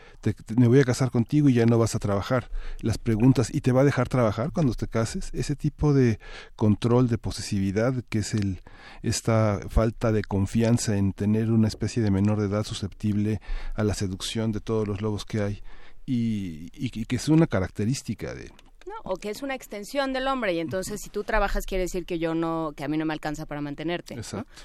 me 0.56 0.68
voy 0.68 0.80
a 0.80 0.84
casar 0.84 1.10
contigo 1.10 1.48
y 1.48 1.54
ya 1.54 1.66
no 1.66 1.78
vas 1.78 1.94
a 1.94 1.98
trabajar. 1.98 2.50
Las 2.80 2.98
preguntas, 2.98 3.54
¿y 3.54 3.60
te 3.60 3.72
va 3.72 3.82
a 3.82 3.84
dejar 3.84 4.08
trabajar 4.08 4.52
cuando 4.52 4.74
te 4.74 4.86
cases? 4.86 5.30
Ese 5.32 5.56
tipo 5.56 5.92
de 5.92 6.18
control 6.56 7.08
de 7.08 7.18
posesividad 7.18 7.94
que 8.08 8.20
es 8.20 8.34
el, 8.34 8.62
esta 9.02 9.60
falta 9.68 10.12
de 10.12 10.22
confianza 10.22 10.96
en 10.96 11.12
tener 11.12 11.50
una 11.50 11.68
especie 11.68 12.02
de 12.02 12.10
menor 12.10 12.40
de 12.40 12.46
edad 12.46 12.64
susceptible 12.64 13.40
a 13.74 13.84
la 13.84 13.94
seducción 13.94 14.52
de 14.52 14.60
todos 14.60 14.86
los 14.86 15.00
lobos 15.00 15.24
que 15.24 15.40
hay 15.40 15.62
y, 16.10 17.04
que 17.04 17.16
es 17.16 17.28
una 17.28 17.46
característica 17.46 18.34
de, 18.34 18.50
no, 18.86 18.94
o 19.04 19.16
que 19.16 19.28
es 19.30 19.42
una 19.42 19.54
extensión 19.54 20.12
del 20.12 20.26
hombre 20.26 20.54
y 20.54 20.60
entonces 20.60 21.00
si 21.02 21.10
tú 21.10 21.22
trabajas 21.22 21.66
quiere 21.66 21.84
decir 21.84 22.06
que 22.06 22.18
yo 22.18 22.34
no 22.34 22.72
que 22.74 22.84
a 22.84 22.88
mí 22.88 22.96
no 22.96 23.04
me 23.04 23.12
alcanza 23.12 23.44
para 23.44 23.60
mantenerte 23.60 24.16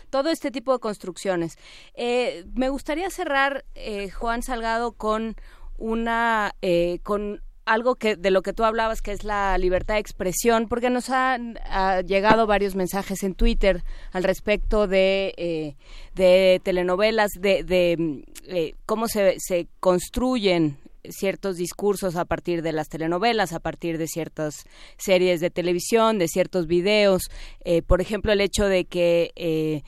todo 0.09 0.29
este 0.29 0.51
tipo 0.51 0.71
de 0.71 0.79
construcciones. 0.79 1.57
Eh, 1.95 2.45
me 2.53 2.69
gustaría 2.69 3.09
cerrar 3.09 3.65
eh, 3.75 4.09
Juan 4.09 4.41
Salgado 4.41 4.93
con 4.93 5.35
una 5.77 6.55
eh, 6.61 6.99
con 7.03 7.41
algo 7.65 7.95
que 7.95 8.15
de 8.15 8.31
lo 8.31 8.41
que 8.41 8.53
tú 8.53 8.63
hablabas 8.63 9.01
que 9.01 9.11
es 9.11 9.23
la 9.25 9.57
libertad 9.57 9.95
de 9.95 10.01
expresión 10.01 10.67
porque 10.67 10.89
nos 10.89 11.09
han 11.09 11.57
llegado 12.05 12.45
varios 12.45 12.75
mensajes 12.75 13.23
en 13.23 13.35
Twitter 13.35 13.83
al 14.11 14.23
respecto 14.23 14.85
de, 14.87 15.75
de 16.13 16.61
telenovelas 16.63 17.31
de, 17.39 17.63
de 17.63 18.75
cómo 18.85 19.07
se, 19.07 19.35
se 19.39 19.67
construyen 19.79 20.77
ciertos 21.09 21.57
discursos 21.57 22.15
a 22.15 22.25
partir 22.25 22.61
de 22.61 22.73
las 22.73 22.89
telenovelas, 22.89 23.53
a 23.53 23.59
partir 23.59 23.97
de 23.97 24.07
ciertas 24.07 24.65
series 24.97 25.41
de 25.41 25.49
televisión, 25.49 26.19
de 26.19 26.27
ciertos 26.27 26.67
videos. 26.67 27.29
Eh, 27.63 27.81
por 27.81 28.01
ejemplo, 28.01 28.31
el 28.31 28.41
hecho 28.41 28.65
de 28.65 28.85
que 28.85 29.31
eh, 29.35 29.83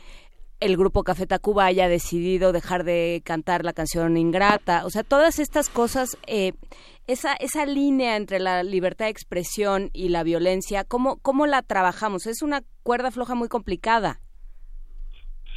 el 0.60 0.78
grupo 0.78 1.04
Café 1.04 1.28
Tacuba 1.28 1.66
haya 1.66 1.88
decidido 1.88 2.52
dejar 2.52 2.84
de 2.84 3.22
cantar 3.26 3.66
la 3.66 3.74
canción 3.74 4.18
Ingrata. 4.18 4.86
O 4.86 4.90
sea, 4.90 5.04
todas 5.04 5.40
estas 5.40 5.70
cosas, 5.70 6.18
eh, 6.28 6.54
esa, 7.08 7.34
esa 7.34 7.66
línea 7.66 8.16
entre 8.16 8.40
la 8.40 8.64
libertad 8.64 9.06
de 9.06 9.12
expresión 9.12 9.90
y 9.94 10.10
la 10.10 10.24
violencia, 10.24 10.84
¿cómo, 10.84 11.18
¿cómo 11.18 11.46
la 11.46 11.62
trabajamos? 11.62 12.26
Es 12.26 12.42
una 12.42 12.64
cuerda 12.84 13.12
floja 13.12 13.36
muy 13.36 13.48
complicada. 13.48 14.22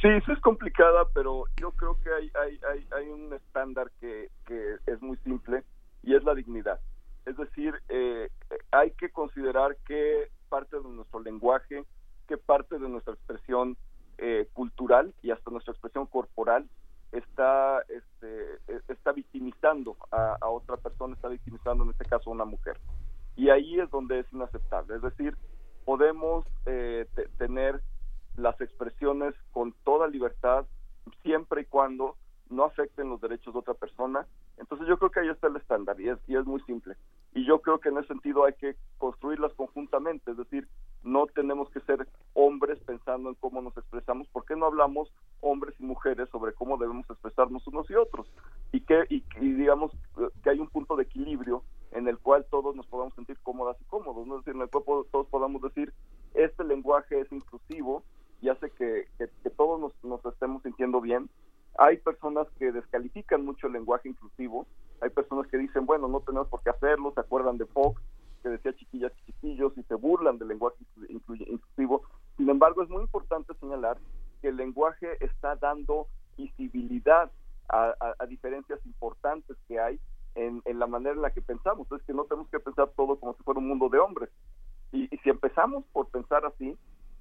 Sí, 0.01 0.07
sí 0.25 0.31
es 0.31 0.39
complicada, 0.39 1.05
pero 1.13 1.43
yo 1.59 1.71
creo 1.71 1.99
que 2.01 2.09
hay, 2.09 2.31
hay, 2.41 2.59
hay, 2.71 2.87
hay 2.91 3.09
un 3.09 3.33
estándar 3.33 3.91
que, 3.99 4.29
es 4.85 5.01
muy 5.01 5.17
simple 5.17 5.63
y 6.03 6.15
es 6.15 6.23
la 6.23 6.33
dignidad. 6.33 6.79
Es 7.25 7.35
decir, 7.35 7.75
eh, 7.89 8.29
hay 8.71 8.91
que 8.91 9.09
considerar 9.09 9.75
que 9.85 10.29
parte 10.47 10.77
de 10.77 10.89
nuestro 10.89 11.19
lenguaje, 11.19 11.83
que 12.27 12.37
parte 12.37 12.79
de 12.79 12.87
nuestra 12.87 13.13
expresión 13.13 13.75
eh, 14.17 14.47
cultural 14.53 15.13
y 15.21 15.31
hasta 15.31 15.51
nuestra 15.51 15.73
expresión 15.73 16.05
corporal 16.07 16.69
está, 17.11 17.81
este, 17.89 18.53
e, 18.67 18.81
está 18.87 19.11
victimizando 19.11 19.97
a, 20.11 20.37
a, 20.39 20.47
otra 20.47 20.77
persona, 20.77 21.15
está 21.15 21.27
victimizando 21.27 21.83
en 21.83 21.89
este 21.89 22.05
caso 22.05 22.29
a 22.29 22.33
una 22.33 22.45
mujer. 22.45 22.77
Y 23.35 23.49
ahí 23.49 23.79
es 23.79 23.89
donde 23.89 24.19
es 24.19 24.25
inaceptable. 24.31 24.95
Es 24.95 25.01
decir, 25.01 25.35
podemos 25.85 26.45
eh, 26.65 27.05
tener 27.37 27.81
las 28.37 28.59
expresiones 28.61 29.33
con 29.51 29.73
toda 29.83 30.07
libertad, 30.07 30.65
siempre 31.23 31.61
y 31.61 31.65
cuando 31.65 32.15
no 32.49 32.65
afecten 32.65 33.09
los 33.09 33.21
derechos 33.21 33.53
de 33.53 33.59
otra 33.59 33.73
persona. 33.73 34.25
Entonces 34.57 34.87
yo 34.87 34.97
creo 34.97 35.11
que 35.11 35.19
ahí 35.21 35.29
está 35.29 35.47
el 35.47 35.55
estándar 35.55 35.99
y 36.01 36.09
es, 36.09 36.17
y 36.27 36.35
es 36.35 36.45
muy 36.45 36.61
simple. 36.61 36.95
Y 37.33 37.45
yo 37.45 37.61
creo 37.61 37.79
que 37.79 37.89
en 37.89 37.97
ese 37.97 38.07
sentido 38.07 38.43
hay 38.43 38.53
que 38.53 38.75
construirlas 38.97 39.53
conjuntamente, 39.53 40.31
es 40.31 40.37
decir, 40.37 40.67
no 41.03 41.27
tenemos 41.27 41.69
que 41.69 41.79
ser 41.81 42.07
hombres 42.33 42.79
pensando 42.79 43.29
en 43.29 43.35
cómo 43.35 43.61
nos 43.61 43.77
expresamos, 43.77 44.27
¿por 44.29 44.45
qué 44.45 44.55
no 44.55 44.65
hablamos 44.65 45.13
hombres 45.41 45.75
y 45.79 45.83
mujeres 45.83 46.27
sobre 46.29 46.53
cómo 46.53 46.77
debemos 46.77 47.09
expresarnos 47.09 47.65
unos 47.67 47.89
y 47.89 47.95
otros? 47.95 48.27
Y 48.71 48.81
que 48.81 49.05
y, 49.09 49.23
digamos 49.39 49.91
que 50.43 50.49
hay 50.49 50.59
un 50.59 50.67
punto 50.67 50.95
de 50.95 51.03
equilibrio 51.03 51.63
en 51.91 52.07
el 52.07 52.17
cual 52.17 52.45
todos 52.49 52.75
nos 52.75 52.85
podamos 52.87 53.13
sentir 53.15 53.37
cómodas 53.43 53.77
y 53.79 53.85
cómodos, 53.85 54.27
¿no? 54.27 54.39
es 54.39 54.45
decir, 54.45 54.55
en 54.55 54.63
el 54.63 54.69
cual 54.69 55.05
todos 55.11 55.27
podamos 55.27 55.61
decir, 55.61 55.93
este 56.33 56.63
lenguaje 56.63 57.21
es 57.21 57.31
inclusivo, 57.31 58.03
y 58.41 58.49
hace 58.49 58.69
que, 58.71 59.07
todos 59.57 59.93
nos, 60.03 60.25
estemos 60.25 60.63
sintiendo 60.63 61.01
bien. 61.01 61.29
Hay 61.77 61.97
personas 61.97 62.47
que 62.57 62.71
descalifican 62.71 63.45
mucho 63.45 63.67
el 63.67 63.73
lenguaje 63.73 64.09
inclusivo, 64.09 64.65
hay 65.01 65.09
personas 65.09 65.47
que 65.47 65.57
dicen, 65.57 65.85
bueno, 65.85 66.07
no 66.07 66.21
tenemos 66.21 66.47
por 66.47 66.61
qué 66.61 66.69
hacerlo, 66.69 67.11
se 67.13 67.19
acuerdan 67.19 67.57
de 67.57 67.65
Fox, 67.65 68.01
que 68.41 68.49
decía 68.49 68.73
chiquillas 68.73 69.11
y 69.17 69.31
chiquillos, 69.31 69.77
y 69.77 69.83
se 69.83 69.95
burlan 69.95 70.37
del 70.37 70.49
lenguaje 70.49 70.77
inclusivo. 71.09 72.03
Sin 72.37 72.49
embargo, 72.49 72.83
es 72.83 72.89
muy 72.89 73.03
importante 73.03 73.53
señalar 73.59 73.97
que 74.41 74.49
el 74.49 74.57
lenguaje 74.57 75.23
está 75.23 75.55
dando 75.55 76.07
visibilidad 76.37 77.29
a, 77.67 77.93
diferencias 78.27 78.79
importantes 78.85 79.55
que 79.67 79.79
hay 79.79 79.99
en, 80.35 80.61
la 80.65 80.87
manera 80.87 81.15
en 81.15 81.21
la 81.21 81.31
que 81.31 81.41
pensamos. 81.41 81.91
Es 81.91 82.01
que 82.03 82.13
no 82.13 82.25
tenemos 82.25 82.49
que 82.49 82.59
pensar 82.59 82.89
todo 82.95 83.19
como 83.19 83.33
si 83.35 83.43
fuera 83.43 83.59
un 83.59 83.67
mundo 83.67 83.89
de 83.89 83.99
hombres. 83.99 84.29
y 84.91 85.07
si 85.07 85.29
empezamos 85.29 85.83
por 85.93 86.07
pensar 86.07 86.45
así, 86.45 86.77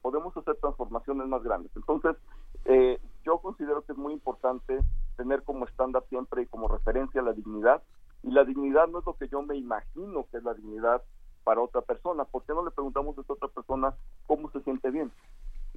podemos 0.08 0.34
hacer 0.38 0.56
transformaciones 0.56 1.28
más 1.28 1.42
grandes. 1.42 1.70
Entonces, 1.76 2.16
eh, 2.64 2.98
yo 3.26 3.40
considero 3.40 3.82
que 3.82 3.92
es 3.92 3.98
muy 3.98 4.14
importante 4.14 4.78
tener 5.18 5.42
como 5.42 5.66
estándar 5.66 6.02
siempre 6.08 6.40
y 6.40 6.46
como 6.46 6.66
referencia 6.66 7.20
la 7.20 7.34
dignidad. 7.34 7.82
Y 8.22 8.30
la 8.30 8.44
dignidad 8.44 8.88
no 8.88 9.00
es 9.00 9.04
lo 9.04 9.18
que 9.18 9.28
yo 9.28 9.42
me 9.42 9.56
imagino 9.56 10.24
que 10.30 10.38
es 10.38 10.42
la 10.44 10.54
dignidad 10.54 11.02
para 11.44 11.60
otra 11.60 11.82
persona. 11.82 12.24
¿Por 12.24 12.42
qué 12.44 12.54
no 12.54 12.64
le 12.64 12.70
preguntamos 12.70 13.18
a 13.18 13.20
esta 13.20 13.34
otra 13.34 13.48
persona 13.48 13.94
cómo 14.26 14.50
se 14.50 14.62
siente 14.62 14.90
bien? 14.90 15.12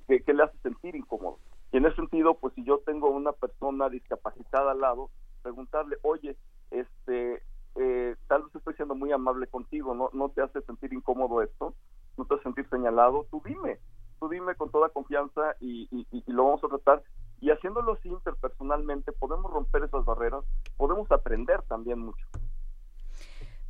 ¿Qué, 0.08 0.24
le 0.34 0.44
hace 0.44 0.58
sentir 0.60 0.96
incómodo? 0.96 1.38
Y 1.74 1.78
en 1.78 1.88
ese 1.88 1.98
sentido, 1.98 2.36
pues 2.36 2.54
si 2.54 2.64
yo 2.64 2.78
tengo 2.86 3.10
una 3.10 3.34
persona 3.34 3.90
discapacitada 3.90 4.72
al 4.72 4.80
lado, 4.80 5.10
preguntarle, 5.42 5.98
oye, 6.04 6.38
este, 6.72 7.44
eh, 7.76 8.16
tal 8.30 8.44
vez 8.44 8.56
estoy 8.56 8.76
siendo 8.76 8.96
muy 8.96 9.12
amable 9.12 9.48
contigo, 9.48 9.94
¿no, 9.94 10.10
¿no 10.14 10.30
te 10.30 10.42
hace 10.42 10.62
sentir 10.62 10.94
incómodo 10.94 11.42
esto? 11.42 11.74
¿No 12.18 12.24
te 12.24 12.36
hace 12.36 12.44
sentir 12.44 12.70
señalado? 12.70 13.26
Tú 13.30 13.42
dime, 13.46 13.80
tú 14.22 14.30
dime 14.30 14.54
con 14.56 14.70
toda 14.70 14.90
confianza 14.90 15.56
y, 15.60 15.90
lo 16.28 16.46
vamos 16.46 16.64
a 16.64 16.68
tratar. 16.68 17.04
Y 17.42 17.50
haciéndolo 17.50 17.94
así 17.94 18.08
interpersonalmente, 18.08 19.12
podemos 19.12 19.52
romper 19.52 19.84
esas 19.84 20.06
barreras, 20.06 20.46
podemos 20.78 21.12
aprender 21.12 21.64
también 21.64 22.00
mucho. 22.00 22.26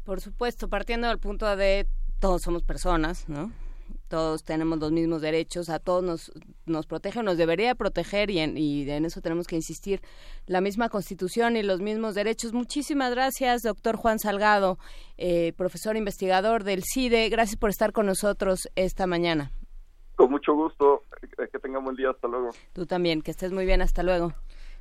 Por 0.03 0.19
supuesto, 0.19 0.67
partiendo 0.67 1.07
del 1.07 1.19
punto 1.19 1.55
de 1.55 1.87
todos 2.19 2.41
somos 2.41 2.63
personas, 2.63 3.29
¿no? 3.29 3.51
Todos 4.09 4.43
tenemos 4.43 4.77
los 4.79 4.91
mismos 4.91 5.21
derechos, 5.21 5.69
a 5.69 5.79
todos 5.79 6.03
nos, 6.03 6.31
nos 6.65 6.85
protege, 6.85 7.23
nos 7.23 7.37
debería 7.37 7.75
proteger 7.75 8.29
y 8.29 8.39
en, 8.39 8.57
y 8.57 8.89
en 8.89 9.05
eso 9.05 9.21
tenemos 9.21 9.47
que 9.47 9.55
insistir. 9.55 10.01
La 10.47 10.59
misma 10.59 10.89
constitución 10.89 11.55
y 11.55 11.63
los 11.63 11.79
mismos 11.79 12.13
derechos. 12.13 12.51
Muchísimas 12.51 13.11
gracias, 13.11 13.61
doctor 13.61 13.95
Juan 13.95 14.19
Salgado, 14.19 14.77
eh, 15.17 15.53
profesor 15.55 15.95
investigador 15.95 16.65
del 16.65 16.83
CIDE. 16.83 17.29
Gracias 17.29 17.57
por 17.57 17.69
estar 17.69 17.93
con 17.93 18.05
nosotros 18.05 18.67
esta 18.75 19.07
mañana. 19.07 19.53
Con 20.15 20.31
mucho 20.31 20.53
gusto. 20.53 21.03
Que 21.37 21.59
tengamos 21.59 21.85
buen 21.85 21.95
día. 21.95 22.09
Hasta 22.09 22.27
luego. 22.27 22.49
Tú 22.73 22.85
también. 22.85 23.21
Que 23.21 23.31
estés 23.31 23.51
muy 23.51 23.65
bien. 23.65 23.81
Hasta 23.81 24.03
luego. 24.03 24.33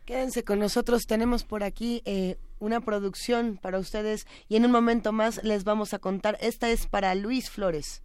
Quédense 0.04 0.44
con 0.44 0.58
nosotros, 0.58 1.06
tenemos 1.06 1.44
por 1.44 1.62
aquí 1.62 2.02
eh, 2.04 2.36
una 2.58 2.80
producción 2.80 3.58
para 3.62 3.78
ustedes 3.78 4.26
y 4.48 4.56
en 4.56 4.64
un 4.64 4.72
momento 4.72 5.12
más 5.12 5.42
les 5.44 5.62
vamos 5.64 5.94
a 5.94 5.98
contar. 5.98 6.36
Esta 6.40 6.68
es 6.70 6.86
para 6.86 7.14
Luis 7.14 7.50
Flores. 7.50 8.02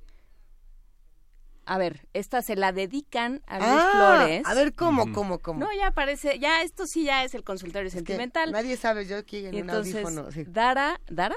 A 1.65 1.79
ver, 1.79 2.07
esta 2.13 2.43
se 2.43 2.55
la 2.55 2.71
dedican 2.71 3.41
a 3.47 3.57
Luis 3.57 3.71
ah, 3.71 4.17
Flores. 4.19 4.45
A 4.45 4.53
ver, 4.53 4.75
¿cómo, 4.75 5.11
cómo, 5.13 5.39
cómo? 5.39 5.61
No, 5.61 5.73
ya 5.73 5.89
parece, 5.89 6.37
ya 6.37 6.61
esto 6.61 6.85
sí 6.85 7.05
ya 7.05 7.23
es 7.23 7.33
el 7.33 7.43
consultorio 7.43 7.89
sentimental. 7.89 8.51
Nadie 8.51 8.77
sabe, 8.77 9.07
yo 9.07 9.17
aquí 9.17 9.47
en 9.47 9.63
un 9.63 9.69
audífono. 9.71 10.27
Dara, 10.45 11.01
¿Dara? 11.09 11.35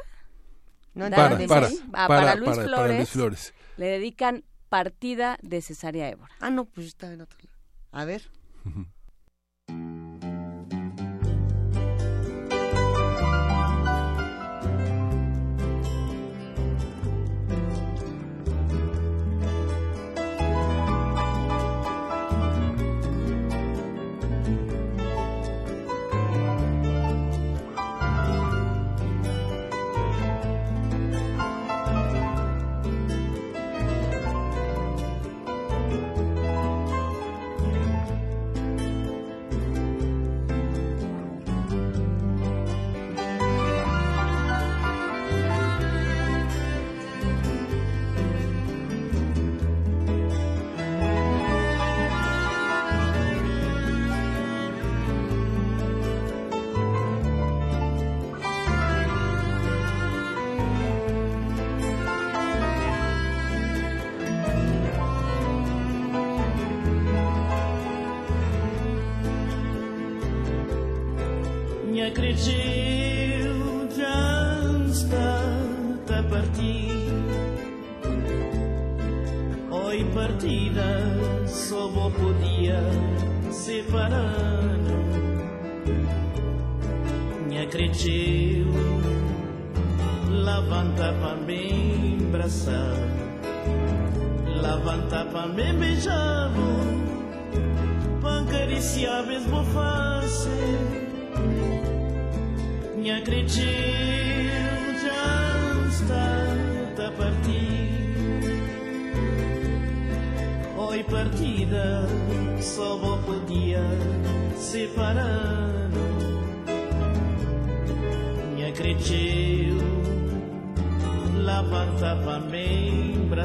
No, 0.93 1.09
para, 1.09 1.39
para, 1.47 1.69
ah, 1.95 2.09
para, 2.09 2.35
Luis 2.35 2.53
Flores, 2.53 2.71
para 2.75 2.95
Luis 2.95 3.09
Flores. 3.09 3.55
Le 3.79 3.87
dedican 3.87 4.45
partida 4.69 5.39
de 5.43 5.61
Cesárea 5.63 6.09
Évora. 6.09 6.35
Ah, 6.41 6.51
no, 6.51 6.65
pues 6.65 6.87
está 6.87 7.13
en 7.13 7.21
otro 7.21 7.39
lado. 7.43 7.59
A 7.93 8.05
ver. 8.05 8.31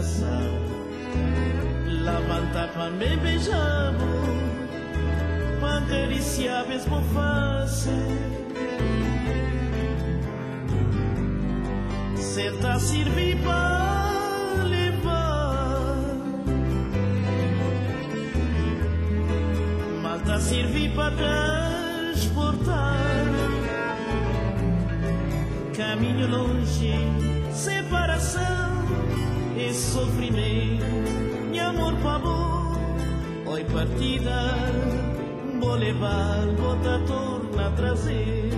coração. 0.04 0.60
Levantar 1.88 2.68
para 2.74 2.90
me 2.92 3.16
beijar, 3.18 3.94
para 5.60 5.80
deliciar 5.82 6.68
mesmo 6.68 7.02
fazer. 7.14 7.92
Senta 12.18 12.80
servir 12.80 13.38
para 13.44 14.64
levar. 14.64 15.96
Malta 20.02 20.40
servir 20.40 20.94
para 20.96 21.12
transportar. 21.16 22.98
Caminho 25.76 26.28
longe, 26.28 26.94
separação 27.52 28.54
e 29.58 29.74
sofrimento. 29.74 30.86
E 31.52 31.60
amor 31.60 31.94
pra 31.98 32.16
amor, 32.16 32.78
oi 33.46 33.64
partida. 33.66 34.56
Vou 35.60 35.76
levar, 35.76 36.46
vou 36.58 36.76
te 36.78 37.08
tornar 37.08 37.72
trazer 37.76 38.50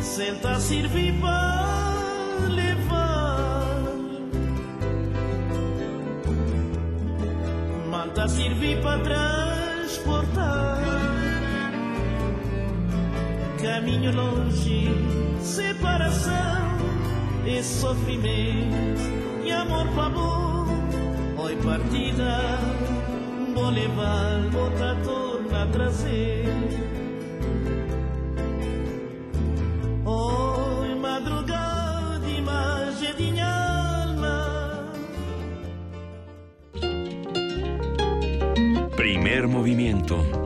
Senta 0.00 0.60
servir 0.60 1.14
para 1.20 2.48
levar. 2.48 3.84
Manta 7.90 8.28
servir 8.28 8.80
para 8.82 8.98
transportar 9.00 10.87
Caminho 13.60 14.14
longe, 14.14 14.88
separação 15.40 16.78
e 17.44 17.60
sofrimento 17.60 19.02
E 19.44 19.50
amor 19.50 19.86
amor, 19.98 20.68
oi 21.38 21.56
partida 21.56 22.60
Vou 23.52 23.70
levar, 23.70 24.48
vou 24.52 24.70
te 24.70 25.02
tornar 25.04 25.62
a 25.62 25.66
trazer 25.66 26.44
Oi, 30.04 30.94
madrugada, 30.94 32.28
imagem 32.28 33.14
de 33.16 33.22
minha 33.32 34.04
alma. 34.06 34.92
Primer 38.94 39.48
movimiento. 39.48 40.37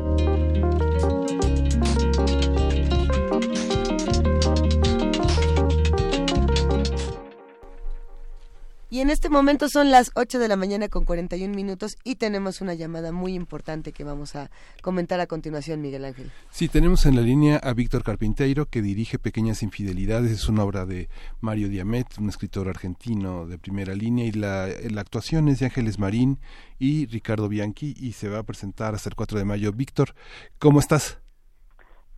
Y 8.92 9.00
en 9.00 9.08
este 9.08 9.30
momento 9.30 9.70
son 9.70 9.90
las 9.90 10.10
8 10.16 10.38
de 10.38 10.48
la 10.48 10.56
mañana 10.56 10.86
con 10.90 11.06
41 11.06 11.54
minutos 11.54 11.96
y 12.04 12.16
tenemos 12.16 12.60
una 12.60 12.74
llamada 12.74 13.10
muy 13.10 13.32
importante 13.32 13.90
que 13.90 14.04
vamos 14.04 14.36
a 14.36 14.50
comentar 14.82 15.18
a 15.18 15.26
continuación, 15.26 15.80
Miguel 15.80 16.04
Ángel. 16.04 16.30
Sí, 16.50 16.68
tenemos 16.68 17.06
en 17.06 17.16
la 17.16 17.22
línea 17.22 17.56
a 17.56 17.72
Víctor 17.72 18.04
Carpinteiro, 18.04 18.66
que 18.66 18.82
dirige 18.82 19.18
Pequeñas 19.18 19.62
Infidelidades. 19.62 20.30
Es 20.30 20.46
una 20.50 20.62
obra 20.62 20.84
de 20.84 21.08
Mario 21.40 21.70
Diamet, 21.70 22.18
un 22.18 22.28
escritor 22.28 22.68
argentino 22.68 23.46
de 23.46 23.56
primera 23.56 23.94
línea, 23.94 24.26
y 24.26 24.32
la, 24.32 24.68
la 24.90 25.00
actuación 25.00 25.48
es 25.48 25.60
de 25.60 25.64
Ángeles 25.64 25.98
Marín 25.98 26.38
y 26.78 27.06
Ricardo 27.06 27.48
Bianchi, 27.48 27.94
y 27.98 28.12
se 28.12 28.28
va 28.28 28.40
a 28.40 28.42
presentar 28.42 28.94
hasta 28.94 29.08
el 29.08 29.14
4 29.14 29.38
de 29.38 29.46
mayo. 29.46 29.72
Víctor, 29.72 30.10
¿cómo 30.58 30.80
estás? 30.80 31.18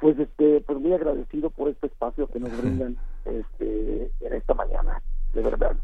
Pues, 0.01 0.19
este, 0.19 0.61
pues 0.63 0.81
muy 0.81 0.93
agradecido 0.93 1.51
por 1.51 1.69
este 1.69 1.87
espacio 1.87 2.27
que 2.27 2.41
nos 2.41 2.51
brindan 2.61 2.97
este, 3.27 4.11
en 4.23 4.33
esta 4.33 4.55
mañana, 4.55 5.01
de 5.35 5.41
verdad. 5.41 5.77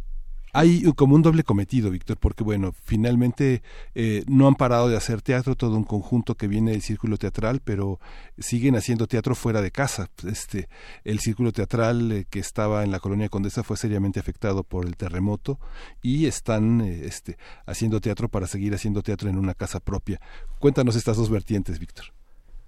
Hay 0.52 0.82
como 0.94 1.14
un 1.14 1.22
doble 1.22 1.44
cometido, 1.44 1.90
Víctor, 1.90 2.16
porque 2.18 2.43
bueno, 2.43 2.72
finalmente 2.82 3.62
eh, 3.94 4.24
no 4.28 4.48
han 4.48 4.56
parado 4.56 4.89
de 4.89 4.97
hacer 4.97 5.22
teatro, 5.22 5.55
todo 5.55 5.77
un 5.77 5.85
conjunto 5.85 6.35
que 6.35 6.48
viene 6.48 6.72
del 6.72 6.82
círculo 6.82 7.18
teatral, 7.18 7.60
pero 7.64 8.01
siguen 8.36 8.74
haciendo 8.74 9.06
teatro 9.06 9.35
fuera 9.36 9.62
de 9.62 9.70
casa. 9.70 10.09
Este, 10.27 10.68
el 11.05 11.20
círculo 11.20 11.52
teatral 11.52 12.10
eh, 12.10 12.24
que 12.28 12.40
estaba 12.40 12.82
en 12.82 12.90
la 12.90 12.98
colonia 12.98 13.28
Condesa 13.28 13.62
fue 13.62 13.77
seriamente 13.77 14.18
afectado 14.18 14.64
por 14.64 14.86
el 14.86 14.97
terremoto 14.97 15.59
y 16.02 16.27
están 16.27 16.81
eh, 16.81 17.02
este, 17.05 17.36
haciendo 17.66 18.01
teatro 18.01 18.28
para 18.28 18.47
seguir 18.47 18.74
haciendo 18.74 19.02
teatro 19.02 19.28
en 19.28 19.39
una 19.39 19.55
casa 19.55 19.78
propia. 19.78 20.20
Cuéntanos 20.59 20.97
estas 20.97 21.16
dos 21.16 21.31
vertientes, 21.31 21.78
Víctor. 21.78 22.06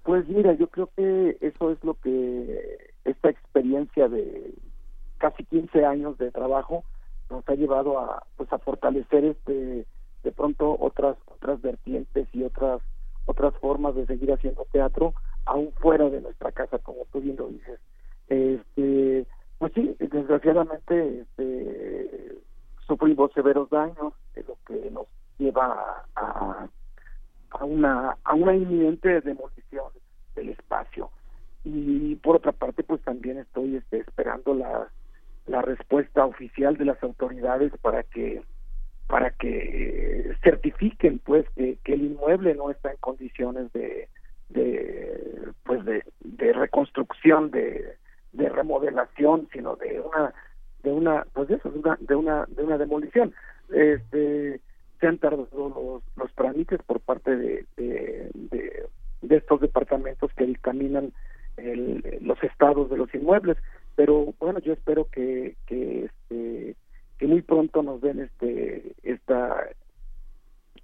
Pues 0.04 0.28
mira, 0.28 0.52
yo 0.54 0.68
creo 0.68 0.88
que 0.96 1.36
eso 1.40 1.72
es 1.72 1.82
lo 1.82 1.94
que 1.94 2.92
esta 3.04 3.30
experiencia 3.30 4.08
de 4.08 4.54
casi 5.18 5.44
15 5.44 5.84
años 5.84 6.18
de 6.18 6.30
trabajo 6.30 6.84
nos 7.32 7.48
ha 7.48 7.54
llevado 7.54 7.98
a 7.98 8.24
pues 8.36 8.52
a 8.52 8.58
fortalecer 8.58 9.24
este 9.24 9.86
de 10.22 10.32
pronto 10.32 10.76
otras 10.78 11.16
otras 11.26 11.60
vertientes 11.60 12.28
y 12.32 12.44
otras 12.44 12.80
otras 13.24 13.54
formas 13.54 13.94
de 13.94 14.06
seguir 14.06 14.32
haciendo 14.32 14.66
teatro 14.70 15.14
aún 15.46 15.72
fuera 15.80 16.08
de 16.08 16.20
nuestra 16.20 16.52
casa 16.52 16.78
como 16.78 17.04
tú 17.10 17.20
bien 17.20 17.36
lo 17.36 17.48
dices. 17.48 17.80
Este 18.28 19.26
pues 19.58 19.72
sí 19.74 19.96
desgraciadamente 19.98 21.20
este 21.20 22.38
sufrimos 22.86 23.32
severos 23.32 23.70
daños 23.70 24.12
de 24.34 24.44
lo 24.44 24.56
que 24.66 24.90
nos 24.90 25.06
lleva 25.38 26.04
a, 26.14 26.68
a 27.50 27.64
una 27.64 28.16
a 28.22 28.34
una 28.34 28.54
inminente 28.54 29.20
demolición 29.22 29.86
del 30.34 30.50
espacio. 30.50 31.10
Y 31.64 32.16
por 32.16 32.36
otra 32.36 32.52
parte 32.52 32.82
pues 32.82 33.00
también 33.02 33.38
estoy 33.38 33.76
este, 33.76 33.98
esperando 33.98 34.54
la 34.54 34.88
la 35.46 35.62
respuesta 35.62 36.24
oficial 36.24 36.76
de 36.76 36.84
las 36.84 37.02
autoridades 37.02 37.72
para 37.80 38.02
que 38.02 38.42
para 39.08 39.30
que 39.30 40.34
certifiquen 40.42 41.18
pues 41.18 41.44
que, 41.56 41.76
que 41.84 41.94
el 41.94 42.02
inmueble 42.02 42.54
no 42.54 42.70
está 42.70 42.90
en 42.92 42.96
condiciones 42.98 43.70
de, 43.72 44.08
de 44.48 45.52
pues 45.64 45.84
de, 45.84 46.02
de 46.20 46.52
reconstrucción 46.52 47.50
de, 47.50 47.96
de 48.32 48.48
remodelación 48.48 49.48
sino 49.52 49.76
de 49.76 50.00
una 50.00 50.32
de 50.82 50.92
una 50.92 51.26
pues 51.32 51.48
de 51.48 51.56
eso 51.56 51.70
de 51.70 51.78
una 51.78 51.98
de 52.00 52.14
una, 52.14 52.46
de 52.46 52.62
una 52.62 52.78
demolición. 52.78 53.34
Este 53.70 54.60
se 55.00 55.06
han 55.08 55.18
tardado 55.18 55.48
los, 55.52 56.02
los 56.16 56.34
trámites 56.34 56.80
por 56.86 57.00
parte 57.00 57.36
de, 57.36 57.66
de, 57.76 58.30
de, 58.34 58.86
de 59.22 59.36
estos 59.36 59.60
departamentos 59.60 60.30
que 60.36 60.46
dictaminan 60.46 61.12
el, 61.56 62.18
los 62.22 62.42
estados 62.44 62.88
de 62.88 62.96
los 62.96 63.12
inmuebles 63.14 63.58
pero 63.94 64.34
bueno 64.38 64.58
yo 64.60 64.72
espero 64.72 65.06
que 65.10 65.56
que 65.66 66.04
este 66.06 66.76
que 67.18 67.26
muy 67.26 67.42
pronto 67.42 67.82
nos 67.82 68.00
den 68.00 68.20
este 68.20 68.94
esta 69.02 69.68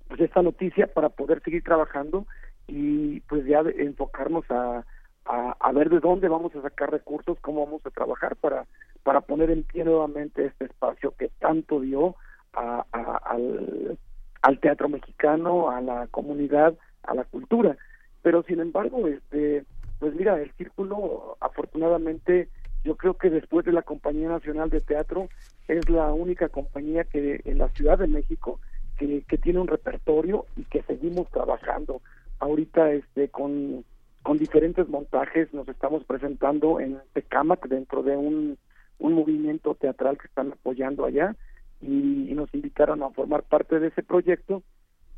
pues 0.08 0.20
esta 0.20 0.42
noticia 0.42 0.86
para 0.86 1.08
poder 1.10 1.42
seguir 1.42 1.62
trabajando 1.62 2.26
y 2.66 3.20
pues 3.20 3.46
ya 3.46 3.60
enfocarnos 3.60 4.44
a, 4.50 4.84
a, 5.24 5.56
a 5.58 5.72
ver 5.72 5.90
de 5.90 6.00
dónde 6.00 6.28
vamos 6.28 6.54
a 6.54 6.62
sacar 6.62 6.90
recursos 6.90 7.38
cómo 7.40 7.64
vamos 7.64 7.84
a 7.86 7.90
trabajar 7.90 8.36
para 8.36 8.66
para 9.02 9.20
poner 9.20 9.50
en 9.50 9.62
pie 9.62 9.84
nuevamente 9.84 10.46
este 10.46 10.66
espacio 10.66 11.14
que 11.18 11.30
tanto 11.38 11.80
dio 11.80 12.16
a, 12.52 12.84
al, 12.92 13.98
al 14.42 14.60
teatro 14.60 14.88
mexicano 14.88 15.70
a 15.70 15.80
la 15.80 16.06
comunidad 16.08 16.74
a 17.04 17.14
la 17.14 17.24
cultura. 17.24 17.76
Pero 18.22 18.42
sin 18.42 18.60
embargo 18.60 19.06
este 19.06 19.64
pues 19.98 20.14
mira 20.14 20.40
el 20.40 20.52
círculo 20.52 21.36
afortunadamente 21.40 22.48
yo 22.88 22.96
creo 22.96 23.18
que 23.18 23.28
después 23.28 23.66
de 23.66 23.72
la 23.72 23.82
Compañía 23.82 24.30
Nacional 24.30 24.70
de 24.70 24.80
Teatro 24.80 25.28
es 25.68 25.90
la 25.90 26.10
única 26.14 26.48
compañía 26.48 27.04
que 27.04 27.42
en 27.44 27.58
la 27.58 27.68
Ciudad 27.68 27.98
de 27.98 28.06
México 28.06 28.60
que, 28.96 29.22
que 29.28 29.36
tiene 29.36 29.60
un 29.60 29.66
repertorio 29.66 30.46
y 30.56 30.64
que 30.64 30.80
seguimos 30.84 31.28
trabajando 31.30 32.00
ahorita 32.38 32.90
este 32.92 33.28
con, 33.28 33.84
con 34.22 34.38
diferentes 34.38 34.88
montajes 34.88 35.52
nos 35.52 35.68
estamos 35.68 36.02
presentando 36.04 36.80
en 36.80 36.98
Tecamac 37.12 37.68
dentro 37.68 38.02
de 38.02 38.16
un, 38.16 38.56
un 38.98 39.12
movimiento 39.12 39.74
teatral 39.74 40.16
que 40.16 40.28
están 40.28 40.52
apoyando 40.52 41.04
allá 41.04 41.36
y, 41.82 42.32
nos 42.34 42.54
invitaron 42.54 43.02
a 43.02 43.10
formar 43.10 43.42
parte 43.42 43.80
de 43.80 43.88
ese 43.88 44.02
proyecto 44.02 44.62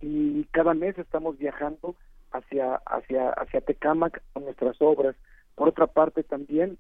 y 0.01 0.43
cada 0.51 0.75
mes 0.75 0.99
estamos 0.99 1.39
viajando 1.39 1.95
hacia 2.33 2.81
hacia 2.87 3.31
hacia 3.31 3.61
Tecamac 3.61 4.23
con 4.33 4.45
nuestras 4.45 4.75
obras. 4.81 5.15
Por 5.55 5.69
otra 5.69 5.87
parte 5.87 6.25
también 6.25 6.79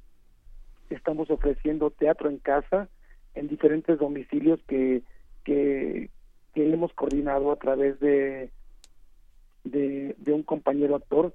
estamos 0.90 1.30
ofreciendo 1.30 1.90
teatro 1.90 2.28
en 2.28 2.38
casa 2.38 2.88
en 3.34 3.48
diferentes 3.48 3.98
domicilios 3.98 4.60
que 4.66 5.02
que, 5.44 6.10
que 6.54 6.72
hemos 6.72 6.92
coordinado 6.92 7.52
a 7.52 7.56
través 7.56 7.98
de 8.00 8.50
de, 9.64 10.14
de 10.18 10.32
un 10.32 10.42
compañero 10.42 10.96
actor 10.96 11.34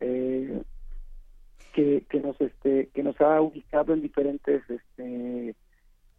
eh, 0.00 0.62
que, 1.72 2.04
que 2.08 2.20
nos 2.20 2.40
este 2.40 2.88
que 2.92 3.02
nos 3.02 3.20
ha 3.20 3.40
ubicado 3.40 3.92
en 3.92 4.02
diferentes 4.02 4.62
este 4.68 5.54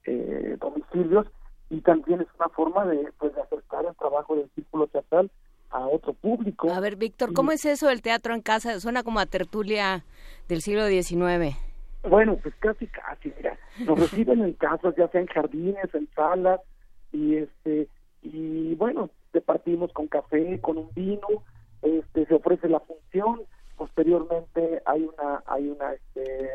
eh, 0.05 0.57
domicilios 0.59 1.27
y 1.69 1.81
también 1.81 2.21
es 2.21 2.27
una 2.39 2.49
forma 2.49 2.85
de 2.85 3.11
pues 3.17 3.35
de 3.35 3.41
acercar 3.41 3.85
el 3.85 3.95
trabajo 3.95 4.35
del 4.35 4.49
círculo 4.55 4.87
teatral 4.87 5.29
a 5.69 5.85
otro 5.85 6.13
público. 6.13 6.71
A 6.71 6.79
ver, 6.79 6.95
Víctor, 6.95 7.33
¿cómo 7.33 7.51
es 7.51 7.65
eso 7.65 7.89
el 7.89 8.01
teatro 8.01 8.33
en 8.33 8.41
casa? 8.41 8.79
Suena 8.79 9.03
como 9.03 9.19
a 9.19 9.25
tertulia 9.25 10.05
del 10.47 10.61
siglo 10.61 10.87
XIX. 10.87 11.57
Bueno, 12.09 12.37
pues 12.41 12.55
casi, 12.55 12.87
casi, 12.87 13.33
mira, 13.35 13.57
nos 13.85 13.99
reciben 13.99 14.41
en 14.41 14.53
casas, 14.53 14.95
ya 14.95 15.07
sea 15.09 15.21
en 15.21 15.27
jardines, 15.27 15.93
en 15.93 16.07
salas, 16.15 16.61
y 17.11 17.35
este, 17.35 17.87
y 18.21 18.75
bueno, 18.75 19.09
partimos 19.45 19.91
con 19.93 20.07
café, 20.07 20.59
con 20.61 20.77
un 20.77 20.89
vino, 20.93 21.27
este, 21.81 22.25
se 22.25 22.33
ofrece 22.33 22.69
la 22.69 22.79
función, 22.79 23.41
posteriormente 23.75 24.81
hay 24.85 25.03
una, 25.03 25.43
hay 25.45 25.69
una, 25.69 25.93
este, 25.93 26.49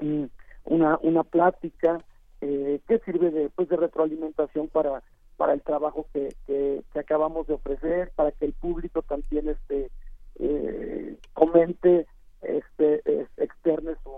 mm, 0.00 0.24
una, 0.64 0.98
una 1.02 1.24
plática 1.24 2.00
eh, 2.40 2.80
que 2.88 2.98
sirve 3.00 3.30
de, 3.30 3.50
pues, 3.50 3.68
de 3.68 3.76
retroalimentación 3.76 4.68
para, 4.68 5.02
para 5.36 5.52
el 5.52 5.62
trabajo 5.62 6.06
que, 6.12 6.34
que, 6.46 6.82
acabamos 6.98 7.46
de 7.46 7.54
ofrecer, 7.54 8.10
para 8.16 8.32
que 8.32 8.46
el 8.46 8.52
público 8.54 9.02
también 9.02 9.48
este, 9.48 9.90
eh, 10.38 11.16
comente, 11.32 12.06
este, 12.42 13.26
externe 13.36 13.94
su, 14.02 14.10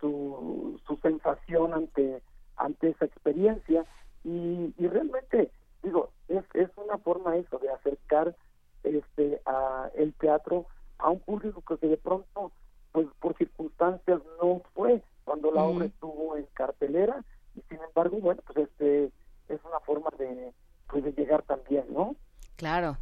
su, 0.00 0.80
su 0.86 0.96
sensación 0.96 1.74
ante, 1.74 2.22
ante 2.56 2.90
esa 2.90 3.04
experiencia. 3.04 3.84
Y, 4.24 4.74
y 4.76 4.88
realmente 4.88 5.50
digo 5.82 6.10
es, 6.28 6.44
es 6.54 6.70
una 6.76 6.98
forma 6.98 7.36
eso 7.36 7.58
de 7.58 7.70
acercar 7.70 8.34
este 8.82 9.40
a 9.46 9.90
el 9.94 10.12
teatro 10.14 10.66
a 10.98 11.10
un 11.10 11.20
público 11.20 11.62
que 11.62 11.86
de 11.86 11.96
pronto 11.96 12.52
pues 12.92 13.06
por 13.20 13.36
circunstancias 13.36 14.20
no 14.42 14.62
fue 14.74 15.02
cuando 15.24 15.52
la 15.52 15.62
obra 15.62 15.86
estuvo 15.86 16.36
en 16.36 16.46
cartelera. 16.54 17.24
Y 17.54 17.60
sin 17.68 17.78
embargo 17.82 18.18
bueno 18.18 18.42
pues 18.46 18.68
este 18.68 19.12
es 19.48 19.60
una 19.64 19.80
forma 19.80 20.10
de 20.18 20.52
pues 20.88 21.04
de 21.04 21.12
llegar 21.12 21.42
también 21.42 21.84
no 21.90 22.16
claro 22.56 22.96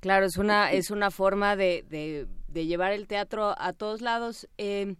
claro 0.00 0.26
es 0.26 0.36
una 0.36 0.72
es 0.72 0.90
una 0.90 1.10
forma 1.10 1.56
de, 1.56 1.84
de, 1.88 2.26
de 2.48 2.66
llevar 2.66 2.92
el 2.92 3.06
teatro 3.06 3.54
a 3.58 3.72
todos 3.72 4.00
lados. 4.00 4.48
Eh, 4.58 4.94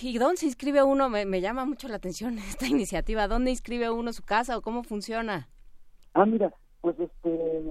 ¿Y 0.00 0.18
dónde 0.18 0.38
se 0.38 0.46
inscribe 0.46 0.82
uno? 0.82 1.08
Me, 1.08 1.24
me, 1.24 1.40
llama 1.40 1.64
mucho 1.64 1.88
la 1.88 1.96
atención 1.96 2.38
esta 2.38 2.66
iniciativa. 2.66 3.28
¿Dónde 3.28 3.50
inscribe 3.50 3.90
uno 3.90 4.12
su 4.12 4.22
casa 4.22 4.56
o 4.56 4.62
cómo 4.62 4.82
funciona? 4.82 5.48
Ah, 6.14 6.26
mira, 6.26 6.52
pues 6.80 6.96
este 6.98 7.62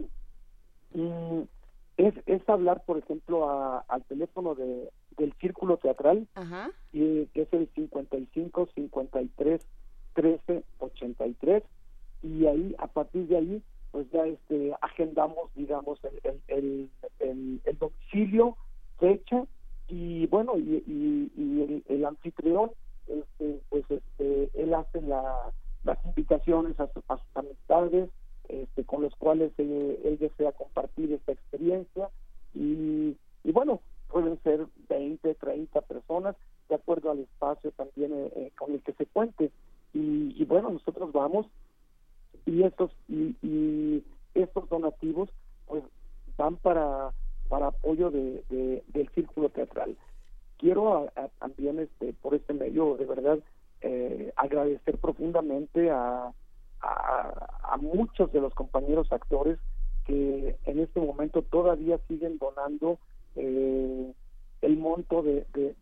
mm, 0.94 1.42
es, 1.98 2.14
es 2.26 2.48
hablar, 2.48 2.84
por 2.86 2.98
ejemplo, 2.98 3.50
al 3.88 4.04
teléfono 4.06 4.56
de, 4.56 4.90
del 5.18 5.34
Círculo 5.40 5.78
Teatral, 5.78 6.28
Y, 6.94 7.26
que 7.28 7.42
es 7.42 7.54
el 7.54 7.70
55 7.76 8.70
53 8.76 9.62
13 10.14 10.64
83, 10.80 11.64
y 12.24 12.46
ahí, 12.46 12.76
a 12.80 12.88
partir 12.88 13.28
de 13.28 13.38
ahí, 13.38 13.64
pues 13.92 14.10
ya 14.12 14.26
este 14.26 14.74
agendamos, 14.82 15.54
digamos, 15.56 16.00
el, 16.04 16.40
el, 16.48 16.90
el, 17.20 17.62
el 17.64 17.78
domicilio, 17.78 18.58
fecha, 19.00 19.46
y 19.88 20.28
bueno, 20.28 20.58
y, 20.58 20.84
y, 20.86 21.84
el, 21.88 22.06
anfitrión, 22.06 22.72
este, 23.08 23.62
pues 23.70 23.86
este, 23.90 24.50
él 24.54 24.74
hace 24.74 25.02
la, 25.02 25.52
las 25.84 26.04
invitaciones 26.06 26.80
a, 26.80 26.84
a 26.84 27.18
sus 27.18 27.36
amistades, 27.36 28.10
este, 28.50 28.84
con 28.86 29.02
los 29.02 29.16
cuales 29.16 29.52
él 29.58 30.18
desea 30.20 30.52
compartir 30.54 31.12
esta 31.14 31.32
experiencia 31.32 32.10
y, 32.54 33.16
y, 33.44 33.52
bueno, 33.52 33.82
pueden 34.10 34.42
ser 34.44 34.66
20, 34.90 35.36
30 35.36 35.82
personas 35.82 36.36
de 36.70 36.76
acuerdo 36.76 37.12
al 37.12 37.20
espacio 37.20 37.72
también 37.72 38.14
eh, 38.14 38.32
eh, 38.36 38.52
con 38.58 38.74
el 38.74 38.82
que 38.82 38.94
se 38.94 39.06
cuente. 39.06 39.52
Y, 39.94 40.46
bueno, 40.46 40.70
nosotros 40.70 41.12
vamos 41.12 41.48
y 42.46 42.62
estos 42.64 42.92
y, 43.08 44.04
estos 44.36 44.70
donativos 44.70 45.30
pues 45.66 45.84
van 46.38 46.58
para 46.58 47.12
para 47.48 47.68
apoyo 47.68 48.12
de, 48.12 48.44
del 48.88 49.10
círculo 49.10 49.50
teatral. 49.50 49.96
Quiero 50.58 51.12
también 51.40 51.80
este 51.80 52.14
por 52.14 52.34
este 52.34 52.54
medio 52.54 52.96
de 52.98 53.06
verdad 53.06 53.40
eh, 53.82 54.34
agradecer 54.36 54.98
profundamente 54.98 55.92
a 55.92 56.32
a, 56.82 57.78
muchos 57.80 58.32
de 58.32 58.42
los 58.42 58.54
compañeros 58.54 59.12
actores 59.12 59.60
que 60.06 60.56
en 60.66 60.80
este 60.80 61.00
momento 61.00 61.42
todavía 61.42 62.00
siguen 62.08 62.38
donando 62.38 62.98
eh, 63.36 64.14
el 64.62 64.78
monto 64.78 65.22
de, 65.22 65.46
de, 65.54 65.76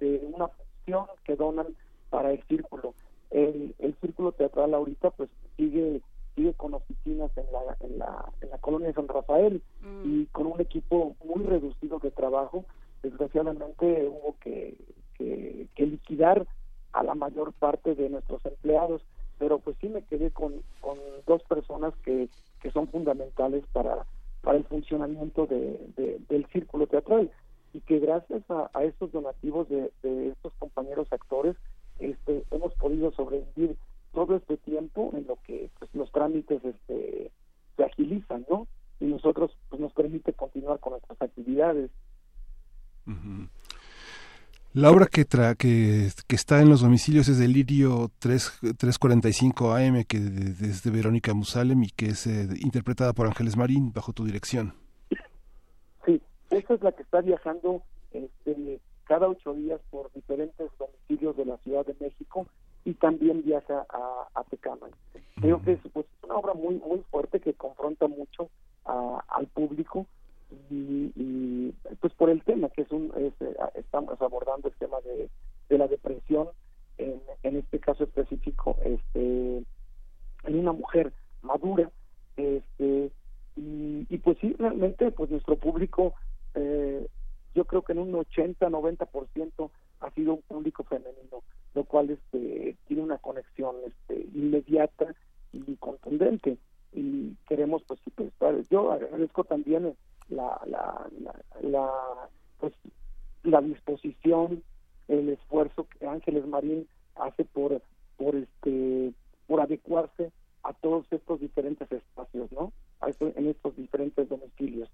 de, 0.00 0.30
una 0.32 0.48
función 0.48 1.06
que 1.24 1.36
donan 1.36 1.66
para 2.10 2.32
el 2.32 2.42
círculo. 2.44 2.94
El, 3.30 3.74
el 3.78 3.94
círculo 4.00 4.32
teatral 4.32 4.74
ahorita 4.74 5.10
pues 5.10 5.30
sigue 5.56 6.02
sigue 6.34 6.54
con 6.54 6.74
oficinas 6.74 7.30
en 7.36 7.46
la, 7.52 7.76
en 7.80 7.98
la, 7.98 8.32
en 8.40 8.50
la 8.50 8.58
colonia 8.58 8.92
San 8.92 9.08
Rafael 9.08 9.62
mm. 9.82 10.02
y 10.04 10.26
con 10.26 10.46
un 10.46 10.60
equipo 10.60 11.16
muy 11.24 11.44
reducido 11.44 11.98
de 11.98 12.10
trabajo. 12.10 12.64
Desgraciadamente 13.02 14.08
hubo 14.08 14.36
que, 14.40 14.76
que, 15.14 15.68
que 15.74 15.86
liquidar 15.86 16.46
a 16.92 17.02
la 17.02 17.14
mayor 17.14 17.52
parte 17.52 17.94
de 17.94 18.08
nuestros 18.08 18.44
empleados 18.44 19.02
pero 19.40 19.58
pues 19.58 19.74
sí 19.80 19.88
me 19.88 20.02
quedé 20.02 20.30
con, 20.30 20.62
con 20.82 20.98
dos 21.26 21.42
personas 21.44 21.94
que, 22.04 22.28
que 22.60 22.70
son 22.70 22.86
fundamentales 22.88 23.64
para, 23.72 24.04
para 24.42 24.58
el 24.58 24.64
funcionamiento 24.64 25.46
de, 25.46 26.20
del 26.28 26.46
círculo 26.52 26.86
teatral 26.86 27.30
y 27.72 27.80
que 27.80 28.00
gracias 28.00 28.42
a, 28.50 28.70
a 28.74 28.84
estos 28.84 29.12
donativos 29.12 29.66
de, 29.70 29.90
de, 30.02 30.28
estos 30.28 30.52
compañeros 30.58 31.10
actores 31.10 31.56
este, 32.00 32.44
hemos 32.50 32.74
podido 32.74 33.12
sobrevivir 33.12 33.76
todo 34.12 34.36
este 34.36 34.56
tiempo 34.58 35.10
en 35.14 35.26
lo 35.26 35.36
que 35.46 35.70
pues, 35.78 35.90
los 35.94 36.10
trámites 36.12 36.64
este, 36.64 37.30
se 37.76 37.84
agilizan, 37.84 38.44
¿no? 38.50 38.66
Y 38.98 39.06
nosotros 39.06 39.56
pues, 39.68 39.80
nos 39.80 39.92
permite 39.92 40.32
continuar 40.32 40.78
con 40.80 40.92
nuestras 40.92 41.20
actividades. 41.22 41.90
La 44.72 44.90
obra 44.90 45.06
que, 45.06 45.24
tra 45.24 45.54
que, 45.56 46.08
que, 46.28 46.36
está 46.36 46.60
en 46.60 46.68
los 46.68 46.82
domicilios 46.82 47.28
es 47.28 47.38
Delirio 47.38 48.10
3, 48.20 48.60
345 48.78 49.72
AM, 49.72 50.04
que 50.04 50.18
es 50.18 50.82
de 50.84 50.90
Verónica 50.90 51.34
Musalem 51.34 51.82
y 51.82 51.88
que 51.90 52.06
es 52.06 52.26
eh, 52.26 52.48
interpretada 52.60 53.12
por 53.12 53.26
Ángeles 53.26 53.56
Marín 53.56 53.92
bajo 53.92 54.12
tu 54.12 54.24
dirección. 54.24 54.74
Sí, 56.06 56.22
esa 56.50 56.74
es 56.74 56.82
la 56.82 56.92
que 56.92 57.02
está 57.02 57.20
viajando 57.20 57.82
este, 58.12 58.80
cada 59.04 59.28
ocho 59.28 59.54
días 59.54 59.80
por 59.90 60.12
diferentes 60.12 60.70
domicilios 60.78 61.36
de 61.36 61.46
la 61.46 61.56
Ciudad 61.58 61.84
de 61.84 61.96
México 62.00 62.46
y 62.84 62.94
también 62.94 63.42
viaja 63.42 63.86
a, 63.88 64.28
a 64.34 64.44
Tecama. 64.44 64.88
Creo 65.40 65.62
que 65.62 65.72
es 65.72 65.80
pues, 65.92 66.06
una 66.22 66.36
obra 66.36 66.54
muy 66.54 66.76
muy 66.76 67.00
fuerte 67.10 67.40
que 67.40 67.54
confronta 67.54 68.06
mucho 68.08 68.50
a, 68.84 69.22
al 69.28 69.46
público 69.48 70.06
y, 70.70 71.72
pues 72.00 72.12
por 72.14 72.30
el 72.30 72.42
tema 72.42 72.68
que 72.70 72.82
es 72.82 72.90
un 72.90 73.12
eh, 73.16 73.32
estamos 73.74 74.20
abordando 74.20 74.68
el 74.68 74.74
tema 74.74 75.00
de, 75.02 75.28
de 75.68 75.78
la 75.78 75.86
depresión 75.86 76.48
en, 76.98 77.20
en, 77.42 77.56
este 77.56 77.78
caso 77.78 78.04
específico 78.04 78.76
este 78.84 79.58
en 80.44 80.58
una 80.58 80.72
mujer 80.72 81.12
madura 81.42 81.90
este 82.36 83.10
y, 83.56 84.06
y 84.08 84.18
pues 84.18 84.38
sí 84.40 84.54
realmente 84.58 85.10
pues 85.12 85.30
nuestro 85.30 85.56
público 85.56 86.14
eh, 86.54 87.06
yo 87.54 87.64
creo 87.64 87.82
que 87.82 87.92
en 87.92 87.98
un 88.00 88.14
80 88.14 88.68
90 88.68 89.06
por 89.06 89.28
ciento 89.28 89.70
ha 90.00 90.10
sido 90.12 90.34
un 90.34 90.42
público 90.42 90.84
femenino 90.84 91.42
lo 91.74 91.84
cual 91.84 92.10
este 92.10 92.76
tiene 92.86 93.02
una 93.02 93.18
conexión 93.18 93.76
este 93.86 94.28
inmediata 94.34 95.14
y 95.52 95.76
contundente 95.76 96.58
y 96.92 97.36
queremos 97.48 97.82
pues, 97.84 98.00
pues 98.38 98.68
yo 98.68 98.90
agradezco 98.92 99.44
también 99.44 99.94
la, 100.28 100.60
la, 100.66 101.06
la, 101.62 101.90
pues, 102.58 102.72
la 103.42 103.60
disposición, 103.60 104.62
el 105.08 105.28
esfuerzo 105.30 105.86
que 105.88 106.06
Ángeles 106.06 106.46
Marín 106.46 106.88
hace 107.16 107.44
por, 107.44 107.82
por 108.16 108.36
este, 108.36 109.12
por 109.46 109.60
adecuarse 109.60 110.32
a 110.62 110.72
todos 110.74 111.06
estos 111.10 111.40
diferentes 111.40 111.90
espacios, 111.90 112.50
¿no? 112.52 112.72
en 113.20 113.46
estos 113.48 113.74
diferentes 113.76 114.28
domicilios. 114.28 114.90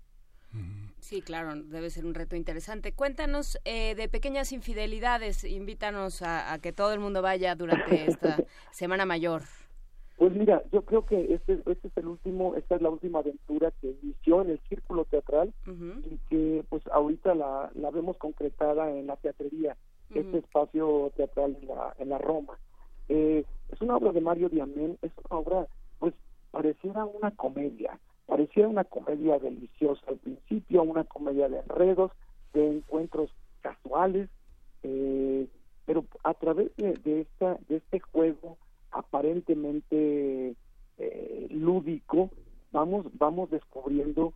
Sí, 1.07 1.23
claro, 1.23 1.55
debe 1.55 1.89
ser 1.91 2.05
un 2.05 2.15
reto 2.15 2.35
interesante. 2.35 2.93
Cuéntanos 2.93 3.61
eh, 3.65 3.95
de 3.95 4.09
pequeñas 4.09 4.51
infidelidades, 4.51 5.45
invítanos 5.45 6.21
a, 6.21 6.53
a, 6.53 6.59
que 6.59 6.73
todo 6.73 6.93
el 6.93 6.99
mundo 6.99 7.23
vaya 7.23 7.55
durante 7.55 8.07
esta 8.11 8.39
Semana 8.73 9.07
Mayor. 9.07 9.43
Pues 10.17 10.33
mira, 10.33 10.65
yo 10.73 10.83
creo 10.83 11.07
que 11.07 11.33
este, 11.33 11.61
este 11.65 11.87
es 11.87 11.97
el 11.97 12.09
último, 12.09 12.57
esta 12.57 12.75
es 12.75 12.83
la 12.83 12.91
última 12.91 13.21
aventura 13.21 13.71
que 13.81 13.95
inició 14.03 14.43
en 14.43 14.51
el 14.51 14.61
círculo 14.69 15.05
teatral 15.05 15.55
uh 15.69 15.71
-huh. 15.71 16.13
y 16.13 16.19
que 16.29 16.65
pues 16.69 16.83
ahorita 16.89 17.37
la, 17.37 17.71
la 17.77 17.91
vemos 17.93 18.17
concretada 18.17 18.91
en 18.91 19.07
la 19.07 19.15
teatrería, 19.15 19.77
uh 20.11 20.15
-huh. 20.15 20.21
este 20.23 20.39
espacio 20.39 21.13
teatral 21.15 21.57
en 21.63 21.69
la, 21.69 21.95
en 22.01 22.09
la 22.09 22.19
Roma. 22.19 22.59
Eh, 23.09 23.45
es 23.71 23.81
una 23.81 23.97
obra 23.97 24.11
de 24.11 24.21
Mario 24.21 24.49
Diamén, 24.49 24.99
es 25.03 25.13
una 25.31 25.39
obra, 25.39 25.69
pues 26.01 26.15
pareciera 26.51 27.05
una 27.05 27.31
comedia, 27.31 27.97
pareciera 28.27 28.69
una 28.69 28.85
comedia 28.85 29.39
deliciosa 29.39 30.03
al 30.09 30.19
principio, 30.19 30.83
una 30.83 31.05
comedia 31.05 31.49
de 31.49 31.61
enredos, 31.61 32.11
de 32.53 32.69
encuentros 32.69 33.31
casuales, 33.61 34.29
eh, 34.83 35.47
pero 35.85 36.05
a 36.25 36.35
través 36.35 36.75
de, 36.77 36.95
de, 36.95 37.21
esta, 37.21 37.59
de 37.69 37.77
este 37.77 38.01
juego 38.01 38.59
aparentemente 38.91 40.55
eh, 40.99 41.47
lúdico, 41.51 42.31
vamos, 42.73 43.07
vamos 43.15 43.51
descubriendo 43.51 44.33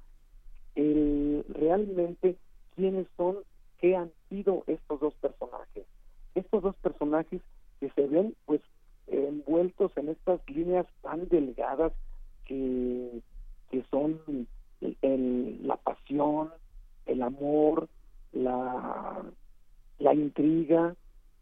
el, 0.74 1.44
realmente 1.48 2.36
quiénes 2.76 3.06
son, 3.16 3.38
qué 3.78 3.96
han 3.96 4.12
sido 4.28 4.64
estos 4.66 5.00
dos 5.00 5.14
personajes. 5.14 5.86
Estos 6.34 6.62
dos 6.62 6.76
personajes 6.76 7.40
que 7.80 7.90
se 7.90 8.06
ven 8.06 8.34
pues 8.46 8.60
envueltos 9.06 9.90
en 9.96 10.10
estas 10.10 10.40
líneas 10.48 10.86
tan 11.02 11.28
delgadas 11.28 11.92
que, 12.44 13.22
que 13.70 13.84
son 13.90 14.20
el, 14.80 14.96
el, 15.02 15.66
la 15.66 15.76
pasión, 15.76 16.50
el 17.06 17.22
amor, 17.22 17.88
la, 18.32 19.22
la 19.98 20.14
intriga, 20.14 20.94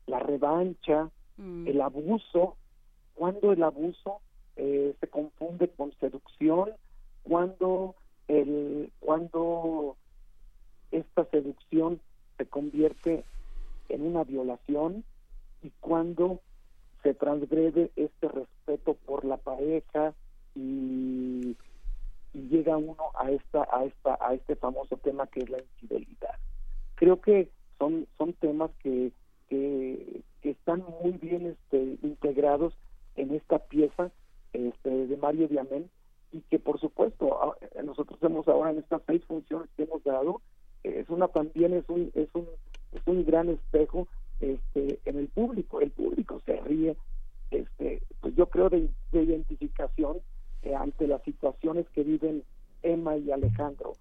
la 0.07 0.19
revancha, 0.19 1.11
mm. 1.37 1.67
el 1.67 1.81
abuso, 1.81 2.57
cuando 3.15 3.53
el 3.53 3.63
abuso 3.63 4.21
eh, 4.57 4.95
se 5.01 5.09
confunde 5.09 5.69
con 5.69 5.93
seducción, 6.01 6.71
cuando 7.23 7.95
el 8.29 8.91
cuando 9.01 9.97
esta 10.91 11.25
seducción 11.27 12.01
se 12.37 12.47
convierte 12.47 13.25
en 13.89 14.03
una 14.03 14.25
violación 14.25 15.05
y 15.63 15.71
cuando 15.81 16.41
se 17.03 17.15
transgrede 17.15 17.91
este 17.97 18.29
respeto 18.29 18.95
por 19.07 19.25
la 19.25 19.37
pareja 19.37 20.15
y, 20.55 21.57
y, 22.33 22.49
llega 22.49 22.77
uno 22.77 22.97
a 23.19 23.31
esta 23.31 23.67
a 23.73 23.85
esta 23.85 24.19
a 24.21 24.35
este 24.35 24.57
famoso 24.57 24.97
tema 24.99 25.27
que 25.27 25.41
es 25.41 25.51
la 25.51 25.59
infidelidad. 25.59 26.35
Creo 26.95 27.21
que 27.21 27.51
son 27.79 28.07
son 28.17 28.33
temas 28.35 28.71
que 28.83 29.13
que, 29.49 30.23
que 30.43 30.51
están 30.51 30.85
muy 31.03 31.13
bien 31.13 31.47
este, 31.47 31.99
integrados 32.03 32.75
en 33.17 33.35
esta 33.35 33.59
pieza 33.59 34.11
este, 34.53 35.07
de 35.07 35.17
Mario 35.17 35.49
Diamén 35.49 35.91
y 36.33 36.41
que 36.43 36.59
por 36.59 36.79
supuesto 36.79 37.57
nosotros 37.85 38.19
hemos 38.23 38.47
ahora 38.49 38.71
en 38.71 38.79
estas 38.79 39.01
seis 39.07 39.25
funciones 39.25 39.71
que 39.77 39.85
hemos 39.85 40.05
dado 40.05 40.43
es 40.83 41.09
una 41.09 41.29
también 41.29 41.75
es 41.75 41.89
un 41.89 42.11
es 42.15 42.29
un 42.35 42.47
es 42.93 43.03
un 43.07 43.25
gran 43.25 43.49
espejo 43.49 44.09
este 44.41 45.01
en 45.05 45.19
el 45.19 45.29
público. 45.29 45.81
El 45.81 45.91
público 45.91 46.41
se 46.45 46.61
ríe 46.61 46.97
este 47.51 48.03
pues 48.21 48.35
yo 48.37 48.49
creo 48.49 48.69
de, 48.69 48.89
de 49.13 49.23
identificación 49.23 50.19
eh, 50.63 50.75
ante 50.75 51.07
las 51.07 51.23
situaciones 51.23 51.89
que 51.91 52.03
viven 52.03 52.45
Emma 52.83 53.17
y 53.17 53.31
Alejandro 53.31 53.93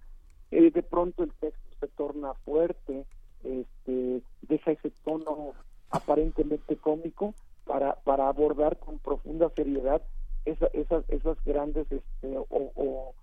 eh, 0.51 0.71
de 0.71 0.83
pronto 0.83 1.23
el 1.23 1.31
texto 1.33 1.61
se 1.79 1.87
torna 1.87 2.33
fuerte 2.45 3.05
este 3.43 4.21
deja 4.41 4.71
ese 4.71 4.91
tono 5.03 5.53
aparentemente 5.89 6.75
cómico 6.77 7.33
para 7.65 7.95
para 7.95 8.27
abordar 8.27 8.77
con 8.77 8.99
profunda 8.99 9.49
seriedad 9.55 10.01
esa, 10.45 10.67
esas 10.67 11.03
esas 11.09 11.37
grandes 11.43 11.91
este, 11.91 12.37
o, 12.37 13.13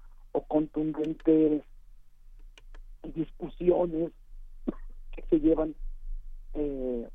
contundentes 0.48 1.62
discusiones 3.02 4.12
que 5.12 5.22
se 5.28 5.40
llevan 5.40 5.74
eh, 6.54 7.08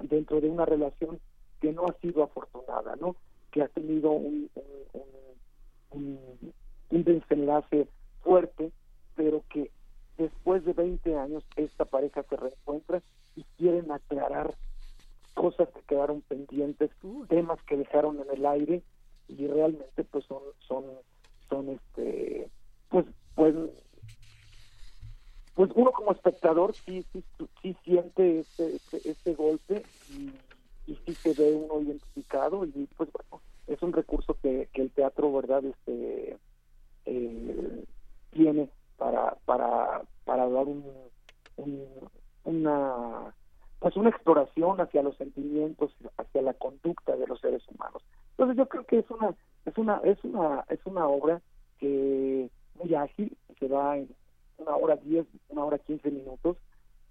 dentro 0.00 0.40
de 0.40 0.48
una 0.48 0.64
relación 0.64 1.18
que 1.60 1.72
no 1.72 1.86
ha 1.86 1.92
sido 2.00 2.22
afortunada, 2.22 2.96
¿no? 2.96 3.16
Que 3.50 3.62
ha 3.62 3.68
tenido 3.68 4.10
un, 4.12 4.50
un, 5.90 6.18
un 6.90 7.04
desenlace 7.04 7.88
fuerte, 8.22 8.72
pero 9.14 9.42
que 9.48 9.70
después 10.16 10.64
de 10.64 10.72
20 10.72 11.16
años 11.16 11.44
esta 11.56 11.84
pareja 11.84 12.22
se 12.24 12.36
reencuentra 12.36 13.02
y 13.36 13.44
quieren 13.56 13.90
aclarar 13.92 14.54
cosas 15.34 15.68
que 15.68 15.82
quedaron 15.82 16.20
pendientes, 16.22 16.90
temas 17.28 17.62
que 17.62 17.76
dejaron 17.76 18.20
en 18.20 18.36
el 18.36 18.44
aire 18.44 18.82
y 19.28 19.46
realmente 19.46 20.04
pues 20.04 20.24
son 20.24 20.42
son 20.66 20.84
son 21.48 21.68
este 21.68 22.50
pues 22.88 23.06
pues 23.34 23.54
pues 25.54 25.70
uno 25.74 25.92
como 25.92 26.12
espectador 26.12 26.74
sí 26.74 27.04
sí, 27.12 27.22
sí 27.62 27.76
siente 27.84 28.40
este, 28.40 28.76
este, 28.76 29.10
este 29.10 29.34
golpe 29.34 29.84
y, 30.10 30.32
y, 30.90 30.96
sí 31.06 31.14
se 31.14 31.34
ve 31.34 31.54
uno 31.54 31.82
identificado 31.82 32.64
y 32.64 32.88
pues 32.96 33.10
bueno 33.12 33.42
es 33.68 33.82
un 33.82 33.92
recurso 33.92 34.36
que, 34.42 34.68
el 34.74 34.90
teatro 34.90 35.32
verdad 35.32 35.64
este 35.64 36.36
eh, 37.06 37.84
tiene 38.30 38.68
para 38.96 39.36
para 39.44 40.02
para 40.24 40.48
dar 40.48 40.66
un, 40.66 40.84
un 41.56 41.84
una 42.44 43.34
pues 43.78 43.96
una 43.96 44.10
exploración 44.10 44.80
hacia 44.80 45.02
los 45.02 45.16
sentimientos 45.16 45.92
hacia 46.16 46.42
la 46.42 46.54
conducta 46.54 47.16
de 47.16 47.26
los 47.26 47.40
seres 47.40 47.62
humanos. 47.68 48.02
Entonces 48.30 48.56
yo 48.56 48.68
creo 48.68 48.84
que 48.84 48.98
es 48.98 49.10
una 49.10 49.34
es 49.64 49.78
una 49.78 50.00
es 50.04 50.22
una 50.24 50.64
es 50.68 50.80
una 50.84 51.06
obra 51.06 51.40
que 51.78 52.50
muy 52.74 52.94
ágil 52.94 53.36
que 53.58 53.68
va 53.68 53.98
en 53.98 54.08
una 54.58 54.76
hora 54.76 54.96
diez 54.96 55.26
una 55.48 55.64
hora 55.64 55.78
quince 55.78 56.10
minutos 56.10 56.56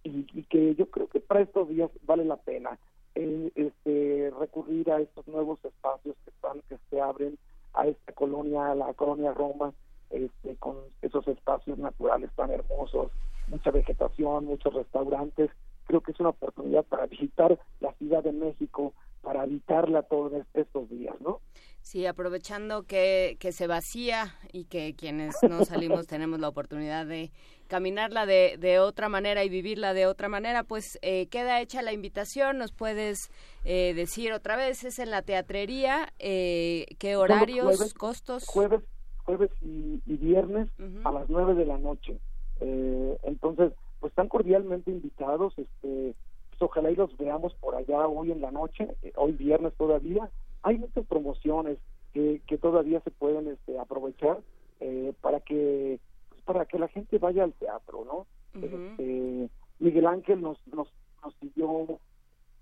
y, 0.03 0.43
que 0.43 0.75
yo 0.75 0.89
creo 0.89 1.07
que 1.07 1.19
para 1.19 1.41
estos 1.41 1.67
días 1.67 1.91
vale 2.03 2.23
la 2.23 2.37
pena 2.37 2.77
eh, 3.17 3.51
este 3.55 4.31
recurrir 4.39 4.91
a 4.91 4.99
estos 5.01 5.27
nuevos 5.27 5.63
espacios 5.63 6.15
que 6.23 6.29
están 6.31 6.61
que 6.69 6.77
se 6.89 7.01
abren 7.01 7.37
a 7.73 7.87
esta 7.87 8.13
colonia 8.13 8.71
a 8.71 8.75
la 8.75 8.93
colonia 8.93 9.33
Roma 9.33 9.73
este, 10.09 10.55
con 10.57 10.77
esos 11.01 11.27
espacios 11.27 11.77
naturales 11.77 12.29
tan 12.35 12.51
hermosos 12.51 13.11
mucha 13.47 13.71
vegetación 13.71 14.45
muchos 14.45 14.73
restaurantes 14.73 15.51
creo 15.87 16.01
que 16.01 16.11
es 16.11 16.19
una 16.19 16.29
oportunidad 16.29 16.83
para 16.83 17.07
visitar 17.07 17.57
la 17.79 17.93
Ciudad 17.93 18.23
de 18.23 18.33
México, 18.33 18.93
para 19.21 19.41
habitarla 19.41 20.03
todos 20.03 20.33
estos 20.53 20.89
días, 20.89 21.15
¿no? 21.21 21.39
Sí, 21.81 22.05
aprovechando 22.05 22.83
que, 22.83 23.37
que 23.39 23.51
se 23.51 23.65
vacía 23.65 24.35
y 24.51 24.65
que 24.65 24.95
quienes 24.95 25.35
no 25.49 25.65
salimos 25.65 26.05
tenemos 26.07 26.39
la 26.39 26.49
oportunidad 26.49 27.05
de 27.05 27.31
caminarla 27.67 28.25
de, 28.25 28.57
de 28.57 28.79
otra 28.79 29.09
manera 29.09 29.43
y 29.43 29.49
vivirla 29.49 29.93
de 29.93 30.07
otra 30.07 30.29
manera, 30.29 30.63
pues 30.63 30.97
eh, 31.01 31.27
queda 31.27 31.61
hecha 31.61 31.81
la 31.81 31.93
invitación, 31.93 32.57
nos 32.57 32.71
puedes 32.71 33.29
eh, 33.65 33.93
decir 33.93 34.33
otra 34.33 34.55
vez, 34.55 34.83
es 34.83 34.99
en 34.99 35.11
la 35.11 35.21
teatrería, 35.21 36.13
eh, 36.19 36.85
qué 36.99 37.15
horarios, 37.15 37.65
jueves, 37.65 37.93
costos. 37.93 38.45
Jueves, 38.47 38.81
jueves 39.25 39.51
y, 39.61 40.01
y 40.05 40.17
viernes 40.17 40.69
uh 40.79 40.83
-huh. 40.83 41.01
a 41.05 41.11
las 41.11 41.29
nueve 41.29 41.53
de 41.53 41.65
la 41.65 41.77
noche. 41.77 42.17
Eh, 42.61 43.17
entonces, 43.23 43.73
pues 43.99 44.11
están 44.11 44.29
cordialmente 44.29 44.89
invitados, 44.91 45.53
este, 45.57 46.15
pues 46.49 46.61
ojalá 46.61 46.89
y 46.91 46.95
los 46.95 47.15
veamos 47.17 47.53
por 47.55 47.75
allá 47.75 48.07
hoy 48.07 48.31
en 48.31 48.41
la 48.41 48.51
noche, 48.51 48.87
eh, 49.03 49.11
hoy 49.15 49.33
viernes 49.33 49.73
todavía. 49.77 50.29
Hay 50.63 50.77
muchas 50.77 51.05
promociones 51.05 51.77
que, 52.13 52.41
que 52.47 52.57
todavía 52.57 52.99
se 53.01 53.11
pueden 53.11 53.47
este, 53.47 53.77
aprovechar 53.77 54.39
eh, 54.79 55.13
para 55.21 55.39
que 55.39 55.99
para 56.47 56.65
que 56.65 56.79
la 56.79 56.87
gente 56.87 57.19
vaya 57.19 57.43
al 57.43 57.53
teatro, 57.53 58.05
¿no? 58.05 58.25
Uh 58.59 58.63
-huh. 58.63 58.91
este, 58.91 59.49
Miguel 59.79 60.07
Ángel 60.07 60.41
nos 60.41 60.57
nos, 60.67 60.87
nos 61.23 61.35
siguió 61.35 61.99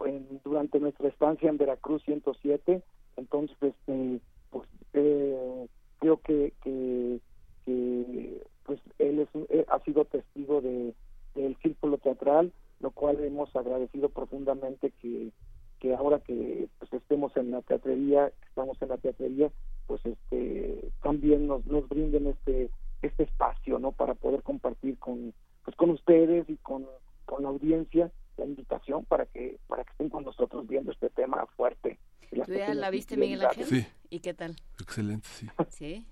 en, 0.05 0.41
durante 0.43 0.79
nuestra 0.79 1.07
estancia 1.07 1.47
en 1.49 1.57
Veracruz 1.57 2.03
107, 2.03 2.81
entonces 3.15 3.57
este, 3.61 4.19
pues 4.49 4.67
eh, 4.93 5.67
creo 5.99 6.17
que, 6.17 6.53
que, 6.63 7.19
que 7.63 8.43
pues 8.65 8.79
él 8.99 9.19
es, 9.19 9.29
eh, 9.49 9.65
ha 9.69 9.79
sido 9.79 10.03
testigo 10.05 10.59
de 10.61 10.93
del 11.35 11.55
círculo 11.57 11.97
teatral, 11.97 12.51
lo 12.79 12.91
cual 12.91 13.23
hemos 13.23 13.53
agradecido 13.55 14.09
profundamente 14.09 14.91
que, 15.01 15.31
que 15.79 15.93
ahora 15.93 16.19
que 16.19 16.67
pues, 16.79 16.93
estemos 16.93 17.35
en 17.37 17.51
la 17.51 17.61
teatrería, 17.61 18.31
estamos 18.47 18.81
en 18.81 18.89
la 18.89 18.97
teatrería, 18.97 19.51
pues 19.85 20.03
este 20.05 20.91
también 21.03 21.47
nos, 21.47 21.65
nos 21.67 21.87
brinden 21.89 22.27
este 22.27 22.69
este 23.05 23.23
espacio, 23.23 23.79
¿no? 23.79 23.91
Para 23.91 24.13
poder 24.13 24.43
compartir 24.43 24.97
con 24.97 25.33
pues 25.63 25.75
con 25.77 25.89
ustedes 25.89 26.47
y 26.49 26.57
con, 26.57 26.85
con 27.25 27.43
la 27.43 27.49
audiencia 27.49 28.11
la 28.37 28.45
invitación 28.45 29.05
para 29.05 29.25
que 29.25 29.59
para 29.67 29.83
que 29.83 29.91
estén 29.91 30.09
con 30.09 30.23
nosotros 30.23 30.67
viendo 30.67 30.91
este 30.91 31.09
tema 31.09 31.45
fuerte. 31.55 31.99
¿Tú 32.29 32.53
ya 32.53 32.73
la 32.73 32.89
viste, 32.89 33.17
Miguel 33.17 33.45
Ángel? 33.45 33.65
Sí. 33.65 33.85
¿Y 34.09 34.19
qué 34.19 34.33
tal? 34.33 34.55
Excelente, 34.79 35.27
sí. 35.29 35.47
Sí. 35.69 36.05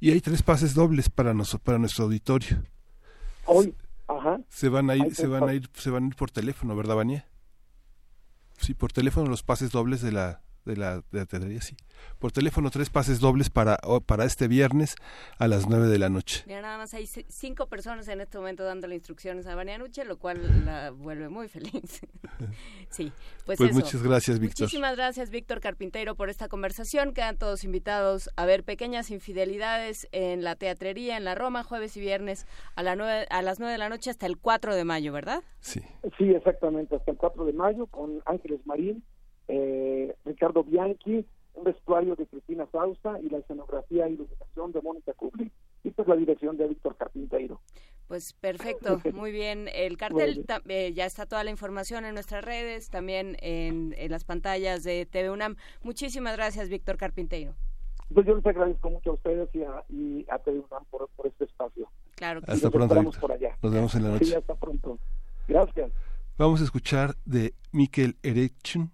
Y 0.00 0.10
hay 0.10 0.20
tres 0.20 0.42
pases 0.42 0.74
dobles 0.74 1.08
para, 1.10 1.34
nos, 1.34 1.56
para 1.58 1.78
nuestro 1.78 2.04
auditorio. 2.04 2.62
Hoy, 3.46 3.74
ajá. 4.08 4.40
Se 4.48 4.68
van 4.68 4.90
a 4.90 4.96
ir, 4.96 5.14
se 5.14 5.26
van 5.26 5.48
a 5.48 5.54
ir, 5.54 5.68
se 5.74 5.90
van 5.90 6.04
a 6.04 6.06
ir 6.08 6.16
por 6.16 6.30
teléfono, 6.30 6.74
¿verdad, 6.74 6.96
Vania? 6.96 7.26
Sí, 8.58 8.74
por 8.74 8.92
teléfono 8.92 9.28
los 9.28 9.42
pases 9.42 9.70
dobles 9.70 10.00
de 10.00 10.12
la 10.12 10.43
de 10.64 10.76
la, 10.76 11.02
de 11.12 11.26
la 11.38 11.60
sí. 11.60 11.76
Por 12.18 12.32
teléfono 12.32 12.70
tres 12.70 12.90
pases 12.90 13.20
dobles 13.20 13.50
para 13.50 13.78
o- 13.84 14.00
para 14.00 14.24
este 14.24 14.48
viernes 14.48 14.94
a 15.38 15.46
las 15.48 15.68
nueve 15.68 15.86
de 15.88 15.98
la 15.98 16.08
noche. 16.08 16.42
Mira, 16.46 16.60
nada 16.62 16.78
más 16.78 16.92
hay 16.94 17.06
cinco 17.06 17.66
personas 17.68 18.08
en 18.08 18.20
este 18.20 18.38
momento 18.38 18.64
dándole 18.64 18.94
instrucciones 18.94 19.46
a 19.46 19.54
Vania 19.54 19.78
Nuche, 19.78 20.04
lo 20.04 20.18
cual 20.18 20.64
la 20.64 20.90
vuelve 20.90 21.28
muy 21.28 21.48
feliz. 21.48 22.00
sí, 22.90 23.12
pues, 23.46 23.58
Pues 23.58 23.70
eso. 23.70 23.78
muchas 23.78 24.02
gracias, 24.02 24.38
Víctor. 24.38 24.64
Muchísimas 24.64 24.96
gracias, 24.96 25.30
Víctor 25.30 25.60
Carpintero, 25.60 26.14
por 26.14 26.30
esta 26.30 26.48
conversación. 26.48 27.12
Quedan 27.14 27.36
todos 27.38 27.64
invitados 27.64 28.30
a 28.36 28.44
ver 28.46 28.64
Pequeñas 28.64 29.10
Infidelidades 29.10 30.08
en 30.12 30.42
la 30.44 30.56
Teatrería, 30.56 31.16
en 31.16 31.24
la 31.24 31.34
Roma, 31.34 31.62
jueves 31.62 31.96
y 31.96 32.00
viernes 32.00 32.46
a, 32.74 32.82
la 32.82 32.96
nueve- 32.96 33.26
a 33.30 33.42
las 33.42 33.58
nueve 33.60 33.72
de 33.72 33.78
la 33.78 33.88
noche 33.88 34.10
hasta 34.10 34.26
el 34.26 34.38
4 34.38 34.74
de 34.74 34.84
mayo, 34.84 35.12
¿verdad? 35.12 35.42
Sí. 35.60 35.80
Sí, 36.18 36.30
exactamente, 36.30 36.96
hasta 36.96 37.10
el 37.10 37.16
4 37.16 37.44
de 37.44 37.52
mayo 37.52 37.86
con 37.86 38.22
Ángeles 38.26 38.60
Marín, 38.66 39.02
eh, 39.48 40.14
Ricardo 40.24 40.64
Bianchi, 40.64 41.26
un 41.54 41.64
vestuario 41.64 42.16
de 42.16 42.26
Cristina 42.26 42.66
Sausa 42.72 43.20
y 43.20 43.28
la 43.30 43.38
escenografía 43.38 44.08
y 44.08 44.14
iluminación 44.14 44.72
de 44.72 44.80
Mónica 44.82 45.12
Kubli 45.14 45.50
y 45.84 45.90
pues 45.90 46.08
la 46.08 46.16
dirección 46.16 46.56
de 46.56 46.66
Víctor 46.68 46.96
Carpinteiro. 46.96 47.60
Pues 48.08 48.32
perfecto, 48.34 49.00
muy 49.14 49.30
bien. 49.32 49.68
El 49.72 49.96
cartel, 49.96 50.44
eh, 50.68 50.92
ya 50.92 51.06
está 51.06 51.26
toda 51.26 51.44
la 51.44 51.50
información 51.50 52.04
en 52.04 52.14
nuestras 52.14 52.44
redes, 52.44 52.90
también 52.90 53.36
en, 53.40 53.94
en 53.96 54.10
las 54.10 54.24
pantallas 54.24 54.82
de 54.82 55.06
TV 55.06 55.30
UNAM. 55.30 55.56
Muchísimas 55.82 56.36
gracias, 56.36 56.68
Víctor 56.68 56.96
Carpinteiro. 56.96 57.54
Pues 58.12 58.26
yo 58.26 58.34
les 58.36 58.44
agradezco 58.46 58.90
mucho 58.90 59.10
a 59.10 59.14
ustedes 59.14 59.48
y 59.54 59.62
a, 59.62 59.82
y 59.88 60.26
a 60.28 60.38
TV 60.38 60.58
UNAM 60.58 60.84
por, 60.90 61.08
por 61.16 61.26
este 61.26 61.44
espacio. 61.44 61.88
Claro 62.16 62.42
que 62.42 62.50
Hasta 62.52 62.70
pronto, 62.70 62.94
Víctor. 63.00 63.20
por 63.20 63.32
allá. 63.32 63.56
Nos 63.62 63.72
vemos 63.72 63.94
en 63.94 64.02
la 64.02 64.18
Sí, 64.18 64.24
noche. 64.24 64.36
hasta 64.36 64.54
pronto. 64.54 64.98
Gracias. 65.48 65.90
Vamos 66.36 66.60
a 66.60 66.64
escuchar 66.64 67.14
de 67.24 67.54
Mikel 67.72 68.16
Erechun, 68.22 68.90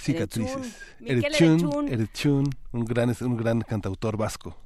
Cicatrices. 0.00 0.76
Erechun. 1.04 1.88
Erechun, 1.88 2.50
un 2.72 2.84
gran, 2.84 3.14
un 3.20 3.36
gran 3.36 3.60
cantautor 3.60 4.16
vasco. 4.16 4.56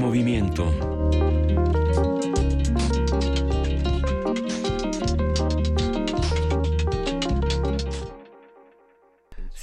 Movimiento. 0.00 0.89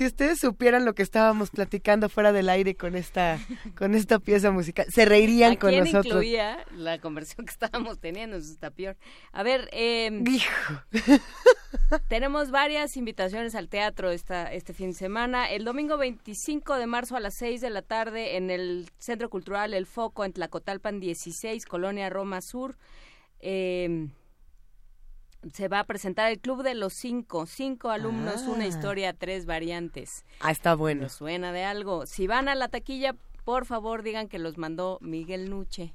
Ustedes 0.07 0.39
supieran 0.39 0.85
lo 0.85 0.93
que 0.93 1.03
estábamos 1.03 1.49
platicando 1.49 2.09
fuera 2.09 2.31
del 2.31 2.49
aire 2.49 2.75
con 2.75 2.95
esta, 2.95 3.39
con 3.77 3.95
esta 3.95 4.19
pieza 4.19 4.51
musical, 4.51 4.87
se 4.89 5.05
reirían 5.05 5.53
¿A 5.53 5.59
con 5.59 5.69
quién 5.69 5.83
nosotros. 5.83 6.05
incluía 6.07 6.65
la 6.75 6.99
conversión 6.99 7.45
que 7.45 7.51
estábamos 7.51 7.99
teniendo? 7.99 8.37
Eso 8.37 8.51
está 8.51 8.71
peor. 8.71 8.97
A 9.31 9.43
ver, 9.43 9.69
eh, 9.71 10.23
tenemos 12.07 12.51
varias 12.51 12.97
invitaciones 12.97 13.55
al 13.55 13.69
teatro 13.69 14.11
esta, 14.11 14.51
este 14.51 14.73
fin 14.73 14.87
de 14.87 14.95
semana. 14.95 15.49
El 15.49 15.63
domingo 15.63 15.97
25 15.97 16.75
de 16.75 16.87
marzo 16.87 17.15
a 17.15 17.19
las 17.19 17.35
6 17.35 17.61
de 17.61 17.69
la 17.69 17.81
tarde 17.81 18.37
en 18.37 18.49
el 18.49 18.89
Centro 18.97 19.29
Cultural 19.29 19.73
El 19.73 19.85
Foco 19.85 20.25
en 20.25 20.33
Tlacotalpan 20.33 20.99
16, 20.99 21.65
Colonia 21.65 22.09
Roma 22.09 22.41
Sur. 22.41 22.77
Eh, 23.39 24.07
se 25.53 25.67
va 25.67 25.79
a 25.79 25.83
presentar 25.83 26.31
el 26.31 26.39
Club 26.39 26.63
de 26.63 26.75
los 26.75 26.93
Cinco. 26.93 27.45
Cinco 27.45 27.89
alumnos, 27.89 28.43
una 28.43 28.63
Ah. 28.65 28.67
historia, 28.67 29.13
tres 29.13 29.45
variantes. 29.45 30.25
Ah, 30.39 30.51
está 30.51 30.75
bueno. 30.75 31.03
¿Les 31.03 31.11
suena 31.13 31.51
de 31.51 31.63
algo? 31.63 32.05
Si 32.05 32.27
van 32.27 32.47
a 32.49 32.55
la 32.55 32.67
taquilla, 32.67 33.15
por 33.45 33.65
favor 33.65 34.03
digan 34.03 34.27
que 34.27 34.39
los 34.39 34.57
mandó 34.57 34.97
Miguel 35.01 35.49
Nuche. 35.49 35.93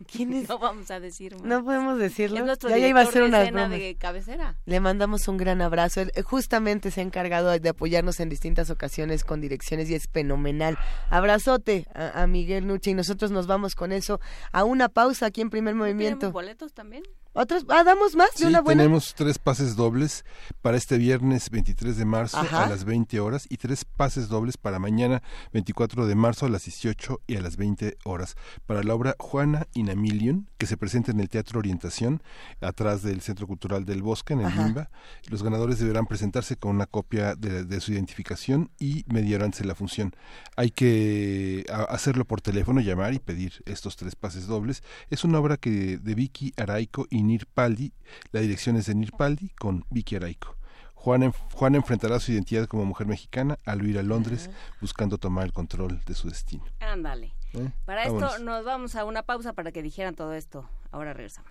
¿Quién 0.12 0.32
es? 0.34 0.48
No 0.48 0.58
vamos 0.58 0.90
a 0.90 0.98
decir 0.98 1.34
más. 1.36 1.44
No 1.44 1.64
podemos 1.64 1.98
decirlo. 1.98 2.38
Es 2.38 2.44
nuestro 2.44 2.68
ya, 2.68 2.78
ya 2.78 2.88
iba 2.88 3.00
a 3.00 3.06
ser 3.06 3.22
una 3.22 3.38
de 3.68 3.96
cabecera. 3.96 4.56
Le 4.66 4.80
mandamos 4.80 5.28
un 5.28 5.36
gran 5.36 5.62
abrazo. 5.62 6.00
Él 6.00 6.10
eh, 6.16 6.22
justamente 6.22 6.90
se 6.90 7.00
ha 7.00 7.04
encargado 7.04 7.56
de 7.56 7.68
apoyarnos 7.68 8.18
en 8.18 8.28
distintas 8.28 8.70
ocasiones 8.70 9.22
con 9.22 9.40
direcciones 9.40 9.88
y 9.88 9.94
es 9.94 10.08
fenomenal. 10.08 10.76
Abrazote 11.10 11.86
a, 11.94 12.22
a 12.22 12.26
Miguel 12.26 12.66
Nuche 12.66 12.90
y 12.90 12.94
nosotros 12.94 13.30
nos 13.30 13.46
vamos 13.46 13.76
con 13.76 13.92
eso 13.92 14.20
a 14.50 14.64
una 14.64 14.88
pausa 14.88 15.26
aquí 15.26 15.40
en 15.40 15.48
primer 15.50 15.76
movimiento. 15.76 16.18
¿Tenemos 16.18 16.32
boletos 16.34 16.72
también? 16.74 17.04
¿Otros? 17.34 17.64
Ah, 17.68 17.82
damos 17.84 18.14
más 18.14 18.30
de 18.32 18.38
Sí, 18.38 18.44
una 18.44 18.60
buena. 18.60 18.82
tenemos 18.84 19.12
tres 19.16 19.38
pases 19.38 19.74
dobles 19.74 20.24
para 20.62 20.76
este 20.76 20.98
viernes 20.98 21.50
23 21.50 21.96
de 21.96 22.04
marzo 22.04 22.38
Ajá. 22.38 22.64
a 22.64 22.68
las 22.68 22.84
20 22.84 23.18
horas 23.18 23.46
y 23.50 23.56
tres 23.56 23.84
pases 23.84 24.28
dobles 24.28 24.56
para 24.56 24.78
mañana 24.78 25.20
24 25.52 26.06
de 26.06 26.14
marzo 26.14 26.46
a 26.46 26.48
las 26.48 26.64
18 26.64 27.20
y 27.26 27.36
a 27.36 27.40
las 27.40 27.56
20 27.56 27.98
horas 28.04 28.36
para 28.66 28.84
la 28.84 28.94
obra 28.94 29.16
Juana 29.18 29.66
in 29.74 29.90
a 29.90 29.96
Million 29.96 30.48
que 30.58 30.66
se 30.66 30.76
presenta 30.76 31.10
en 31.10 31.18
el 31.18 31.28
Teatro 31.28 31.58
Orientación 31.58 32.22
atrás 32.60 33.02
del 33.02 33.20
Centro 33.20 33.48
Cultural 33.48 33.84
del 33.84 34.02
Bosque 34.02 34.34
en 34.34 34.40
el 34.40 34.46
Ajá. 34.46 34.66
Limba. 34.66 34.90
Los 35.28 35.42
ganadores 35.42 35.80
deberán 35.80 36.06
presentarse 36.06 36.56
con 36.56 36.70
una 36.76 36.86
copia 36.86 37.34
de, 37.34 37.64
de 37.64 37.80
su 37.80 37.92
identificación 37.92 38.70
y 38.78 39.04
media 39.12 39.36
hora 39.36 39.46
antes 39.46 39.60
de 39.60 39.66
la 39.66 39.74
función. 39.74 40.14
Hay 40.56 40.70
que 40.70 41.64
hacerlo 41.88 42.24
por 42.26 42.40
teléfono, 42.40 42.80
llamar 42.80 43.12
y 43.12 43.18
pedir 43.18 43.60
estos 43.66 43.96
tres 43.96 44.14
pases 44.14 44.46
dobles. 44.46 44.84
Es 45.10 45.24
una 45.24 45.40
obra 45.40 45.56
que 45.56 45.98
de 45.98 46.14
Vicky 46.14 46.52
Araico 46.56 47.08
y 47.10 47.23
Nir 47.24 47.46
Paldi. 47.46 47.92
La 48.32 48.40
dirección 48.40 48.76
es 48.76 48.86
de 48.86 48.94
Nir 48.94 49.12
Paldi 49.12 49.48
con 49.50 49.84
Vicky 49.90 50.16
Araico. 50.16 50.56
Juana, 50.94 51.26
enf- 51.26 51.52
Juana 51.52 51.76
enfrentará 51.76 52.18
su 52.20 52.32
identidad 52.32 52.66
como 52.66 52.84
mujer 52.86 53.06
mexicana 53.06 53.58
al 53.66 53.82
huir 53.82 53.98
a 53.98 54.02
Londres 54.02 54.48
buscando 54.80 55.18
tomar 55.18 55.44
el 55.44 55.52
control 55.52 56.00
de 56.06 56.14
su 56.14 56.28
destino. 56.30 56.64
Ándale. 56.80 57.34
¿Eh? 57.52 57.70
Para 57.84 58.02
esto 58.04 58.14
Vámonos. 58.14 58.40
nos 58.40 58.64
vamos 58.64 58.96
a 58.96 59.04
una 59.04 59.22
pausa 59.22 59.52
para 59.52 59.70
que 59.70 59.82
dijeran 59.82 60.14
todo 60.14 60.32
esto. 60.32 60.68
Ahora 60.92 61.12
regresamos. 61.12 61.48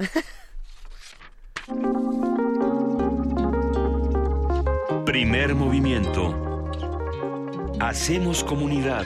Primer 5.05 5.53
movimiento. 5.55 6.69
Hacemos 7.79 8.43
comunidad. 8.43 9.05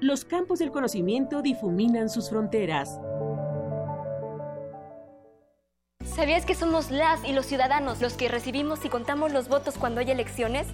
Los 0.00 0.24
campos 0.24 0.58
del 0.58 0.72
conocimiento 0.72 1.42
difuminan 1.42 2.08
sus 2.08 2.28
fronteras. 2.28 2.98
¿Sabías 6.20 6.44
que 6.44 6.54
somos 6.54 6.90
las 6.90 7.24
y 7.24 7.32
los 7.32 7.46
ciudadanos 7.46 8.02
los 8.02 8.12
que 8.12 8.28
recibimos 8.28 8.84
y 8.84 8.90
contamos 8.90 9.32
los 9.32 9.48
votos 9.48 9.78
cuando 9.78 10.00
hay 10.00 10.10
elecciones? 10.10 10.66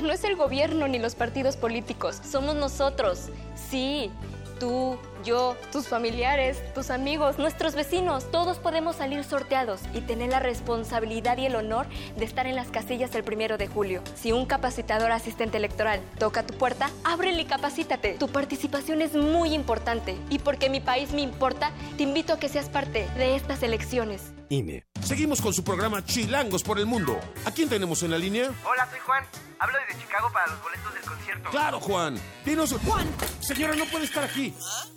No 0.00 0.10
es 0.10 0.24
el 0.24 0.34
gobierno 0.34 0.88
ni 0.88 0.98
los 0.98 1.14
partidos 1.14 1.58
políticos, 1.58 2.22
somos 2.24 2.54
nosotros. 2.54 3.28
Sí, 3.54 4.10
tú, 4.58 4.96
yo, 5.22 5.58
tus 5.72 5.88
familiares, 5.88 6.56
tus 6.72 6.88
amigos, 6.88 7.36
nuestros 7.36 7.74
vecinos, 7.74 8.30
todos 8.30 8.56
podemos 8.56 8.96
salir 8.96 9.24
sorteados 9.24 9.82
y 9.92 10.00
tener 10.00 10.30
la 10.30 10.40
responsabilidad 10.40 11.36
y 11.36 11.44
el 11.44 11.56
honor 11.56 11.86
de 12.16 12.24
estar 12.24 12.46
en 12.46 12.56
las 12.56 12.68
casillas 12.68 13.14
el 13.14 13.24
primero 13.24 13.58
de 13.58 13.66
julio. 13.66 14.02
Si 14.14 14.32
un 14.32 14.46
capacitador 14.46 15.12
asistente 15.12 15.58
electoral 15.58 16.00
toca 16.18 16.46
tu 16.46 16.54
puerta, 16.54 16.88
ábrele 17.04 17.42
y 17.42 17.44
capacítate. 17.44 18.14
Tu 18.14 18.28
participación 18.28 19.02
es 19.02 19.12
muy 19.12 19.52
importante 19.52 20.16
y 20.30 20.38
porque 20.38 20.70
mi 20.70 20.80
país 20.80 21.12
me 21.12 21.20
importa, 21.20 21.72
te 21.98 22.04
invito 22.04 22.32
a 22.32 22.38
que 22.38 22.48
seas 22.48 22.70
parte 22.70 23.06
de 23.18 23.36
estas 23.36 23.62
elecciones. 23.62 24.32
INE. 24.48 24.86
Seguimos 25.02 25.42
con 25.42 25.52
su 25.52 25.62
programa 25.62 26.02
Chilangos 26.04 26.62
por 26.62 26.78
el 26.78 26.86
Mundo. 26.86 27.20
¿A 27.44 27.50
quién 27.50 27.68
tenemos 27.68 28.02
en 28.02 28.10
la 28.10 28.18
línea? 28.18 28.50
Hola, 28.64 28.88
soy 28.90 29.00
Juan. 29.00 29.24
Hablo 29.58 29.76
desde 29.86 30.00
Chicago 30.00 30.30
para 30.32 30.46
los 30.46 30.62
boletos 30.62 30.94
del 30.94 31.02
concierto. 31.02 31.50
Claro, 31.50 31.80
Juan. 31.80 32.18
Dinos. 32.44 32.74
Juan. 32.86 33.06
Señora, 33.40 33.74
no 33.76 33.84
puede 33.86 34.06
estar 34.06 34.24
aquí. 34.24 34.54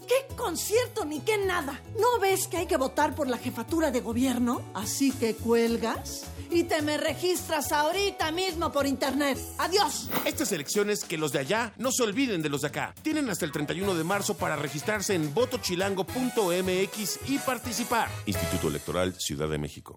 ¿Qué 0.07 0.35
concierto 0.35 1.03
ni 1.03 1.19
qué 1.19 1.37
nada? 1.37 1.81
¿No 1.99 2.19
ves 2.19 2.47
que 2.47 2.57
hay 2.57 2.67
que 2.67 2.77
votar 2.77 3.15
por 3.15 3.27
la 3.27 3.37
jefatura 3.37 3.91
de 3.91 3.99
gobierno? 3.99 4.61
Así 4.73 5.11
que 5.11 5.35
cuelgas 5.35 6.23
y 6.49 6.63
te 6.63 6.81
me 6.81 6.97
registras 6.97 7.71
ahorita 7.71 8.31
mismo 8.31 8.71
por 8.71 8.85
internet. 8.87 9.37
¡Adiós! 9.57 10.09
Estas 10.25 10.51
elecciones, 10.53 11.03
que 11.03 11.17
los 11.17 11.31
de 11.33 11.39
allá 11.39 11.73
no 11.77 11.91
se 11.91 12.03
olviden 12.03 12.41
de 12.41 12.49
los 12.49 12.61
de 12.61 12.67
acá. 12.67 12.93
Tienen 13.01 13.29
hasta 13.29 13.43
el 13.45 13.51
31 13.51 13.95
de 13.95 14.03
marzo 14.03 14.37
para 14.37 14.55
registrarse 14.55 15.13
en 15.13 15.33
votochilango.mx 15.33 17.19
y 17.27 17.39
participar. 17.39 18.09
Instituto 18.25 18.69
Electoral 18.69 19.13
Ciudad 19.19 19.49
de 19.49 19.57
México. 19.57 19.96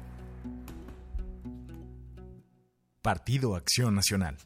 Partido 3.01 3.55
Acción 3.55 3.95
Nacional. 3.95 4.37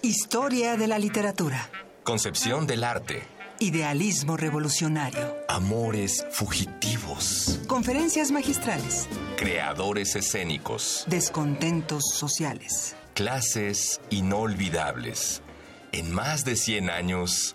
Historia 0.00 0.78
de 0.78 0.86
la 0.86 0.98
literatura. 0.98 1.68
Concepción 2.02 2.66
del 2.66 2.82
arte. 2.82 3.24
Idealismo 3.58 4.38
revolucionario. 4.38 5.36
Amores 5.50 6.26
fugitivos. 6.30 7.60
Conferencias 7.66 8.30
magistrales. 8.32 9.06
Creadores 9.36 10.16
escénicos. 10.16 11.04
Descontentos 11.08 12.04
sociales. 12.14 12.96
Clases 13.12 14.00
inolvidables. 14.08 15.42
En 15.92 16.10
más 16.10 16.46
de 16.46 16.56
100 16.56 16.88
años. 16.88 17.54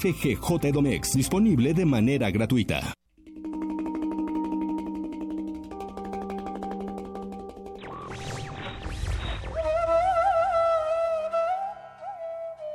FGJ 0.01 1.13
disponible 1.13 1.75
de 1.75 1.85
manera 1.85 2.31
gratuita. 2.31 2.95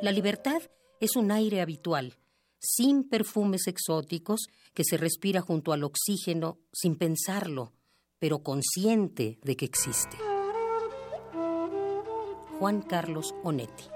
La 0.00 0.12
libertad 0.12 0.62
es 1.00 1.16
un 1.16 1.32
aire 1.32 1.60
habitual, 1.60 2.14
sin 2.60 3.02
perfumes 3.08 3.66
exóticos, 3.66 4.46
que 4.72 4.84
se 4.84 4.96
respira 4.96 5.40
junto 5.40 5.72
al 5.72 5.82
oxígeno 5.82 6.58
sin 6.72 6.94
pensarlo, 6.94 7.72
pero 8.20 8.44
consciente 8.44 9.40
de 9.42 9.56
que 9.56 9.64
existe. 9.64 10.16
Juan 12.60 12.82
Carlos 12.82 13.34
Onetti. 13.42 13.95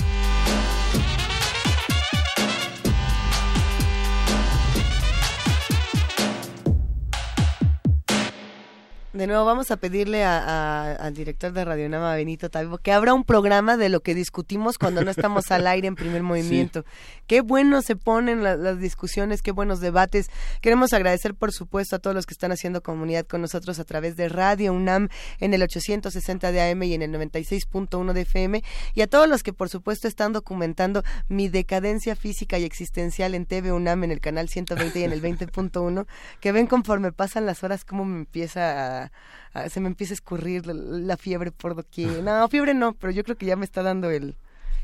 De 9.21 9.27
nuevo 9.27 9.45
vamos 9.45 9.69
a 9.69 9.77
pedirle 9.77 10.23
a- 10.23 10.39
a- 10.39 10.93
al 10.95 11.13
director 11.13 11.53
de 11.53 11.63
Radio 11.63 11.87
Nama, 11.87 12.15
Benito 12.15 12.49
Taibo, 12.49 12.79
que 12.79 12.91
abra 12.91 13.13
un 13.13 13.23
programa 13.23 13.77
de 13.77 13.87
lo 13.87 13.99
que 13.99 14.15
discutimos 14.15 14.79
cuando 14.79 15.03
no 15.03 15.11
estamos 15.11 15.51
al 15.51 15.67
aire 15.67 15.87
en 15.87 15.93
primer 15.93 16.23
movimiento. 16.71 16.85
Qué 17.27 17.41
bueno 17.41 17.83
se 17.83 17.95
ponen 17.95 18.41
la- 18.41 18.55
las 18.55 18.79
discusiones, 18.79 19.43
qué 19.43 19.51
buenos 19.51 19.79
debates. 19.79 20.31
Queremos 20.59 20.91
agradecer, 20.93 21.35
por 21.35 21.51
supuesto, 21.51 21.95
a 21.97 21.99
todos 21.99 22.15
los 22.15 22.25
que 22.25 22.33
están 22.33 22.51
haciendo 22.51 22.81
comunidad 22.81 23.27
con 23.27 23.41
nosotros 23.41 23.77
a 23.77 23.83
través 23.83 24.15
de 24.15 24.27
Radio 24.27 24.73
UNAM 24.73 25.09
en 25.39 25.53
el 25.53 25.61
860 25.61 26.51
de 26.51 26.71
AM 26.71 26.81
y 26.81 26.95
en 26.95 27.03
el 27.03 27.11
96.1 27.11 28.13
de 28.13 28.21
FM, 28.21 28.63
y 28.95 29.01
a 29.01 29.07
todos 29.07 29.29
los 29.29 29.43
que, 29.43 29.53
por 29.53 29.69
supuesto, 29.69 30.07
están 30.07 30.33
documentando 30.33 31.03
mi 31.29 31.47
decadencia 31.47 32.15
física 32.15 32.57
y 32.57 32.63
existencial 32.63 33.35
en 33.35 33.45
TV 33.45 33.71
UNAM 33.71 34.03
en 34.03 34.09
el 34.11 34.19
canal 34.19 34.49
120 34.49 34.99
y 34.99 35.03
en 35.03 35.11
el 35.11 35.21
20.1, 35.21 36.07
que 36.39 36.51
ven 36.51 36.65
conforme 36.65 37.11
pasan 37.11 37.45
las 37.45 37.63
horas 37.63 37.85
cómo 37.85 38.03
me 38.03 38.17
empieza 38.17 39.03
a, 39.05 39.10
a- 39.53 39.69
se 39.69 39.79
me 39.79 39.87
empieza 39.87 40.13
a 40.13 40.15
escurrir 40.15 40.65
la, 40.65 40.73
la 40.73 41.17
fiebre 41.17 41.51
por 41.51 41.75
doquier. 41.75 42.23
No, 42.23 42.47
fiebre 42.49 42.73
no, 42.73 42.93
pero 42.93 43.11
yo 43.11 43.23
creo 43.23 43.37
que 43.37 43.45
ya 43.45 43.55
me 43.55 43.65
está 43.65 43.83
dando 43.83 44.09
el, 44.09 44.35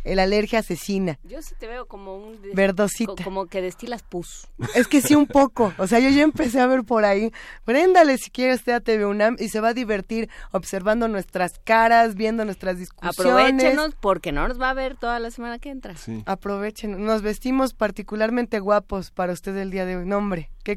el 0.04 0.20
alergia 0.20 0.60
asesina. 0.60 1.20
Yo 1.24 1.42
sí 1.42 1.54
te 1.60 1.68
veo 1.68 1.86
como 1.86 2.16
un... 2.16 2.38
Verdosita. 2.54 3.14
co- 3.16 3.24
Como 3.24 3.46
que 3.48 3.62
destilas 3.62 4.04
pus. 4.04 4.48
Es 4.76 4.88
que 4.88 5.02
sí, 5.02 5.16
un 5.16 5.28
poco. 5.28 5.74
O 5.78 5.88
sea, 5.88 6.00
yo 6.00 6.10
ya 6.10 6.24
empecé 6.24 6.60
a 6.62 6.68
ver 6.68 6.84
por 6.86 7.04
ahí. 7.04 7.32
Préndale 7.66 8.18
si 8.18 8.30
quieres 8.32 8.60
usted 8.60 8.74
a 8.74 8.80
TV 8.80 9.06
UNAM 9.06 9.36
y 9.40 9.50
se 9.50 9.60
va 9.60 9.70
a 9.70 9.74
divertir 9.74 10.30
observando 10.52 11.08
nuestras 11.10 11.60
caras, 11.64 12.16
viendo 12.16 12.46
nuestras 12.46 12.78
discusiones. 12.78 13.20
Aprovechenos 13.20 13.96
porque 14.00 14.32
no 14.32 14.48
nos 14.48 14.62
va 14.62 14.70
a 14.70 14.74
ver 14.74 14.96
toda 14.96 15.20
la 15.20 15.30
semana 15.32 15.60
que 15.60 15.70
entra. 15.70 15.96
Aprovechen. 16.26 17.04
Nos 17.06 17.22
vestimos 17.22 17.74
particularmente 17.74 18.60
guapos 18.60 19.12
para 19.12 19.34
usted 19.34 19.58
el 19.58 19.72
día 19.72 19.86
de 19.86 19.98
hoy. 19.98 20.06
No, 20.06 20.22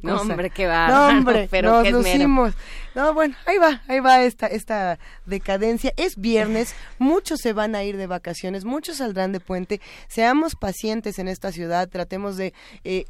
No, 0.03 0.21
hombre, 0.21 0.51
qué 0.51 0.67
bárbaro, 0.67 1.13
No, 1.13 1.19
hombre, 1.19 1.49
pero 1.51 1.73
nos 1.73 1.83
qué 1.83 1.91
lucimos. 1.91 2.55
No, 2.95 3.15
bueno, 3.15 3.35
ahí 3.47 3.59
va, 3.59 3.83
ahí 3.89 4.01
va 4.01 4.23
esta, 4.23 4.47
esta 4.47 4.99
decadencia. 5.27 5.93
Es 5.97 6.17
viernes, 6.17 6.75
muchos 6.99 7.41
se 7.41 7.53
van 7.53 7.75
a 7.75 7.83
ir 7.83 7.97
de 7.97 8.07
vacaciones, 8.07 8.65
muchos 8.65 8.99
saldrán 8.99 9.33
de 9.33 9.41
puente. 9.41 9.81
Seamos 10.09 10.55
pacientes 10.55 11.19
en 11.19 11.29
esta 11.29 11.53
ciudad, 11.53 11.89
tratemos 11.89 12.37
de... 12.37 12.53
eh, 12.85 13.07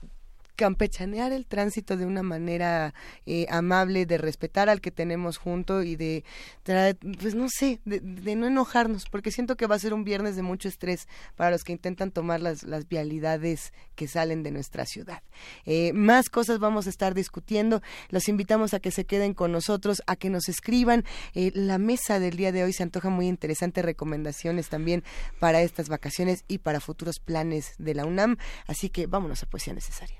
campechanear 0.60 1.32
el 1.32 1.46
tránsito 1.46 1.96
de 1.96 2.04
una 2.04 2.22
manera 2.22 2.92
eh, 3.24 3.46
amable, 3.48 4.04
de 4.04 4.18
respetar 4.18 4.68
al 4.68 4.82
que 4.82 4.90
tenemos 4.90 5.38
junto 5.38 5.82
y 5.82 5.96
de, 5.96 6.22
tra- 6.66 6.98
pues 7.18 7.34
no 7.34 7.46
sé, 7.48 7.80
de, 7.86 8.00
de 8.00 8.36
no 8.36 8.46
enojarnos, 8.46 9.06
porque 9.10 9.30
siento 9.30 9.56
que 9.56 9.66
va 9.66 9.76
a 9.76 9.78
ser 9.78 9.94
un 9.94 10.04
viernes 10.04 10.36
de 10.36 10.42
mucho 10.42 10.68
estrés 10.68 11.08
para 11.34 11.50
los 11.50 11.64
que 11.64 11.72
intentan 11.72 12.10
tomar 12.10 12.42
las, 12.42 12.62
las 12.64 12.86
vialidades 12.86 13.72
que 13.94 14.06
salen 14.06 14.42
de 14.42 14.50
nuestra 14.50 14.84
ciudad. 14.84 15.22
Eh, 15.64 15.94
más 15.94 16.28
cosas 16.28 16.58
vamos 16.58 16.86
a 16.86 16.90
estar 16.90 17.14
discutiendo, 17.14 17.80
los 18.10 18.28
invitamos 18.28 18.74
a 18.74 18.80
que 18.80 18.90
se 18.90 19.06
queden 19.06 19.32
con 19.32 19.52
nosotros, 19.52 20.02
a 20.06 20.14
que 20.16 20.28
nos 20.28 20.50
escriban. 20.50 21.04
Eh, 21.32 21.52
la 21.54 21.78
mesa 21.78 22.20
del 22.20 22.36
día 22.36 22.52
de 22.52 22.64
hoy 22.64 22.74
se 22.74 22.82
antoja 22.82 23.08
muy 23.08 23.28
interesante, 23.28 23.80
recomendaciones 23.80 24.68
también 24.68 25.04
para 25.38 25.62
estas 25.62 25.88
vacaciones 25.88 26.44
y 26.48 26.58
para 26.58 26.80
futuros 26.80 27.18
planes 27.18 27.72
de 27.78 27.94
la 27.94 28.04
UNAM, 28.04 28.36
así 28.66 28.90
que 28.90 29.06
vámonos 29.06 29.42
a 29.42 29.46
Poesía 29.46 29.72
Necesaria. 29.72 30.19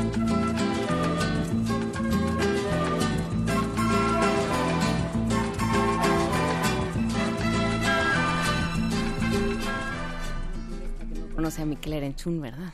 Conoce 11.41 11.63
a 11.63 11.65
mi 11.65 11.75
Chun, 12.13 12.39
¿verdad? 12.39 12.71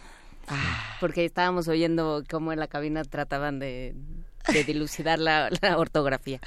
Porque 0.99 1.23
estábamos 1.23 1.69
oyendo 1.69 2.21
cómo 2.29 2.51
en 2.51 2.59
la 2.59 2.67
cabina 2.67 3.05
trataban 3.05 3.59
de, 3.59 3.95
de 4.51 4.63
dilucidar 4.65 5.19
la, 5.19 5.49
la 5.61 5.77
ortografía. 5.77 6.41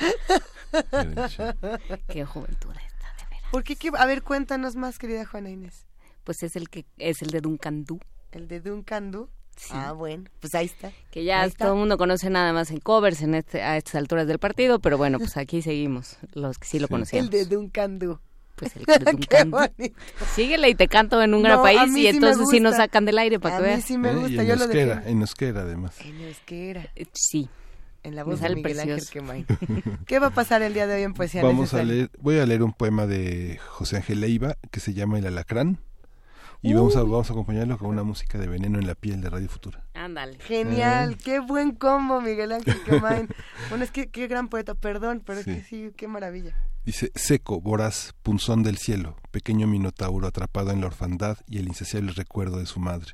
Qué 2.09 2.27
juventud 2.27 2.73
esta, 2.73 3.09
de 3.17 3.25
veras. 3.31 3.51
¿Por 3.51 3.65
qué? 3.65 3.75
qué? 3.77 3.91
A 3.97 4.05
ver, 4.05 4.23
cuéntanos 4.23 4.77
más, 4.77 4.99
querida 4.99 5.25
Juana 5.25 5.49
Inés. 5.49 5.87
Pues 6.23 6.43
es 6.43 6.57
el 6.57 6.69
que 6.69 6.85
es 6.99 7.23
el 7.23 7.31
de 7.31 7.41
Duncan 7.41 7.85
Du. 7.85 7.99
El 8.33 8.49
de 8.49 8.61
Duncan 8.61 9.11
Du. 9.13 9.31
Ah, 9.71 9.93
bueno, 9.93 10.25
pues 10.41 10.55
ahí 10.55 10.67
está. 10.67 10.93
Que 11.11 11.25
ya 11.25 11.49
todo 11.49 11.73
el 11.73 11.79
mundo 11.79 11.97
conoce 11.97 12.29
nada 12.29 12.53
más 12.53 12.71
en 12.71 12.81
covers 12.81 13.23
en 13.23 13.35
este, 13.35 13.63
a 13.63 13.79
estas 13.79 13.95
alturas 13.95 14.27
del 14.27 14.39
partido, 14.39 14.79
pero 14.81 14.99
bueno, 14.99 15.19
pues 15.19 15.39
aquí 15.39 15.63
seguimos, 15.63 16.19
los 16.35 16.59
que 16.59 16.69
sí 16.69 16.79
lo 16.79 16.87
conocíamos. 16.87 17.31
El 17.31 17.31
de 17.31 17.47
Duncan 17.47 17.99
Du. 17.99 18.21
Pues 18.61 18.77
el. 18.77 18.85
Síguele 20.35 20.69
y 20.69 20.75
te 20.75 20.87
canto 20.87 21.21
en 21.23 21.35
un 21.35 21.43
gran 21.43 21.57
No, 21.57 21.63
país 21.63 21.81
y 21.91 21.95
sí 21.95 22.07
entonces 22.09 22.47
sí 22.51 22.61
nos 22.61 22.77
sacan 22.77 23.05
del 23.07 23.19
aire 23.19 23.41
para 23.41 23.57
A 23.57 23.59
que 23.59 23.65
mí 23.65 23.69
veas. 23.71 23.85
sí 23.85 23.99
me 23.99 24.11
¿Eh? 24.11 24.15
gusta, 24.15 24.31
Y 24.31 24.39
en 24.39 24.47
yo 24.47 24.57
lo 24.57 24.65
euskera, 24.65 24.85
defiendo. 24.97 25.11
en 25.11 25.21
euskera 25.23 25.61
además. 25.63 26.01
En 26.01 26.21
euskera. 26.21 26.89
Sí. 27.13 27.49
En 28.03 28.15
la 28.17 28.25
voz 28.25 28.41
de 28.41 28.55
Miguel 28.55 28.81
Ángel 28.81 28.95
precioso. 28.97 29.13
Quemain. 29.13 29.47
¿Qué 30.07 30.19
va 30.19 30.29
a 30.29 30.31
pasar 30.31 30.63
el 30.63 30.73
día 30.75 30.87
de 30.87 30.95
hoy 30.97 31.03
en 31.03 31.13
Poesía 31.15 31.43
Vamos 31.43 31.75
a 31.75 31.83
leer, 31.83 32.11
voy 32.21 32.39
a 32.39 32.47
leer 32.47 32.63
un 32.63 32.73
poema 32.73 33.07
de 33.07 33.59
José 33.69 33.97
Ángel 33.97 34.21
Leiva 34.21 34.57
que 34.71 34.81
se 34.81 34.95
llama 34.95 35.19
El 35.19 35.27
Alacrán 35.27 35.79
y 36.63 36.75
vamos 36.75 36.95
a 36.97 37.01
vamos 37.03 37.31
a 37.31 37.33
acompañarlo 37.33 37.79
con 37.79 37.89
una 37.89 38.03
música 38.03 38.37
de 38.39 38.47
Veneno 38.47 38.79
en 38.79 38.87
la 38.87 38.95
piel 38.95 39.23
de 39.23 39.31
Radio 39.31 39.49
Futura. 39.49 39.83
Ándale. 39.95 40.39
Genial, 40.41 41.13
Eh. 41.13 41.17
qué 41.25 41.41
buen 41.41 41.73
combo, 41.75 42.21
Miguel 42.21 42.53
Ángel 42.53 42.77
Quemain. 42.85 43.29
bueno, 43.71 43.83
es 43.85 43.91
que 43.91 44.09
qué 44.11 44.27
gran 44.29 44.49
poeta, 44.49 44.75
perdón, 44.75 45.23
pero 45.25 45.43
Sí. 45.43 45.51
es 45.51 45.57
que 45.57 45.63
sí, 45.65 45.91
qué 45.97 46.07
maravilla. 46.07 46.55
Dice, 46.85 47.13
seco, 47.15 47.61
voraz, 47.61 48.15
punzón 48.23 48.63
del 48.63 48.79
cielo, 48.79 49.17
pequeño 49.31 49.67
minotauro 49.67 50.27
atrapado 50.27 50.71
en 50.71 50.81
la 50.81 50.87
orfandad 50.87 51.37
y 51.47 51.59
el 51.59 51.69
insaciable 51.69 52.13
recuerdo 52.13 52.59
de 52.59 52.65
su 52.65 52.81
madre. 52.81 53.13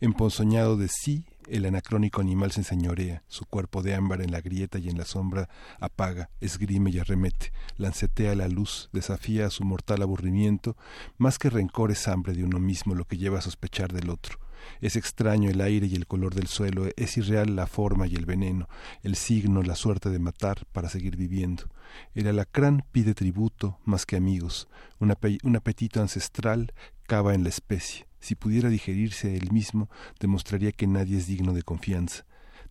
Emponzoñado 0.00 0.76
de 0.76 0.88
sí, 0.88 1.24
el 1.46 1.66
anacrónico 1.66 2.20
animal 2.20 2.50
se 2.50 2.60
enseñorea, 2.60 3.22
su 3.28 3.46
cuerpo 3.46 3.82
de 3.82 3.94
ámbar 3.94 4.22
en 4.22 4.32
la 4.32 4.40
grieta 4.40 4.80
y 4.80 4.88
en 4.88 4.98
la 4.98 5.04
sombra 5.04 5.48
apaga, 5.78 6.30
esgrime 6.40 6.90
y 6.90 6.98
arremete, 6.98 7.52
lancetea 7.76 8.34
la 8.34 8.48
luz, 8.48 8.90
desafía 8.92 9.46
a 9.46 9.50
su 9.50 9.62
mortal 9.64 10.02
aburrimiento, 10.02 10.76
más 11.16 11.38
que 11.38 11.48
rencor 11.48 11.92
es 11.92 12.08
hambre 12.08 12.32
de 12.32 12.42
uno 12.42 12.58
mismo 12.58 12.96
lo 12.96 13.04
que 13.04 13.18
lleva 13.18 13.38
a 13.38 13.42
sospechar 13.42 13.92
del 13.92 14.10
otro. 14.10 14.38
Es 14.80 14.96
extraño 14.96 15.50
el 15.50 15.60
aire 15.60 15.86
y 15.86 15.94
el 15.94 16.06
color 16.06 16.34
del 16.34 16.46
suelo, 16.46 16.86
es 16.96 17.16
irreal 17.16 17.56
la 17.56 17.66
forma 17.66 18.06
y 18.06 18.14
el 18.14 18.26
veneno, 18.26 18.68
el 19.02 19.16
signo, 19.16 19.62
la 19.62 19.74
suerte 19.76 20.10
de 20.10 20.18
matar 20.18 20.66
para 20.72 20.88
seguir 20.88 21.16
viviendo. 21.16 21.64
El 22.14 22.26
alacrán 22.28 22.84
pide 22.92 23.14
tributo 23.14 23.78
más 23.84 24.06
que 24.06 24.16
amigos, 24.16 24.68
un, 24.98 25.10
ape- 25.10 25.38
un 25.42 25.56
apetito 25.56 26.00
ancestral 26.00 26.72
cava 27.06 27.34
en 27.34 27.42
la 27.42 27.48
especie. 27.48 28.06
Si 28.20 28.34
pudiera 28.34 28.68
digerirse 28.68 29.36
él 29.36 29.52
mismo, 29.52 29.88
demostraría 30.18 30.72
que 30.72 30.86
nadie 30.86 31.18
es 31.18 31.26
digno 31.26 31.52
de 31.52 31.62
confianza. 31.62 32.24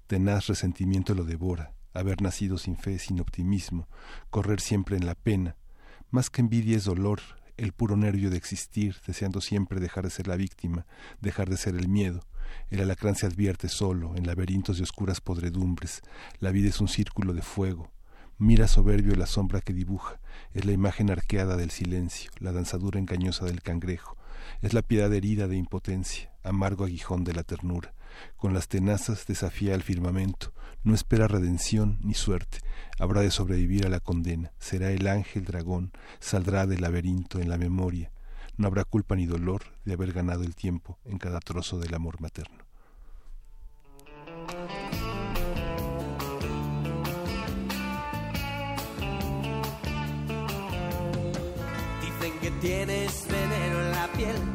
Tenaz 0.08 0.48
resentimiento 0.48 1.16
lo 1.16 1.24
devora, 1.24 1.74
haber 1.94 2.22
nacido 2.22 2.58
sin 2.58 2.76
fe, 2.78 3.00
sin 3.00 3.20
optimismo, 3.22 3.88
correr 4.30 4.60
siempre 4.60 4.98
en 4.98 5.06
la 5.06 5.16
pena. 5.16 5.56
Más 6.12 6.30
que 6.30 6.42
envidia 6.42 6.76
es 6.78 6.84
dolor, 6.84 7.22
el 7.58 7.72
puro 7.72 7.96
nervio 7.96 8.30
de 8.30 8.38
existir, 8.38 8.98
deseando 9.06 9.42
siempre 9.42 9.80
dejar 9.80 10.04
de 10.04 10.10
ser 10.10 10.28
la 10.28 10.36
víctima, 10.36 10.86
dejar 11.22 11.50
de 11.50 11.58
ser 11.58 11.76
el 11.76 11.88
miedo. 11.88 12.22
El 12.70 12.82
alacrán 12.82 13.16
se 13.16 13.26
advierte 13.26 13.70
solo, 13.70 14.16
en 14.16 14.28
laberintos 14.28 14.78
de 14.78 14.84
oscuras 14.84 15.22
podredumbres. 15.22 16.02
La 16.40 16.52
vida 16.52 16.70
es 16.70 16.82
un 16.82 16.88
círculo 16.88 17.34
de 17.34 17.42
fuego. 17.42 17.92
Mira 18.38 18.68
soberbio 18.68 19.16
la 19.16 19.28
sombra 19.28 19.62
que 19.62 19.74
dibuja, 19.74 20.20
es 20.54 20.66
la 20.66 20.74
imagen 20.74 21.10
arqueada 21.10 21.56
del 21.56 21.72
silencio, 21.72 22.32
la 22.40 22.52
danzadura 22.52 23.00
engañosa 23.00 23.46
del 23.46 23.62
cangrejo, 23.62 24.18
es 24.62 24.74
la 24.74 24.82
piedad 24.82 25.14
herida 25.14 25.48
de 25.48 25.56
impotencia, 25.56 26.34
amargo 26.44 26.84
aguijón 26.84 27.24
de 27.24 27.34
la 27.34 27.44
ternura. 27.44 27.94
Con 28.38 28.54
las 28.54 28.68
tenazas 28.68 29.26
desafía 29.28 29.74
al 29.74 29.84
firmamento, 29.84 30.54
no 30.84 30.94
espera 30.94 31.28
redención 31.28 32.00
ni 32.04 32.14
suerte, 32.14 32.60
habrá 33.00 33.22
de 33.22 33.32
sobrevivir 33.32 33.86
a 33.86 33.90
la 33.90 34.00
condena, 34.00 34.52
será 34.60 34.92
el 34.92 35.08
ángel 35.08 35.46
dragón, 35.46 35.92
saldrá 36.20 36.68
del 36.68 36.82
laberinto 36.82 37.40
en 37.40 37.50
la 37.50 37.58
memoria, 37.58 38.12
no 38.58 38.68
habrá 38.68 38.84
culpa 38.84 39.16
ni 39.16 39.26
dolor 39.26 39.64
de 39.84 39.94
haber 39.94 40.14
ganado 40.14 40.44
el 40.44 40.56
tiempo 40.56 41.00
en 41.06 41.18
cada 41.18 41.40
trozo 41.40 41.80
del 41.80 41.94
amor 41.94 42.22
materno. 42.22 42.64
Dicen 52.02 52.40
que 52.42 52.52
tienes 52.62 53.28
veneno 53.28 53.82
en 53.82 53.92
la 53.92 54.08
piel 54.14 54.55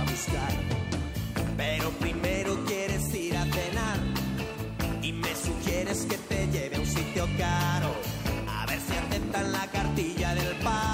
caro. 7.37 7.91
A 8.47 8.65
ver 8.65 8.79
si 8.79 8.93
aceptan 8.93 9.51
la 9.51 9.67
cartilla 9.67 10.33
del 10.33 10.55
paro, 10.57 10.90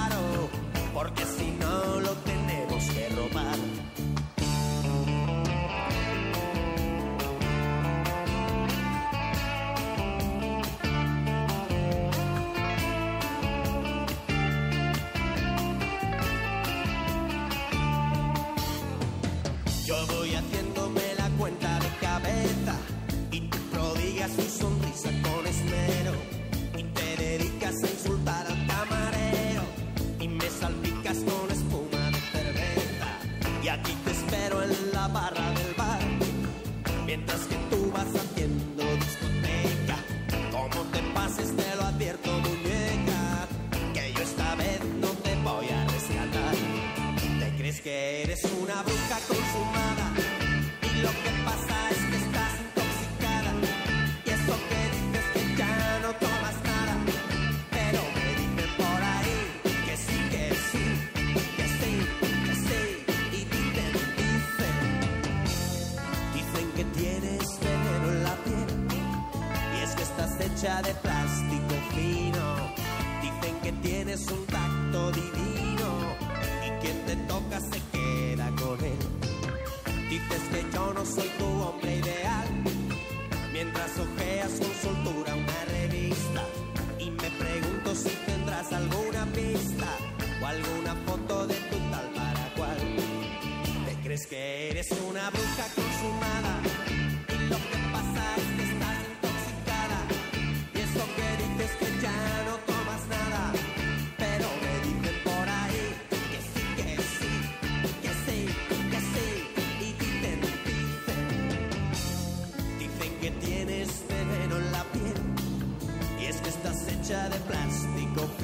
que 47.87 48.23
eres 48.23 48.43
una 48.61 48.83
bruja 48.83 49.17
consumada. 49.29 50.11
Y 50.81 51.01
lo 51.05 51.11
que 51.23 51.31
pasa 51.47 51.75
es 51.91 51.99
que 52.09 52.17
estás 52.25 52.53
intoxicada. 52.65 53.51
Y 54.25 54.29
eso 54.37 54.53
que 54.69 54.81
dices 54.97 55.25
que 55.33 55.43
ya 55.55 55.75
no 56.03 56.11
tomas 56.25 56.57
nada. 56.71 56.95
Pero 57.71 58.01
me 58.17 58.29
dicen 58.41 58.71
por 58.81 58.99
ahí 59.15 59.37
que 59.85 59.95
sí, 60.05 60.19
que 60.33 60.45
sí, 60.69 60.85
que 61.55 61.65
sí, 61.79 61.93
que 62.45 62.55
sí. 62.67 62.81
Y 63.37 63.41
dicen, 63.55 63.93
dicen 64.19 64.85
dicen 66.37 66.67
que 66.75 66.83
tienes 66.99 67.43
veneno 67.67 68.07
en 68.15 68.23
la 68.27 68.35
piel. 68.43 68.69
Y 69.75 69.83
es 69.85 69.91
que 69.95 70.03
estás 70.03 70.33
hecha 70.41 70.81
de 70.81 70.93
plástico 71.05 71.75
fino. 71.95 72.45
Dicen 73.21 73.55
que 73.63 73.71
tienes 73.87 74.27
un 74.27 74.45
te 77.07 77.15
toca 77.15 77.59
se 77.61 77.81
queda 77.93 78.51
con 78.61 78.77
él. 78.83 78.99
Dices 80.09 80.41
que 80.51 80.65
yo 80.73 80.93
no 80.93 81.05
soy 81.05 81.29
tu 81.39 81.45
hombre 81.45 81.95
ideal. 81.95 82.47
Mientras 83.53 83.91
ojeas 83.97 84.51
con 84.59 84.73
soltura 84.83 85.33
una 85.33 85.65
revista 85.69 86.43
Y 86.99 87.09
me 87.09 87.29
pregunto 87.31 87.95
si 87.95 88.09
tendrás 88.27 88.71
alguna 88.71 89.25
pista 89.33 89.87
O 90.41 90.45
alguna 90.45 90.93
foto 91.07 91.47
de 91.47 91.55
tu 91.55 91.77
tal 91.89 92.07
para 92.13 92.53
cual. 92.55 92.77
Te 93.87 93.95
crees 94.03 94.27
que 94.27 94.69
eres 94.69 94.87
una 95.09 95.29
bruja 95.31 95.65
consumada 95.75 96.56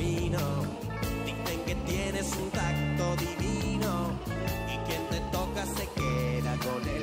Dicen 0.04 1.64
que 1.66 1.76
tienes 1.88 2.30
un 2.36 2.50
tacto 2.50 3.16
divino 3.16 4.12
Y 4.68 4.78
quien 4.86 5.08
te 5.10 5.22
toca 5.32 5.66
se 5.66 5.88
queda 5.96 6.58
con 6.58 6.90
él 6.90 7.03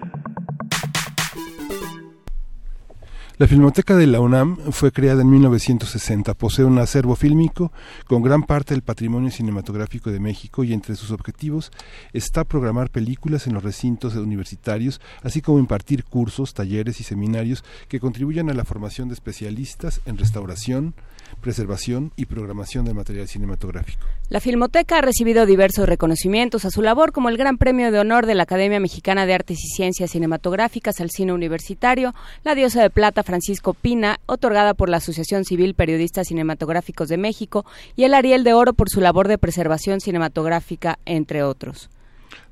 La 3.41 3.47
Filmoteca 3.47 3.97
de 3.97 4.05
la 4.05 4.19
UNAM 4.19 4.55
fue 4.71 4.91
creada 4.91 5.23
en 5.23 5.31
1960. 5.31 6.35
Posee 6.35 6.63
un 6.63 6.77
acervo 6.77 7.15
fílmico 7.15 7.71
con 8.05 8.21
gran 8.21 8.43
parte 8.43 8.75
del 8.75 8.83
patrimonio 8.83 9.31
cinematográfico 9.31 10.11
de 10.11 10.19
México 10.19 10.63
y 10.63 10.73
entre 10.73 10.95
sus 10.95 11.09
objetivos 11.09 11.71
está 12.13 12.43
programar 12.43 12.91
películas 12.91 13.47
en 13.47 13.55
los 13.55 13.63
recintos 13.63 14.13
universitarios, 14.13 15.01
así 15.23 15.41
como 15.41 15.57
impartir 15.57 16.03
cursos, 16.03 16.53
talleres 16.53 16.99
y 16.99 17.03
seminarios 17.03 17.63
que 17.87 17.99
contribuyan 17.99 18.51
a 18.51 18.53
la 18.53 18.63
formación 18.63 19.07
de 19.07 19.15
especialistas 19.15 20.01
en 20.05 20.19
restauración, 20.19 20.93
preservación 21.39 22.11
y 22.15 22.25
programación 22.25 22.85
del 22.85 22.95
material 22.95 23.27
cinematográfico. 23.27 24.05
La 24.29 24.39
Filmoteca 24.39 24.97
ha 24.97 25.01
recibido 25.01 25.45
diversos 25.45 25.87
reconocimientos 25.87 26.65
a 26.65 26.71
su 26.71 26.81
labor, 26.81 27.11
como 27.11 27.29
el 27.29 27.37
Gran 27.37 27.57
Premio 27.57 27.91
de 27.91 27.99
Honor 27.99 28.25
de 28.25 28.35
la 28.35 28.43
Academia 28.43 28.79
Mexicana 28.79 29.25
de 29.25 29.33
Artes 29.33 29.59
y 29.59 29.67
Ciencias 29.75 30.11
Cinematográficas 30.11 31.01
al 31.01 31.09
Cine 31.09 31.33
Universitario, 31.33 32.13
la 32.43 32.55
Diosa 32.55 32.81
de 32.81 32.89
Plata 32.89 33.23
Francisco 33.23 33.73
Pina, 33.73 34.19
otorgada 34.25 34.73
por 34.73 34.89
la 34.89 34.97
Asociación 34.97 35.45
Civil 35.45 35.73
Periodistas 35.73 36.27
Cinematográficos 36.27 37.09
de 37.09 37.17
México, 37.17 37.65
y 37.95 38.03
el 38.03 38.13
Ariel 38.13 38.43
de 38.43 38.53
Oro 38.53 38.73
por 38.73 38.89
su 38.89 39.01
labor 39.01 39.27
de 39.27 39.37
preservación 39.37 39.99
cinematográfica, 39.99 40.99
entre 41.05 41.43
otros. 41.43 41.89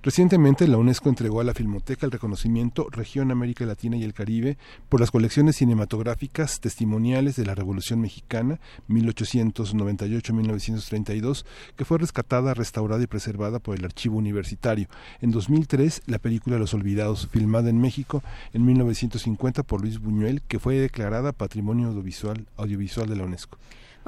Recientemente 0.02 0.66
la 0.68 0.78
UNESCO 0.78 1.10
entregó 1.10 1.42
a 1.42 1.44
la 1.44 1.54
Filmoteca 1.54 2.06
el 2.06 2.12
reconocimiento 2.12 2.88
Región 2.90 3.32
América 3.32 3.66
Latina 3.66 3.98
y 3.98 4.04
el 4.04 4.14
Caribe 4.14 4.58
por 4.88 5.02
las 5.02 5.12
colecciones 5.12 5.58
cinematográficas 5.58 6.62
testimoniales 6.62 7.36
de 7.36 7.46
la 7.46 7.54
Revolución 7.54 8.00
Mexicana 8.00 8.62
1898-1932 8.88 11.44
que 11.76 11.86
fue 11.86 11.98
rescatada, 11.98 12.54
restaurada 12.54 13.04
y 13.04 13.08
preservada 13.08 13.60
por 13.60 13.78
el 13.78 13.84
Archivo 13.84 14.18
Universitario. 14.18 14.88
En 15.22 15.32
2003 15.32 16.04
la 16.06 16.20
película 16.20 16.58
Los 16.58 16.74
Olvidados, 16.74 17.28
filmada 17.32 17.70
en 17.70 17.82
México 17.82 18.24
en 18.54 18.66
1950 18.66 19.64
por 19.64 19.82
Luis 19.82 20.00
Buñuel, 20.00 20.42
que 20.44 20.60
fue 20.60 20.76
declarada 20.76 21.34
Patrimonio 21.34 21.90
Audiovisual, 21.90 22.46
audiovisual 22.56 23.10
de 23.10 23.16
la 23.16 23.24
UNESCO. 23.24 23.58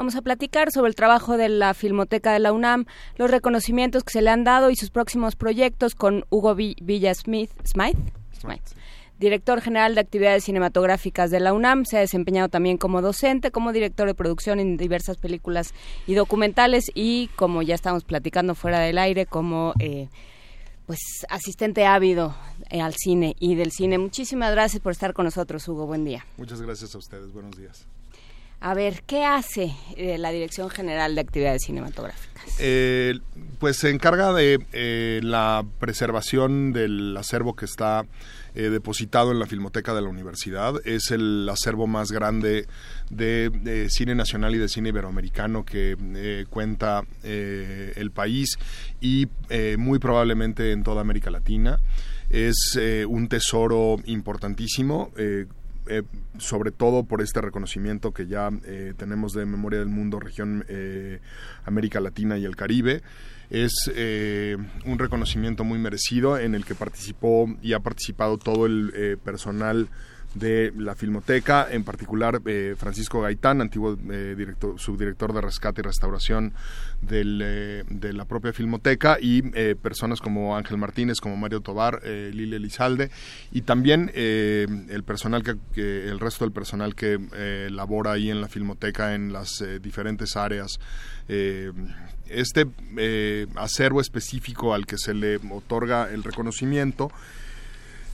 Vamos 0.01 0.15
a 0.15 0.23
platicar 0.23 0.71
sobre 0.71 0.89
el 0.89 0.95
trabajo 0.95 1.37
de 1.37 1.47
la 1.47 1.75
Filmoteca 1.75 2.33
de 2.33 2.39
la 2.39 2.53
UNAM, 2.53 2.85
los 3.17 3.29
reconocimientos 3.29 4.03
que 4.03 4.13
se 4.13 4.23
le 4.23 4.31
han 4.31 4.43
dado 4.43 4.71
y 4.71 4.75
sus 4.75 4.89
próximos 4.89 5.35
proyectos 5.35 5.93
con 5.93 6.25
Hugo 6.31 6.55
Villa 6.55 7.13
Smith, 7.13 7.51
Smith, 7.63 7.95
director 9.19 9.61
general 9.61 9.93
de 9.93 10.01
actividades 10.01 10.45
cinematográficas 10.45 11.29
de 11.29 11.39
la 11.39 11.53
UNAM. 11.53 11.85
Se 11.85 11.97
ha 11.97 11.99
desempeñado 11.99 12.49
también 12.49 12.77
como 12.77 13.03
docente, 13.03 13.51
como 13.51 13.71
director 13.71 14.07
de 14.07 14.15
producción 14.15 14.59
en 14.59 14.75
diversas 14.75 15.17
películas 15.17 15.75
y 16.07 16.15
documentales 16.15 16.89
y, 16.95 17.27
como 17.35 17.61
ya 17.61 17.75
estamos 17.75 18.03
platicando 18.03 18.55
fuera 18.55 18.79
del 18.79 18.97
aire, 18.97 19.27
como... 19.27 19.75
Eh, 19.77 20.09
pues 20.87 20.99
asistente 21.29 21.85
ávido 21.85 22.35
eh, 22.71 22.81
al 22.81 22.95
cine 22.95 23.35
y 23.39 23.53
del 23.53 23.71
cine. 23.71 23.99
Muchísimas 23.99 24.51
gracias 24.51 24.81
por 24.81 24.93
estar 24.93 25.13
con 25.13 25.25
nosotros, 25.25 25.65
Hugo. 25.67 25.85
Buen 25.85 26.03
día. 26.03 26.25
Muchas 26.37 26.59
gracias 26.59 26.95
a 26.95 26.97
ustedes. 26.97 27.31
Buenos 27.31 27.55
días. 27.55 27.87
A 28.63 28.75
ver, 28.75 29.01
¿qué 29.07 29.25
hace 29.25 29.73
eh, 29.97 30.19
la 30.19 30.29
Dirección 30.29 30.69
General 30.69 31.15
de 31.15 31.21
Actividades 31.21 31.63
Cinematográficas? 31.63 32.45
Eh, 32.59 33.17
pues 33.57 33.77
se 33.77 33.89
encarga 33.89 34.33
de 34.33 34.59
eh, 34.71 35.19
la 35.23 35.65
preservación 35.79 36.71
del 36.71 37.17
acervo 37.17 37.55
que 37.55 37.65
está 37.65 38.05
depositado 38.53 39.31
en 39.31 39.39
la 39.39 39.47
Filmoteca 39.47 39.93
de 39.93 40.01
la 40.01 40.09
Universidad. 40.09 40.75
Es 40.85 41.09
el 41.09 41.47
acervo 41.49 41.87
más 41.87 42.11
grande 42.11 42.67
de, 43.09 43.87
cine 43.89 44.13
nacional 44.13 44.53
y 44.53 44.57
de 44.57 44.67
cine 44.67 44.89
iberoamericano 44.89 45.63
que 45.63 46.45
cuenta 46.49 47.05
el 47.23 48.11
país 48.11 48.59
y 48.99 49.29
muy 49.77 49.99
probablemente 49.99 50.73
en 50.73 50.83
toda 50.83 50.99
América 50.99 51.31
Latina. 51.31 51.79
Es 52.29 52.77
un 53.07 53.29
tesoro 53.29 53.95
importantísimo 54.03 55.13
sobre 56.37 56.71
todo 56.71 57.03
por 57.03 57.21
este 57.21 57.41
reconocimiento 57.41 58.11
que 58.11 58.27
ya 58.27 58.49
eh, 58.65 58.93
tenemos 58.97 59.33
de 59.33 59.45
Memoria 59.45 59.79
del 59.79 59.89
Mundo, 59.89 60.19
región 60.19 60.65
eh, 60.67 61.19
América 61.65 61.99
Latina 61.99 62.37
y 62.37 62.45
el 62.45 62.55
Caribe. 62.55 63.01
Es 63.49 63.91
un 64.85 64.97
reconocimiento 64.97 65.65
muy 65.65 65.77
merecido 65.77 66.37
en 66.37 66.55
el 66.55 66.63
que 66.63 66.73
participó 66.73 67.53
y 67.61 67.73
ha 67.73 67.81
participado 67.81 68.37
todo 68.37 68.65
el 68.65 69.19
personal 69.25 69.89
de 70.33 70.71
la 70.77 70.95
Filmoteca, 70.95 71.67
en 71.69 71.83
particular 71.83 72.41
eh, 72.45 72.75
Francisco 72.77 73.21
Gaitán, 73.21 73.59
antiguo 73.59 73.97
eh, 74.09 74.35
director, 74.37 74.79
subdirector 74.79 75.33
de 75.33 75.41
rescate 75.41 75.81
y 75.81 75.83
restauración 75.83 76.53
eh, 77.09 77.83
de 77.89 78.13
la 78.13 78.25
propia 78.25 78.53
Filmoteca, 78.53 79.17
y 79.19 79.41
personas 79.75 80.21
como 80.21 80.55
Ángel 80.55 80.77
Martínez, 80.77 81.19
como 81.19 81.35
Mario 81.35 81.61
Tobar, 81.61 82.01
Lili 82.05 82.55
Elizalde, 82.55 83.11
y 83.51 83.61
también 83.61 84.11
el 84.13 85.03
personal 85.05 85.43
que, 85.43 86.09
el 86.09 86.19
resto 86.19 86.45
del 86.45 86.53
personal 86.53 86.95
que 86.95 87.19
labora 87.69 88.13
ahí 88.13 88.29
en 88.29 88.39
la 88.39 88.47
Filmoteca 88.47 89.15
en 89.15 89.33
las 89.33 89.63
diferentes 89.81 90.35
áreas. 90.35 90.79
este 91.27 92.67
acervo 93.55 93.99
específico 93.99 94.73
al 94.73 94.85
que 94.85 94.97
se 94.97 95.13
le 95.13 95.37
otorga 95.49 96.09
el 96.11 96.23
reconocimiento 96.23 97.11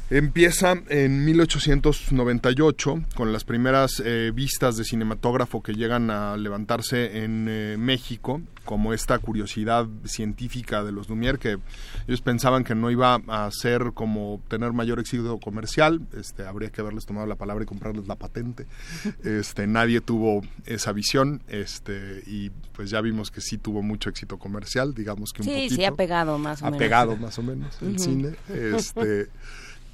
Empieza 0.09 0.73
en 0.87 1.25
1898 1.25 3.03
con 3.13 3.33
las 3.33 3.43
primeras 3.43 4.01
eh, 4.05 4.31
vistas 4.33 4.77
de 4.77 4.85
cinematógrafo 4.85 5.61
que 5.61 5.73
llegan 5.73 6.09
a 6.11 6.37
levantarse 6.37 7.25
en 7.25 7.47
eh, 7.49 7.75
México, 7.77 8.41
como 8.63 8.93
esta 8.93 9.19
curiosidad 9.19 9.85
científica 10.05 10.85
de 10.85 10.93
los 10.93 11.09
Lumière, 11.09 11.39
que 11.39 11.57
ellos 12.07 12.21
pensaban 12.21 12.63
que 12.63 12.73
no 12.73 12.89
iba 12.89 13.21
a 13.27 13.49
ser 13.51 13.91
como 13.93 14.41
tener 14.47 14.71
mayor 14.71 14.99
éxito 14.99 15.39
comercial, 15.39 15.99
este, 16.17 16.45
habría 16.45 16.69
que 16.69 16.79
haberles 16.79 17.05
tomado 17.05 17.27
la 17.27 17.35
palabra 17.35 17.63
y 17.63 17.67
comprarles 17.67 18.07
la 18.07 18.15
patente. 18.15 18.65
Este, 19.23 19.67
nadie 19.67 19.99
tuvo 19.99 20.41
esa 20.65 20.93
visión, 20.93 21.41
este, 21.49 22.23
y 22.27 22.49
pues 22.73 22.89
ya 22.89 23.01
vimos 23.01 23.29
que 23.29 23.41
sí 23.41 23.57
tuvo 23.57 23.81
mucho 23.81 24.09
éxito 24.09 24.37
comercial, 24.37 24.93
digamos 24.93 25.33
que 25.33 25.41
un 25.41 25.47
sí, 25.47 25.69
Sí, 25.69 25.83
ha 25.83 25.91
pegado 25.91 26.37
más 26.37 26.61
o 26.61 26.65
menos. 26.65 26.77
Ha 26.77 26.79
pegado 26.79 27.17
más 27.17 27.37
o 27.37 27.43
menos 27.43 27.77
el 27.81 27.99
cine. 27.99 28.35
Este, 28.49 29.29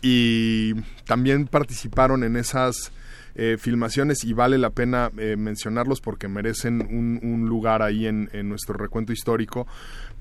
y 0.04 0.74
también 1.06 1.48
participaron 1.48 2.26
en 2.26 2.36
esas 2.36 2.92
eh, 3.36 3.58
filmaciones 3.58 4.26
y 4.26 4.34
vale 4.34 4.60
la 4.60 4.70
pena 4.70 5.10
eh, 5.18 5.38
mencionarlos 5.38 6.02
porque 6.02 6.28
merecen 6.28 6.82
un, 6.82 7.48
lugar 7.48 7.82
ahí 7.82 8.06
en, 8.06 8.30
nuestro 8.48 8.76
recuento 8.76 9.14
histórico. 9.14 9.66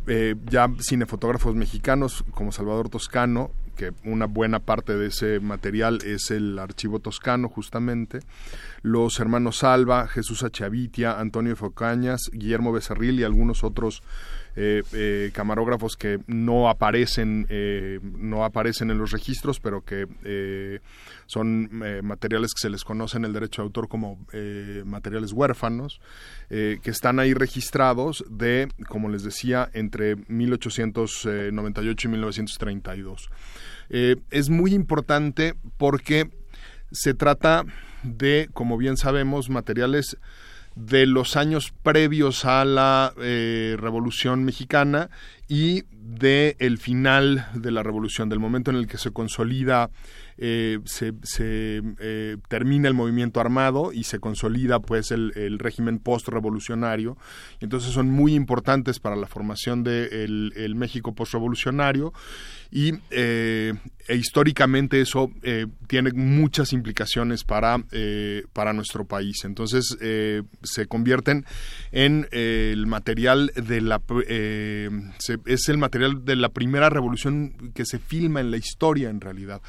Eh, 0.07 0.37
ya 0.47 0.69
cinefotógrafos 0.81 1.55
mexicanos 1.57 2.25
como 2.31 2.53
Salvador 2.53 2.89
Toscano, 2.89 3.51
que 3.77 3.93
una 4.05 4.27
buena 4.27 4.61
parte 4.61 4.97
de 4.97 5.09
ese 5.09 5.41
material 5.41 5.99
es 6.05 6.31
el 6.31 6.59
archivo 6.59 7.01
toscano 7.01 7.49
justamente, 7.49 8.21
los 8.83 9.19
hermanos 9.19 9.59
Salva, 9.59 10.07
Jesús 10.07 10.45
Achavitia, 10.45 11.19
Antonio 11.19 11.57
Focañas, 11.57 12.31
Guillermo 12.33 12.73
Becerril 12.73 13.19
y 13.19 13.25
algunos 13.25 13.65
otros 13.65 14.03
eh, 14.55 14.83
eh, 14.93 15.31
camarógrafos 15.33 15.97
que 15.97 16.20
no 16.27 16.69
aparecen 16.69 17.47
eh, 17.49 18.01
no 18.03 18.45
aparecen 18.45 18.91
en 18.91 18.99
los 18.99 19.11
registros 19.11 19.61
pero 19.61 19.83
que 19.83 20.07
son 21.27 21.70
materiales 22.03 22.53
que 22.53 22.61
se 22.61 22.69
les 22.69 22.85
conoce 22.85 23.16
en 23.16 23.24
el 23.24 23.33
derecho 23.33 23.62
de 23.62 23.66
autor 23.66 23.89
como 23.89 24.19
materiales 24.85 25.33
huérfanos 25.33 26.03
que 26.51 26.81
están 26.85 27.19
ahí 27.19 27.33
registrados 27.33 28.24
de 28.29 28.69
como 28.89 29.09
les 29.09 29.23
decía 29.23 29.70
entre 29.73 30.16
1898 30.16 32.09
y 32.09 32.11
1932 32.11 33.31
es 33.89 34.51
muy 34.51 34.74
importante 34.74 35.55
porque 35.79 36.31
se 36.91 37.15
trata 37.15 37.65
de 38.03 38.51
como 38.53 38.77
bien 38.77 38.99
sabemos 38.99 39.49
materiales 39.49 40.19
de 40.74 41.07
los 41.07 41.36
años 41.36 41.73
previos 41.82 42.44
a 42.44 42.65
la 42.65 43.12
eh, 43.19 43.77
Revolución 43.78 44.44
Mexicana 44.44 45.11
y 45.49 45.85
de 45.90 46.57
el 46.59 46.78
final 46.78 47.47
de 47.55 47.70
la 47.70 47.82
Revolución, 47.82 48.28
del 48.28 48.39
momento 48.39 48.70
en 48.70 48.77
el 48.77 48.86
que 48.86 48.99
se 48.99 49.11
consolida 49.11 49.90
eh, 50.39 50.78
se, 50.85 51.12
eh, 51.39 52.36
termina 52.49 52.89
el 52.89 52.94
movimiento 52.94 53.40
armado 53.40 53.93
y 53.93 54.05
se 54.05 54.19
consolida 54.19 54.81
pues 54.81 55.11
el, 55.11 55.59
régimen 55.59 55.99
post-revolucionario. 55.99 57.16
Entonces 57.61 57.93
son 57.93 58.11
muy 58.11 58.35
importantes 58.35 58.99
para 58.99 59.15
la 59.15 59.27
formación 59.27 59.85
del 59.85 60.53
de 60.55 60.65
el 60.65 60.74
México 60.74 61.15
post-revolucionario 61.15 62.12
y 62.73 62.94
eh, 63.11 63.74
e 64.09 64.16
históricamente 64.16 65.01
eso 65.01 65.31
tiene 65.86 66.11
muchas 66.12 66.73
implicaciones 66.73 67.44
para, 67.44 67.78
para 68.53 68.73
nuestro 68.73 69.05
país. 69.05 69.44
Entonces 69.44 69.97
se 69.97 70.86
convierten 70.86 71.47
en 71.93 72.27
el 72.32 72.89
material 72.89 73.53
de 73.55 73.81
la... 73.81 74.03
es 74.27 75.69
el 75.69 75.78
material 75.78 76.24
de 76.24 76.35
la 76.35 76.49
primera 76.49 76.90
revolución 76.90 77.73
que 77.74 77.85
se 77.85 78.01
filma 78.01 78.40
en 78.40 78.51
la 78.51 78.57
historia 78.57 79.09
en 79.09 79.20
realidad. 79.20 79.62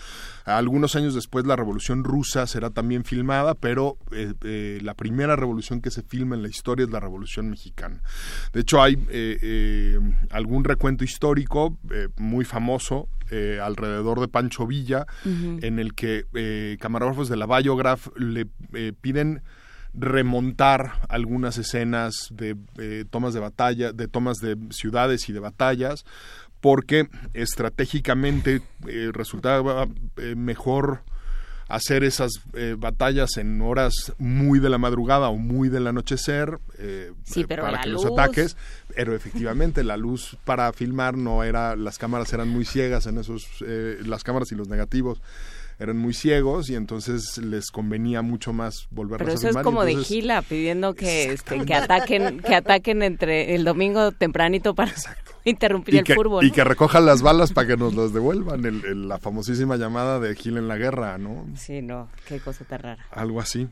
Algunos 0.46 0.96
años 0.96 1.16
después 1.16 1.46
la 1.46 1.56
Revolución 1.56 2.04
Rusa 2.04 2.46
será 2.48 2.70
también 2.70 3.06
filmada, 3.06 3.56
pero 3.56 3.98
eh, 4.12 4.34
eh, 4.44 4.80
la 4.82 4.94
primera 4.94 5.36
revolución 5.38 5.82
que 5.82 5.90
se 5.90 6.04
filma 6.04 6.36
en 6.36 6.42
la 6.42 6.50
historia 6.50 6.86
es 6.86 6.92
la 6.92 7.00
Revolución 7.00 7.50
Mexicana. 7.50 8.02
De 8.52 8.62
hecho, 8.62 8.82
hay 8.82 8.98
eh, 9.10 10.00
algún 10.32 10.66
recuento 10.66 11.04
histórico 11.04 11.78
muy 12.18 12.44
famoso 12.44 12.93
alrededor 13.62 14.20
de 14.20 14.28
Pancho 14.28 14.68
Villa, 14.68 15.08
en 15.26 15.80
el 15.80 15.96
que 15.96 16.26
camarógrafos 16.80 17.30
de 17.30 17.38
la 17.38 17.48
Biograph 17.48 18.08
le 18.16 18.46
piden 19.02 19.42
remontar 19.96 21.02
algunas 21.10 21.58
escenas 21.58 22.28
de 22.32 22.56
tomas 23.10 23.34
de 23.34 23.40
batalla, 23.40 23.92
de 23.92 24.08
tomas 24.08 24.38
de 24.38 24.56
ciudades 24.70 25.30
y 25.30 25.34
de 25.34 25.40
batallas, 25.40 26.06
porque 26.64 27.10
estratégicamente 27.34 28.62
eh, 28.88 29.10
resultaba 29.12 29.86
eh, 30.16 30.36
mejor 30.36 31.02
hacer 31.76 32.04
esas 32.04 32.32
eh, 32.54 32.76
batallas 32.78 33.38
en 33.38 33.62
horas 33.62 34.14
muy 34.18 34.60
de 34.60 34.70
la 34.70 34.78
madrugada 34.78 35.30
o 35.30 35.38
muy 35.38 35.70
del 35.70 35.88
anochecer 35.88 36.60
para 37.60 37.82
que 37.82 37.90
los 37.90 38.06
ataques 38.06 38.58
pero 38.96 39.16
efectivamente 39.16 39.84
la 39.84 39.98
luz 39.98 40.38
para 40.46 40.72
filmar 40.74 41.18
no 41.18 41.44
era 41.44 41.76
las 41.76 41.98
cámaras 41.98 42.32
eran 42.34 42.50
muy 42.50 42.66
ciegas 42.66 43.08
en 43.08 43.18
esos 43.18 43.48
las 44.06 44.24
cámaras 44.24 44.52
y 44.52 44.56
los 44.56 44.68
negativos 44.68 45.22
eran 45.80 45.98
muy 45.98 46.14
ciegos 46.14 46.70
y 46.70 46.76
entonces 46.76 47.38
les 47.38 47.72
convenía 47.72 48.22
mucho 48.22 48.54
más 48.54 48.88
volver 48.92 49.20
Pero 49.20 49.32
a 49.32 49.34
eso 49.36 49.50
es 49.50 49.58
como 49.58 49.84
de 49.84 49.96
Gila 49.96 50.42
pidiendo 50.42 50.94
que, 50.94 51.32
este, 51.32 51.66
que 51.66 51.74
ataquen 51.74 52.40
que 52.40 52.56
ataquen 52.56 53.04
entre 53.04 53.56
el 53.56 53.64
domingo 53.64 54.12
tempranito 54.12 54.76
para 54.76 54.94
interrumpir 55.46 55.98
el 55.98 56.04
que, 56.04 56.16
fútbol. 56.16 56.46
Y 56.46 56.52
que 56.52 56.64
recojan 56.64 57.06
las 57.06 57.22
balas 57.22 57.52
para 57.52 57.68
que 57.68 57.78
nos 57.78 57.96
las 57.96 58.14
devuelvan, 58.14 58.66
el, 58.66 59.08
la 59.08 59.18
famosísima 59.20 59.78
llamada 59.78 60.20
de 60.20 60.36
Gil 60.36 60.58
en 60.58 60.68
la 60.68 60.78
guerra, 60.78 61.18
¿no? 61.18 61.46
Sí, 61.56 61.82
no, 61.82 62.10
qué 62.28 62.40
cosa 62.40 62.66
tan 62.66 62.80
rara. 62.80 63.06
Algo 63.12 63.40
así. 63.40 63.68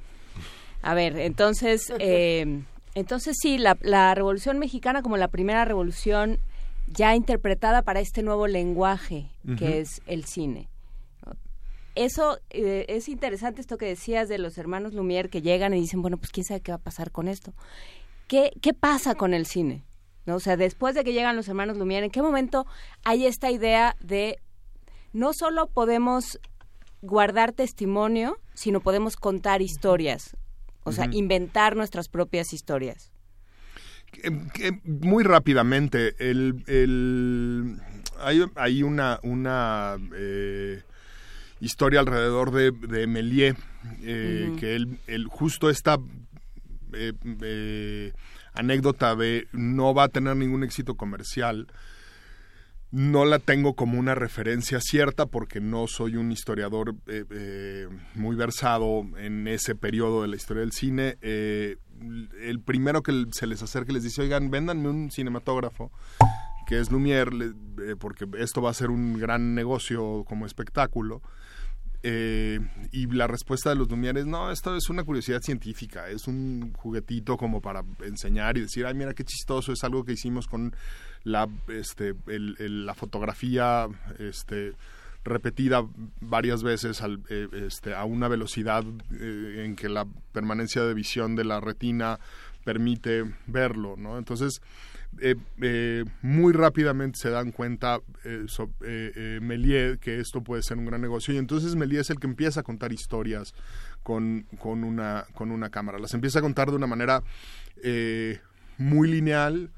A 0.82 0.94
ver, 0.94 1.18
entonces, 1.18 1.94
eh, 2.00 2.64
entonces 2.96 3.38
sí, 3.40 3.58
la, 3.58 3.78
la 3.82 4.14
Revolución 4.16 4.60
Mexicana 4.60 5.02
como 5.02 5.18
la 5.18 5.28
primera 5.28 5.66
revolución 5.66 6.40
ya 6.88 7.16
interpretada 7.16 7.84
para 7.84 8.00
este 8.00 8.24
nuevo 8.24 8.48
lenguaje 8.48 9.30
que 9.58 9.80
es 9.80 10.02
el 10.08 10.26
cine 10.26 10.71
eso 11.96 12.40
eh, 12.50 12.86
es 12.88 13.10
interesante 13.10 13.62
esto 13.62 13.78
que 13.78 13.86
decías 13.86 14.30
de 14.30 14.38
los 14.38 14.58
hermanos 14.58 14.94
Lumière 14.94 15.30
que 15.30 15.42
llegan 15.42 15.74
y 15.74 15.80
dicen, 15.80 16.02
bueno, 16.02 16.18
pues 16.18 16.32
quién 16.32 16.46
sabe 16.46 16.62
qué 16.62 16.72
va 16.72 16.78
a 16.78 16.82
pasar 16.82 17.12
con 17.12 17.28
esto. 17.28 17.54
¿Qué, 18.28 18.52
qué 18.62 18.74
pasa 18.74 19.16
con 19.16 19.34
el 19.34 19.46
cine? 19.46 19.84
¿No? 20.26 20.36
O 20.36 20.40
sea, 20.40 20.56
después 20.56 20.96
de 20.96 21.04
que 21.04 21.14
llegan 21.14 21.36
los 21.36 21.48
hermanos 21.48 21.78
Lumière, 21.78 22.04
¿en 22.04 22.12
qué 22.12 22.22
momento 22.22 22.66
hay 23.04 23.26
esta 23.26 23.52
idea 23.52 23.96
de 24.00 24.40
no 25.14 25.34
solo 25.34 25.68
podemos 25.68 26.40
guardar 27.02 27.52
testimonio, 27.52 28.38
sino 28.54 28.80
podemos 28.80 29.16
contar 29.16 29.62
historias? 29.62 30.38
O 30.84 30.92
sea, 30.92 31.08
inventar 31.12 31.76
nuestras 31.76 32.10
propias 32.10 32.54
historias. 32.54 33.12
muy 34.84 35.24
rápidamente, 35.24 36.16
el, 36.18 36.64
el, 36.68 37.80
hay, 38.20 38.44
hay 38.56 38.82
una, 38.84 39.20
una 39.22 39.98
eh, 40.16 40.82
historia 41.62 42.00
alrededor 42.00 42.52
de, 42.52 42.72
de 42.72 43.08
Méliès, 43.08 43.56
eh, 44.02 44.54
que 44.60 44.76
él, 44.76 45.28
justo 45.30 45.70
esta 45.70 46.00
eh, 46.94 47.14
eh, 47.42 48.12
anécdota 48.54 49.16
de 49.16 49.48
no 49.54 49.94
va 49.94 50.06
a 50.06 50.10
tener 50.10 50.36
ningún 50.36 50.64
éxito 50.64 50.96
comercial, 50.96 51.68
no 52.90 53.24
la 53.24 53.40
tengo 53.40 53.76
como 53.76 53.98
una 53.98 54.16
referencia 54.16 54.82
cierta 54.82 55.28
porque 55.28 55.62
no 55.62 55.88
soy 55.88 56.18
un 56.18 56.30
historiador 56.30 56.96
muy 58.16 58.36
versado 58.36 59.06
en 59.18 59.48
ese 59.48 59.76
periodo 59.76 60.24
de 60.24 60.28
la 60.28 60.36
historia 60.36 60.60
del 60.60 60.74
cine. 60.74 61.18
el 61.22 62.60
primero 62.66 63.02
que 63.02 63.28
se 63.32 63.48
les 63.48 63.62
acerca 63.62 63.94
les 63.94 64.04
dice, 64.04 64.24
oigan, 64.24 64.52
véndanme 64.52 64.90
un 64.90 65.10
cinematógrafo 65.10 65.90
que 66.68 66.80
es 66.80 66.92
Lumière, 66.92 67.32
porque 67.98 68.28
esto 68.40 68.62
va 68.62 68.72
a 68.72 68.74
ser 68.74 68.90
un 68.90 69.18
gran 69.18 69.56
negocio 69.56 70.26
como 70.28 70.46
espectáculo. 70.46 71.22
Eh, 72.04 72.60
y 72.92 73.06
la 73.08 73.28
respuesta 73.28 73.70
de 73.70 73.76
los 73.76 73.88
Lumière 73.88 74.20
es, 74.20 74.26
no, 74.26 74.52
esto 74.52 74.76
es 74.76 74.90
una 74.90 75.04
curiosidad 75.04 75.40
científica, 75.42 76.10
es 76.10 76.28
un 76.28 76.74
juguetito 76.74 77.38
como 77.38 77.62
para 77.62 77.84
enseñar 78.04 78.58
y 78.58 78.62
decir, 78.62 78.88
ay, 78.88 78.96
mira 78.96 79.14
qué 79.14 79.24
chistoso, 79.24 79.72
es 79.72 79.84
algo 79.84 80.04
que 80.04 80.14
hicimos 80.14 80.48
con 80.48 80.76
la, 81.24 81.48
este, 81.68 82.16
la 82.26 82.96
fotografía 82.96 83.88
este, 84.18 84.74
repetida 85.24 85.86
varias 86.22 86.64
veces 86.64 87.02
al, 87.02 87.22
eh, 87.30 87.48
este, 87.68 87.94
a 87.94 88.04
una 88.06 88.28
velocidad 88.28 88.84
eh, 89.12 89.64
en 89.66 89.76
que 89.76 89.88
la 89.88 90.08
permanencia 90.32 90.84
de 90.84 90.96
visión 90.96 91.36
de 91.36 91.44
la 91.44 91.60
retina 91.60 92.20
permite 92.64 93.24
verlo, 93.46 93.96
¿no? 93.98 94.18
Entonces, 94.18 94.62
eh, 95.20 95.36
eh, 95.62 96.06
muy 96.22 96.54
rápidamente 96.54 97.20
se 97.20 97.30
dan 97.30 97.52
cuenta 97.52 98.00
eh, 98.24 98.46
eh 98.82 99.98
que 100.00 100.20
esto 100.20 100.42
puede 100.42 100.64
ser 100.64 100.78
un 100.78 100.86
gran 100.86 101.02
negocio 101.02 101.34
y 101.34 101.38
entonces 101.38 101.76
Méliès 101.76 102.02
es 102.02 102.10
el 102.12 102.20
que 102.20 102.28
empieza 102.28 102.62
a 102.62 102.64
contar 102.64 102.94
historias 102.94 103.54
con, 104.04 104.48
con, 104.58 104.84
una, 104.84 105.26
con 105.34 105.52
una 105.52 105.70
cámara. 105.70 106.00
Las 106.00 106.14
empieza 106.14 106.40
a 106.40 106.42
contar 106.42 106.70
de 106.70 106.78
una 106.78 106.88
manera 106.88 107.24
muy 108.78 109.10
lineal, 109.10 109.72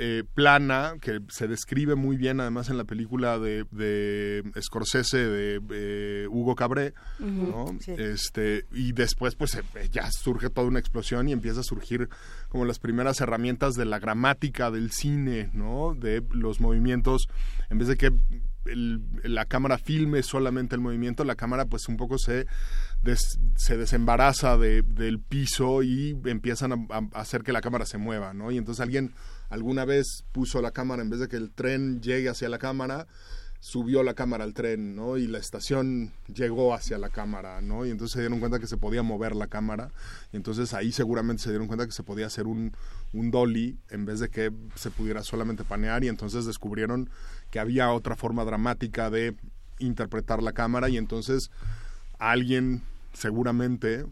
eh, 0.00 0.22
plana, 0.32 0.94
que 1.00 1.18
se 1.28 1.48
describe 1.48 1.96
muy 1.96 2.16
bien 2.16 2.38
además 2.38 2.70
en 2.70 2.78
la 2.78 2.84
película 2.84 3.40
de, 3.40 3.64
de 3.72 4.44
Scorsese 4.60 5.18
de 5.18 5.60
eh, 5.72 6.28
Hugo 6.30 6.54
Cabré, 6.54 6.94
este, 7.96 8.64
y 8.72 8.92
después 8.92 9.34
pues 9.34 9.56
eh, 9.56 9.62
ya 9.90 10.08
surge 10.12 10.50
toda 10.50 10.68
una 10.68 10.78
explosión 10.78 11.28
y 11.28 11.32
empieza 11.32 11.60
a 11.60 11.64
surgir 11.64 12.08
como 12.48 12.64
las 12.64 12.78
primeras 12.78 13.20
herramientas 13.20 13.74
de 13.74 13.86
la 13.86 13.98
gramática 13.98 14.70
del 14.70 14.92
cine, 14.92 15.50
¿no? 15.52 15.96
De 15.98 16.22
los 16.30 16.60
movimientos, 16.60 17.28
en 17.68 17.78
vez 17.78 17.88
de 17.88 17.96
que 17.96 18.12
la 19.24 19.46
cámara 19.46 19.78
filme 19.78 20.22
solamente 20.22 20.76
el 20.76 20.80
movimiento, 20.80 21.24
la 21.24 21.34
cámara 21.34 21.64
pues 21.64 21.88
un 21.88 21.96
poco 21.96 22.18
se, 22.18 22.46
se 23.56 23.76
desembaraza 23.76 24.56
del 24.56 25.18
piso 25.18 25.82
y 25.82 26.16
empiezan 26.24 26.72
a, 26.72 26.86
a, 26.90 27.20
hacer 27.20 27.42
que 27.42 27.52
la 27.52 27.62
cámara 27.62 27.84
se 27.84 27.98
mueva, 27.98 28.32
¿no? 28.32 28.52
Y 28.52 28.58
entonces 28.58 28.80
alguien 28.80 29.12
alguna 29.48 29.84
vez 29.84 30.24
puso 30.32 30.60
la 30.62 30.70
cámara, 30.70 31.02
en 31.02 31.10
vez 31.10 31.20
de 31.20 31.28
que 31.28 31.36
el 31.36 31.50
tren 31.50 32.00
llegue 32.00 32.28
hacia 32.28 32.48
la 32.48 32.58
cámara, 32.58 33.06
subió 33.60 34.02
la 34.02 34.14
cámara 34.14 34.44
al 34.44 34.54
tren, 34.54 34.94
¿no? 34.94 35.16
Y 35.16 35.26
la 35.26 35.38
estación 35.38 36.12
llegó 36.32 36.74
hacia 36.74 36.98
la 36.98 37.08
cámara, 37.08 37.60
¿no? 37.60 37.84
Y 37.84 37.90
entonces 37.90 38.14
se 38.14 38.20
dieron 38.20 38.38
cuenta 38.38 38.58
que 38.58 38.66
se 38.66 38.76
podía 38.76 39.02
mover 39.02 39.34
la 39.34 39.48
cámara. 39.48 39.90
Y 40.32 40.36
entonces 40.36 40.74
ahí 40.74 40.92
seguramente 40.92 41.42
se 41.42 41.50
dieron 41.50 41.66
cuenta 41.66 41.86
que 41.86 41.92
se 41.92 42.02
podía 42.02 42.26
hacer 42.26 42.46
un, 42.46 42.72
un 43.12 43.30
dolly 43.30 43.76
en 43.90 44.04
vez 44.04 44.20
de 44.20 44.28
que 44.28 44.52
se 44.76 44.90
pudiera 44.90 45.22
solamente 45.22 45.64
panear. 45.64 46.04
Y 46.04 46.08
entonces 46.08 46.44
descubrieron 46.44 47.10
que 47.50 47.58
había 47.58 47.90
otra 47.90 48.14
forma 48.14 48.44
dramática 48.44 49.10
de 49.10 49.34
interpretar 49.80 50.42
la 50.42 50.52
cámara. 50.52 50.88
Y 50.88 50.96
entonces 50.96 51.50
alguien 52.18 52.82
seguramente 53.12 54.06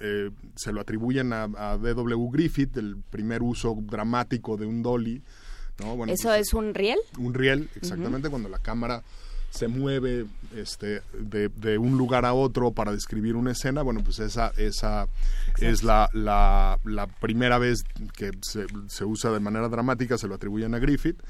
eh, 0.00 0.30
se 0.56 0.72
lo 0.72 0.80
atribuyen 0.80 1.32
a, 1.32 1.44
a 1.44 1.78
D.W. 1.78 2.28
Griffith, 2.32 2.76
el 2.76 2.96
primer 3.10 3.42
uso 3.42 3.76
dramático 3.80 4.56
de 4.56 4.66
un 4.66 4.82
dolly. 4.82 5.22
¿no? 5.80 6.04
¿Eso 6.06 6.28
pues, 6.28 6.40
es 6.40 6.54
un 6.54 6.74
riel? 6.74 6.98
Un 7.18 7.34
riel, 7.34 7.68
exactamente, 7.74 8.30
cuando 8.30 8.48
la 8.48 8.58
cámara 8.58 9.02
se 9.50 9.68
mueve 9.68 10.26
este, 10.56 11.00
de, 11.12 11.48
de, 11.48 11.78
un 11.78 11.96
lugar 11.96 12.24
a 12.24 12.34
otro 12.34 12.72
para 12.72 12.90
describir 12.90 13.36
una 13.36 13.52
escena, 13.52 13.82
bueno, 13.82 14.02
pues 14.02 14.18
esa, 14.18 14.52
esa 14.56 15.06
es 15.60 15.84
la, 15.84 16.10
la, 16.12 16.80
la, 16.84 17.06
primera 17.06 17.58
vez 17.58 17.84
que 18.16 18.32
se, 18.42 18.66
se, 18.88 19.04
usa 19.04 19.30
de 19.30 19.38
manera 19.38 19.68
dramática, 19.68 20.18
se 20.18 20.26
lo 20.26 20.34
atribuyen 20.34 20.74
a 20.74 20.80
Griffith, 20.80 21.22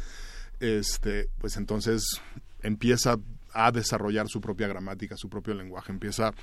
este, 0.58 1.28
pues 1.38 1.58
entonces 1.58 2.22
empieza 2.62 3.18
a 3.54 3.70
desarrollar 3.70 4.28
su 4.28 4.40
propia 4.40 4.68
gramática, 4.68 5.16
su 5.16 5.28
propio 5.28 5.54
lenguaje. 5.54 5.92
Empieza 5.92 6.34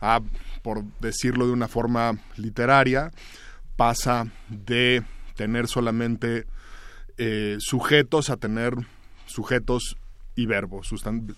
a, 0.00 0.20
por 0.62 0.84
decirlo 1.00 1.46
de 1.46 1.52
una 1.52 1.68
forma 1.68 2.18
literaria, 2.36 3.10
pasa 3.76 4.26
de 4.48 5.02
tener 5.36 5.68
solamente 5.68 6.46
eh, 7.18 7.56
sujetos 7.60 8.30
a 8.30 8.36
tener 8.36 8.74
sujetos 9.26 9.96
y 10.34 10.44
verbos, 10.44 10.90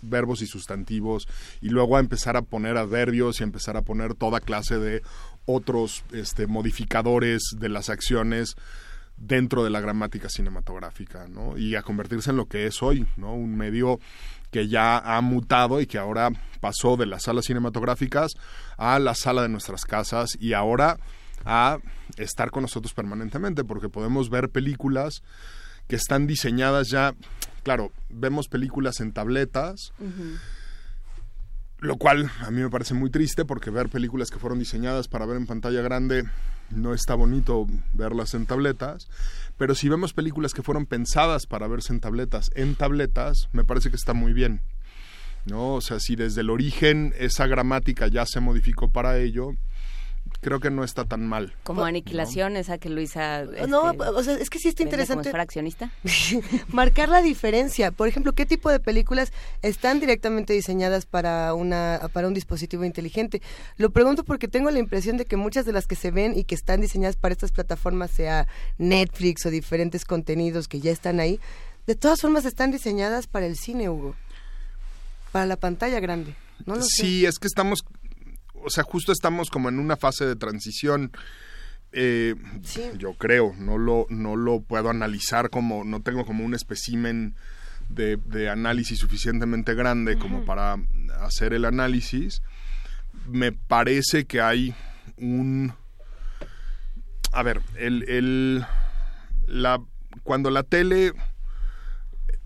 verbos 0.02 0.42
y 0.42 0.46
sustantivos, 0.46 1.28
y 1.60 1.68
luego 1.68 1.96
a 1.96 2.00
empezar 2.00 2.36
a 2.36 2.42
poner 2.42 2.76
adverbios 2.76 3.40
y 3.40 3.44
empezar 3.44 3.76
a 3.76 3.82
poner 3.82 4.14
toda 4.14 4.40
clase 4.40 4.78
de 4.78 5.02
otros 5.46 6.04
este, 6.12 6.46
modificadores 6.48 7.42
de 7.56 7.68
las 7.68 7.90
acciones 7.90 8.56
dentro 9.16 9.64
de 9.64 9.70
la 9.70 9.80
gramática 9.80 10.28
cinematográfica, 10.28 11.28
¿no? 11.28 11.56
Y 11.56 11.74
a 11.74 11.82
convertirse 11.82 12.30
en 12.30 12.36
lo 12.36 12.46
que 12.46 12.66
es 12.66 12.82
hoy, 12.82 13.06
¿no? 13.16 13.34
Un 13.34 13.56
medio 13.56 14.00
que 14.50 14.68
ya 14.68 14.98
ha 14.98 15.20
mutado 15.20 15.80
y 15.80 15.86
que 15.86 15.98
ahora 15.98 16.30
pasó 16.60 16.96
de 16.96 17.06
las 17.06 17.24
salas 17.24 17.46
cinematográficas 17.46 18.32
a 18.76 18.98
la 18.98 19.14
sala 19.14 19.42
de 19.42 19.48
nuestras 19.48 19.84
casas 19.84 20.30
y 20.38 20.52
ahora 20.52 20.98
a 21.44 21.78
estar 22.16 22.50
con 22.50 22.62
nosotros 22.62 22.94
permanentemente, 22.94 23.64
porque 23.64 23.88
podemos 23.88 24.30
ver 24.30 24.48
películas 24.50 25.22
que 25.86 25.96
están 25.96 26.26
diseñadas 26.26 26.88
ya, 26.90 27.14
claro, 27.62 27.92
vemos 28.08 28.48
películas 28.48 29.00
en 29.00 29.12
tabletas 29.12 29.92
lo 31.80 31.96
cual 31.96 32.30
a 32.40 32.50
mí 32.50 32.60
me 32.60 32.70
parece 32.70 32.94
muy 32.94 33.10
triste 33.10 33.44
porque 33.44 33.70
ver 33.70 33.88
películas 33.88 34.30
que 34.30 34.38
fueron 34.38 34.58
diseñadas 34.58 35.08
para 35.08 35.26
ver 35.26 35.36
en 35.36 35.46
pantalla 35.46 35.80
grande 35.80 36.24
no 36.70 36.94
está 36.94 37.14
bonito 37.14 37.66
verlas 37.94 38.34
en 38.34 38.46
tabletas, 38.46 39.08
pero 39.56 39.74
si 39.74 39.88
vemos 39.88 40.12
películas 40.12 40.54
que 40.54 40.62
fueron 40.62 40.86
pensadas 40.86 41.46
para 41.46 41.66
verse 41.66 41.92
en 41.92 42.00
tabletas, 42.00 42.50
en 42.54 42.74
tabletas, 42.74 43.48
me 43.52 43.64
parece 43.64 43.90
que 43.90 43.96
está 43.96 44.14
muy 44.14 44.32
bien. 44.32 44.60
¿No? 45.44 45.74
O 45.74 45.80
sea, 45.80 45.98
si 45.98 46.14
desde 46.14 46.42
el 46.42 46.50
origen 46.50 47.14
esa 47.18 47.46
gramática 47.46 48.06
ya 48.08 48.26
se 48.26 48.40
modificó 48.40 48.90
para 48.90 49.18
ello, 49.18 49.52
creo 50.40 50.60
que 50.60 50.70
no 50.70 50.84
está 50.84 51.04
tan 51.04 51.26
mal. 51.26 51.54
Como 51.64 51.84
aniquilación, 51.84 52.56
esa 52.56 52.78
que 52.78 52.88
Luisa... 52.88 53.44
no, 53.68 53.90
este, 53.90 54.04
o 54.04 54.22
sea, 54.22 54.34
es 54.34 54.50
que 54.50 54.58
sí 54.58 54.68
está 54.68 54.84
como 54.84 54.90
interesante 54.90 55.30
fuera 55.30 55.42
accionista. 55.42 55.90
marcar 56.68 57.08
la 57.08 57.22
diferencia. 57.22 57.90
Por 57.90 58.08
ejemplo, 58.08 58.32
¿qué 58.32 58.46
tipo 58.46 58.70
de 58.70 58.80
películas 58.80 59.32
están 59.62 60.00
directamente 60.00 60.52
diseñadas 60.52 61.06
para 61.06 61.54
una 61.54 62.00
para 62.12 62.28
un 62.28 62.34
dispositivo 62.34 62.84
inteligente? 62.84 63.42
Lo 63.76 63.90
pregunto 63.90 64.24
porque 64.24 64.48
tengo 64.48 64.70
la 64.70 64.78
impresión 64.78 65.16
de 65.16 65.24
que 65.24 65.36
muchas 65.36 65.66
de 65.66 65.72
las 65.72 65.86
que 65.86 65.96
se 65.96 66.10
ven 66.10 66.38
y 66.38 66.44
que 66.44 66.54
están 66.54 66.80
diseñadas 66.80 67.16
para 67.16 67.32
estas 67.32 67.52
plataformas, 67.52 68.10
sea 68.10 68.46
Netflix 68.78 69.44
o 69.46 69.50
diferentes 69.50 70.04
contenidos 70.04 70.68
que 70.68 70.80
ya 70.80 70.92
están 70.92 71.20
ahí, 71.20 71.40
de 71.86 71.94
todas 71.94 72.20
formas 72.20 72.44
están 72.44 72.70
diseñadas 72.70 73.26
para 73.26 73.46
el 73.46 73.56
cine, 73.56 73.88
Hugo. 73.88 74.14
Para 75.32 75.46
la 75.46 75.56
pantalla 75.56 76.00
grande. 76.00 76.34
No 76.66 76.74
lo 76.74 76.82
sé. 76.82 76.88
Sí, 76.90 77.26
es 77.26 77.38
que 77.38 77.46
estamos, 77.46 77.84
o 78.64 78.70
sea, 78.70 78.84
justo 78.84 79.12
estamos 79.12 79.50
como 79.50 79.68
en 79.68 79.78
una 79.78 79.96
fase 79.96 80.26
de 80.26 80.36
transición. 80.36 81.12
Eh, 81.92 82.34
Yo 82.98 83.14
creo, 83.14 83.54
no 83.56 83.78
lo, 83.78 84.06
no 84.10 84.36
lo 84.36 84.60
puedo 84.60 84.90
analizar 84.90 85.48
como, 85.50 85.84
no 85.84 86.02
tengo 86.02 86.26
como 86.26 86.44
un 86.44 86.54
espécimen 86.54 87.34
de, 87.88 88.16
de 88.16 88.50
análisis 88.50 88.98
suficientemente 88.98 89.74
grande 89.74 90.18
como 90.18 90.44
para 90.44 90.76
hacer 91.20 91.54
el 91.54 91.64
análisis. 91.64 92.42
Me 93.26 93.52
parece 93.52 94.26
que 94.26 94.40
hay 94.40 94.74
un... 95.16 95.72
A 97.32 97.42
ver, 97.42 97.60
el, 97.76 98.08
el, 98.08 98.66
la, 99.46 99.80
cuando 100.22 100.50
la 100.50 100.62
tele 100.62 101.12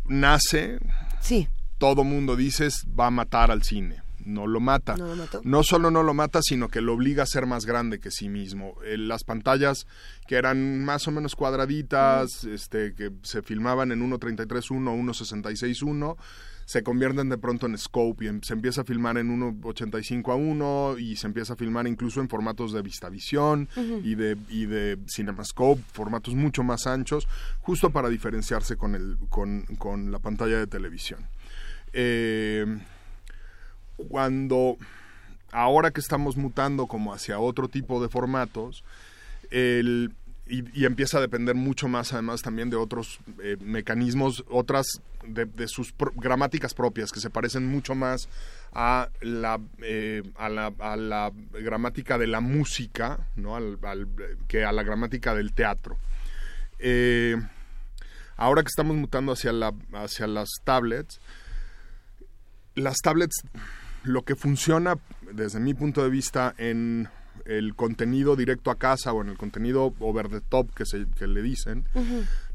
nace, 0.05 0.79
sí. 1.21 1.49
todo 1.79 2.05
mundo 2.05 2.37
dices 2.37 2.87
va 2.99 3.07
a 3.07 3.11
matar 3.11 3.51
al 3.51 3.63
cine. 3.63 4.02
No 4.25 4.47
lo 4.47 4.61
mata. 4.61 4.97
No 4.97 5.15
lo. 5.15 5.27
No 5.45 5.63
solo 5.63 5.91
no 5.91 6.03
lo 6.03 6.15
mata, 6.15 6.41
sino 6.43 6.69
que 6.69 6.81
lo 6.81 6.95
obliga 6.95 7.23
a 7.23 7.27
ser 7.27 7.47
más 7.47 7.67
grande 7.67 7.99
que 8.01 8.11
sí 8.11 8.29
mismo. 8.29 8.75
Eh, 8.85 8.97
las 8.99 9.25
pantallas 9.25 9.87
que 10.27 10.37
eran 10.37 10.85
más 10.85 11.07
o 11.09 11.11
menos 11.11 11.35
cuadraditas, 11.37 12.45
este, 12.45 12.95
que 12.95 13.11
se 13.23 13.43
filmaban 13.43 13.93
en 13.93 14.01
1.33.1, 14.09 14.95
1.66.1, 15.43 16.17
se 16.65 16.83
convierten 16.85 17.29
de 17.29 17.39
pronto 17.39 17.67
en 17.67 17.77
scope 17.77 18.25
y 18.25 18.29
em- 18.29 18.41
se 18.43 18.55
empieza 18.55 18.83
a 18.83 18.85
filmar 18.85 19.19
en 19.19 19.29
1.85 19.37 20.33
a 20.33 20.37
1 20.37 20.99
y 20.99 21.17
se 21.17 21.27
empieza 21.27 21.55
a 21.55 21.57
filmar 21.57 21.87
incluso 21.89 22.21
en 22.21 22.29
formatos 22.29 22.73
de 22.73 22.83
VistaVision 22.83 23.69
Ujú. 23.77 24.01
y 24.05 24.15
de 24.15 24.37
y 24.49 24.67
de 24.67 24.97
CinemaScope, 25.09 25.83
formatos 25.93 26.35
mucho 26.35 26.63
más 26.63 26.87
anchos, 26.87 27.27
justo 27.61 27.91
para 27.91 28.09
diferenciarse 28.09 28.77
con 28.77 28.95
el 28.95 29.17
con, 29.29 29.63
con 29.77 30.13
la 30.13 30.21
pantalla 30.21 30.59
de 30.59 30.67
televisión. 30.69 31.27
Eh, 31.93 32.65
cuando 34.09 34.77
ahora 35.51 35.91
que 35.91 36.01
estamos 36.01 36.37
mutando 36.37 36.87
como 36.87 37.13
hacia 37.13 37.39
otro 37.39 37.69
tipo 37.69 38.03
de 38.03 38.09
formatos, 38.09 38.85
el, 39.51 40.13
y, 40.47 40.85
empieza 40.85 41.19
a 41.19 41.21
depender 41.21 41.55
mucho 41.55 41.89
más 41.89 42.13
además 42.13 42.43
también 42.43 42.69
de 42.69 42.77
otros 42.77 43.21
eh, 43.43 43.57
mecanismos, 43.61 44.45
otras 44.51 44.87
de, 45.27 45.69
sus 45.69 45.95
gramáticas 46.17 46.75
propias 46.75 47.13
que 47.13 47.21
se 47.21 47.31
parecen 47.31 47.67
mucho 47.67 47.95
más 47.95 48.29
a 48.73 49.09
la, 49.21 49.61
eh, 49.83 50.23
a 50.37 50.49
la, 50.49 50.73
a 50.79 50.97
la 50.97 51.33
gramática 51.53 52.19
de 52.19 52.27
la 52.27 52.41
música 52.41 53.29
¿no? 53.37 53.57
Al- 53.57 53.79
que 54.49 54.65
a 54.65 54.73
la 54.73 54.83
gramática 54.83 55.35
del 55.35 55.53
teatro. 55.53 55.97
Eh, 56.79 57.37
ahora 58.37 58.63
que 58.63 58.69
estamos 58.69 58.97
mutando 58.97 59.33
hacia, 59.33 59.53
la, 59.53 59.73
hacia 59.93 60.27
las 60.27 60.49
tablets, 60.65 61.21
las 62.75 62.99
tablets, 62.99 63.43
lo 64.05 64.23
que 64.23 64.37
funciona 64.37 64.97
desde 65.33 65.61
mi 65.61 65.75
punto 65.75 66.03
de 66.03 66.11
vista 66.11 66.55
en 66.59 67.09
el 67.45 67.75
contenido 67.75 68.37
directo 68.37 68.71
a 68.71 68.79
casa 68.79 69.13
o 69.13 69.23
en 69.23 69.29
el 69.29 69.39
contenido 69.39 69.95
over 70.01 70.29
the 70.29 70.41
top 70.41 70.73
que, 70.75 70.87
se, 70.87 71.07
que 71.19 71.27
le 71.27 71.43
dicen, 71.43 71.87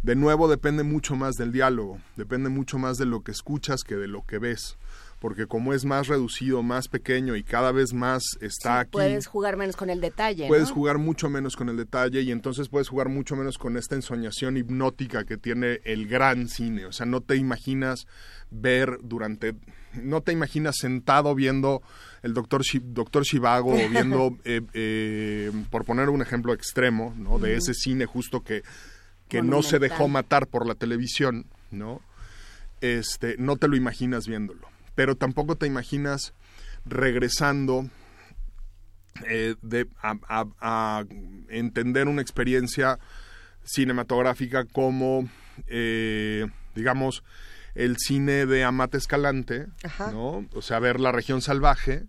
de 0.03 0.16
nuevo 0.16 0.48
depende 0.48 0.84
mucho 0.84 1.16
más 1.16 1.35
del 1.35 1.51
diálogo, 1.51 2.00
depende 2.16 2.50
mucho 2.50 2.77
más 2.77 2.98
de 2.98 3.06
lo 3.06 3.22
que 3.22 3.32
escuchas 3.32 3.84
que 3.84 3.95
de 3.95 4.08
lo 4.08 4.26
que 4.26 4.40
ves. 4.40 4.77
Porque 5.19 5.47
como 5.47 5.73
es 5.73 5.83
más 5.83 6.07
reducido, 6.07 6.61
más 6.61 6.87
pequeño 6.87 7.35
y 7.35 7.43
cada 7.43 7.71
vez 7.71 7.91
más 7.91 8.23
está 8.39 8.81
aquí, 8.81 8.91
Puedes 8.91 9.25
jugar 9.25 9.57
menos 9.57 9.75
con 9.75 9.89
el 9.89 9.99
detalle, 9.99 10.47
puedes 10.47 10.69
¿no? 10.69 10.75
jugar 10.75 10.99
mucho 10.99 11.29
menos 11.29 11.55
con 11.55 11.69
el 11.69 11.77
detalle 11.77 12.21
y 12.21 12.31
entonces 12.31 12.69
puedes 12.69 12.87
jugar 12.89 13.09
mucho 13.09 13.35
menos 13.35 13.57
con 13.57 13.77
esta 13.77 13.95
ensoñación 13.95 14.57
hipnótica 14.57 15.23
que 15.23 15.37
tiene 15.37 15.79
el 15.85 16.07
gran 16.07 16.47
cine. 16.47 16.85
O 16.85 16.91
sea, 16.91 17.05
no 17.05 17.21
te 17.21 17.35
imaginas 17.35 18.05
ver 18.51 18.99
durante... 19.01 19.55
No 19.93 20.21
te 20.21 20.31
imaginas 20.31 20.75
sentado 20.77 21.33
viendo 21.33 21.81
el 22.21 22.35
Doctor, 22.35 22.61
Doctor 22.83 23.23
Shivago 23.23 23.73
o 23.73 23.89
viendo, 23.89 24.37
eh, 24.45 24.61
eh, 24.73 25.51
por 25.71 25.85
poner 25.85 26.09
un 26.09 26.21
ejemplo 26.21 26.53
extremo, 26.53 27.15
¿no? 27.17 27.39
De 27.39 27.55
ese 27.55 27.73
cine 27.73 28.05
justo 28.05 28.41
que, 28.41 28.61
que 29.27 29.41
no 29.41 29.63
se 29.63 29.79
dejó 29.79 30.07
matar 30.07 30.45
por 30.45 30.67
la 30.67 30.75
televisión, 30.75 31.47
¿no? 31.71 32.01
Este, 32.81 33.35
no 33.39 33.57
te 33.57 33.67
lo 33.67 33.75
imaginas 33.75 34.27
viéndolo. 34.27 34.67
Pero 34.98 35.16
tampoco 35.16 35.56
te 35.56 35.67
imaginas 35.67 36.34
regresando 36.84 37.88
eh, 39.27 39.53
de, 39.61 39.88
a, 40.01 40.16
a- 40.27 40.48
a 40.59 41.06
entender 41.50 42.08
una 42.08 42.24
experiencia 42.24 42.98
cinematográfica 43.64 44.66
como, 44.66 45.30
eh, 45.67 46.48
digamos, 46.76 47.24
el 47.76 47.98
cine 48.00 48.48
de 48.48 48.64
Amate 48.64 48.98
Escalante, 48.98 49.67
Ajá. 49.84 50.11
¿no? 50.11 50.48
O 50.56 50.61
sea, 50.64 50.80
ver 50.80 51.00
la 51.00 51.11
región 51.11 51.42
salvaje, 51.43 52.06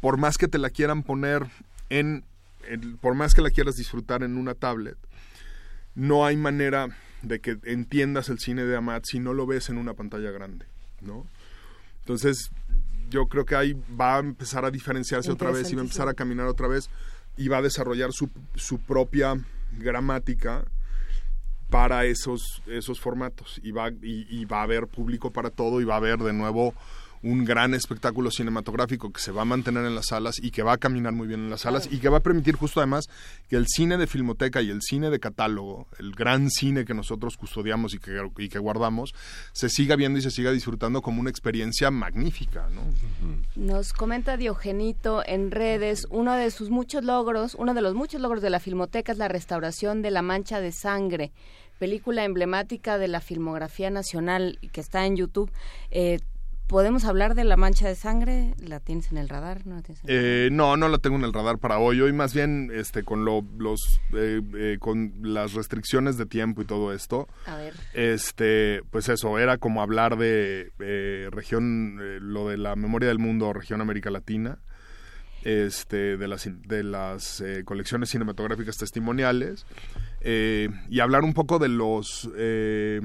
por 0.00 0.16
más 0.16 0.38
que 0.38 0.46
te 0.46 0.58
la 0.58 0.70
quieran 0.70 1.02
poner 1.02 1.46
en, 1.88 2.22
en- 2.68 2.96
por 2.98 3.16
más 3.16 3.34
que 3.34 3.42
la 3.42 3.50
quieras 3.50 3.74
disfrutar 3.74 4.22
en 4.22 4.36
una 4.36 4.54
tablet, 4.54 4.96
no 5.96 6.24
hay 6.26 6.36
manera 6.36 6.96
de 7.22 7.40
que 7.40 7.58
entiendas 7.64 8.28
el 8.28 8.38
cine 8.38 8.64
de 8.64 8.76
Amat 8.76 9.02
si 9.04 9.18
no 9.18 9.34
lo 9.34 9.46
ves 9.46 9.68
en 9.68 9.78
una 9.78 9.94
pantalla 9.94 10.30
grande, 10.30 10.66
¿no? 11.00 11.26
Entonces, 12.10 12.50
yo 13.08 13.26
creo 13.26 13.44
que 13.44 13.54
ahí 13.54 13.72
va 13.72 14.16
a 14.16 14.18
empezar 14.18 14.64
a 14.64 14.70
diferenciarse 14.72 15.30
otra 15.30 15.52
vez 15.52 15.70
y 15.70 15.76
va 15.76 15.82
a 15.82 15.84
empezar 15.84 16.08
a 16.08 16.14
caminar 16.14 16.48
otra 16.48 16.66
vez 16.66 16.90
y 17.36 17.46
va 17.46 17.58
a 17.58 17.62
desarrollar 17.62 18.12
su, 18.12 18.28
su 18.56 18.80
propia 18.80 19.36
gramática 19.78 20.64
para 21.68 22.06
esos, 22.06 22.64
esos 22.66 22.98
formatos. 22.98 23.60
Y 23.62 23.70
va, 23.70 23.90
y, 23.90 24.26
y 24.28 24.44
va 24.44 24.58
a 24.58 24.62
haber 24.64 24.88
público 24.88 25.30
para 25.32 25.50
todo 25.50 25.80
y 25.80 25.84
va 25.84 25.94
a 25.94 25.98
haber 25.98 26.18
de 26.18 26.32
nuevo 26.32 26.74
un 27.22 27.44
gran 27.44 27.74
espectáculo 27.74 28.30
cinematográfico 28.30 29.12
que 29.12 29.20
se 29.20 29.32
va 29.32 29.42
a 29.42 29.44
mantener 29.44 29.84
en 29.84 29.94
las 29.94 30.06
salas 30.06 30.38
y 30.42 30.50
que 30.50 30.62
va 30.62 30.72
a 30.72 30.78
caminar 30.78 31.12
muy 31.12 31.26
bien 31.26 31.40
en 31.40 31.50
las 31.50 31.62
salas 31.62 31.88
y 31.90 31.98
que 31.98 32.08
va 32.08 32.18
a 32.18 32.22
permitir 32.22 32.56
justo 32.56 32.80
además 32.80 33.08
que 33.48 33.56
el 33.56 33.66
cine 33.66 33.98
de 33.98 34.06
filmoteca 34.06 34.62
y 34.62 34.70
el 34.70 34.80
cine 34.82 35.10
de 35.10 35.20
catálogo, 35.20 35.86
el 35.98 36.12
gran 36.12 36.50
cine 36.50 36.84
que 36.84 36.94
nosotros 36.94 37.36
custodiamos 37.36 37.94
y 37.94 37.98
que, 37.98 38.20
y 38.38 38.48
que 38.48 38.58
guardamos, 38.58 39.14
se 39.52 39.68
siga 39.68 39.96
viendo 39.96 40.18
y 40.18 40.22
se 40.22 40.30
siga 40.30 40.50
disfrutando 40.50 41.02
como 41.02 41.20
una 41.20 41.30
experiencia 41.30 41.90
magnífica, 41.90 42.68
¿no? 42.70 42.82
Nos 43.56 43.92
comenta 43.92 44.36
Diogenito 44.36 45.22
en 45.26 45.50
redes, 45.50 46.06
uno 46.10 46.34
de 46.34 46.50
sus 46.50 46.70
muchos 46.70 47.04
logros, 47.04 47.54
uno 47.54 47.74
de 47.74 47.82
los 47.82 47.94
muchos 47.94 48.20
logros 48.20 48.42
de 48.42 48.50
la 48.50 48.60
Filmoteca 48.60 49.12
es 49.12 49.18
la 49.18 49.28
restauración 49.28 50.02
de 50.02 50.10
La 50.10 50.22
Mancha 50.22 50.60
de 50.60 50.72
Sangre, 50.72 51.32
película 51.78 52.24
emblemática 52.24 52.98
de 52.98 53.08
la 53.08 53.20
filmografía 53.20 53.90
nacional 53.90 54.58
que 54.72 54.80
está 54.80 55.06
en 55.06 55.16
YouTube. 55.16 55.50
Eh, 55.90 56.20
¿Podemos 56.70 57.04
hablar 57.04 57.34
de 57.34 57.42
La 57.42 57.56
Mancha 57.56 57.88
de 57.88 57.96
Sangre? 57.96 58.54
¿La 58.64 58.78
tienes 58.78 59.10
en 59.10 59.18
el 59.18 59.28
radar? 59.28 59.66
¿No 59.66 59.74
la 59.74 59.82
tienes 59.82 60.04
en 60.04 60.10
el 60.10 60.16
Eh, 60.16 60.48
no, 60.52 60.76
no 60.76 60.88
la 60.88 60.98
tengo 60.98 61.16
en 61.16 61.24
el 61.24 61.32
radar 61.32 61.58
para 61.58 61.80
hoy. 61.80 62.00
Hoy 62.00 62.12
más 62.12 62.32
bien, 62.32 62.70
este, 62.72 63.02
con 63.02 63.24
lo, 63.24 63.44
los, 63.58 64.00
eh, 64.14 64.40
eh, 64.54 64.76
con 64.78 65.12
las 65.20 65.54
restricciones 65.54 66.16
de 66.16 66.26
tiempo 66.26 66.62
y 66.62 66.66
todo 66.66 66.92
esto. 66.92 67.26
A 67.46 67.56
ver. 67.56 67.74
Este, 67.92 68.82
pues 68.92 69.08
eso, 69.08 69.36
era 69.40 69.58
como 69.58 69.82
hablar 69.82 70.16
de 70.16 70.70
eh, 70.78 71.28
región, 71.32 71.98
eh, 72.00 72.18
lo 72.20 72.48
de 72.48 72.56
la 72.56 72.76
memoria 72.76 73.08
del 73.08 73.18
mundo, 73.18 73.52
región 73.52 73.80
América 73.80 74.10
Latina, 74.10 74.60
este, 75.42 76.16
de 76.18 76.28
las, 76.28 76.48
de 76.68 76.84
las 76.84 77.40
eh, 77.40 77.64
colecciones 77.64 78.10
cinematográficas 78.10 78.76
testimoniales, 78.76 79.66
eh, 80.20 80.68
y 80.88 81.00
hablar 81.00 81.24
un 81.24 81.34
poco 81.34 81.58
de 81.58 81.68
los, 81.68 82.28
eh, 82.36 83.00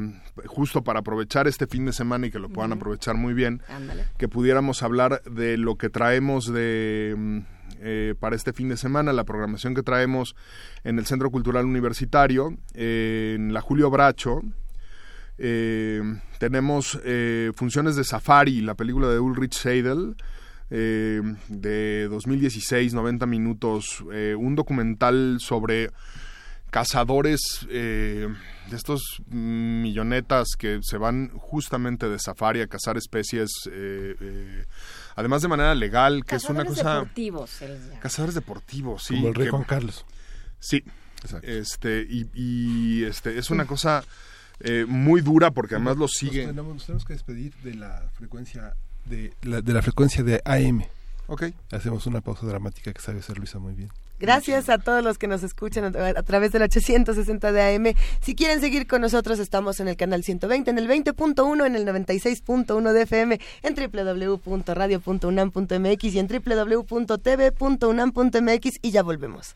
justo 0.45 0.83
para 0.83 0.99
aprovechar 0.99 1.47
este 1.47 1.67
fin 1.67 1.85
de 1.85 1.93
semana 1.93 2.27
y 2.27 2.31
que 2.31 2.39
lo 2.39 2.49
puedan 2.49 2.73
aprovechar 2.73 3.15
muy 3.15 3.33
bien, 3.33 3.61
Ándale. 3.69 4.05
que 4.17 4.27
pudiéramos 4.27 4.83
hablar 4.83 5.21
de 5.23 5.57
lo 5.57 5.75
que 5.75 5.89
traemos 5.89 6.51
de 6.51 7.15
mm, 7.17 7.39
eh, 7.79 8.15
para 8.19 8.35
este 8.35 8.53
fin 8.53 8.69
de 8.69 8.77
semana, 8.77 9.13
la 9.13 9.23
programación 9.25 9.75
que 9.75 9.83
traemos 9.83 10.35
en 10.83 10.99
el 10.99 11.05
Centro 11.05 11.29
Cultural 11.31 11.65
Universitario, 11.65 12.57
en 12.73 13.53
la 13.53 13.61
Julio 13.61 13.89
Bracho. 13.89 14.41
Eh, 15.37 16.01
tenemos 16.39 16.99
eh, 17.03 17.51
funciones 17.55 17.95
de 17.95 18.03
Safari, 18.03 18.61
la 18.61 18.75
película 18.75 19.09
de 19.09 19.19
Ulrich 19.19 19.53
Seidel, 19.53 20.15
eh, 20.69 21.21
de 21.49 22.07
2016, 22.09 22.93
90 22.93 23.25
minutos, 23.25 24.01
un 24.01 24.55
documental 24.55 25.37
sobre 25.39 25.89
cazadores 26.79 27.65
eh, 27.69 28.27
de 28.69 28.75
estos 28.75 29.21
millonetas 29.29 30.49
que 30.59 30.79
se 30.83 30.97
van 30.97 31.29
justamente 31.37 32.09
de 32.09 32.19
safari 32.19 32.59
a 32.59 32.67
cazar 32.67 32.97
especies, 32.97 33.49
eh, 33.71 34.13
eh, 34.19 34.65
además 35.15 35.41
de 35.41 35.47
manera 35.47 35.73
legal, 35.73 36.25
que 36.25 36.35
es 36.35 36.43
una 36.49 36.65
Cazadores 36.65 36.77
cosa... 36.83 36.93
deportivos, 36.95 37.49
se 37.49 37.67
les 37.69 37.79
llama. 37.87 37.99
Cazadores 38.01 38.35
deportivos, 38.35 39.03
sí. 39.03 39.15
Como 39.15 39.29
el 39.29 39.35
rey 39.35 39.45
que- 39.45 39.51
Juan 39.51 39.63
Carlos. 39.63 40.05
Sí, 40.59 40.83
este 41.43 42.05
y, 42.09 42.27
y, 42.33 43.03
este 43.05 43.37
es 43.37 43.49
una 43.51 43.65
cosa 43.65 44.03
eh, 44.59 44.83
muy 44.85 45.21
dura 45.21 45.51
porque 45.51 45.75
además 45.75 45.95
lo 45.95 46.01
Nos 46.01 46.11
sigue. 46.11 46.45
tenemos, 46.45 46.73
nos 46.75 46.85
tenemos 46.85 47.05
que 47.05 47.13
despedir 47.13 47.53
de 47.63 47.75
la 47.75 48.09
frecuencia 48.17 48.75
de 49.05 49.33
la, 49.43 49.61
de 49.61 49.71
la 49.73 49.81
frecuencia 49.81 50.23
de 50.25 50.41
AM. 50.43 50.83
Ok. 51.27 51.43
Hacemos 51.71 52.05
una 52.05 52.19
pausa 52.19 52.45
dramática 52.45 52.91
que 52.91 53.01
sabe 53.01 53.19
hacer 53.19 53.37
Luisa 53.37 53.59
muy 53.59 53.75
bien. 53.75 53.89
Gracias 54.19 54.69
a 54.69 54.77
todos 54.77 55.03
los 55.03 55.17
que 55.17 55.27
nos 55.27 55.43
escuchan 55.43 55.93
a, 55.95 56.23
través 56.23 56.53
del 56.53 56.61
860 56.63 57.51
de 57.51 57.75
AM. 57.75 57.93
Si 58.21 58.33
quieren 58.33 58.61
seguir 58.61 58.87
con 58.87 59.01
nosotros, 59.01 59.39
estamos 59.39 59.81
en 59.81 59.89
el 59.89 59.97
canal 59.97 60.23
120, 60.23 60.71
en 60.71 60.77
el 60.77 60.87
20.1, 60.87 61.65
en 61.65 61.75
el 61.75 61.85
96.1 61.85 62.93
de 62.93 63.01
FM, 63.01 63.41
en 63.63 63.75
www.radio.unam.mx 63.75 66.03
y 66.03 66.19
en 66.19 66.27
www.tv.unam.mx 66.27 68.79
y 68.81 68.91
ya 68.91 69.03
volvemos. 69.03 69.55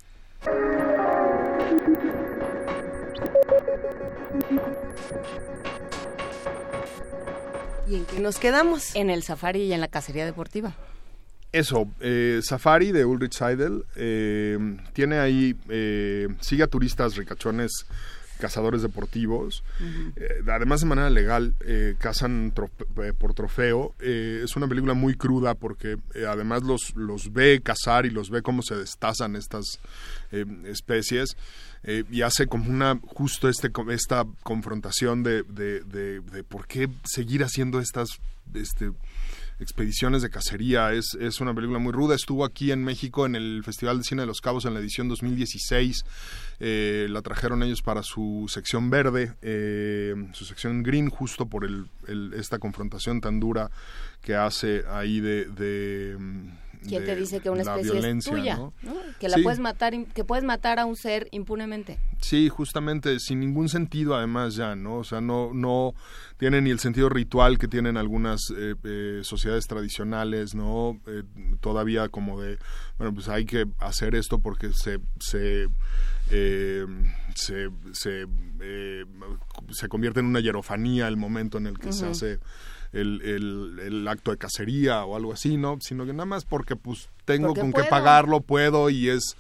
¿Y 7.88 7.96
en 7.96 8.06
qué 8.06 8.20
nos 8.20 8.38
quedamos? 8.38 8.96
En 8.96 9.10
el 9.10 9.24
safari 9.24 9.64
y 9.64 9.74
en 9.74 9.82
la 9.82 9.88
cacería 9.88 10.24
deportiva. 10.26 10.76
Eso, 11.52 11.88
eh, 12.00 12.42
Safari 12.44 12.92
de 12.92 13.06
Ulrich 13.06 13.34
Seidel 13.34 13.84
eh, 13.96 14.78
tiene 14.94 15.18
ahí, 15.18 15.56
eh, 15.70 16.28
sigue 16.42 16.62
a 16.64 16.68
turistas 16.68 17.16
ricachones, 17.16 17.72
cazadores 18.40 18.82
deportivos, 18.84 19.64
eh, 20.16 20.44
además 20.48 20.80
de 20.82 20.86
manera 20.86 21.10
legal, 21.10 21.56
eh, 21.62 21.96
cazan 21.98 22.54
trofe- 22.54 22.86
eh, 23.04 23.14
por 23.18 23.34
trofeo. 23.34 23.96
Es 24.00 24.56
una 24.56 24.68
película 24.68 24.94
muy 24.94 25.16
cruda 25.16 25.56
porque 25.56 25.98
además 26.28 26.62
los, 26.64 26.96
los 26.96 27.34
ve 27.34 27.62
cazar 27.62 28.06
y 28.06 28.12
los 28.12 28.30
ve 28.30 28.42
cómo 28.44 28.62
se 28.62 28.76
destazan 28.76 29.36
estas 29.36 29.80
especies. 30.66 31.36
eh, 31.84 32.04
y 32.12 32.22
hace 32.24 32.46
como 32.48 32.70
una 32.70 33.00
justo 33.08 33.48
este 33.50 33.72
esta 33.90 34.26
confrontación 34.44 35.24
de, 35.24 35.44
de, 35.44 35.80
de- 35.82 36.20
de 36.20 36.44
por 36.44 36.68
qué 36.68 36.90
seguir 37.06 37.42
haciendo 37.44 37.80
estas 37.80 38.10
este 38.54 38.92
expediciones 39.60 40.22
de 40.22 40.30
cacería. 40.30 40.94
Es, 40.94 41.16
es 41.20 41.42
una 41.42 41.54
película 41.54 41.80
muy 41.80 41.92
ruda. 41.92 42.16
Estuvo 42.16 42.46
aquí 42.46 42.72
en 42.72 42.84
México 42.84 43.26
en 43.26 43.36
el 43.36 43.64
Festival 43.64 44.00
de 44.00 44.04
Cine 44.04 44.22
de 44.22 44.28
los 44.28 44.42
Cabos 44.42 44.66
en 44.66 44.74
la 44.74 44.80
edición 44.80 45.08
2016. 45.10 46.04
Eh, 46.60 47.08
la 47.10 47.22
trajeron 47.22 47.64
ellos 47.64 47.82
para 47.82 48.04
su 48.04 48.46
sección 48.48 48.90
verde, 48.90 49.34
eh, 49.42 50.14
su 50.34 50.46
sección 50.46 50.84
green, 50.84 51.10
justo 51.10 51.46
por 51.46 51.66
el, 51.66 51.88
esta 52.34 52.60
confrontación 52.60 53.22
tan 53.22 53.40
dura 53.40 53.70
que 54.22 54.36
hace 54.36 54.84
ahí 54.88 55.20
de 55.20 55.46
¿Quién 56.88 57.06
te 57.06 57.16
dice 57.16 57.40
que 57.40 57.50
una 57.50 57.62
especie 57.62 58.00
es 58.10 58.26
tuya? 58.26 58.56
¿no? 58.58 58.74
¿no? 58.84 58.94
Que 59.20 59.28
la 59.30 59.38
Sí. 59.38 59.44
puedes 59.44 59.60
matar, 59.60 59.94
que 60.14 60.24
puedes 60.24 60.44
matar 60.46 60.80
a 60.80 60.86
un 60.86 60.96
ser 60.96 61.28
impunemente. 61.32 62.00
Sí, 62.22 62.50
justamente, 62.50 63.20
sin 63.20 63.40
ningún 63.40 63.70
sentido 63.70 64.16
además 64.16 64.56
ya, 64.56 64.76
¿no? 64.76 64.98
O 64.98 65.04
sea, 65.04 65.22
no, 65.22 65.52
no 65.54 65.94
tiene 66.38 66.62
ni 66.62 66.70
el 66.70 66.80
sentido 66.80 67.10
ritual 67.10 67.58
que 67.58 67.68
tienen 67.68 67.98
algunas 67.98 68.40
eh, 68.58 68.76
eh, 68.84 69.20
sociedades 69.24 69.68
tradicionales, 69.68 70.56
¿no? 70.56 71.00
Eh, 71.08 71.24
todavía 71.60 72.10
como 72.10 72.40
de, 72.42 72.58
bueno, 72.98 73.14
pues 73.14 73.28
hay 73.30 73.46
que 73.46 73.66
hacer 73.80 74.16
esto 74.16 74.40
porque 74.40 74.72
se... 74.74 75.00
se 75.20 75.68
eh, 76.32 76.86
se, 77.34 77.70
se, 77.94 78.28
eh, 78.62 79.04
se 79.72 79.88
convierte 79.88 80.20
en 80.20 80.28
una 80.28 80.40
hierofanía 80.42 81.08
el 81.08 81.18
momento 81.18 81.58
en 81.58 81.66
el 81.66 81.80
que 81.80 81.92
se 81.92 82.06
hace 82.06 82.40
el, 82.94 83.22
el, 83.24 83.80
el 83.80 84.08
acto 84.08 84.32
de 84.32 84.38
cacería 84.38 85.06
o 85.06 85.16
algo 85.16 85.34
así, 85.34 85.58
¿no? 85.58 85.78
Sino 85.82 86.06
que 86.06 86.14
nada 86.14 86.26
más 86.26 86.46
porque 86.46 86.76
pues 86.76 87.10
tengo 87.26 87.48
Porque 87.48 87.62
con 87.62 87.72
puedo. 87.72 87.86
qué 87.86 87.90
pagarlo, 87.90 88.42
puedo 88.42 88.90
y 88.90 89.10
es 89.10 89.36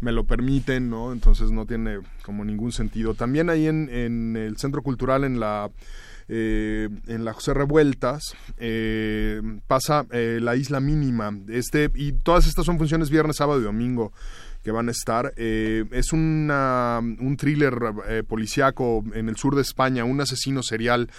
me 0.00 0.12
lo 0.12 0.24
permiten, 0.24 0.88
¿no? 0.88 1.12
Entonces 1.12 1.50
no 1.50 1.66
tiene 1.66 1.98
como 2.22 2.44
ningún 2.44 2.72
sentido. 2.72 3.14
También 3.14 3.50
ahí 3.50 3.66
en, 3.66 3.88
en 3.90 4.36
el 4.36 4.56
Centro 4.56 4.82
Cultural, 4.82 5.24
en 5.24 5.40
la 5.40 5.70
eh, 6.32 6.88
en 7.08 7.24
la 7.24 7.32
José 7.32 7.52
Revueltas, 7.54 8.22
eh, 8.58 9.42
pasa 9.66 10.06
eh, 10.12 10.38
la 10.40 10.54
Isla 10.56 10.78
Mínima. 10.80 11.36
Este, 11.48 11.90
y 11.94 12.12
todas 12.12 12.46
estas 12.46 12.64
son 12.64 12.78
funciones 12.78 13.10
viernes, 13.10 13.36
sábado 13.36 13.60
y 13.60 13.64
domingo 13.64 14.12
que 14.62 14.70
van 14.70 14.88
a 14.88 14.92
estar. 14.92 15.32
Eh, 15.36 15.84
es 15.90 16.12
una, 16.12 17.00
un 17.00 17.36
thriller 17.36 17.76
eh, 18.08 18.22
policíaco 18.26 19.04
en 19.14 19.28
el 19.28 19.36
sur 19.36 19.56
de 19.56 19.62
España, 19.62 20.04
un 20.04 20.20
asesino 20.20 20.62
serial 20.62 21.10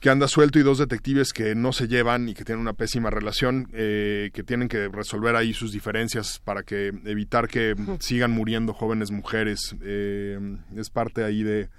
que 0.00 0.10
anda 0.10 0.28
suelto 0.28 0.58
y 0.58 0.62
dos 0.62 0.78
detectives 0.78 1.32
que 1.32 1.54
no 1.54 1.72
se 1.72 1.88
llevan 1.88 2.28
y 2.28 2.34
que 2.34 2.44
tienen 2.44 2.60
una 2.60 2.74
pésima 2.74 3.10
relación, 3.10 3.68
eh, 3.72 4.30
que 4.34 4.42
tienen 4.42 4.68
que 4.68 4.88
resolver 4.88 5.34
ahí 5.36 5.54
sus 5.54 5.72
diferencias 5.72 6.40
para 6.44 6.62
que 6.62 6.88
evitar 7.04 7.48
que 7.48 7.74
sigan 8.00 8.30
muriendo 8.30 8.72
jóvenes 8.74 9.10
mujeres. 9.10 9.74
Eh, 9.82 10.38
es 10.76 10.90
parte 10.90 11.24
ahí 11.24 11.42
de 11.42 11.70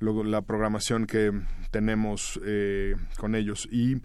lo- 0.00 0.24
la 0.24 0.42
programación 0.42 1.06
que 1.06 1.30
tenemos 1.70 2.40
eh, 2.44 2.94
con 3.18 3.34
ellos. 3.34 3.68
Y 3.70 3.96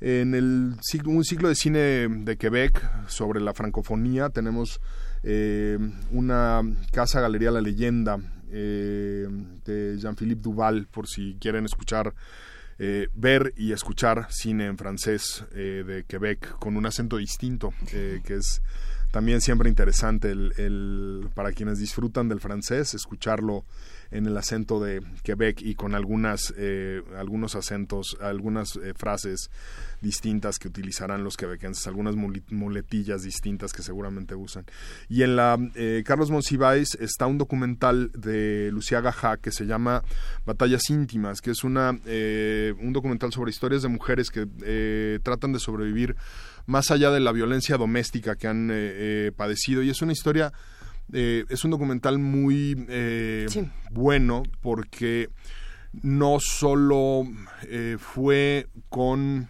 en 0.00 0.34
el 0.34 0.74
ciclo- 0.82 1.08
un 1.08 1.24
ciclo 1.24 1.48
de 1.48 1.54
cine 1.54 1.78
de 2.08 2.36
Quebec 2.36 3.08
sobre 3.08 3.40
la 3.40 3.54
francofonía 3.54 4.28
tenemos 4.28 4.78
eh, 5.22 5.78
una 6.10 6.60
casa 6.92 7.20
galería 7.22 7.50
La 7.50 7.62
Leyenda 7.62 8.18
eh, 8.50 9.26
de 9.64 9.96
Jean-Philippe 9.98 10.42
Duval 10.42 10.86
por 10.90 11.08
si 11.08 11.36
quieren 11.40 11.64
escuchar 11.64 12.12
eh, 12.78 13.08
ver 13.14 13.52
y 13.56 13.72
escuchar 13.72 14.26
cine 14.30 14.66
en 14.66 14.76
francés 14.78 15.44
eh, 15.52 15.82
de 15.86 16.04
Quebec 16.04 16.58
con 16.58 16.76
un 16.76 16.86
acento 16.86 17.16
distinto, 17.16 17.72
eh, 17.92 18.20
que 18.24 18.34
es 18.34 18.60
también 19.10 19.40
siempre 19.40 19.68
interesante 19.68 20.30
el, 20.30 20.52
el- 20.58 21.28
para 21.34 21.52
quienes 21.52 21.78
disfrutan 21.78 22.28
del 22.28 22.40
francés, 22.40 22.92
escucharlo 22.94 23.64
en 24.10 24.26
el 24.26 24.36
acento 24.36 24.80
de 24.80 25.02
Quebec 25.22 25.60
y 25.62 25.74
con 25.74 25.94
algunas 25.94 26.52
eh, 26.56 27.02
algunos 27.16 27.54
acentos, 27.54 28.16
algunas 28.20 28.76
eh, 28.76 28.92
frases 28.96 29.50
distintas 30.00 30.58
que 30.58 30.68
utilizarán 30.68 31.24
los 31.24 31.36
quebequenses, 31.36 31.86
algunas 31.86 32.14
muletillas 32.16 33.22
distintas 33.22 33.72
que 33.72 33.82
seguramente 33.82 34.34
usan. 34.34 34.64
Y 35.08 35.22
en 35.22 35.36
la 35.36 35.58
eh, 35.74 36.02
Carlos 36.06 36.30
Monsiváis 36.30 36.94
está 37.00 37.26
un 37.26 37.38
documental 37.38 38.10
de 38.12 38.70
Lucía 38.72 39.00
Gajá 39.00 39.36
que 39.38 39.50
se 39.50 39.66
llama 39.66 40.02
Batallas 40.44 40.88
íntimas, 40.90 41.40
que 41.40 41.50
es 41.50 41.64
una 41.64 41.98
eh, 42.06 42.74
un 42.80 42.92
documental 42.92 43.32
sobre 43.32 43.50
historias 43.50 43.82
de 43.82 43.88
mujeres 43.88 44.30
que 44.30 44.46
eh, 44.64 45.18
tratan 45.22 45.52
de 45.52 45.58
sobrevivir 45.58 46.16
más 46.66 46.90
allá 46.90 47.10
de 47.10 47.20
la 47.20 47.32
violencia 47.32 47.76
doméstica 47.76 48.34
que 48.34 48.48
han 48.48 48.72
padecido 49.36 49.84
y 49.84 49.90
es 49.90 50.02
una 50.02 50.12
historia 50.12 50.52
eh, 51.12 51.44
es 51.48 51.64
un 51.64 51.70
documental 51.70 52.18
muy 52.18 52.86
eh, 52.88 53.46
bueno 53.90 54.42
porque 54.60 55.28
no 56.02 56.38
solo 56.40 57.24
eh, 57.62 57.96
fue 57.98 58.68
con 58.88 59.48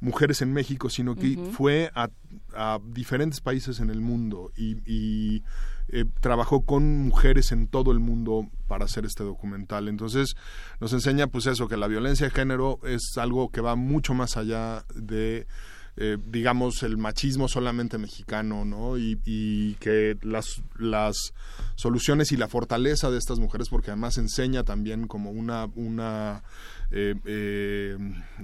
mujeres 0.00 0.42
en 0.42 0.52
México, 0.52 0.90
sino 0.90 1.14
que 1.14 1.38
fue 1.52 1.90
a, 1.94 2.10
a 2.54 2.80
diferentes 2.84 3.40
países 3.40 3.78
en 3.78 3.88
el 3.88 4.00
mundo 4.00 4.50
y, 4.56 4.76
y, 4.84 5.44
eh, 5.88 6.06
trabajó 6.20 6.62
con 6.62 7.02
mujeres 7.02 7.52
en 7.52 7.68
todo 7.68 7.92
el 7.92 8.00
mundo 8.00 8.48
para 8.66 8.86
hacer 8.86 9.04
este 9.04 9.24
documental. 9.24 9.88
Entonces 9.88 10.34
nos 10.80 10.92
enseña 10.92 11.26
pues 11.26 11.46
eso, 11.46 11.68
que 11.68 11.76
la 11.76 11.86
violencia 11.86 12.26
de 12.26 12.34
género 12.34 12.78
es 12.84 13.16
algo 13.16 13.50
que 13.50 13.60
va 13.60 13.76
mucho 13.76 14.14
más 14.14 14.36
allá 14.36 14.84
de 14.94 15.46
eh, 15.96 16.16
digamos, 16.26 16.82
el 16.82 16.96
machismo 16.96 17.48
solamente 17.48 17.98
mexicano, 17.98 18.64
¿no? 18.64 18.96
Y, 18.96 19.76
que 19.80 20.16
las, 20.22 20.62
las 20.78 21.34
soluciones 21.74 22.32
y 22.32 22.36
la 22.36 22.48
fortaleza 22.48 23.10
de 23.10 23.18
estas 23.18 23.38
mujeres, 23.38 23.68
porque 23.68 23.90
además 23.90 24.18
enseña 24.18 24.64
también 24.64 25.06
como 25.06 25.30
una, 25.30 25.66
una, 25.74 26.42
eh, 26.90 27.14
eh, 27.24 27.96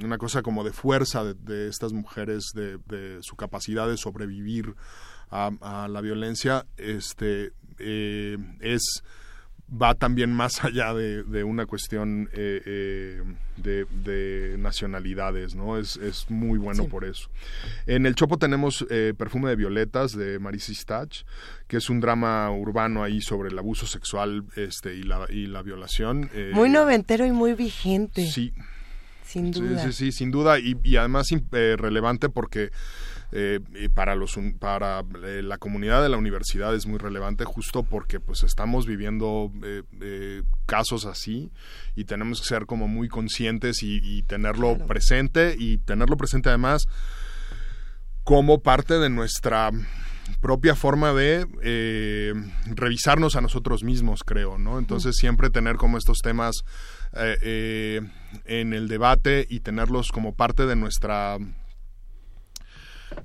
una 0.03 0.19
cosa 0.19 0.43
como 0.43 0.65
de 0.65 0.73
fuerza 0.73 1.25
de, 1.25 1.69
estas 1.69 1.93
mujeres, 1.93 2.53
de, 2.55 2.79
de 2.87 3.19
su 3.23 3.37
capacidad 3.37 3.89
de 3.89 3.97
sobrevivir 3.97 4.75
a, 5.31 5.51
a 5.61 5.89
la 5.89 6.01
violencia, 6.01 6.67
este, 6.77 7.53
eh, 7.79 8.37
es 8.61 9.03
va 9.71 9.95
también 9.95 10.33
más 10.33 10.65
allá 10.65 10.95
de, 10.95 11.23
de 11.25 11.45
una 11.45 11.67
cuestión 11.67 12.29
eh, 12.33 12.63
eh, 12.65 13.23
de, 13.59 13.85
de 14.05 14.57
nacionalidades, 14.59 15.55
¿no? 15.55 15.77
Es, 15.79 15.97
es 15.97 16.31
muy 16.31 16.59
bueno 16.59 16.85
Sí. 16.85 16.89
por 16.89 17.05
eso. 17.05 17.29
En 17.87 18.07
el 18.07 18.15
Chopo 18.15 18.39
tenemos 18.39 18.87
eh, 18.91 19.13
Perfume 19.17 19.51
de 19.51 19.57
Violetas 19.57 20.17
de 20.17 20.39
Marisa 20.39 20.73
Stach, 20.73 21.23
que 21.67 21.77
es 21.77 21.91
un 21.91 22.01
drama 22.01 22.51
urbano 22.51 23.03
ahí 23.03 23.21
sobre 23.21 23.51
el 23.51 23.59
abuso 23.59 23.87
sexual 23.87 24.45
este, 24.57 24.95
y, 24.95 25.03
la, 25.03 25.27
y 25.29 25.47
la 25.47 25.63
violación. 25.63 26.31
eh, 26.33 26.53
Muy 26.55 26.71
noventero 26.71 27.27
y 27.27 27.33
muy 27.33 27.53
vigente. 27.55 28.27
Sí. 28.27 28.53
Sin 29.29 29.53
Sí, 29.53 29.61
duda. 29.61 29.85
sí, 29.85 29.93
sí, 29.93 30.13
sin 30.13 30.31
duda. 30.31 30.59
Y, 30.59 30.77
y 30.83 30.97
además 30.97 31.27
eh, 31.33 31.77
relevante 31.79 32.29
porque 32.31 32.71
eh, 33.31 33.61
para 33.95 34.15
los 34.15 34.39
para 34.59 35.01
eh, 35.23 35.43
la 35.45 35.59
comunidad 35.59 36.03
de 36.03 36.09
la 36.09 36.17
universidad 36.17 36.75
es 36.75 36.87
muy 36.87 36.97
relevante 36.99 37.45
justo 37.45 37.83
porque 37.83 38.21
pues 38.21 38.43
estamos 38.43 38.87
viviendo 38.87 39.53
eh, 39.63 40.43
casos 40.65 41.05
así 41.05 41.51
y 41.95 42.05
tenemos 42.05 42.41
que 42.41 42.49
ser 42.49 42.65
como 42.65 42.89
muy 42.89 43.09
conscientes 43.09 43.83
y, 43.83 44.01
y 44.03 44.23
tenerlo 44.23 44.79
presente 44.87 45.57
y 45.59 45.77
tenerlo 45.77 46.17
presente 46.17 46.49
además 46.49 46.87
como 48.25 48.63
parte 48.63 48.95
de 48.99 49.11
nuestra 49.11 49.71
propia 50.41 50.75
forma 50.75 51.13
de 51.13 51.47
revisarnos 52.67 53.37
a 53.37 53.41
nosotros 53.43 53.83
mismos, 53.83 54.25
creo, 54.25 54.57
¿no? 54.59 54.79
Entonces 54.79 55.17
siempre 55.17 55.51
tener 55.51 55.77
como 55.77 55.99
estos 55.99 56.19
temas 56.19 56.65
eh, 57.15 57.39
eh, 57.43 58.01
en 58.45 58.73
el 58.73 58.89
debate 58.89 59.47
y 59.49 59.61
tenerlos 59.61 60.13
como 60.13 60.35
parte 60.35 60.67
de 60.67 60.77
nuestra 60.77 61.39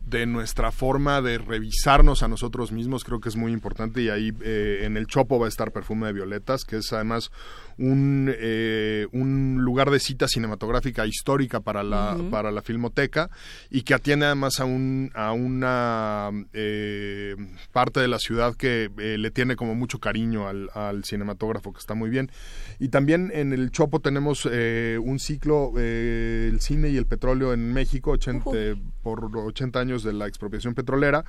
de 0.05 0.25
nuestra 0.25 0.71
forma 0.71 1.21
de 1.21 1.37
revisarnos 1.37 2.23
a 2.23 2.27
nosotros 2.27 2.71
mismos 2.71 3.03
creo 3.03 3.19
que 3.19 3.29
es 3.29 3.35
muy 3.35 3.51
importante 3.51 4.01
y 4.01 4.09
ahí 4.09 4.31
eh, 4.43 4.81
en 4.83 4.97
el 4.97 5.07
Chopo 5.07 5.39
va 5.39 5.47
a 5.47 5.49
estar 5.49 5.71
Perfume 5.71 6.07
de 6.07 6.13
Violetas 6.13 6.63
que 6.63 6.77
es 6.77 6.93
además 6.93 7.31
un, 7.77 8.31
eh, 8.37 9.07
un 9.11 9.59
lugar 9.61 9.89
de 9.89 9.99
cita 9.99 10.27
cinematográfica 10.27 11.05
histórica 11.05 11.59
para 11.59 11.83
la, 11.83 12.17
para 12.29 12.51
la 12.51 12.61
filmoteca 12.61 13.29
y 13.69 13.81
que 13.81 13.93
atiende 13.93 14.25
además 14.25 14.59
a, 14.59 14.65
un, 14.65 15.11
a 15.15 15.31
una 15.31 16.29
eh, 16.53 17.35
parte 17.71 17.99
de 17.99 18.07
la 18.07 18.19
ciudad 18.19 18.55
que 18.55 18.91
eh, 18.97 19.17
le 19.17 19.31
tiene 19.31 19.55
como 19.55 19.75
mucho 19.75 19.99
cariño 19.99 20.47
al, 20.47 20.69
al 20.73 21.03
cinematógrafo 21.03 21.73
que 21.73 21.79
está 21.79 21.93
muy 21.93 22.09
bien. 22.09 22.31
Y 22.79 22.89
también 22.89 23.31
en 23.33 23.53
el 23.53 23.71
Chopo 23.71 23.99
tenemos 23.99 24.47
eh, 24.51 24.99
un 25.01 25.19
ciclo 25.19 25.73
el 25.77 26.59
cine 26.61 26.89
y 26.89 26.97
el 26.97 27.05
petróleo 27.05 27.53
en 27.53 27.71
México 27.73 28.11
80, 28.11 28.49
eh, 28.53 28.75
por 29.01 29.35
80 29.35 29.72
años 29.79 30.03
de 30.03 30.13
la 30.13 30.27
expropiación 30.27 30.73
petrolera. 30.73 31.25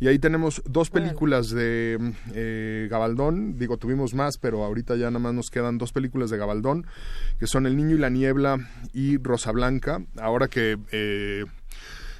Y 0.00 0.08
ahí 0.08 0.18
tenemos 0.18 0.62
dos 0.66 0.90
películas 0.90 1.50
de 1.50 1.98
eh, 2.32 2.88
Gabaldón. 2.90 3.58
Digo 3.58 3.76
tuvimos 3.76 4.14
más 4.14 4.38
pero 4.38 4.64
ahorita 4.64 4.96
ya 4.96 5.06
nada 5.06 5.18
más 5.18 5.34
nos 5.34 5.50
quedan 5.50 5.78
dos 5.78 5.92
películas 5.92 6.30
de 6.30 6.38
Gabaldón 6.38 6.86
que 7.38 7.46
son 7.46 7.66
El 7.66 7.76
Niño 7.76 7.96
y 7.96 7.98
la 7.98 8.10
Niebla 8.10 8.58
y 8.92 9.18
Rosa 9.18 9.52
Blanca. 9.52 10.02
Ahora 10.18 10.48
que 10.48 10.78
eh, 10.92 11.44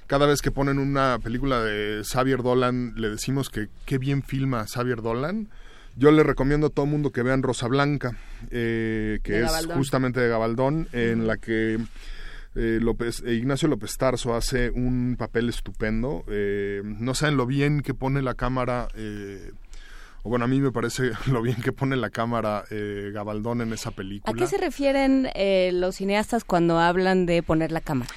cada 0.06 0.26
vez 0.26 0.42
que 0.42 0.50
ponen 0.50 0.78
una 0.78 1.18
película 1.22 1.62
de 1.62 2.02
Xavier 2.04 2.42
Dolan 2.42 2.94
le 2.96 3.10
decimos 3.10 3.50
que 3.50 3.68
qué 3.86 3.98
bien 3.98 4.22
filma 4.22 4.66
Xavier 4.66 5.02
Dolan. 5.02 5.48
Yo 5.96 6.10
le 6.10 6.24
recomiendo 6.24 6.66
a 6.66 6.70
todo 6.70 6.86
mundo 6.86 7.12
que 7.12 7.22
vean 7.22 7.42
Rosa 7.42 7.68
Blanca, 7.68 8.16
eh, 8.50 9.20
que 9.22 9.32
De 9.32 9.38
es 9.40 9.46
Gabaldón. 9.46 9.76
justamente 9.78 10.20
de 10.20 10.28
Gabaldón, 10.28 10.88
en 10.92 11.26
la 11.28 11.36
que 11.36 11.78
eh, 12.55 12.78
López, 12.81 13.23
eh, 13.26 13.34
Ignacio 13.34 13.68
López 13.68 13.97
Tarso 13.97 14.34
hace 14.34 14.70
un 14.70 15.16
papel 15.18 15.49
estupendo. 15.49 16.24
Eh, 16.28 16.83
no 16.84 17.15
saben 17.15 17.36
lo 17.36 17.47
bien 17.47 17.81
que 17.81 17.94
pone 17.94 18.23
la 18.23 18.34
cámara, 18.34 18.89
eh, 18.94 19.52
o 20.23 20.28
bueno, 20.28 20.44
a 20.47 20.49
mí 20.49 20.60
me 20.60 20.73
parece 20.73 21.10
lo 21.31 21.42
bien 21.42 21.57
que 21.62 21.73
pone 21.73 21.97
la 21.97 22.10
cámara 22.10 22.65
eh, 22.70 23.10
Gabaldón 23.12 23.60
en 23.60 23.73
esa 23.73 23.91
¿A 23.91 23.92
película. 23.92 24.34
qué 24.36 24.47
se 24.47 24.58
refieren 24.58 25.28
eh, 25.34 25.70
los 25.73 25.97
cineastas 25.97 26.44
cuando 26.44 26.78
hablan 26.78 27.26
de 27.26 27.42
poner 27.42 27.73
la 27.73 27.81
cámara? 27.81 28.10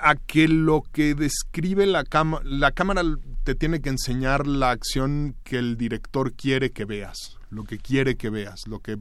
a 0.00 0.14
que 0.14 0.46
lo 0.46 0.82
que 0.92 1.16
describe 1.16 1.84
la 1.86 2.04
cámara, 2.04 2.44
la 2.46 2.70
cámara 2.70 3.02
te 3.42 3.56
tiene 3.56 3.80
que 3.80 3.88
enseñar 3.88 4.46
la 4.46 4.70
acción 4.70 5.34
que 5.42 5.58
el 5.58 5.76
director 5.76 6.32
quiere 6.32 6.70
que 6.70 6.84
veas, 6.84 7.38
lo 7.50 7.64
que 7.64 7.78
quiere 7.78 8.14
que 8.14 8.30
veas, 8.30 8.68
lo 8.68 8.78
que 8.78 8.98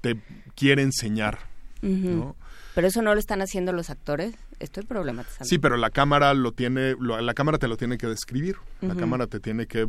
te 0.00 0.16
quiere 0.56 0.82
enseñar. 0.82 1.38
¿no? 1.82 2.36
Pero 2.74 2.86
eso 2.86 3.02
no 3.02 3.12
lo 3.12 3.20
están 3.20 3.42
haciendo 3.42 3.72
los 3.72 3.90
actores. 3.90 4.34
Estoy 4.58 4.84
problematizando. 4.84 5.44
Sí, 5.44 5.58
pero 5.58 5.76
la 5.76 5.90
cámara 5.90 6.32
lo 6.34 6.52
tiene, 6.52 6.94
lo- 6.98 7.20
la 7.20 7.34
cámara 7.34 7.58
te 7.58 7.68
lo 7.68 7.76
tiene 7.76 7.98
que 7.98 8.06
describir, 8.06 8.56
la 8.80 8.94
cámara 8.94 9.26
te 9.26 9.40
tiene 9.40 9.66
que, 9.66 9.86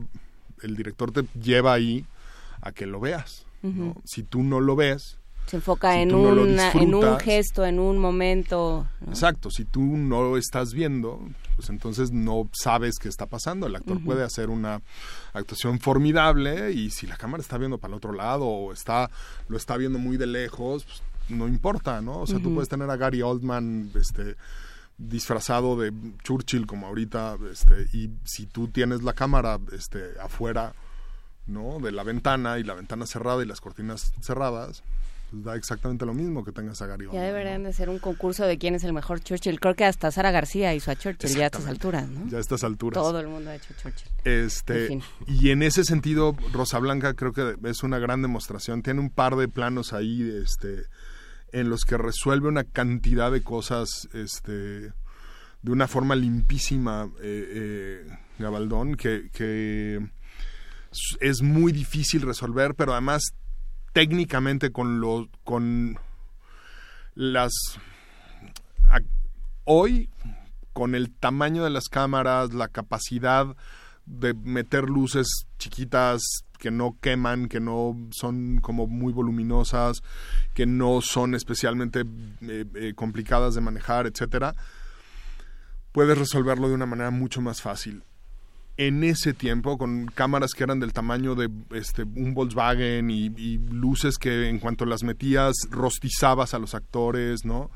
el 0.61 0.75
director 0.75 1.11
te 1.11 1.23
lleva 1.39 1.73
ahí 1.73 2.05
a 2.61 2.71
que 2.71 2.85
lo 2.85 2.99
veas. 2.99 3.45
¿no? 3.61 3.95
Si 4.03 4.23
tú 4.23 4.43
no 4.43 4.59
lo 4.59 4.75
ves, 4.75 5.17
Se 5.45 5.57
enfoca 5.57 5.93
Si 5.93 5.99
en, 5.99 6.09
tú 6.09 6.17
no 6.19 6.41
una- 6.41 6.71
en 6.71 6.95
un 6.95 7.19
gesto, 7.19 7.65
en 7.65 7.77
un 7.79 7.97
momento. 7.97 8.87
¿no? 9.01 9.11
Exacto, 9.11 9.49
si 9.51 9.65
tú 9.65 9.81
no 9.81 10.21
lo 10.21 10.37
estás 10.37 10.73
viendo, 10.73 11.19
pues 11.57 11.69
entonces 11.69 12.11
no 12.11 12.47
sabes 12.53 12.97
qué 12.97 13.09
está 13.09 13.25
pasando. 13.25 13.67
El 13.67 13.75
actor 13.75 14.01
puede 14.03 14.23
hacer 14.23 14.49
una 14.49 14.81
actuación 15.33 15.79
formidable 15.81 16.71
y 16.71 16.89
si 16.91 17.07
la 17.07 17.17
cámara 17.17 17.41
está 17.41 17.57
viendo 17.57 17.77
para 17.77 17.91
el 17.93 17.97
otro 17.97 18.13
lado 18.13 18.45
o 18.45 18.71
está 18.71 19.09
lo 19.49 19.57
está 19.57 19.75
viendo 19.77 19.99
muy 19.99 20.15
de 20.15 20.27
lejos, 20.27 20.85
pues, 20.85 21.01
no 21.29 21.47
importa, 21.47 22.01
¿no? 22.01 22.19
O 22.21 22.27
sea, 22.27 22.39
tú 22.39 22.53
puedes 22.53 22.69
tener 22.69 22.89
a 22.89 22.97
Gary 22.97 23.21
Oldman 23.21 23.91
este 23.95 24.35
disfrazado 24.97 25.75
de 25.77 25.91
Churchill 26.23 26.65
como 26.67 26.87
ahorita 26.87 27.37
este 27.51 27.87
y 27.93 28.11
si 28.25 28.45
tú 28.45 28.67
tienes 28.67 29.01
la 29.03 29.13
cámara 29.13 29.59
este 29.71 30.03
afuera, 30.21 30.73
¿no? 31.47 31.79
de 31.79 31.91
la 31.91 32.03
ventana 32.03 32.59
y 32.59 32.63
la 32.63 32.73
ventana 32.75 33.05
cerrada 33.05 33.43
y 33.43 33.47
las 33.47 33.59
cortinas 33.59 34.13
cerradas, 34.21 34.83
pues 35.31 35.43
da 35.43 35.55
exactamente 35.55 36.05
lo 36.05 36.13
mismo 36.13 36.45
que 36.45 36.51
tengas 36.51 36.81
a 36.83 36.85
Gary 36.85 37.05
Ya 37.05 37.09
Oldman. 37.09 37.25
deberían 37.25 37.63
de 37.63 37.73
ser 37.73 37.89
un 37.89 37.97
concurso 37.97 38.45
de 38.45 38.57
quién 38.59 38.75
es 38.75 38.83
el 38.83 38.93
mejor 38.93 39.19
Churchill. 39.19 39.59
Creo 39.59 39.73
que 39.75 39.83
hasta 39.83 40.11
Sara 40.11 40.29
García 40.29 40.75
hizo 40.75 40.91
a 40.91 40.95
Churchill 40.95 41.31
ya 41.35 41.43
a 41.43 41.47
estas 41.47 41.65
alturas, 41.65 42.07
¿no? 42.07 42.29
Ya 42.29 42.37
a 42.37 42.41
estas 42.41 42.63
alturas. 42.63 43.01
Todo 43.03 43.19
el 43.19 43.27
mundo 43.27 43.49
ha 43.49 43.55
hecho 43.55 43.73
Churchill. 43.81 44.07
Este, 44.25 44.81
En 44.93 45.01
fin. 45.01 45.03
y 45.27 45.49
en 45.49 45.63
ese 45.63 45.83
sentido, 45.85 46.35
Rosa 46.53 46.77
Blanca 46.77 47.15
creo 47.15 47.33
que 47.33 47.57
es 47.63 47.81
una 47.81 47.97
gran 47.97 48.21
demostración. 48.21 48.83
Tiene 48.83 48.99
un 48.99 49.09
par 49.09 49.35
de 49.35 49.47
planos 49.47 49.91
ahí, 49.91 50.21
este, 50.41 50.83
en 51.53 51.69
los 51.69 51.85
que 51.85 51.97
resuelve 51.97 52.49
una 52.49 52.63
cantidad 52.63 53.31
de 53.31 53.43
cosas, 53.43 54.09
este, 54.13 54.51
de 54.51 55.71
una 55.71 55.87
forma 55.87 56.15
limpísima, 56.15 57.09
eh, 57.21 58.05
eh, 58.09 58.17
Gabaldón, 58.39 58.95
que, 58.95 60.09
es 61.21 61.41
muy 61.41 61.71
difícil 61.71 62.21
resolver, 62.21 62.75
pero 62.75 62.91
además 62.91 63.33
técnicamente 63.93 64.71
con 64.71 64.99
lo, 64.99 65.29
con 65.43 65.97
las 67.15 67.51
hoy 69.63 70.09
con 70.73 70.95
el 70.95 71.11
tamaño 71.11 71.63
de 71.63 71.69
las 71.69 71.87
cámaras, 71.87 72.53
la 72.53 72.67
capacidad 72.67 73.55
de 74.05 74.33
meter 74.33 74.89
luces 74.89 75.45
chiquitas 75.57 76.21
que 76.59 76.71
no 76.71 76.97
queman, 77.01 77.49
que 77.49 77.59
no 77.59 77.97
son 78.11 78.59
como 78.61 78.87
muy 78.87 79.11
voluminosas, 79.11 80.01
que 80.53 80.65
no 80.65 81.01
son 81.01 81.35
especialmente 81.35 82.03
eh, 82.41 82.65
eh, 82.75 82.93
complicadas 82.95 83.55
de 83.55 83.61
manejar, 83.61 84.07
etcétera, 84.07 84.55
puedes 85.91 86.17
resolverlo 86.17 86.69
de 86.69 86.75
una 86.75 86.85
manera 86.85 87.11
mucho 87.11 87.41
más 87.41 87.61
fácil. 87.61 88.03
En 88.77 89.03
ese 89.03 89.33
tiempo, 89.33 89.77
con 89.77 90.07
cámaras 90.07 90.53
que 90.53 90.63
eran 90.63 90.79
del 90.79 90.93
tamaño 90.93 91.35
de 91.35 91.49
este, 91.71 92.03
un 92.03 92.33
Volkswagen 92.33 93.11
y, 93.11 93.25
y 93.37 93.57
luces 93.57 94.17
que 94.17 94.47
en 94.47 94.59
cuanto 94.59 94.85
las 94.85 95.03
metías 95.03 95.53
rostizabas 95.69 96.53
a 96.53 96.59
los 96.59 96.73
actores, 96.73 97.45
¿no? 97.45 97.69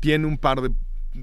Tiene 0.00 0.26
un 0.26 0.36
par 0.36 0.60
de 0.60 0.72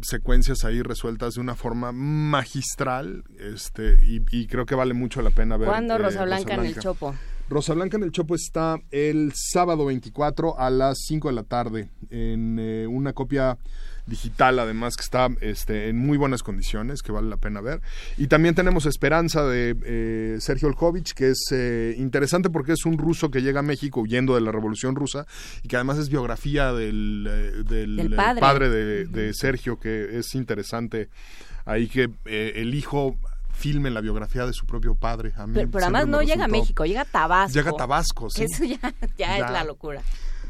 secuencias 0.01 0.65
ahí 0.65 0.81
resueltas 0.81 1.35
de 1.35 1.41
una 1.41 1.55
forma 1.55 1.91
magistral 1.91 3.23
este 3.39 3.97
y, 4.03 4.21
y 4.31 4.47
creo 4.47 4.65
que 4.65 4.75
vale 4.75 4.93
mucho 4.93 5.21
la 5.21 5.29
pena 5.29 5.57
ver 5.57 5.69
¿Cuándo 5.69 5.95
eh, 5.95 5.97
Rosa 5.97 6.25
Blanca 6.25 6.55
en 6.55 6.65
el. 6.65 6.77
Chopo? 6.77 7.15
Rosa 7.49 7.73
Blanca 7.73 7.97
en 7.97 8.03
el 8.03 8.11
Chopo 8.11 8.35
está 8.35 8.77
el 8.91 9.31
sábado 9.33 9.85
24 9.85 10.59
a 10.59 10.69
las 10.69 10.99
5 11.05 11.29
de 11.29 11.33
la 11.33 11.43
tarde 11.43 11.89
en 12.09 12.59
eh, 12.59 12.87
una 12.87 13.13
copia 13.13 13.57
digital 14.07 14.57
además 14.59 14.95
que 14.95 15.03
está 15.03 15.27
este, 15.41 15.89
en 15.89 15.97
muy 15.99 16.17
buenas 16.17 16.41
condiciones 16.41 17.01
que 17.01 17.11
vale 17.11 17.29
la 17.29 17.37
pena 17.37 17.61
ver 17.61 17.81
y 18.17 18.27
también 18.27 18.55
tenemos 18.55 18.85
Esperanza 18.85 19.43
de 19.45 19.75
eh, 19.85 20.37
Sergio 20.39 20.69
Olkovich 20.69 21.13
que 21.13 21.29
es 21.29 21.47
eh, 21.51 21.93
interesante 21.97 22.49
porque 22.49 22.71
es 22.73 22.85
un 22.85 22.97
ruso 22.97 23.29
que 23.29 23.41
llega 23.41 23.59
a 23.59 23.63
México 23.63 24.01
huyendo 24.01 24.35
de 24.35 24.41
la 24.41 24.51
Revolución 24.51 24.95
Rusa 24.95 25.25
y 25.61 25.67
que 25.67 25.75
además 25.75 25.97
es 25.97 26.09
biografía 26.09 26.71
del, 26.73 27.27
eh, 27.29 27.63
del, 27.63 27.97
Del 27.97 28.13
eh, 28.13 28.15
padre. 28.39 28.69
de, 28.69 29.05
de 29.05 29.33
Sergio 29.33 29.79
que 29.79 30.17
es 30.17 30.33
interesante 30.35 31.09
ahí 31.65 31.87
que 31.87 32.09
eh, 32.25 32.53
el 32.55 32.73
hijo 32.73 33.17
filme 33.51 33.89
la 33.89 34.01
biografía 34.01 34.45
de 34.45 34.53
su 34.53 34.65
propio 34.65 34.95
padre 34.95 35.33
a 35.35 35.47
mí 35.47 35.53
Pero, 35.53 35.69
además 35.83 36.07
no 36.07 36.21
llega 36.21 36.45
a 36.45 36.47
México, 36.47 36.85
llega 36.85 37.01
a 37.01 37.05
Tabasco. 37.05 37.53
Llega 37.57 37.71
a 37.71 37.75
Tabasco, 37.75 38.29
sí. 38.29 38.43
Eso 38.43 38.63
ya, 38.63 38.79
ya 39.17 39.37
Ya. 39.37 39.45
es 39.47 39.51
la 39.51 39.63
locura. 39.63 40.01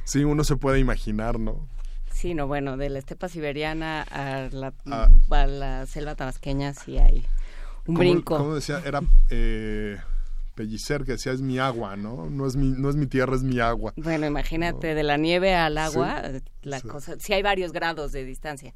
Sí, 0.04 0.24
uno 0.24 0.44
se 0.44 0.56
puede 0.58 0.80
imaginar, 0.80 1.40
¿no? 1.40 1.68
Sí, 2.18 2.34
no, 2.34 2.48
bueno, 2.48 2.78
de 2.78 2.90
la 2.90 2.98
estepa 2.98 3.30
siberiana 3.30 4.02
a 4.02 4.50
la, 4.52 4.74
Ah. 4.90 5.08
a 5.30 5.46
la 5.46 5.86
selva 5.86 6.16
tabasqueña 6.16 6.74
sí 6.74 6.98
hay 6.98 7.18
un 7.86 7.94
¿Cómo- 7.96 8.00
brinco. 8.00 8.38
cómo 8.38 8.56
decía? 8.56 8.82
Era 8.84 9.02
eh, 9.30 9.98
Pellicer 10.56 11.04
que 11.06 11.12
decía 11.12 11.32
es 11.32 11.42
mi 11.42 11.60
agua, 11.60 11.96
¿no? 11.96 12.28
No 12.32 12.48
es 12.48 12.56
mi, 12.56 12.70
no 12.72 12.90
es 12.90 12.96
mi 12.96 13.06
tierra, 13.06 13.36
es 13.36 13.44
mi 13.44 13.60
agua. 13.60 13.94
Bueno, 13.98 14.26
imagínate, 14.26 14.96
de 14.96 15.04
la 15.04 15.18
nieve 15.18 15.54
al 15.54 15.78
agua, 15.78 16.24
la 16.64 16.82
cosa, 16.82 17.18
sí 17.20 17.34
hay 17.34 17.44
varios 17.44 17.72
grados 17.72 18.12
de 18.12 18.26
distancia. 18.26 18.74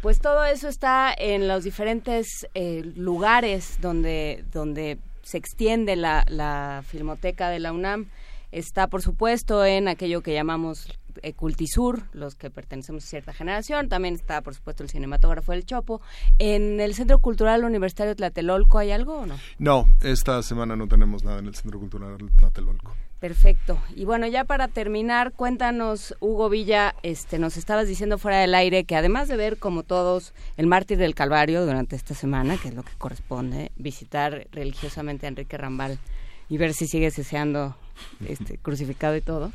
Pues 0.00 0.18
todo 0.20 0.44
eso 0.46 0.66
está 0.68 1.12
en 1.16 1.46
los 1.48 1.64
diferentes 1.64 2.46
eh, 2.54 2.82
lugares 2.96 3.76
donde, 3.82 4.42
donde 4.52 4.96
se 5.22 5.36
extiende 5.36 5.96
la, 5.96 6.24
la 6.28 6.82
filmoteca 6.86 7.50
de 7.50 7.58
la 7.58 7.72
UNAM. 7.74 8.06
Está, 8.52 8.86
por 8.86 9.02
supuesto, 9.02 9.64
en 9.66 9.88
aquello 9.88 10.22
que 10.22 10.32
llamamos 10.32 10.88
Cultisur, 11.36 12.02
los 12.12 12.34
que 12.34 12.50
pertenecemos 12.50 13.04
a 13.04 13.06
cierta 13.06 13.32
generación. 13.32 13.88
También 13.88 14.14
está, 14.14 14.40
por 14.42 14.54
supuesto, 14.54 14.82
el 14.82 14.90
cinematógrafo 14.90 15.52
del 15.52 15.64
Chopo. 15.64 16.00
¿En 16.38 16.80
el 16.80 16.94
Centro 16.94 17.18
Cultural 17.18 17.64
Universitario 17.64 18.14
Tlatelolco 18.14 18.78
hay 18.78 18.90
algo 18.90 19.18
o 19.18 19.26
no? 19.26 19.36
No, 19.58 19.88
esta 20.02 20.42
semana 20.42 20.76
no 20.76 20.88
tenemos 20.88 21.24
nada 21.24 21.38
en 21.38 21.46
el 21.46 21.54
Centro 21.54 21.78
Cultural 21.78 22.16
Tlatelolco. 22.36 22.94
Perfecto. 23.24 23.78
Y 23.96 24.04
bueno, 24.04 24.26
ya 24.26 24.44
para 24.44 24.68
terminar, 24.68 25.32
cuéntanos, 25.32 26.14
Hugo 26.20 26.50
Villa, 26.50 26.94
este, 27.02 27.38
nos 27.38 27.56
estabas 27.56 27.88
diciendo 27.88 28.18
fuera 28.18 28.38
del 28.40 28.54
aire 28.54 28.84
que 28.84 28.96
además 28.96 29.28
de 29.28 29.38
ver 29.38 29.56
como 29.56 29.82
todos 29.82 30.34
el 30.58 30.66
mártir 30.66 30.98
del 30.98 31.14
Calvario 31.14 31.64
durante 31.64 31.96
esta 31.96 32.14
semana, 32.14 32.58
que 32.58 32.68
es 32.68 32.74
lo 32.74 32.82
que 32.82 32.92
corresponde, 32.98 33.72
visitar 33.76 34.46
religiosamente 34.52 35.24
a 35.24 35.30
Enrique 35.30 35.56
Rambal 35.56 35.98
y 36.50 36.58
ver 36.58 36.74
si 36.74 36.86
sigue 36.86 37.10
deseando 37.10 37.76
este, 38.28 38.58
crucificado 38.58 39.16
y 39.16 39.22
todo. 39.22 39.52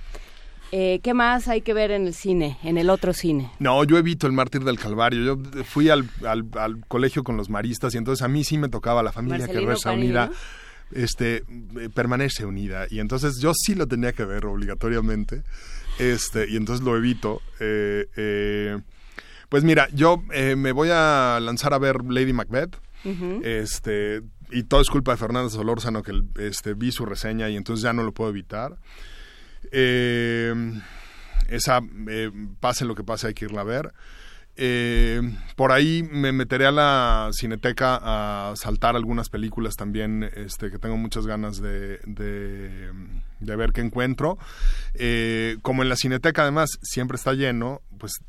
Eh, 0.72 1.00
¿Qué 1.02 1.14
más 1.14 1.48
hay 1.48 1.62
que 1.62 1.74
ver 1.74 1.92
en 1.92 2.06
el 2.08 2.14
cine, 2.14 2.58
en 2.64 2.78
el 2.78 2.90
otro 2.90 3.14
cine? 3.14 3.52
No, 3.60 3.84
yo 3.84 3.98
evito 3.98 4.28
el 4.28 4.34
mártir 4.34 4.64
del 4.64 4.80
Calvario. 4.80 5.24
Yo 5.24 5.64
fui 5.64 5.90
al, 5.90 6.10
al, 6.26 6.46
al 6.58 6.86
colegio 6.88 7.24
con 7.24 7.38
los 7.38 7.50
maristas 7.50 7.96
y 7.96 7.98
entonces 7.98 8.24
a 8.24 8.28
mí 8.28 8.44
sí 8.44 8.58
me 8.58 8.70
tocaba 8.70 9.02
la 9.02 9.12
familia 9.12 9.48
que 9.48 9.60
reza 9.60 9.92
unida 9.92 10.32
este 10.92 11.38
eh, 11.78 11.90
permanece 11.94 12.46
unida. 12.46 12.88
Y 12.90 13.00
entonces 13.00 13.40
yo 13.40 13.54
sí 13.54 13.76
lo 13.76 13.88
tenía 13.88 14.14
que 14.14 14.26
ver 14.26 14.46
obligatoriamente 14.46 15.44
este 15.98 16.50
y 16.50 16.56
entonces 16.56 16.86
lo 16.86 16.98
evito. 16.98 17.42
Eh, 17.60 18.08
eh, 18.16 18.80
pues 19.50 19.64
mira 19.64 19.88
yo 19.94 20.22
me 20.58 20.72
voy 20.72 20.90
a 20.92 21.40
lanzar 21.42 21.74
a 21.74 21.80
ver 21.80 22.04
Lady 22.04 22.34
Macbeth 22.34 22.78
este 23.44 24.22
y 24.52 24.64
todo 24.64 24.82
es 24.82 24.90
culpa 24.90 25.12
de 25.12 25.18
Fernández 25.18 25.54
Solórzano 25.54 26.04
que 26.04 26.12
este 26.38 26.76
vi 26.76 26.92
su 26.92 27.04
reseña 27.04 27.50
y 27.50 27.56
entonces 27.56 27.82
ya 27.82 27.92
no 27.92 28.04
lo 28.04 28.12
puedo 28.12 28.30
evitar 28.30 28.78
Eh, 29.72 30.54
esa 31.48 31.82
eh, 32.08 32.32
pase 32.60 32.86
lo 32.86 32.96
que 32.96 33.04
pase 33.04 33.28
hay 33.28 33.34
que 33.34 33.46
irla 33.46 33.62
a 33.62 33.66
ver 33.66 33.94
eh, 34.62 35.22
por 35.56 35.72
ahí 35.72 36.04
me 36.04 36.34
meteré 36.34 36.66
a 36.66 36.72
la 36.74 37.30
cineteca 37.32 37.98
a 38.02 38.54
saltar 38.58 38.98
algunas 38.98 39.30
películas 39.30 39.78
también 39.78 40.30
este, 40.36 40.70
que 40.70 40.78
tengo 40.78 40.98
muchas 40.98 41.26
ganas 41.26 41.62
de, 41.62 42.00
de, 42.06 43.56
ver 43.56 43.72
qué 43.72 43.80
encuentro. 43.80 44.38
Eh, 44.96 45.56
como 45.62 45.82
en 45.82 45.88
la 45.88 45.96
cineteca 45.96 46.42
además 46.42 46.72
siempre 46.82 47.16
está 47.16 47.32
lleno, 47.36 47.80
pues 48.00 48.20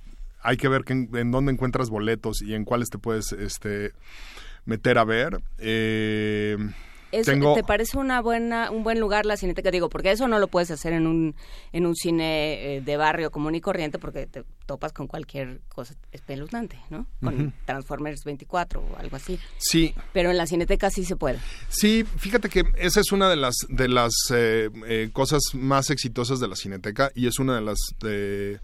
hay 0.41 0.57
que 0.57 0.69
ver 0.69 0.85
que 0.85 0.93
en, 0.93 1.11
en 1.17 1.33
dónde 1.33 1.51
encuentras 1.51 1.91
boletos 1.91 2.43
y 2.43 2.55
en 2.55 2.65
cuáles 2.65 2.91
te 2.91 2.99
puedes 2.99 3.33
este, 3.33 3.91
meter 4.67 4.99
a 4.99 5.05
ver. 5.05 5.41
Eh, 5.59 6.57
Eso, 7.13 7.31
tengo- 7.33 7.55
¿Te 7.55 7.63
parece 7.65 7.99
una 7.99 8.21
buena, 8.21 8.71
un 8.71 8.83
buen 8.85 9.01
lugar 9.01 9.27
la 9.27 9.37
cineteca? 9.37 9.71
Digo, 9.71 9.89
porque 9.89 10.11
eso 10.13 10.29
no 10.29 10.39
lo 10.39 10.49
puedes 10.49 10.71
hacer 10.71 10.93
en 10.93 11.07
un, 11.07 11.35
en 11.73 11.87
un 11.87 11.95
cine 11.97 12.77
eh, 12.77 12.81
de 12.81 12.97
barrio 12.97 13.31
común 13.31 13.55
y 13.55 13.61
corriente 13.61 13.99
porque 13.99 14.27
te 14.27 14.45
topas 14.67 14.93
con 14.93 15.07
cualquier 15.09 15.61
cosa 15.69 15.95
espeluznante, 16.13 16.79
¿no? 16.91 17.07
Con. 17.21 17.53
Transformers 17.67 18.23
24 18.25 18.81
o 18.81 18.97
algo 18.99 19.17
así. 19.17 19.39
Sí, 19.59 19.95
Pero 20.13 20.31
en 20.31 20.37
la 20.37 20.47
cineteca 20.47 20.91
sí 20.91 21.05
se 21.05 21.17
puede. 21.17 21.39
Sí, 21.69 22.05
fíjate 22.19 22.49
que 22.49 22.65
esa 22.77 23.01
es 23.01 23.11
una 23.13 23.29
de 23.29 23.37
las 23.37 23.55
de 23.69 23.89
las 23.89 24.13
eh, 24.33 24.71
eh, 24.87 25.11
cosas 25.13 25.41
más 25.55 25.91
exitosas 25.91 26.41
de 26.41 26.49
la 26.49 26.57
Cineteca 26.57 27.11
y 27.15 27.27
es 27.27 27.39
una 27.39 27.57
de 27.57 27.61
las 27.63 27.79
eh, 28.07 28.59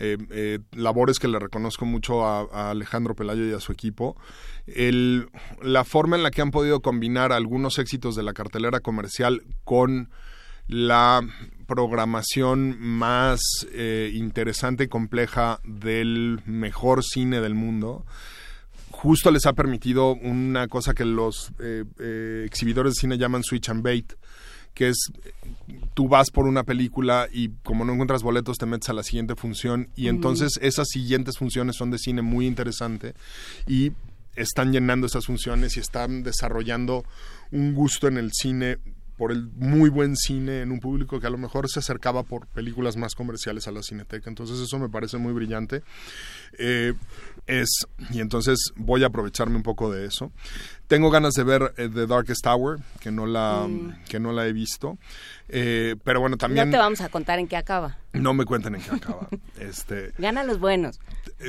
eh, 0.00 0.16
eh, 0.30 0.60
labores 0.76 1.18
que 1.18 1.26
le 1.26 1.40
reconozco 1.40 1.84
mucho 1.84 2.24
a, 2.24 2.70
Alejandro 2.70 3.16
Pelayo 3.16 3.44
y 3.46 3.52
a 3.52 3.58
su 3.58 3.72
equipo. 3.72 4.16
La 5.60 5.84
forma 5.84 6.16
en 6.16 6.22
la 6.22 6.30
que 6.30 6.40
han 6.40 6.52
podido 6.52 6.80
combinar 6.80 7.32
algunos 7.32 7.80
éxitos 7.80 8.14
de 8.14 8.22
la 8.22 8.32
cartelera 8.32 8.78
comercial 8.78 9.42
con 9.64 10.10
la 10.68 11.20
programación 11.66 12.76
más 12.80 13.40
eh, 13.72 14.12
interesante 14.14 14.84
y 14.84 14.88
compleja 14.88 15.58
del 15.64 16.42
mejor 16.46 17.02
cine 17.02 17.40
del 17.40 17.54
mundo 17.54 18.04
justo 18.90 19.30
les 19.30 19.46
ha 19.46 19.52
permitido 19.52 20.14
una 20.14 20.66
cosa 20.66 20.92
que 20.92 21.04
los 21.04 21.52
exhibidores 22.44 22.94
de 22.94 23.00
cine 23.00 23.18
llaman 23.18 23.44
switch 23.44 23.68
and 23.68 23.82
bait, 23.82 24.12
que 24.78 24.90
es 24.90 25.10
tú 25.94 26.06
vas 26.06 26.30
por 26.30 26.46
una 26.46 26.62
película 26.62 27.26
y 27.32 27.48
como 27.64 27.84
no 27.84 27.92
encuentras 27.94 28.22
boletos 28.22 28.58
te 28.58 28.66
metes 28.66 28.88
a 28.88 28.92
la 28.92 29.02
siguiente 29.02 29.34
función 29.34 29.88
y 29.96 30.06
entonces 30.06 30.56
esas 30.62 30.86
siguientes 30.88 31.36
funciones 31.36 31.74
son 31.74 31.90
de 31.90 31.98
cine 31.98 32.22
muy 32.22 32.46
interesante 32.46 33.14
y 33.66 33.90
están 34.36 34.72
llenando 34.72 35.08
esas 35.08 35.26
funciones 35.26 35.76
y 35.76 35.80
están 35.80 36.22
desarrollando 36.22 37.04
un 37.50 37.74
gusto 37.74 38.06
en 38.06 38.18
el 38.18 38.30
cine 38.32 38.78
por 39.16 39.32
el 39.32 39.48
muy 39.56 39.90
buen 39.90 40.16
cine 40.16 40.62
en 40.62 40.70
un 40.70 40.78
público 40.78 41.18
que 41.18 41.26
a 41.26 41.30
lo 41.30 41.38
mejor 41.38 41.68
se 41.68 41.80
acercaba 41.80 42.22
por 42.22 42.46
películas 42.46 42.96
más 42.96 43.16
comerciales 43.16 43.66
a 43.66 43.72
la 43.72 43.82
cineteca. 43.82 44.30
Entonces 44.30 44.60
eso 44.60 44.78
me 44.78 44.88
parece 44.88 45.18
muy 45.18 45.32
brillante. 45.32 45.82
Eh, 46.56 46.94
es, 47.48 47.68
y 48.12 48.20
entonces 48.20 48.58
voy 48.76 49.02
a 49.02 49.08
aprovecharme 49.08 49.56
un 49.56 49.64
poco 49.64 49.92
de 49.92 50.06
eso. 50.06 50.30
Tengo 50.88 51.10
ganas 51.10 51.34
de 51.34 51.44
ver 51.44 51.74
eh, 51.76 51.88
The 51.92 52.06
Darkest 52.06 52.42
Tower, 52.42 52.78
que 53.00 53.10
no 53.10 53.26
la, 53.26 53.66
Mm. 53.68 54.04
que 54.08 54.18
no 54.18 54.32
la 54.32 54.46
he 54.46 54.52
visto. 54.52 54.98
Eh, 55.50 55.96
pero 56.02 56.20
bueno, 56.20 56.36
también 56.36 56.68
No 56.70 56.72
te 56.76 56.78
vamos 56.78 57.00
a 57.02 57.08
contar 57.10 57.38
en 57.38 57.46
qué 57.46 57.56
acaba. 57.56 57.96
no 58.12 58.34
me 58.34 58.44
cuenten 58.44 58.74
en 58.74 58.80
qué 58.82 58.90
acaba. 58.96 59.28
este, 59.60 60.12
Ganan 60.18 60.46
los 60.46 60.58
buenos, 60.58 60.98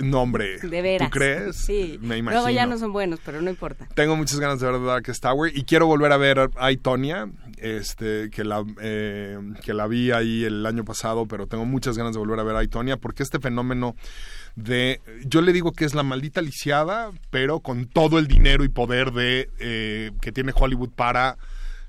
no, 0.01 0.21
hombre. 0.21 0.59
de 0.59 0.81
veras. 0.81 1.09
¿Tú 1.09 1.17
crees? 1.17 1.55
Sí. 1.55 1.97
Me 2.01 2.17
imagino. 2.17 2.41
Luego 2.41 2.49
ya 2.55 2.65
no 2.65 2.77
son 2.77 2.91
buenos, 2.93 3.19
pero 3.25 3.41
no 3.41 3.49
importa. 3.49 3.87
Tengo 3.95 4.15
muchas 4.15 4.39
ganas 4.39 4.59
de 4.59 4.67
ver 4.69 4.75
The 4.79 4.85
Darkest 4.85 5.23
Tower 5.23 5.55
y 5.57 5.63
quiero 5.63 5.87
volver 5.87 6.11
a 6.11 6.17
ver 6.17 6.49
I, 6.69 6.77
Tonya, 6.77 7.27
este, 7.61 8.29
que, 8.29 8.43
la, 8.43 8.63
eh, 8.81 9.37
que 9.63 9.73
la 9.73 9.87
vi 9.87 10.11
ahí 10.11 10.43
el 10.43 10.65
año 10.65 10.83
pasado, 10.85 11.25
pero 11.27 11.47
tengo 11.47 11.65
muchas 11.65 11.97
ganas 11.97 12.13
de 12.13 12.19
volver 12.19 12.39
a 12.39 12.43
ver 12.43 12.63
I, 12.63 12.67
Tonya 12.67 12.97
porque 12.97 13.23
este 13.23 13.39
fenómeno 13.39 13.95
de, 14.55 15.01
yo 15.25 15.41
le 15.41 15.53
digo 15.53 15.71
que 15.71 15.85
es 15.85 15.93
la 15.93 16.03
maldita 16.03 16.41
lisiada, 16.41 17.11
pero 17.29 17.59
con 17.59 17.85
todo 17.85 18.19
el 18.19 18.27
dinero 18.27 18.63
y 18.63 18.69
poder 18.69 19.11
de 19.11 19.49
eh, 19.59 20.11
que 20.21 20.31
tiene 20.31 20.53
Hollywood 20.55 20.89
para 20.89 21.37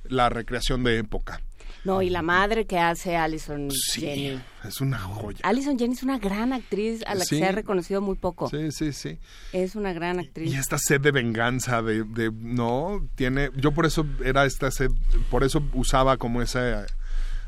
la 0.04 0.28
recreación 0.28 0.84
de 0.84 0.98
época. 0.98 1.40
No, 1.84 2.02
y 2.02 2.10
la 2.10 2.20
madre 2.22 2.66
que 2.66 2.78
hace 2.78 3.16
Alison 3.16 3.68
Jenny. 3.94 4.38
Es 4.64 4.80
una 4.82 4.98
joya. 4.98 5.38
Alison 5.42 5.78
Jenny 5.78 5.94
es 5.94 6.02
una 6.02 6.18
gran 6.18 6.52
actriz 6.52 7.02
a 7.06 7.14
la 7.14 7.24
Sí. 7.24 7.36
que 7.36 7.42
se 7.42 7.48
ha 7.48 7.52
reconocido 7.52 8.00
muy 8.02 8.16
poco. 8.16 8.48
Sí, 8.50 8.70
sí, 8.70 8.92
sí. 8.92 9.18
Es 9.52 9.76
una 9.76 9.92
gran 9.94 10.18
actriz. 10.18 10.52
Y 10.52 10.56
esta 10.56 10.76
sed 10.78 11.00
de 11.00 11.10
venganza, 11.10 11.80
de, 11.82 12.04
de 12.04 12.30
no, 12.32 13.08
tiene, 13.14 13.50
yo 13.56 13.72
por 13.72 13.86
eso 13.86 14.04
era 14.22 14.44
esta 14.44 14.70
sed, 14.70 14.90
por 15.30 15.42
eso 15.42 15.62
usaba 15.72 16.18
como 16.18 16.42
esa, 16.42 16.84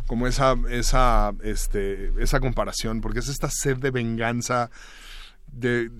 como 0.06 0.26
esa, 0.26 0.54
esa, 0.70 1.32
este, 1.42 2.10
esa 2.18 2.40
comparación, 2.40 3.00
porque 3.02 3.18
es 3.18 3.28
esta 3.28 3.50
sed 3.50 3.76
de 3.76 3.90
venganza, 3.90 4.70
de, 5.52 5.90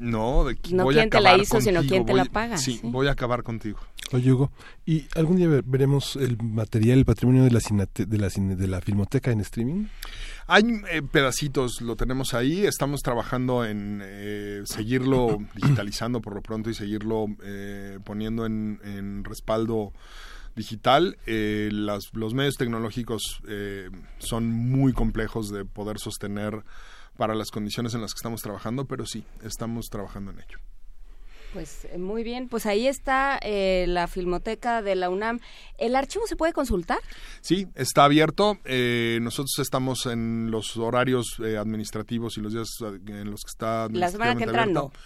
no, 0.00 0.44
de 0.44 0.56
No 0.72 0.84
voy 0.84 0.94
quién 0.94 1.06
a 1.06 1.10
te 1.10 1.20
la 1.20 1.30
acabar 1.30 1.40
hizo, 1.40 1.60
sino 1.60 1.80
contigo, 1.80 1.94
quién 1.94 2.06
te 2.06 2.14
la 2.14 2.24
paga, 2.24 2.56
Sí, 2.58 2.72
sí. 2.74 2.80
voy 2.84 3.06
a 3.06 3.12
acabar 3.12 3.42
contigo. 3.42 3.78
Oye, 4.12 4.32
Hugo, 4.32 4.50
¿y 4.84 5.06
algún 5.14 5.36
día 5.36 5.46
ver- 5.48 5.62
veremos 5.64 6.16
el 6.16 6.36
material, 6.42 6.98
el 6.98 7.04
patrimonio 7.04 7.44
de 7.44 7.50
la, 7.52 7.60
cinate- 7.60 8.06
de 8.06 8.18
la, 8.18 8.28
cine- 8.28 8.56
de 8.56 8.66
la 8.66 8.80
filmoteca 8.80 9.30
en 9.30 9.40
streaming? 9.40 9.84
Hay 10.48 10.64
eh, 10.90 11.02
pedacitos, 11.02 11.80
lo 11.80 11.94
tenemos 11.94 12.34
ahí, 12.34 12.66
estamos 12.66 13.02
trabajando 13.02 13.64
en 13.64 14.00
eh, 14.02 14.62
seguirlo 14.64 15.38
digitalizando 15.54 16.20
por 16.20 16.34
lo 16.34 16.42
pronto 16.42 16.70
y 16.70 16.74
seguirlo 16.74 17.26
eh, 17.44 17.98
poniendo 18.04 18.46
en, 18.46 18.80
en 18.82 19.22
respaldo 19.24 19.92
digital. 20.56 21.16
Eh, 21.26 21.68
las- 21.72 22.12
los 22.12 22.34
medios 22.34 22.56
tecnológicos 22.56 23.40
eh, 23.48 23.90
son 24.18 24.50
muy 24.50 24.92
complejos 24.92 25.50
de 25.50 25.64
poder 25.64 25.98
sostener 26.00 26.64
para 27.20 27.34
las 27.34 27.50
condiciones 27.50 27.92
en 27.92 28.00
las 28.00 28.14
que 28.14 28.16
estamos 28.16 28.40
trabajando, 28.40 28.86
pero 28.86 29.04
sí, 29.04 29.26
estamos 29.44 29.90
trabajando 29.90 30.30
en 30.30 30.38
ello. 30.38 30.58
Pues 31.52 31.84
eh, 31.84 31.98
muy 31.98 32.22
bien, 32.22 32.48
pues 32.48 32.64
ahí 32.64 32.86
está 32.86 33.38
eh, 33.42 33.84
la 33.88 34.06
filmoteca 34.06 34.80
de 34.80 34.94
la 34.94 35.10
UNAM. 35.10 35.38
¿El 35.76 35.96
archivo 35.96 36.26
se 36.26 36.34
puede 36.34 36.54
consultar? 36.54 37.00
Sí, 37.42 37.66
está 37.74 38.04
abierto. 38.04 38.56
Eh, 38.64 39.18
nosotros 39.20 39.58
estamos 39.58 40.06
en 40.06 40.50
los 40.50 40.78
horarios 40.78 41.36
eh, 41.44 41.58
administrativos 41.58 42.38
y 42.38 42.40
los 42.40 42.54
días 42.54 42.68
eh, 42.80 42.98
en 43.08 43.30
los 43.30 43.42
que 43.42 43.50
está 43.50 43.88
La 43.90 44.08
semana 44.08 44.34
que 44.34 44.44
entra, 44.44 44.62
abierto. 44.62 44.92
No, 44.94 45.00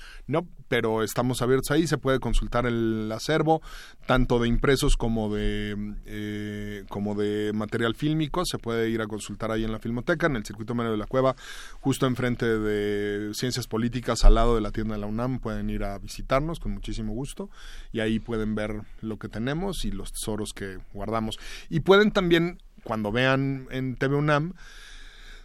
pero 0.68 1.02
estamos 1.02 1.42
abiertos 1.42 1.70
ahí. 1.70 1.86
Se 1.86 1.98
puede 1.98 2.18
consultar 2.18 2.66
el 2.66 3.10
acervo, 3.12 3.62
tanto 4.06 4.38
de 4.38 4.48
impresos 4.48 4.96
como 4.96 5.34
de 5.34 5.76
eh, 6.06 6.84
como 6.88 7.14
de 7.14 7.52
material 7.52 7.94
fílmico. 7.94 8.44
Se 8.44 8.58
puede 8.58 8.90
ir 8.90 9.00
a 9.00 9.06
consultar 9.06 9.50
ahí 9.50 9.64
en 9.64 9.72
la 9.72 9.78
Filmoteca, 9.78 10.26
en 10.26 10.36
el 10.36 10.44
Circuito 10.44 10.74
Medio 10.74 10.92
de 10.92 10.96
la 10.96 11.06
Cueva, 11.06 11.36
justo 11.80 12.06
enfrente 12.06 12.46
de 12.46 13.34
Ciencias 13.34 13.66
Políticas, 13.66 14.24
al 14.24 14.34
lado 14.34 14.54
de 14.54 14.60
la 14.60 14.70
tienda 14.70 14.94
de 14.94 15.00
la 15.00 15.06
UNAM. 15.06 15.40
Pueden 15.40 15.70
ir 15.70 15.84
a 15.84 15.98
visitarnos 15.98 16.60
con 16.60 16.72
muchísimo 16.72 17.12
gusto 17.12 17.50
y 17.92 18.00
ahí 18.00 18.18
pueden 18.18 18.54
ver 18.54 18.82
lo 19.00 19.18
que 19.18 19.28
tenemos 19.28 19.84
y 19.84 19.90
los 19.90 20.12
tesoros 20.12 20.52
que 20.52 20.78
guardamos. 20.92 21.38
Y 21.68 21.80
pueden 21.80 22.10
también, 22.10 22.58
cuando 22.82 23.12
vean 23.12 23.66
en 23.70 23.96
TV 23.96 24.16
UNAM, 24.16 24.54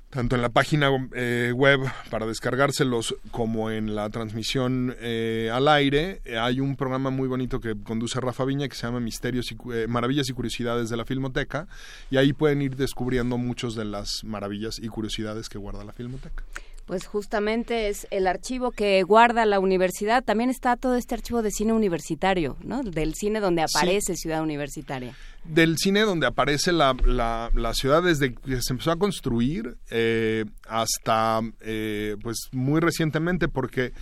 tanto 0.10 0.36
en 0.36 0.42
la 0.42 0.50
página 0.50 0.90
eh, 1.14 1.54
web 1.56 1.82
para 2.10 2.26
descargárselos 2.26 3.16
como 3.32 3.70
en 3.70 3.96
la 3.96 4.10
transmisión 4.10 4.96
eh, 5.00 5.52
al 5.54 5.68
aire. 5.68 6.22
Eh, 6.26 6.38
hay 6.38 6.60
un 6.60 6.76
programa 6.76 7.10
muy 7.12 7.28
bonito 7.28 7.60
que 7.60 7.76
conduce 7.84 8.20
Rafa 8.20 8.46
Viña 8.46 8.68
que 8.68 8.76
se 8.76 8.88
llama 8.88 9.00
Misterios 9.00 9.52
y 9.52 9.58
eh, 9.74 9.88
Maravillas 9.88 10.30
y 10.30 10.34
Curiosidades 10.34 10.90
de 10.90 10.98
la 10.98 11.06
Filmoteca 11.06 11.68
y 12.10 12.18
ahí 12.18 12.34
pueden 12.34 12.62
ir 12.62 12.76
descubriendo 12.76 13.38
muchos 13.38 13.76
de 13.76 13.86
las 13.86 14.24
maravillas 14.24 14.80
y 14.80 14.88
curiosidades 14.88 15.48
que 15.48 15.58
guarda 15.58 15.84
la 15.84 15.94
Filmoteca. 15.94 16.44
Pues 16.90 17.06
justamente 17.06 17.88
es 17.90 18.08
el 18.10 18.26
archivo 18.26 18.72
que 18.72 19.04
guarda 19.04 19.46
la 19.46 19.60
universidad. 19.60 20.24
También 20.24 20.50
está 20.50 20.76
todo 20.76 20.96
este 20.96 21.14
archivo 21.14 21.44
de 21.44 21.52
cine 21.52 21.72
universitario, 21.72 22.58
¿no? 22.64 22.82
Del 22.82 23.14
cine 23.14 23.40
donde 23.40 23.62
aparece 23.62 24.16
Ciudad 24.16 24.42
Universitaria. 24.42 25.14
Del 25.44 25.78
cine 25.78 26.02
donde 26.02 26.26
aparece 26.26 26.72
la, 26.72 26.98
la, 27.06 27.52
la 27.54 27.76
ciudad 27.76 28.02
desde 28.02 28.34
que 28.34 28.60
se 28.64 28.74
empezó 28.74 28.90
a 28.90 28.98
construir 28.98 29.78
eh, 29.92 30.46
hasta 30.68 31.42
eh, 31.62 32.16
pues 32.24 32.50
muy 32.54 32.80
recientemente 32.80 33.48
porque 33.48 33.94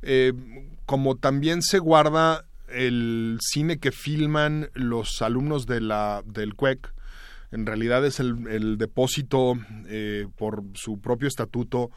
eh, 0.00 0.32
como 0.86 1.16
también 1.16 1.60
se 1.60 1.78
guarda 1.78 2.46
el 2.70 3.36
cine 3.42 3.78
que 3.80 3.92
filman 3.92 4.70
los 4.72 5.20
alumnos 5.20 5.66
de 5.66 5.82
la, 5.82 6.22
del 6.24 6.54
CUEC, 6.54 6.90
en 7.52 7.66
realidad 7.66 8.04
es 8.06 8.20
el, 8.20 8.46
el 8.48 8.78
depósito 8.78 9.58
eh, 9.88 10.28
por 10.36 10.62
su 10.74 11.00
propio 11.00 11.28
estatuto. 11.28 11.90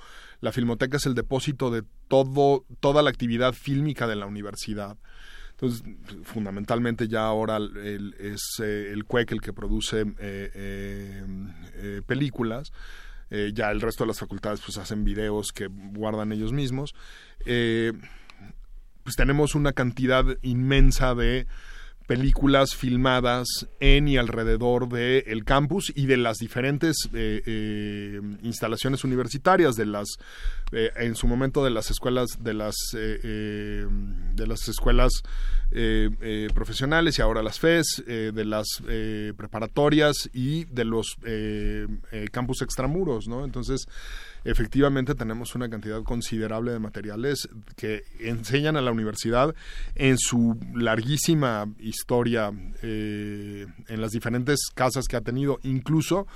La 0.43 0.51
Filmoteca 0.51 0.97
es 0.97 1.05
el 1.05 1.15
depósito 1.15 1.71
de 1.71 1.83
todo, 2.09 2.65
toda 2.81 3.01
la 3.01 3.09
actividad 3.09 3.53
fílmica 3.53 4.07
de 4.07 4.17
la 4.17 4.25
universidad. 4.25 4.97
Entonces, 5.51 5.83
fundamentalmente 6.23 7.07
ya 7.07 7.25
ahora 7.25 7.55
el- 7.57 8.13
es 8.19 8.41
eh, 8.61 8.89
el 8.91 9.05
CUEC 9.05 9.31
el 9.31 9.39
que 9.41 9.53
produce 9.53 10.01
eh, 10.01 10.05
eh, 10.19 11.23
eh, 11.75 12.01
películas. 12.05 12.73
Ya 13.53 13.71
el 13.71 13.81
resto 13.81 14.03
de 14.03 14.09
las 14.09 14.19
facultades 14.19 14.59
pues 14.63 14.77
hacen 14.77 15.03
videos 15.03 15.51
que 15.53 15.65
guardan 15.67 16.31
ellos 16.33 16.51
mismos. 16.53 16.93
Pues 19.03 19.15
tenemos 19.15 19.55
una 19.55 19.73
cantidad 19.73 20.25
inmensa 20.43 21.15
de 21.15 21.47
películas 22.07 22.75
filmadas 22.75 23.47
en 23.79 24.07
y 24.07 24.17
alrededor 24.17 24.89
del 24.89 25.45
campus 25.45 25.91
y 25.95 26.05
de 26.05 26.17
las 26.17 26.37
diferentes 26.37 27.09
eh, 27.13 27.41
eh, 27.45 28.21
instalaciones 28.43 29.03
universitarias 29.03 29.75
de 29.75 29.85
las 29.85 30.07
eh, 30.71 30.91
en 30.97 31.15
su 31.15 31.27
momento 31.27 31.63
de 31.63 31.69
las 31.69 31.91
escuelas 31.91 32.43
de 32.43 32.53
las 32.53 32.75
de 32.93 34.47
las 34.47 34.67
escuelas 34.67 35.11
profesionales 36.53 37.17
y 37.17 37.21
ahora 37.21 37.41
las 37.41 37.59
FES 37.59 38.03
de 38.05 38.45
las 38.45 38.67
preparatorias 39.37 40.29
y 40.33 40.65
de 40.65 40.85
los 40.85 41.17
campus 42.31 42.61
extramuros 42.61 43.27
no 43.27 43.45
entonces 43.45 43.87
efectivamente 44.43 45.15
tenemos 45.15 45.55
una 45.55 45.69
cantidad 45.69 46.01
considerable 46.03 46.71
de 46.71 46.79
materiales 46.79 47.47
que 47.75 48.03
enseñan 48.19 48.75
a 48.77 48.81
la 48.81 48.91
universidad 48.91 49.53
en 49.95 50.17
su 50.17 50.57
larguísima 50.75 51.67
historia 51.79 52.51
eh, 52.81 53.65
en 53.87 54.01
las 54.01 54.11
diferentes 54.11 54.59
casas 54.73 55.07
que 55.07 55.15
ha 55.15 55.21
tenido, 55.21 55.59
incluso 55.63 56.27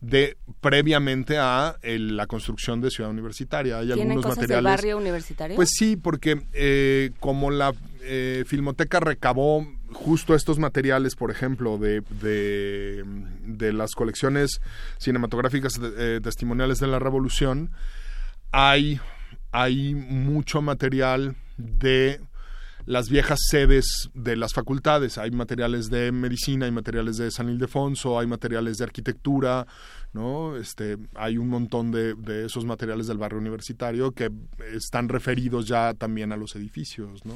de 0.00 0.36
previamente 0.60 1.38
a 1.38 1.76
el- 1.82 2.16
la 2.16 2.26
construcción 2.26 2.80
de 2.80 2.90
Ciudad 2.90 3.10
Universitaria. 3.10 3.78
Hay 3.78 3.86
¿Tienen 3.86 4.12
algunos 4.12 4.24
cosas 4.24 4.48
del 4.48 4.48
materiales. 4.62 4.72
barrio 4.82 4.96
universitario? 4.98 5.56
Pues 5.56 5.70
sí, 5.72 5.96
porque 5.96 6.42
eh, 6.52 7.12
como 7.20 7.50
la 7.50 7.72
eh, 8.02 8.44
Filmoteca 8.48 8.98
recabó 8.98 9.64
justo 9.92 10.34
estos 10.34 10.58
materiales, 10.58 11.14
por 11.16 11.30
ejemplo, 11.30 11.78
de, 11.78 12.02
de, 12.20 13.04
de 13.44 13.72
las 13.72 13.92
colecciones 13.92 14.60
cinematográficas 14.98 15.80
eh, 15.82 16.20
testimoniales 16.22 16.78
de 16.78 16.86
la 16.86 16.98
Revolución, 16.98 17.70
hay, 18.50 19.00
hay 19.50 19.94
mucho 19.94 20.62
material 20.62 21.36
de 21.56 22.20
las 22.84 23.08
viejas 23.08 23.38
sedes 23.48 24.10
de 24.14 24.36
las 24.36 24.52
facultades. 24.52 25.18
Hay 25.18 25.30
materiales 25.30 25.88
de 25.88 26.12
medicina, 26.12 26.66
hay 26.66 26.72
materiales 26.72 27.16
de 27.16 27.30
San 27.30 27.48
Ildefonso, 27.48 28.18
hay 28.18 28.26
materiales 28.26 28.78
de 28.78 28.84
arquitectura, 28.84 29.66
¿no? 30.12 30.56
Este, 30.56 30.98
hay 31.14 31.38
un 31.38 31.48
montón 31.48 31.90
de, 31.92 32.14
de 32.14 32.46
esos 32.46 32.64
materiales 32.64 33.06
del 33.06 33.18
barrio 33.18 33.38
universitario 33.38 34.12
que 34.12 34.30
están 34.74 35.08
referidos 35.08 35.66
ya 35.66 35.94
también 35.94 36.32
a 36.32 36.36
los 36.36 36.56
edificios, 36.56 37.24
¿no? 37.24 37.34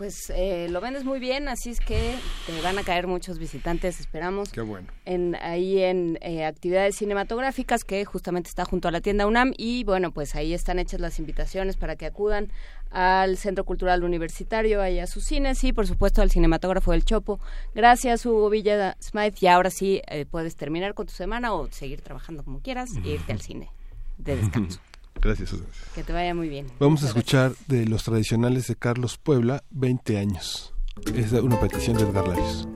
Pues 0.00 0.32
eh, 0.34 0.68
lo 0.70 0.80
vendes 0.80 1.04
muy 1.04 1.20
bien, 1.20 1.46
así 1.46 1.68
es 1.68 1.78
que 1.78 2.16
te 2.46 2.58
van 2.62 2.78
a 2.78 2.82
caer 2.84 3.06
muchos 3.06 3.38
visitantes, 3.38 4.00
esperamos. 4.00 4.48
Qué 4.48 4.62
bueno. 4.62 4.88
En, 5.04 5.36
ahí 5.42 5.82
en 5.82 6.16
eh, 6.22 6.46
actividades 6.46 6.96
cinematográficas 6.96 7.84
que 7.84 8.02
justamente 8.06 8.48
está 8.48 8.64
junto 8.64 8.88
a 8.88 8.92
la 8.92 9.02
tienda 9.02 9.26
UNAM 9.26 9.52
y 9.58 9.84
bueno, 9.84 10.10
pues 10.10 10.34
ahí 10.36 10.54
están 10.54 10.78
hechas 10.78 11.00
las 11.00 11.18
invitaciones 11.18 11.76
para 11.76 11.96
que 11.96 12.06
acudan 12.06 12.50
al 12.90 13.36
Centro 13.36 13.64
Cultural 13.64 14.02
Universitario, 14.02 14.80
ahí 14.80 15.00
a 15.00 15.06
sus 15.06 15.24
cines 15.24 15.62
y 15.64 15.74
por 15.74 15.86
supuesto 15.86 16.22
al 16.22 16.30
cinematógrafo 16.30 16.92
del 16.92 17.04
Chopo. 17.04 17.38
Gracias 17.74 18.24
Hugo 18.24 18.48
Villa 18.48 18.96
Smith 19.02 19.34
y 19.42 19.48
ahora 19.48 19.68
sí 19.68 20.00
eh, 20.06 20.24
puedes 20.24 20.56
terminar 20.56 20.94
con 20.94 21.08
tu 21.08 21.12
semana 21.12 21.52
o 21.52 21.70
seguir 21.70 22.00
trabajando 22.00 22.42
como 22.42 22.60
quieras 22.60 22.88
e 23.04 23.10
irte 23.10 23.32
al 23.32 23.42
cine 23.42 23.68
de 24.16 24.36
descanso. 24.36 24.80
Gracias. 25.20 25.54
que 25.94 26.02
te 26.02 26.12
vaya 26.12 26.34
muy 26.34 26.48
bien. 26.48 26.66
Vamos 26.78 27.02
a 27.02 27.08
escuchar 27.08 27.52
de 27.66 27.86
los 27.86 28.04
tradicionales 28.04 28.66
de 28.68 28.76
Carlos 28.76 29.18
Puebla, 29.18 29.64
20 29.70 30.18
años. 30.18 30.74
Es 31.14 31.32
una 31.32 31.60
petición 31.60 31.96
de 31.96 32.02
Edgar 32.04 32.28
Larios. 32.28 32.68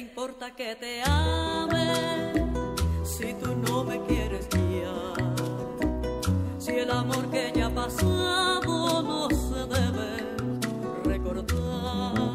Importa 0.00 0.50
que 0.56 0.74
te 0.76 1.02
ame 1.02 2.32
si 3.04 3.34
tú 3.34 3.54
no 3.54 3.84
me 3.84 4.00
quieres 4.06 4.48
guiar? 4.48 5.34
Si 6.58 6.70
el 6.70 6.90
amor 6.90 7.30
que 7.30 7.52
ya 7.54 7.66
ha 7.66 7.70
pasado 7.70 9.02
no 9.02 9.28
se 9.28 9.60
debe 9.76 10.10
recordar. 11.04 12.34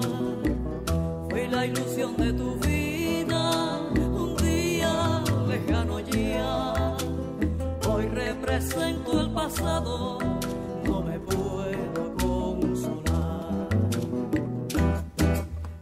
Fui 1.29 1.47
la 1.47 1.65
ilusión 1.65 2.15
de 2.17 2.33
tu 2.33 2.55
vida, 2.57 3.79
un 3.95 4.35
día 4.37 5.23
lejano 5.47 5.99
ya. 6.01 6.73
Hoy 7.89 8.05
represento 8.09 9.21
el 9.21 9.31
pasado, 9.31 10.19
no 10.83 11.01
me 11.01 11.19
puedo 11.19 12.15
consolar. 12.15 13.69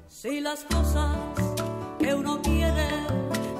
Si 0.07 0.39
las 0.39 0.63
cosas 0.63 1.32
uno 2.13 2.41
quiere 2.41 2.89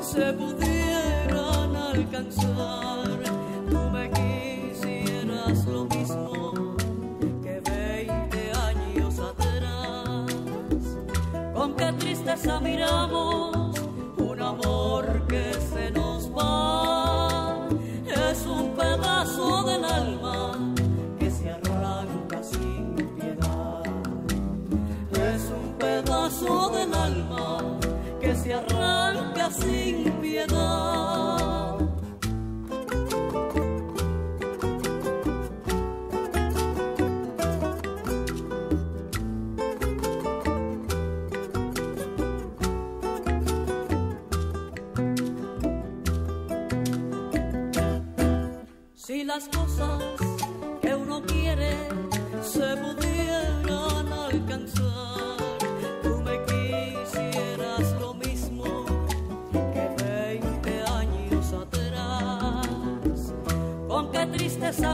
se 0.02 0.34
pudieran 0.34 1.76
alcanzar, 1.76 3.20
tú 3.70 3.80
me 3.90 4.10
quisieras 4.12 5.66
lo 5.66 5.86
mismo 5.86 6.76
que 7.42 7.62
20 7.62 8.52
años 8.52 9.20
atrás. 9.20 10.32
Con 11.54 11.76
qué 11.76 11.94
tristeza 11.94 12.60
miramos 12.60 13.80
un 14.18 14.42
amor 14.42 15.26
que 15.28 15.54
se 15.54 15.90
nos 15.92 16.30
va, 16.32 17.68
es 18.30 18.46
un 18.46 18.76
pedazo 18.76 19.64
del 19.64 19.84
alma 19.86 20.74
que 21.18 21.32
se 21.32 21.50
arranca 21.50 22.44
sin 22.44 22.96
piedad. 23.16 23.84
Es 25.12 25.44
un 25.50 25.74
pedazo 25.80 26.70
del 26.70 26.94
alma 26.94 27.63
sin 29.54 30.12
piedad. 30.22 31.78
Si 48.96 49.24
las 49.24 49.48
cosas 49.50 50.02
que 50.82 50.96
uno 50.96 51.22
quiere 51.24 51.78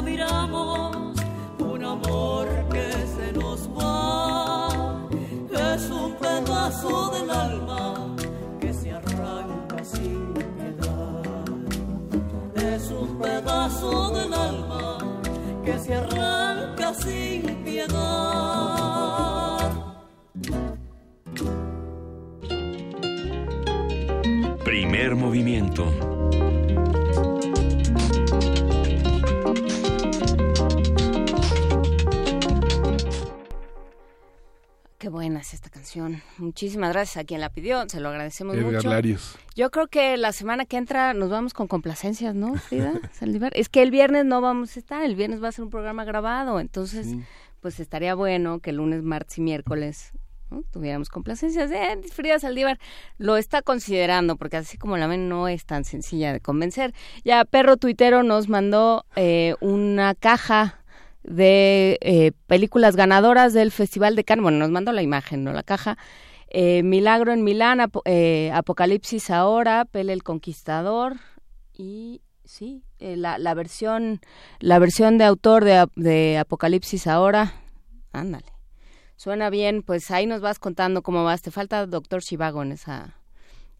miramos 0.01 0.95
un 1.57 1.83
amor 1.83 2.47
que 2.71 2.91
se 3.15 3.33
nos 3.33 3.67
va. 3.77 5.07
Es 5.73 5.89
un 5.89 6.13
pedazo 6.13 7.11
del 7.11 7.29
alma 7.29 8.15
que 8.59 8.73
se 8.73 8.91
arranca 8.91 9.83
sin 9.83 10.33
piedad. 10.33 11.45
Es 12.55 12.91
un 12.91 13.17
pedazo 13.17 14.11
del 14.11 14.33
alma 14.33 14.97
que 15.65 15.79
se 15.79 15.95
arranca 15.95 16.93
sin 16.93 17.41
piedad. 17.63 17.89
Primer 24.63 25.15
movimiento. 25.15 26.18
Qué 34.99 35.07
buena 35.07 35.39
es 35.39 35.53
esta 35.53 35.69
canción. 35.69 36.21
Muchísimas 36.37 36.91
gracias 36.91 37.23
a 37.23 37.25
quien 37.25 37.39
la 37.39 37.49
pidió. 37.49 37.87
Se 37.87 38.01
lo 38.01 38.09
agradecemos 38.09 38.57
Edgar 38.57 38.73
mucho. 38.73 38.89
Larios. 38.89 39.37
Yo 39.55 39.71
creo 39.71 39.87
que 39.87 40.17
la 40.17 40.33
semana 40.33 40.65
que 40.65 40.75
entra 40.75 41.13
nos 41.13 41.29
vamos 41.29 41.53
con 41.53 41.67
complacencias, 41.67 42.35
¿no, 42.35 42.55
Frida? 42.55 42.93
Saldívar? 43.13 43.53
es 43.55 43.69
que 43.69 43.81
el 43.81 43.91
viernes 43.91 44.25
no 44.25 44.41
vamos 44.41 44.75
a 44.75 44.79
estar. 44.79 45.01
El 45.05 45.15
viernes 45.15 45.41
va 45.41 45.47
a 45.47 45.51
ser 45.53 45.63
un 45.63 45.69
programa 45.71 46.03
grabado. 46.03 46.59
Entonces, 46.59 47.07
Sí. 47.07 47.21
pues 47.61 47.79
estaría 47.79 48.13
bueno 48.13 48.59
que 48.59 48.71
el 48.71 48.75
lunes, 48.75 49.01
martes 49.01 49.37
y 49.37 49.41
miércoles 49.41 50.11
¿no? 50.51 50.63
tuviéramos 50.69 51.07
complacencias. 51.07 51.71
Eh, 51.71 52.01
Frida 52.11 52.37
Saldívar 52.37 52.77
lo 53.17 53.37
está 53.37 53.61
considerando, 53.61 54.35
porque 54.35 54.57
así 54.57 54.77
como 54.77 54.97
la 54.97 55.07
ven 55.07 55.29
no 55.29 55.47
es 55.47 55.65
tan 55.65 55.85
sencilla 55.85 56.33
de 56.33 56.41
convencer. 56.41 56.93
Ya 57.23 57.45
Perro 57.45 57.77
Tuitero 57.77 58.21
nos 58.23 58.49
mandó 58.49 59.05
eh, 59.15 59.55
una 59.61 60.13
caja 60.13 60.81
de 61.23 61.97
eh, 62.01 62.31
películas 62.47 62.95
ganadoras 62.95 63.53
del 63.53 63.71
Festival 63.71 64.15
de 64.15 64.23
Cannes. 64.23 64.43
Bueno, 64.43 64.59
nos 64.59 64.69
mandó 64.69 64.91
la 64.91 65.01
imagen, 65.01 65.43
no 65.43 65.53
la 65.53 65.63
caja. 65.63 65.97
Eh, 66.49 66.81
Milagro 66.83 67.31
en 67.31 67.43
Milán, 67.43 67.79
eh, 68.05 68.51
Apocalipsis 68.53 69.29
ahora, 69.29 69.85
Pele 69.85 70.13
el 70.13 70.23
Conquistador 70.23 71.17
y 71.73 72.21
sí, 72.43 72.83
eh, 72.97 73.15
la, 73.15 73.37
la 73.37 73.53
versión 73.53 74.19
la 74.59 74.79
versión 74.79 75.19
de 75.19 75.25
autor 75.25 75.63
de, 75.63 75.85
de 75.95 76.37
Apocalipsis 76.39 77.05
ahora. 77.05 77.53
Ándale. 78.11 78.47
Suena 79.15 79.49
bien, 79.49 79.83
pues 79.83 80.09
ahí 80.11 80.25
nos 80.25 80.41
vas 80.41 80.57
contando 80.57 81.03
cómo 81.03 81.23
vas. 81.23 81.41
Te 81.41 81.51
falta 81.51 81.85
Doctor 81.85 82.23
Chivago 82.23 82.63
en 82.63 82.71
esa 82.71 83.15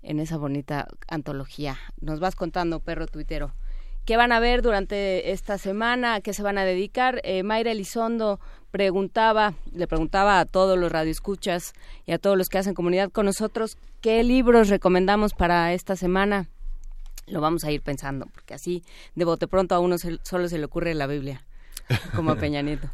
en 0.02 0.20
esa 0.20 0.38
bonita 0.38 0.88
antología. 1.08 1.78
Nos 2.02 2.20
vas 2.20 2.36
contando, 2.36 2.82
perro 2.82 3.08
tuitero. 3.08 3.54
¿Qué 4.10 4.18
van 4.18 4.32
a 4.32 4.40
ver 4.40 4.64
durante 4.64 5.32
esta 5.34 5.60
semana? 5.60 6.16
¿A 6.16 6.22
qué 6.22 6.34
se 6.34 6.42
van 6.42 6.58
a 6.58 6.66
dedicar? 6.66 7.22
Eh, 7.24 7.44
Mayra 7.44 7.74
Elizondo 7.74 8.40
preguntaba, 8.72 9.54
le 9.72 9.86
preguntaba 9.86 10.40
a 10.40 10.46
todos 10.46 10.80
los 10.80 10.92
radioescuchas 10.92 11.74
y 12.08 12.14
a 12.14 12.18
todos 12.18 12.36
los 12.36 12.50
que 12.50 12.58
hacen 12.58 12.74
comunidad 12.74 13.12
con 13.12 13.28
nosotros, 13.28 13.78
¿qué 14.02 14.24
libros 14.24 14.70
recomendamos 14.70 15.36
para 15.36 15.74
esta 15.74 15.96
semana? 15.96 16.50
Lo 17.28 17.40
vamos 17.40 17.64
a 17.66 17.72
ir 17.72 17.84
pensando, 17.84 18.26
porque 18.34 18.56
así 18.56 18.84
de 19.14 19.26
bote 19.26 19.48
pronto 19.48 19.76
a 19.76 19.80
uno 19.80 20.00
se- 20.00 20.18
solo 20.24 20.50
se 20.50 20.58
le 20.58 20.66
ocurre 20.66 20.96
la 20.96 21.06
Biblia, 21.06 21.46
como 22.16 22.32
a 22.32 22.36
Peña 22.36 22.62
Nieto. 22.62 22.90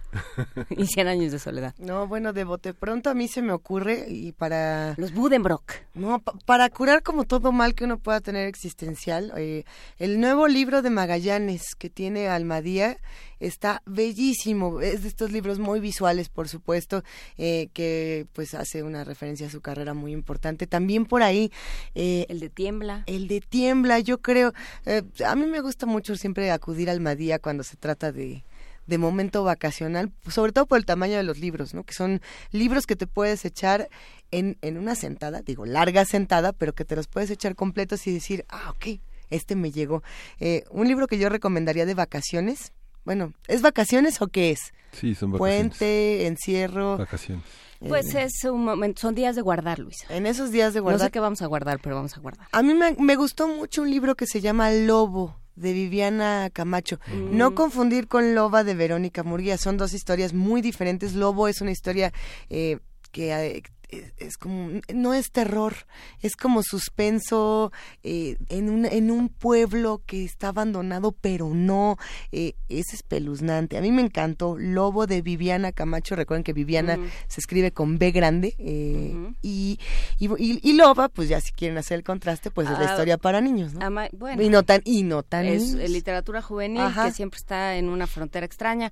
y 0.69 0.85
Cien 0.87 1.07
años 1.07 1.31
de 1.31 1.39
soledad. 1.39 1.73
No, 1.77 2.07
bueno, 2.07 2.33
de 2.33 2.43
bote 2.43 2.73
pronto 2.73 3.09
a 3.09 3.13
mí 3.13 3.27
se 3.27 3.41
me 3.41 3.51
ocurre 3.53 4.05
y 4.07 4.31
para... 4.31 4.93
Los 4.97 5.13
Budenbrock. 5.13 5.73
No, 5.93 6.19
pa- 6.19 6.33
para 6.45 6.69
curar 6.69 7.03
como 7.03 7.25
todo 7.25 7.51
mal 7.51 7.75
que 7.75 7.83
uno 7.85 7.97
pueda 7.97 8.21
tener 8.21 8.47
existencial, 8.47 9.33
eh, 9.37 9.63
el 9.99 10.19
nuevo 10.19 10.47
libro 10.47 10.81
de 10.81 10.89
Magallanes 10.89 11.75
que 11.75 11.89
tiene 11.89 12.27
Almadía 12.27 12.97
está 13.39 13.81
bellísimo. 13.85 14.81
Es 14.81 15.03
de 15.03 15.09
estos 15.09 15.31
libros 15.31 15.59
muy 15.59 15.79
visuales, 15.79 16.29
por 16.29 16.47
supuesto, 16.47 17.03
eh, 17.37 17.67
que 17.73 18.25
pues 18.33 18.53
hace 18.53 18.83
una 18.83 19.03
referencia 19.03 19.47
a 19.47 19.49
su 19.49 19.61
carrera 19.61 19.93
muy 19.93 20.11
importante. 20.13 20.67
También 20.67 21.05
por 21.05 21.21
ahí... 21.23 21.51
eh, 21.95 22.25
el 22.29 22.39
de 22.39 22.49
Tiembla. 22.49 23.03
El 23.07 23.27
de 23.27 23.41
Tiembla, 23.41 23.99
yo 23.99 24.19
creo. 24.19 24.53
eh, 24.85 25.03
a 25.25 25.35
mí 25.35 25.45
me 25.45 25.59
gusta 25.61 25.85
mucho 25.85 26.15
siempre 26.15 26.49
acudir 26.51 26.89
a 26.89 26.93
Almadía 26.93 27.39
cuando 27.39 27.63
se 27.63 27.75
trata 27.75 28.11
de 28.11 28.43
de 28.87 28.97
momento 28.97 29.43
vacacional, 29.43 30.11
sobre 30.27 30.51
todo 30.51 30.65
por 30.65 30.77
el 30.77 30.85
tamaño 30.85 31.17
de 31.17 31.23
los 31.23 31.39
libros, 31.39 31.73
¿no? 31.73 31.83
Que 31.83 31.93
son 31.93 32.21
libros 32.51 32.85
que 32.85 32.95
te 32.95 33.07
puedes 33.07 33.45
echar 33.45 33.89
en, 34.31 34.57
en 34.61 34.77
una 34.77 34.95
sentada, 34.95 35.41
digo, 35.41 35.65
larga 35.65 36.05
sentada, 36.05 36.53
pero 36.53 36.73
que 36.73 36.85
te 36.85 36.95
los 36.95 37.07
puedes 37.07 37.29
echar 37.29 37.55
completos 37.55 38.05
y 38.07 38.13
decir, 38.13 38.45
ah, 38.49 38.71
ok, 38.71 38.99
este 39.29 39.55
me 39.55 39.71
llegó. 39.71 40.03
Eh, 40.39 40.63
un 40.69 40.87
libro 40.87 41.07
que 41.07 41.17
yo 41.17 41.29
recomendaría 41.29 41.85
de 41.85 41.93
vacaciones, 41.93 42.73
bueno, 43.03 43.33
¿es 43.47 43.61
vacaciones 43.61 44.21
o 44.21 44.27
qué 44.27 44.51
es? 44.51 44.73
Sí, 44.91 45.15
son 45.15 45.31
vacaciones. 45.31 45.77
Puente, 45.77 46.27
encierro. 46.27 46.97
Vacaciones. 46.97 47.43
Pues 47.79 48.15
es 48.15 48.43
un 48.45 48.63
momento, 48.63 49.01
son 49.01 49.13
días 49.13 49.35
de 49.35 49.41
guardar, 49.41 49.79
Luisa. 49.79 50.07
En 50.09 50.25
esos 50.25 50.49
días 50.51 50.73
de 50.73 50.79
guardar. 50.79 51.01
No 51.01 51.05
sé 51.05 51.11
qué 51.11 51.19
vamos 51.19 51.41
a 51.41 51.45
guardar, 51.45 51.79
pero 51.81 51.95
vamos 51.95 52.17
a 52.17 52.19
guardar. 52.19 52.47
A 52.51 52.63
mí 52.63 52.73
me, 52.73 52.93
me 52.93 53.15
gustó 53.15 53.47
mucho 53.47 53.83
un 53.83 53.91
libro 53.91 54.15
que 54.15 54.25
se 54.25 54.41
llama 54.41 54.71
Lobo 54.71 55.35
de 55.55 55.73
Viviana 55.73 56.49
Camacho. 56.51 56.99
Mm. 57.07 57.37
No 57.37 57.55
confundir 57.55 58.07
con 58.07 58.35
Loba 58.35 58.63
de 58.63 58.75
Verónica 58.75 59.23
Murguía. 59.23 59.57
Son 59.57 59.77
dos 59.77 59.93
historias 59.93 60.33
muy 60.33 60.61
diferentes. 60.61 61.13
Lobo 61.13 61.47
es 61.47 61.61
una 61.61 61.71
historia 61.71 62.13
eh, 62.49 62.79
que 63.11 63.31
eh, 63.31 63.63
es, 63.89 64.13
es 64.17 64.37
como 64.37 64.69
no 64.93 65.13
es 65.13 65.31
terror, 65.31 65.73
es 66.21 66.35
como 66.35 66.61
suspenso 66.63 67.71
eh, 68.03 68.37
en 68.49 68.69
un 68.69 68.85
en 68.85 69.11
un 69.11 69.29
pueblo 69.29 70.01
que 70.05 70.23
está 70.23 70.49
abandonado, 70.49 71.11
pero 71.11 71.49
no 71.53 71.97
eh, 72.31 72.53
es 72.69 72.93
espeluznante. 72.93 73.77
A 73.77 73.81
mí 73.81 73.91
me 73.91 74.01
encantó 74.01 74.57
Lobo 74.57 75.07
de 75.07 75.21
Viviana 75.21 75.71
Camacho. 75.71 76.15
Recuerden 76.15 76.43
que 76.43 76.53
Viviana 76.53 76.97
se 77.27 77.39
escribe 77.41 77.71
con 77.71 77.97
B 77.97 78.11
grande 78.11 78.55
eh, 78.59 79.15
y, 79.41 79.79
y, 80.19 80.27
y- 80.37 80.59
y 80.63 80.73
Loba, 80.73 81.09
pues 81.09 81.29
ya 81.29 81.39
si 81.41 81.51
quieren 81.51 81.77
hacer 81.77 81.97
el 81.97 82.03
contraste, 82.03 82.51
pues 82.51 82.69
es 82.69 82.77
la 82.79 82.85
Ah, 82.87 82.91
historia 82.91 83.17
para 83.17 83.41
niños, 83.41 83.73
¿no? 83.73 83.85
Ama- 83.85 84.09
bueno, 84.13 84.41
y 84.41 84.49
no 84.49 84.63
tan 84.63 84.81
y 84.85 85.03
no 85.03 85.23
tan 85.23 85.45
es 85.45 85.73
niños. 85.73 85.89
literatura 85.89 86.41
juvenil 86.41 86.81
Ajá. 86.81 87.05
que 87.07 87.11
siempre 87.13 87.37
está 87.37 87.75
en 87.77 87.89
una 87.89 88.07
frontera 88.07 88.45
extraña. 88.45 88.91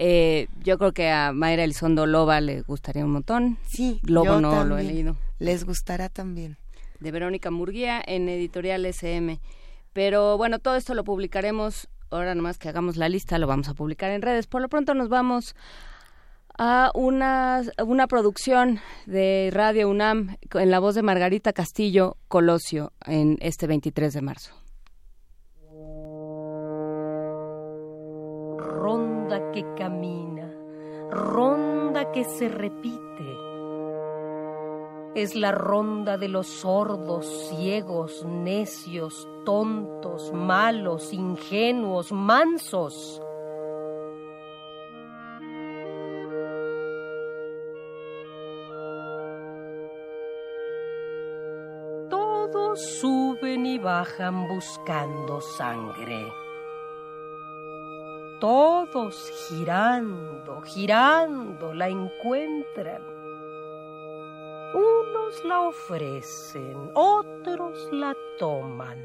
Eh, 0.00 0.46
yo 0.62 0.78
creo 0.78 0.92
que 0.92 1.10
a 1.10 1.32
Mayra 1.32 1.64
Elizondo 1.64 2.06
Loba 2.06 2.40
le 2.40 2.62
gustaría 2.62 3.04
un 3.04 3.10
montón. 3.10 3.58
Sí, 3.66 3.98
Lobo 4.04 4.26
yo 4.26 4.40
no 4.40 4.64
lo 4.64 4.78
he 4.78 4.82
también. 4.82 4.86
leído. 4.94 5.16
Les 5.40 5.64
gustará 5.64 6.08
también. 6.08 6.56
De 7.00 7.10
Verónica 7.10 7.50
Murguía 7.50 8.00
en 8.06 8.28
Editorial 8.28 8.86
SM. 8.86 9.40
Pero 9.92 10.38
bueno, 10.38 10.60
todo 10.60 10.76
esto 10.76 10.94
lo 10.94 11.02
publicaremos. 11.02 11.88
Ahora 12.10 12.36
nomás 12.36 12.58
que 12.58 12.68
hagamos 12.68 12.96
la 12.96 13.08
lista, 13.08 13.38
lo 13.38 13.48
vamos 13.48 13.68
a 13.68 13.74
publicar 13.74 14.12
en 14.12 14.22
redes. 14.22 14.46
Por 14.46 14.62
lo 14.62 14.68
pronto 14.68 14.94
nos 14.94 15.08
vamos 15.08 15.56
a 16.56 16.92
una, 16.94 17.62
una 17.84 18.06
producción 18.06 18.78
de 19.06 19.50
Radio 19.52 19.88
UNAM 19.88 20.36
en 20.54 20.70
la 20.70 20.78
voz 20.78 20.94
de 20.94 21.02
Margarita 21.02 21.52
Castillo 21.52 22.16
Colosio 22.28 22.92
en 23.04 23.36
este 23.40 23.66
23 23.66 24.12
de 24.14 24.22
marzo. 24.22 24.52
Ronda 29.28 29.52
que 29.52 29.62
camina, 29.76 30.50
ronda 31.10 32.10
que 32.12 32.24
se 32.24 32.48
repite. 32.48 32.98
Es 35.14 35.34
la 35.34 35.52
ronda 35.52 36.16
de 36.16 36.28
los 36.28 36.46
sordos, 36.46 37.26
ciegos, 37.48 38.24
necios, 38.24 39.28
tontos, 39.44 40.32
malos, 40.32 41.12
ingenuos, 41.12 42.10
mansos. 42.10 43.20
Todos 52.08 52.80
suben 52.80 53.66
y 53.66 53.78
bajan 53.78 54.48
buscando 54.48 55.40
sangre 55.42 56.32
todos 58.38 59.30
girando, 59.48 60.60
girando 60.62 61.74
la 61.74 61.88
encuentran. 61.88 63.02
Unos 64.74 65.44
la 65.44 65.60
ofrecen, 65.62 66.90
otros 66.94 67.88
la 67.92 68.14
toman. 68.38 68.98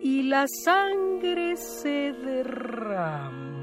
Y 0.00 0.22
la 0.24 0.46
sangre 0.48 1.56
se 1.56 2.12
derrama. 2.12 3.54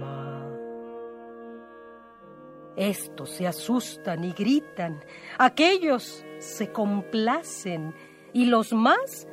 Estos 2.75 3.31
se 3.31 3.47
asustan 3.47 4.23
y 4.23 4.31
gritan, 4.31 5.03
aquellos 5.37 6.25
se 6.39 6.71
complacen 6.71 7.93
y 8.33 8.45
los 8.45 8.73
más 8.73 9.27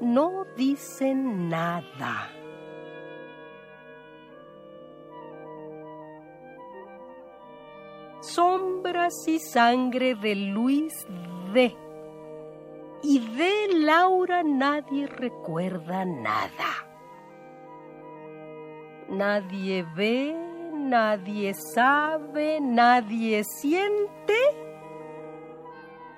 no 0.00 0.46
dicen 0.56 1.48
nada. 1.48 2.37
Sombras 8.34 9.26
y 9.26 9.38
sangre 9.38 10.14
de 10.14 10.34
Luis 10.34 10.92
D. 11.54 11.74
Y 13.02 13.20
de 13.20 13.78
Laura 13.78 14.42
nadie 14.42 15.06
recuerda 15.06 16.04
nada. 16.04 16.86
Nadie 19.08 19.86
ve, 19.96 20.34
nadie 20.74 21.54
sabe, 21.54 22.60
nadie 22.60 23.44
siente 23.44 24.34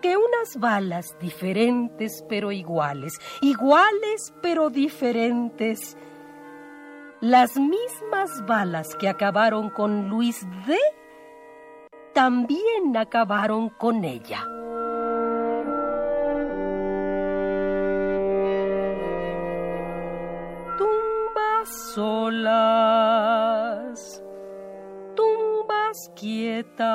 que 0.02 0.16
unas 0.16 0.58
balas 0.58 1.16
diferentes 1.20 2.24
pero 2.28 2.50
iguales, 2.50 3.12
iguales 3.40 4.34
pero 4.42 4.70
diferentes, 4.70 5.96
las 7.20 7.56
mismas 7.56 8.44
balas 8.46 8.96
que 8.96 9.08
acabaron 9.08 9.70
con 9.70 10.08
Luis 10.08 10.40
D, 10.66 10.76
también 12.12 12.96
acabaron 12.96 13.68
con 13.70 14.04
ella. 14.04 14.44
Tumbas 20.78 21.68
solas, 21.94 23.42
tumbas 25.14 26.10
quietas, 26.16 26.88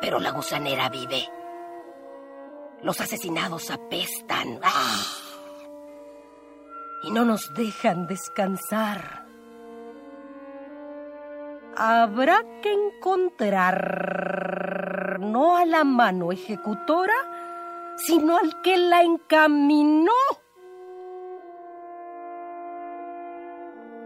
pero 0.00 0.18
la 0.20 0.30
gusanera 0.30 0.88
vive. 0.88 1.28
Los 2.82 3.00
asesinados 3.00 3.70
apestan. 3.70 4.60
Y 7.02 7.10
no 7.10 7.24
nos 7.24 7.52
dejan 7.54 8.06
descansar. 8.06 9.25
Habrá 11.78 12.42
que 12.62 12.72
encontrar 12.72 13.76
no 15.20 15.56
a 15.56 15.66
la 15.66 15.84
mano 15.84 16.32
ejecutora, 16.32 17.14
sino 17.96 18.38
al 18.38 18.62
que 18.62 18.78
la 18.78 19.02
encaminó. 19.02 20.12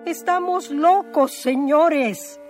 Estamos 0.04 0.70
locos, 0.70 1.32
señores. 1.32 2.40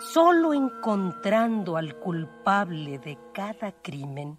Solo 0.00 0.52
encontrando 0.52 1.76
al 1.76 2.00
culpable 2.00 2.98
de 2.98 3.16
cada 3.32 3.72
crimen 3.80 4.38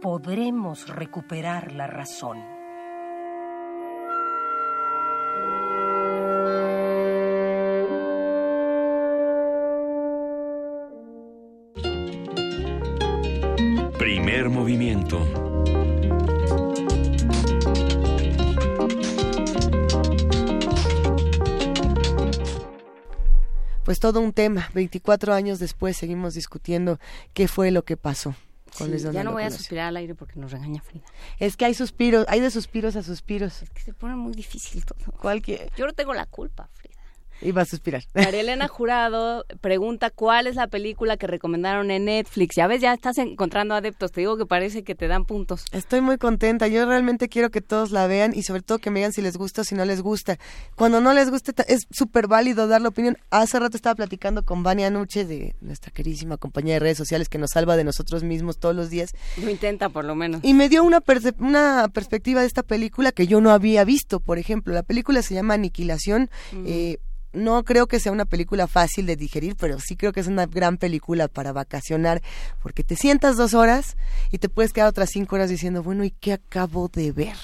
podremos 0.00 0.88
recuperar 0.88 1.72
la 1.72 1.86
razón. 1.86 2.53
Primer 14.44 14.60
movimiento. 14.60 15.26
Pues 23.86 24.00
todo 24.00 24.20
un 24.20 24.34
tema. 24.34 24.68
24 24.74 25.32
años 25.32 25.58
después 25.60 25.96
seguimos 25.96 26.34
discutiendo 26.34 27.00
qué 27.32 27.48
fue 27.48 27.70
lo 27.70 27.86
que 27.86 27.96
pasó. 27.96 28.34
con 28.76 28.90
Sí, 28.90 29.08
ya 29.10 29.24
no 29.24 29.32
voy 29.32 29.44
a 29.44 29.50
suspirar 29.50 29.86
al 29.86 29.96
aire 29.96 30.14
porque 30.14 30.38
nos 30.38 30.52
regaña 30.52 30.82
Frida. 30.82 31.06
Es 31.38 31.56
que 31.56 31.64
hay 31.64 31.72
suspiros, 31.72 32.26
hay 32.28 32.40
de 32.40 32.50
suspiros 32.50 32.96
a 32.96 33.02
suspiros. 33.02 33.64
Que 33.72 33.80
se 33.80 33.94
pone 33.94 34.14
muy 34.14 34.34
difícil 34.34 34.84
todo. 34.84 34.98
Cualquier... 35.12 35.70
Yo 35.74 35.86
no 35.86 35.94
tengo 35.94 36.12
la 36.12 36.26
culpa, 36.26 36.68
Frida. 36.74 36.93
Iba 37.42 37.62
a 37.62 37.64
suspirar. 37.64 38.04
María 38.14 38.40
Elena 38.40 38.68
Jurado 38.68 39.44
pregunta 39.60 40.10
cuál 40.10 40.46
es 40.46 40.54
la 40.56 40.66
película 40.66 41.16
que 41.16 41.26
recomendaron 41.26 41.90
en 41.90 42.06
Netflix. 42.06 42.56
Ya 42.56 42.66
ves, 42.66 42.80
ya 42.80 42.92
estás 42.92 43.18
encontrando 43.18 43.74
adeptos. 43.74 44.12
Te 44.12 44.20
digo 44.20 44.36
que 44.36 44.46
parece 44.46 44.84
que 44.84 44.94
te 44.94 45.08
dan 45.08 45.24
puntos. 45.24 45.64
Estoy 45.72 46.00
muy 46.00 46.18
contenta. 46.18 46.68
Yo 46.68 46.86
realmente 46.86 47.28
quiero 47.28 47.50
que 47.50 47.60
todos 47.60 47.90
la 47.90 48.06
vean 48.06 48.32
y 48.34 48.42
sobre 48.42 48.62
todo 48.62 48.78
que 48.78 48.90
me 48.90 49.00
digan 49.00 49.12
si 49.12 49.22
les 49.22 49.36
gusta 49.36 49.62
o 49.62 49.64
si 49.64 49.74
no 49.74 49.84
les 49.84 50.00
gusta. 50.00 50.38
Cuando 50.74 51.00
no 51.00 51.12
les 51.12 51.30
guste, 51.30 51.52
ta- 51.52 51.64
es 51.64 51.86
súper 51.90 52.28
válido 52.28 52.66
dar 52.66 52.80
la 52.80 52.88
opinión. 52.88 53.18
Hace 53.30 53.58
rato 53.58 53.76
estaba 53.76 53.94
platicando 53.94 54.44
con 54.44 54.62
Vania 54.62 54.90
Nuche, 54.90 55.24
de 55.24 55.54
nuestra 55.60 55.90
queridísima 55.90 56.36
compañía 56.36 56.74
de 56.74 56.80
redes 56.80 56.98
sociales 56.98 57.28
que 57.28 57.38
nos 57.38 57.50
salva 57.50 57.76
de 57.76 57.84
nosotros 57.84 58.22
mismos 58.22 58.58
todos 58.58 58.74
los 58.74 58.90
días. 58.90 59.12
Lo 59.42 59.50
intenta 59.50 59.88
por 59.88 60.04
lo 60.04 60.14
menos. 60.14 60.40
Y 60.44 60.54
me 60.54 60.68
dio 60.68 60.82
una, 60.84 61.00
perspectiva 61.00 62.40
de 62.40 62.46
esta 62.46 62.62
película 62.62 63.12
que 63.12 63.26
yo 63.26 63.40
no 63.40 63.50
había 63.50 63.84
visto, 63.84 64.20
por 64.20 64.38
ejemplo. 64.38 64.72
La 64.74 64.82
película 64.82 65.22
se 65.22 65.34
llama 65.34 65.54
Aniquilación. 65.54 66.30
Eh, 66.66 66.98
no 67.34 67.64
creo 67.64 67.86
que 67.86 68.00
sea 68.00 68.12
una 68.12 68.24
película 68.24 68.66
fácil 68.66 69.06
de 69.06 69.16
digerir, 69.16 69.56
pero 69.56 69.78
sí 69.80 69.96
creo 69.96 70.12
que 70.12 70.20
es 70.20 70.26
una 70.26 70.46
gran 70.46 70.78
película 70.78 71.28
para 71.28 71.52
vacacionar, 71.52 72.22
porque 72.62 72.84
te 72.84 72.96
sientas 72.96 73.36
dos 73.36 73.54
horas 73.54 73.96
y 74.30 74.38
te 74.38 74.48
puedes 74.48 74.72
quedar 74.72 74.88
otras 74.88 75.10
cinco 75.12 75.36
horas 75.36 75.50
diciendo, 75.50 75.82
bueno, 75.82 76.04
¿y 76.04 76.10
qué 76.10 76.32
acabo 76.32 76.88
de 76.88 77.12
ver? 77.12 77.36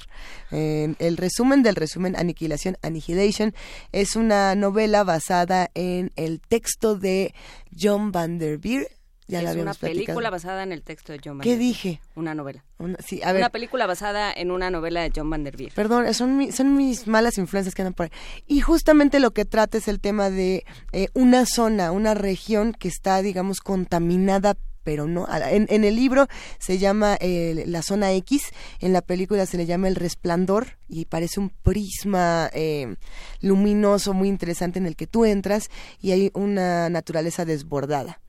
El 0.51 1.17
resumen 1.17 1.63
del 1.63 1.77
resumen 1.77 2.17
Aniquilación, 2.17 2.77
Annihilation, 2.83 3.55
es 3.93 4.17
una 4.17 4.55
novela 4.55 5.05
basada 5.05 5.71
en 5.75 6.11
el 6.17 6.41
texto 6.41 6.97
de 6.97 7.35
John 7.79 8.13
Van 8.13 8.39
der 8.39 8.59
Veer. 8.59 9.00
Ya 9.31 9.43
la 9.43 9.51
es 9.51 9.57
una 9.57 9.75
platicado. 9.75 9.93
película 10.07 10.31
basada 10.31 10.63
en 10.63 10.73
el 10.73 10.83
texto 10.83 11.13
de 11.13 11.21
John 11.25 11.39
Van 11.39 11.43
¿Qué 11.45 11.51
der 11.51 11.59
dije? 11.59 12.01
Una 12.15 12.35
novela. 12.35 12.65
Una- 12.79 12.97
sí, 13.05 13.21
a 13.23 13.33
ver. 13.33 13.41
Una 13.43 13.51
película 13.51 13.87
basada 13.87 14.33
en 14.33 14.51
una 14.51 14.71
novela 14.71 15.03
de 15.03 15.13
John 15.15 15.31
Van 15.31 15.45
der 15.45 15.57
Veer. 15.57 15.73
Perdón, 15.75 16.13
son, 16.15 16.37
mi- 16.37 16.53
son 16.53 16.77
mis 16.77 17.07
malas 17.07 17.39
influencias 17.39 17.75
que 17.75 17.83
andan 17.83 17.95
por 17.95 18.05
ahí. 18.07 18.13
Y 18.47 18.61
justamente 18.61 19.21
lo 19.21 19.31
que 19.33 19.45
trata 19.45 19.79
es 19.79 19.89
el 19.89 20.01
tema 20.01 20.31
de 20.31 20.65
eh, 20.93 21.09
una 21.15 21.47
zona, 21.47 21.91
una 21.93 22.15
región 22.15 22.73
que 22.73 22.89
está, 22.89 23.23
digamos, 23.23 23.61
contaminada 23.61 24.57
pero 24.83 25.07
no. 25.07 25.29
en 25.31 25.85
el 25.85 25.95
libro 25.95 26.27
se 26.59 26.79
llama 26.79 27.17
eh, 27.21 27.65
la 27.67 27.83
zona 27.83 28.13
X, 28.13 28.45
en 28.81 28.95
la 28.95 29.03
película 29.03 29.45
se 29.45 29.59
le 29.59 29.67
llama 29.67 29.89
el 29.89 29.95
resplandor 29.95 30.79
y 30.89 31.05
parece 31.05 31.39
un 31.39 31.51
prisma 31.51 32.49
eh, 32.55 32.97
luminoso 33.41 34.15
muy 34.15 34.29
interesante 34.29 34.79
en 34.79 34.87
el 34.87 34.97
que 34.97 35.07
tú 35.07 35.27
entras 35.27 35.69
y 36.01 36.13
hay 36.13 36.31
una 36.35 36.89
naturaleza 36.89 37.45
desbordada. 37.45 38.21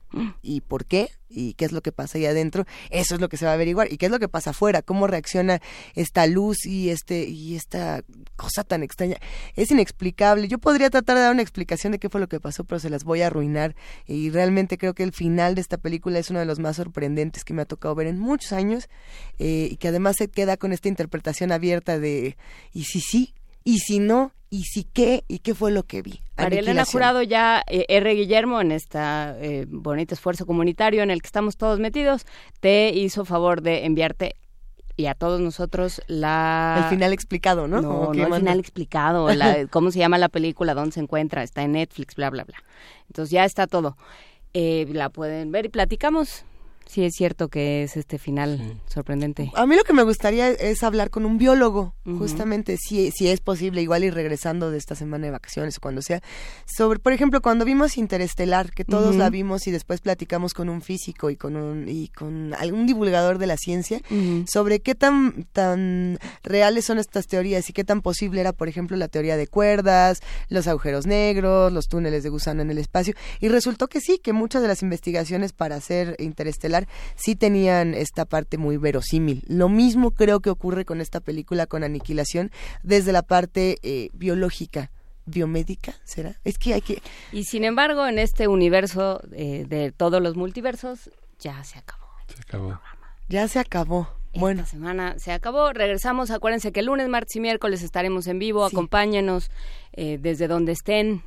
¿Y 0.42 0.60
por 0.60 0.84
qué? 0.86 1.10
¿Y 1.28 1.54
qué 1.54 1.64
es 1.64 1.72
lo 1.72 1.80
que 1.80 1.92
pasa 1.92 2.18
ahí 2.18 2.26
adentro? 2.26 2.66
Eso 2.90 3.14
es 3.14 3.20
lo 3.20 3.28
que 3.28 3.36
se 3.36 3.44
va 3.44 3.52
a 3.52 3.54
averiguar. 3.54 3.90
¿Y 3.90 3.96
qué 3.96 4.06
es 4.06 4.12
lo 4.12 4.18
que 4.18 4.28
pasa 4.28 4.50
afuera? 4.50 4.82
¿Cómo 4.82 5.06
reacciona 5.06 5.60
esta 5.94 6.26
luz 6.26 6.66
y 6.66 6.90
este 6.90 7.24
y 7.24 7.56
esta 7.56 8.02
cosa 8.36 8.64
tan 8.64 8.82
extraña? 8.82 9.16
Es 9.56 9.70
inexplicable. 9.70 10.48
Yo 10.48 10.58
podría 10.58 10.90
tratar 10.90 11.16
de 11.16 11.22
dar 11.22 11.32
una 11.32 11.42
explicación 11.42 11.92
de 11.92 11.98
qué 11.98 12.08
fue 12.08 12.20
lo 12.20 12.28
que 12.28 12.40
pasó, 12.40 12.64
pero 12.64 12.78
se 12.78 12.90
las 12.90 13.04
voy 13.04 13.22
a 13.22 13.28
arruinar. 13.28 13.74
Y 14.06 14.30
realmente 14.30 14.78
creo 14.78 14.94
que 14.94 15.02
el 15.02 15.12
final 15.12 15.54
de 15.54 15.62
esta 15.62 15.78
película 15.78 16.18
es 16.18 16.30
uno 16.30 16.40
de 16.40 16.46
los 16.46 16.58
más 16.58 16.76
sorprendentes 16.76 17.44
que 17.44 17.54
me 17.54 17.62
ha 17.62 17.66
tocado 17.66 17.94
ver 17.94 18.06
en 18.06 18.18
muchos 18.18 18.52
años. 18.52 18.88
eh, 19.38 19.68
y 19.70 19.76
que 19.76 19.88
además 19.88 20.16
se 20.18 20.28
queda 20.28 20.56
con 20.56 20.72
esta 20.72 20.88
interpretación 20.88 21.52
abierta 21.52 21.98
de 21.98 22.36
¿y 22.72 22.84
si 22.84 23.00
sí? 23.00 23.34
¿Y 23.64 23.78
si 23.78 23.98
no? 23.98 24.32
¿Y 24.54 24.64
si 24.64 24.84
qué? 24.84 25.24
¿Y 25.28 25.38
qué 25.38 25.54
fue 25.54 25.70
lo 25.70 25.84
que 25.84 26.02
vi? 26.02 26.20
María 26.36 26.60
Elena. 26.60 26.84
Jurado 26.84 27.22
ya, 27.22 27.64
eh, 27.68 27.86
R. 27.88 28.14
Guillermo, 28.14 28.60
en 28.60 28.70
este 28.70 28.98
bonito 29.68 30.12
esfuerzo 30.14 30.44
comunitario 30.44 31.02
en 31.02 31.10
el 31.10 31.22
que 31.22 31.26
estamos 31.26 31.56
todos 31.56 31.78
metidos, 31.80 32.26
te 32.60 32.90
hizo 32.90 33.24
favor 33.24 33.62
de 33.62 33.86
enviarte 33.86 34.34
y 34.94 35.06
a 35.06 35.14
todos 35.14 35.40
nosotros 35.40 36.02
la... 36.06 36.76
El 36.84 36.84
final 36.90 37.14
explicado, 37.14 37.66
¿no? 37.66 37.80
No, 37.80 37.88
¿O 38.02 38.04
no 38.08 38.12
qué 38.12 38.22
el 38.24 38.28
manda? 38.28 38.38
final 38.40 38.60
explicado, 38.60 39.32
la- 39.32 39.66
cómo 39.70 39.90
se 39.90 40.00
llama 40.00 40.18
la 40.18 40.28
película, 40.28 40.74
dónde 40.74 40.92
se 40.92 41.00
encuentra, 41.00 41.42
está 41.42 41.62
en 41.62 41.72
Netflix, 41.72 42.14
bla, 42.14 42.28
bla, 42.28 42.44
bla. 42.44 42.62
Entonces 43.08 43.30
ya 43.30 43.46
está 43.46 43.66
todo. 43.66 43.96
Eh, 44.52 44.86
la 44.92 45.08
pueden 45.08 45.50
ver 45.50 45.64
y 45.64 45.68
platicamos. 45.70 46.44
Sí, 46.92 47.02
es 47.04 47.14
cierto 47.14 47.48
que 47.48 47.84
es 47.84 47.96
este 47.96 48.18
final 48.18 48.78
sorprendente. 48.86 49.50
A 49.54 49.64
mí 49.64 49.76
lo 49.76 49.82
que 49.82 49.94
me 49.94 50.02
gustaría 50.02 50.50
es 50.50 50.82
hablar 50.82 51.08
con 51.08 51.24
un 51.24 51.38
biólogo, 51.38 51.94
justamente, 52.04 52.76
si, 52.76 53.10
si 53.12 53.28
es 53.28 53.40
posible, 53.40 53.80
igual 53.80 54.04
y 54.04 54.10
regresando 54.10 54.70
de 54.70 54.76
esta 54.76 54.94
semana 54.94 55.24
de 55.24 55.30
vacaciones 55.30 55.78
o 55.78 55.80
cuando 55.80 56.02
sea, 56.02 56.20
sobre, 56.66 56.98
por 56.98 57.14
ejemplo, 57.14 57.40
cuando 57.40 57.64
vimos 57.64 57.96
Interestelar, 57.96 58.72
que 58.72 58.84
todos 58.84 59.16
la 59.16 59.30
vimos 59.30 59.66
y 59.66 59.70
después 59.70 60.02
platicamos 60.02 60.52
con 60.52 60.68
un 60.68 60.82
físico 60.82 61.30
y 61.30 61.36
con 61.36 61.56
un, 61.56 61.88
y 61.88 62.08
con 62.08 62.52
algún 62.52 62.86
divulgador 62.86 63.38
de 63.38 63.46
la 63.46 63.56
ciencia, 63.56 64.02
sobre 64.46 64.80
qué 64.80 64.94
tan, 64.94 65.46
tan 65.52 66.18
reales 66.42 66.84
son 66.84 66.98
estas 66.98 67.26
teorías 67.26 67.70
y 67.70 67.72
qué 67.72 67.84
tan 67.84 68.02
posible 68.02 68.42
era, 68.42 68.52
por 68.52 68.68
ejemplo, 68.68 68.98
la 68.98 69.08
teoría 69.08 69.38
de 69.38 69.46
cuerdas, 69.46 70.20
los 70.50 70.66
agujeros 70.66 71.06
negros, 71.06 71.72
los 71.72 71.88
túneles 71.88 72.22
de 72.22 72.28
gusano 72.28 72.60
en 72.60 72.70
el 72.70 72.76
espacio, 72.76 73.14
y 73.40 73.48
resultó 73.48 73.88
que 73.88 74.02
sí, 74.02 74.18
que 74.22 74.34
muchas 74.34 74.60
de 74.60 74.68
las 74.68 74.82
investigaciones 74.82 75.54
para 75.54 75.76
hacer 75.76 76.16
Interestelar 76.18 76.81
sí 77.16 77.36
tenían 77.36 77.94
esta 77.94 78.24
parte 78.24 78.58
muy 78.58 78.76
verosímil. 78.76 79.44
Lo 79.46 79.68
mismo 79.68 80.10
creo 80.10 80.40
que 80.40 80.50
ocurre 80.50 80.84
con 80.84 81.00
esta 81.00 81.20
película 81.20 81.66
con 81.66 81.84
Aniquilación 81.84 82.50
desde 82.82 83.12
la 83.12 83.22
parte 83.22 83.78
eh, 83.82 84.10
biológica. 84.12 84.90
biomédica, 85.24 85.94
¿será? 86.04 86.40
Es 86.44 86.58
que 86.58 86.74
hay 86.74 86.80
que... 86.80 87.02
Y 87.30 87.44
sin 87.44 87.64
embargo, 87.64 88.06
en 88.06 88.18
este 88.18 88.48
universo 88.48 89.20
eh, 89.32 89.64
de 89.68 89.92
todos 89.92 90.20
los 90.20 90.36
multiversos, 90.36 91.10
ya 91.38 91.62
se 91.64 91.78
acabó. 91.78 92.06
Se 92.26 92.42
acabó. 92.42 92.80
Ya 93.28 93.48
se 93.48 93.58
acabó. 93.58 94.08
Esta 94.32 94.64
semana 94.64 95.18
se 95.18 95.32
acabó. 95.32 95.72
Regresamos. 95.72 96.30
Acuérdense 96.30 96.72
que 96.72 96.80
el 96.80 96.86
lunes, 96.86 97.08
martes 97.08 97.36
y 97.36 97.40
miércoles 97.40 97.82
estaremos 97.82 98.26
en 98.26 98.38
vivo. 98.38 98.64
Acompáñenos 98.64 99.50
eh, 99.92 100.18
desde 100.20 100.48
donde 100.48 100.72
estén. 100.72 101.22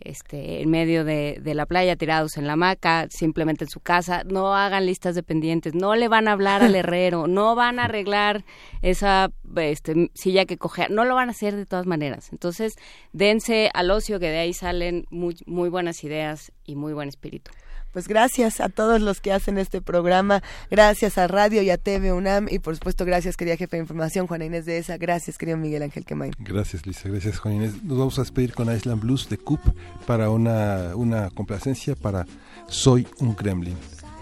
Este, 0.00 0.62
en 0.62 0.70
medio 0.70 1.04
de, 1.04 1.38
de, 1.40 1.54
la 1.54 1.66
playa, 1.66 1.96
tirados 1.96 2.36
en 2.36 2.46
la 2.46 2.54
hamaca, 2.54 3.06
simplemente 3.10 3.64
en 3.64 3.70
su 3.70 3.80
casa. 3.80 4.22
No 4.24 4.54
hagan 4.54 4.86
listas 4.86 5.14
de 5.14 5.22
pendientes, 5.22 5.74
no 5.74 5.94
le 5.96 6.08
van 6.08 6.28
a 6.28 6.32
hablar 6.32 6.62
al 6.62 6.74
herrero, 6.76 7.26
no 7.26 7.54
van 7.54 7.78
a 7.78 7.84
arreglar 7.84 8.44
esa 8.82 9.30
este, 9.56 10.10
silla 10.14 10.44
que 10.44 10.58
cogea, 10.58 10.88
no 10.88 11.04
lo 11.04 11.14
van 11.14 11.28
a 11.28 11.32
hacer 11.32 11.56
de 11.56 11.66
todas 11.66 11.86
maneras. 11.86 12.30
Entonces, 12.32 12.76
dense 13.12 13.70
al 13.74 13.90
ocio, 13.90 14.20
que 14.20 14.30
de 14.30 14.38
ahí 14.38 14.52
salen 14.52 15.06
muy, 15.10 15.36
muy 15.46 15.68
buenas 15.68 16.04
ideas 16.04 16.52
y 16.64 16.76
muy 16.76 16.92
buen 16.92 17.08
espíritu. 17.08 17.50
Pues 17.92 18.08
gracias 18.08 18.60
a 18.60 18.68
todos 18.68 19.00
los 19.00 19.20
que 19.20 19.32
hacen 19.32 19.58
este 19.58 19.80
programa, 19.80 20.42
gracias 20.70 21.18
a 21.18 21.26
Radio 21.26 21.62
y 21.62 21.70
a 21.70 21.78
TV 21.78 22.12
UNAM 22.12 22.46
y 22.50 22.58
por 22.58 22.74
supuesto 22.74 23.04
gracias 23.04 23.36
querida 23.36 23.56
jefe 23.56 23.76
de 23.76 23.82
información 23.82 24.26
Juana 24.26 24.44
Inés 24.44 24.66
de 24.66 24.78
esa, 24.78 24.98
gracias 24.98 25.38
querido 25.38 25.56
Miguel 25.56 25.82
Ángel 25.82 26.04
Quemain. 26.04 26.32
Gracias 26.38 26.86
Lisa, 26.86 27.08
gracias 27.08 27.38
Juana 27.38 27.56
Inés. 27.56 27.82
Nos 27.82 27.98
vamos 27.98 28.18
a 28.18 28.22
despedir 28.22 28.52
con 28.52 28.74
Island 28.74 29.00
Blues 29.00 29.28
de 29.28 29.38
Coop 29.38 29.60
para 30.06 30.30
una, 30.30 30.94
una 30.94 31.30
complacencia 31.30 31.94
para 31.94 32.26
Soy 32.68 33.06
un 33.18 33.34
Kremlin. 33.34 33.76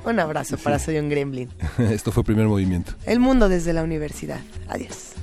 Un 0.04 0.20
abrazo 0.20 0.58
para 0.58 0.78
Soy 0.78 0.98
un 0.98 1.08
Gremlin. 1.08 1.48
Esto 1.78 2.12
fue 2.12 2.24
Primer 2.24 2.46
Movimiento. 2.46 2.92
El 3.06 3.20
mundo 3.20 3.48
desde 3.48 3.72
la 3.72 3.82
universidad. 3.82 4.40
Adiós. 4.68 5.14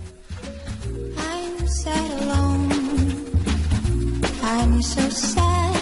I'm 4.44 4.82
so 4.82 5.10
sad 5.10 5.76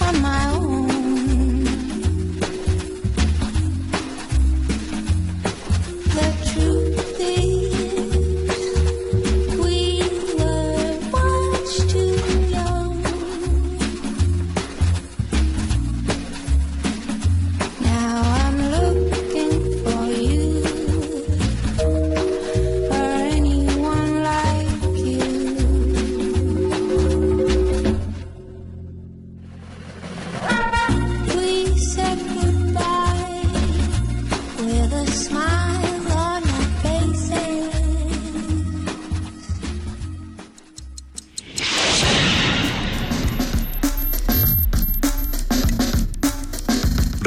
on 0.00 0.22
my 0.22 0.50
own. 0.54 0.83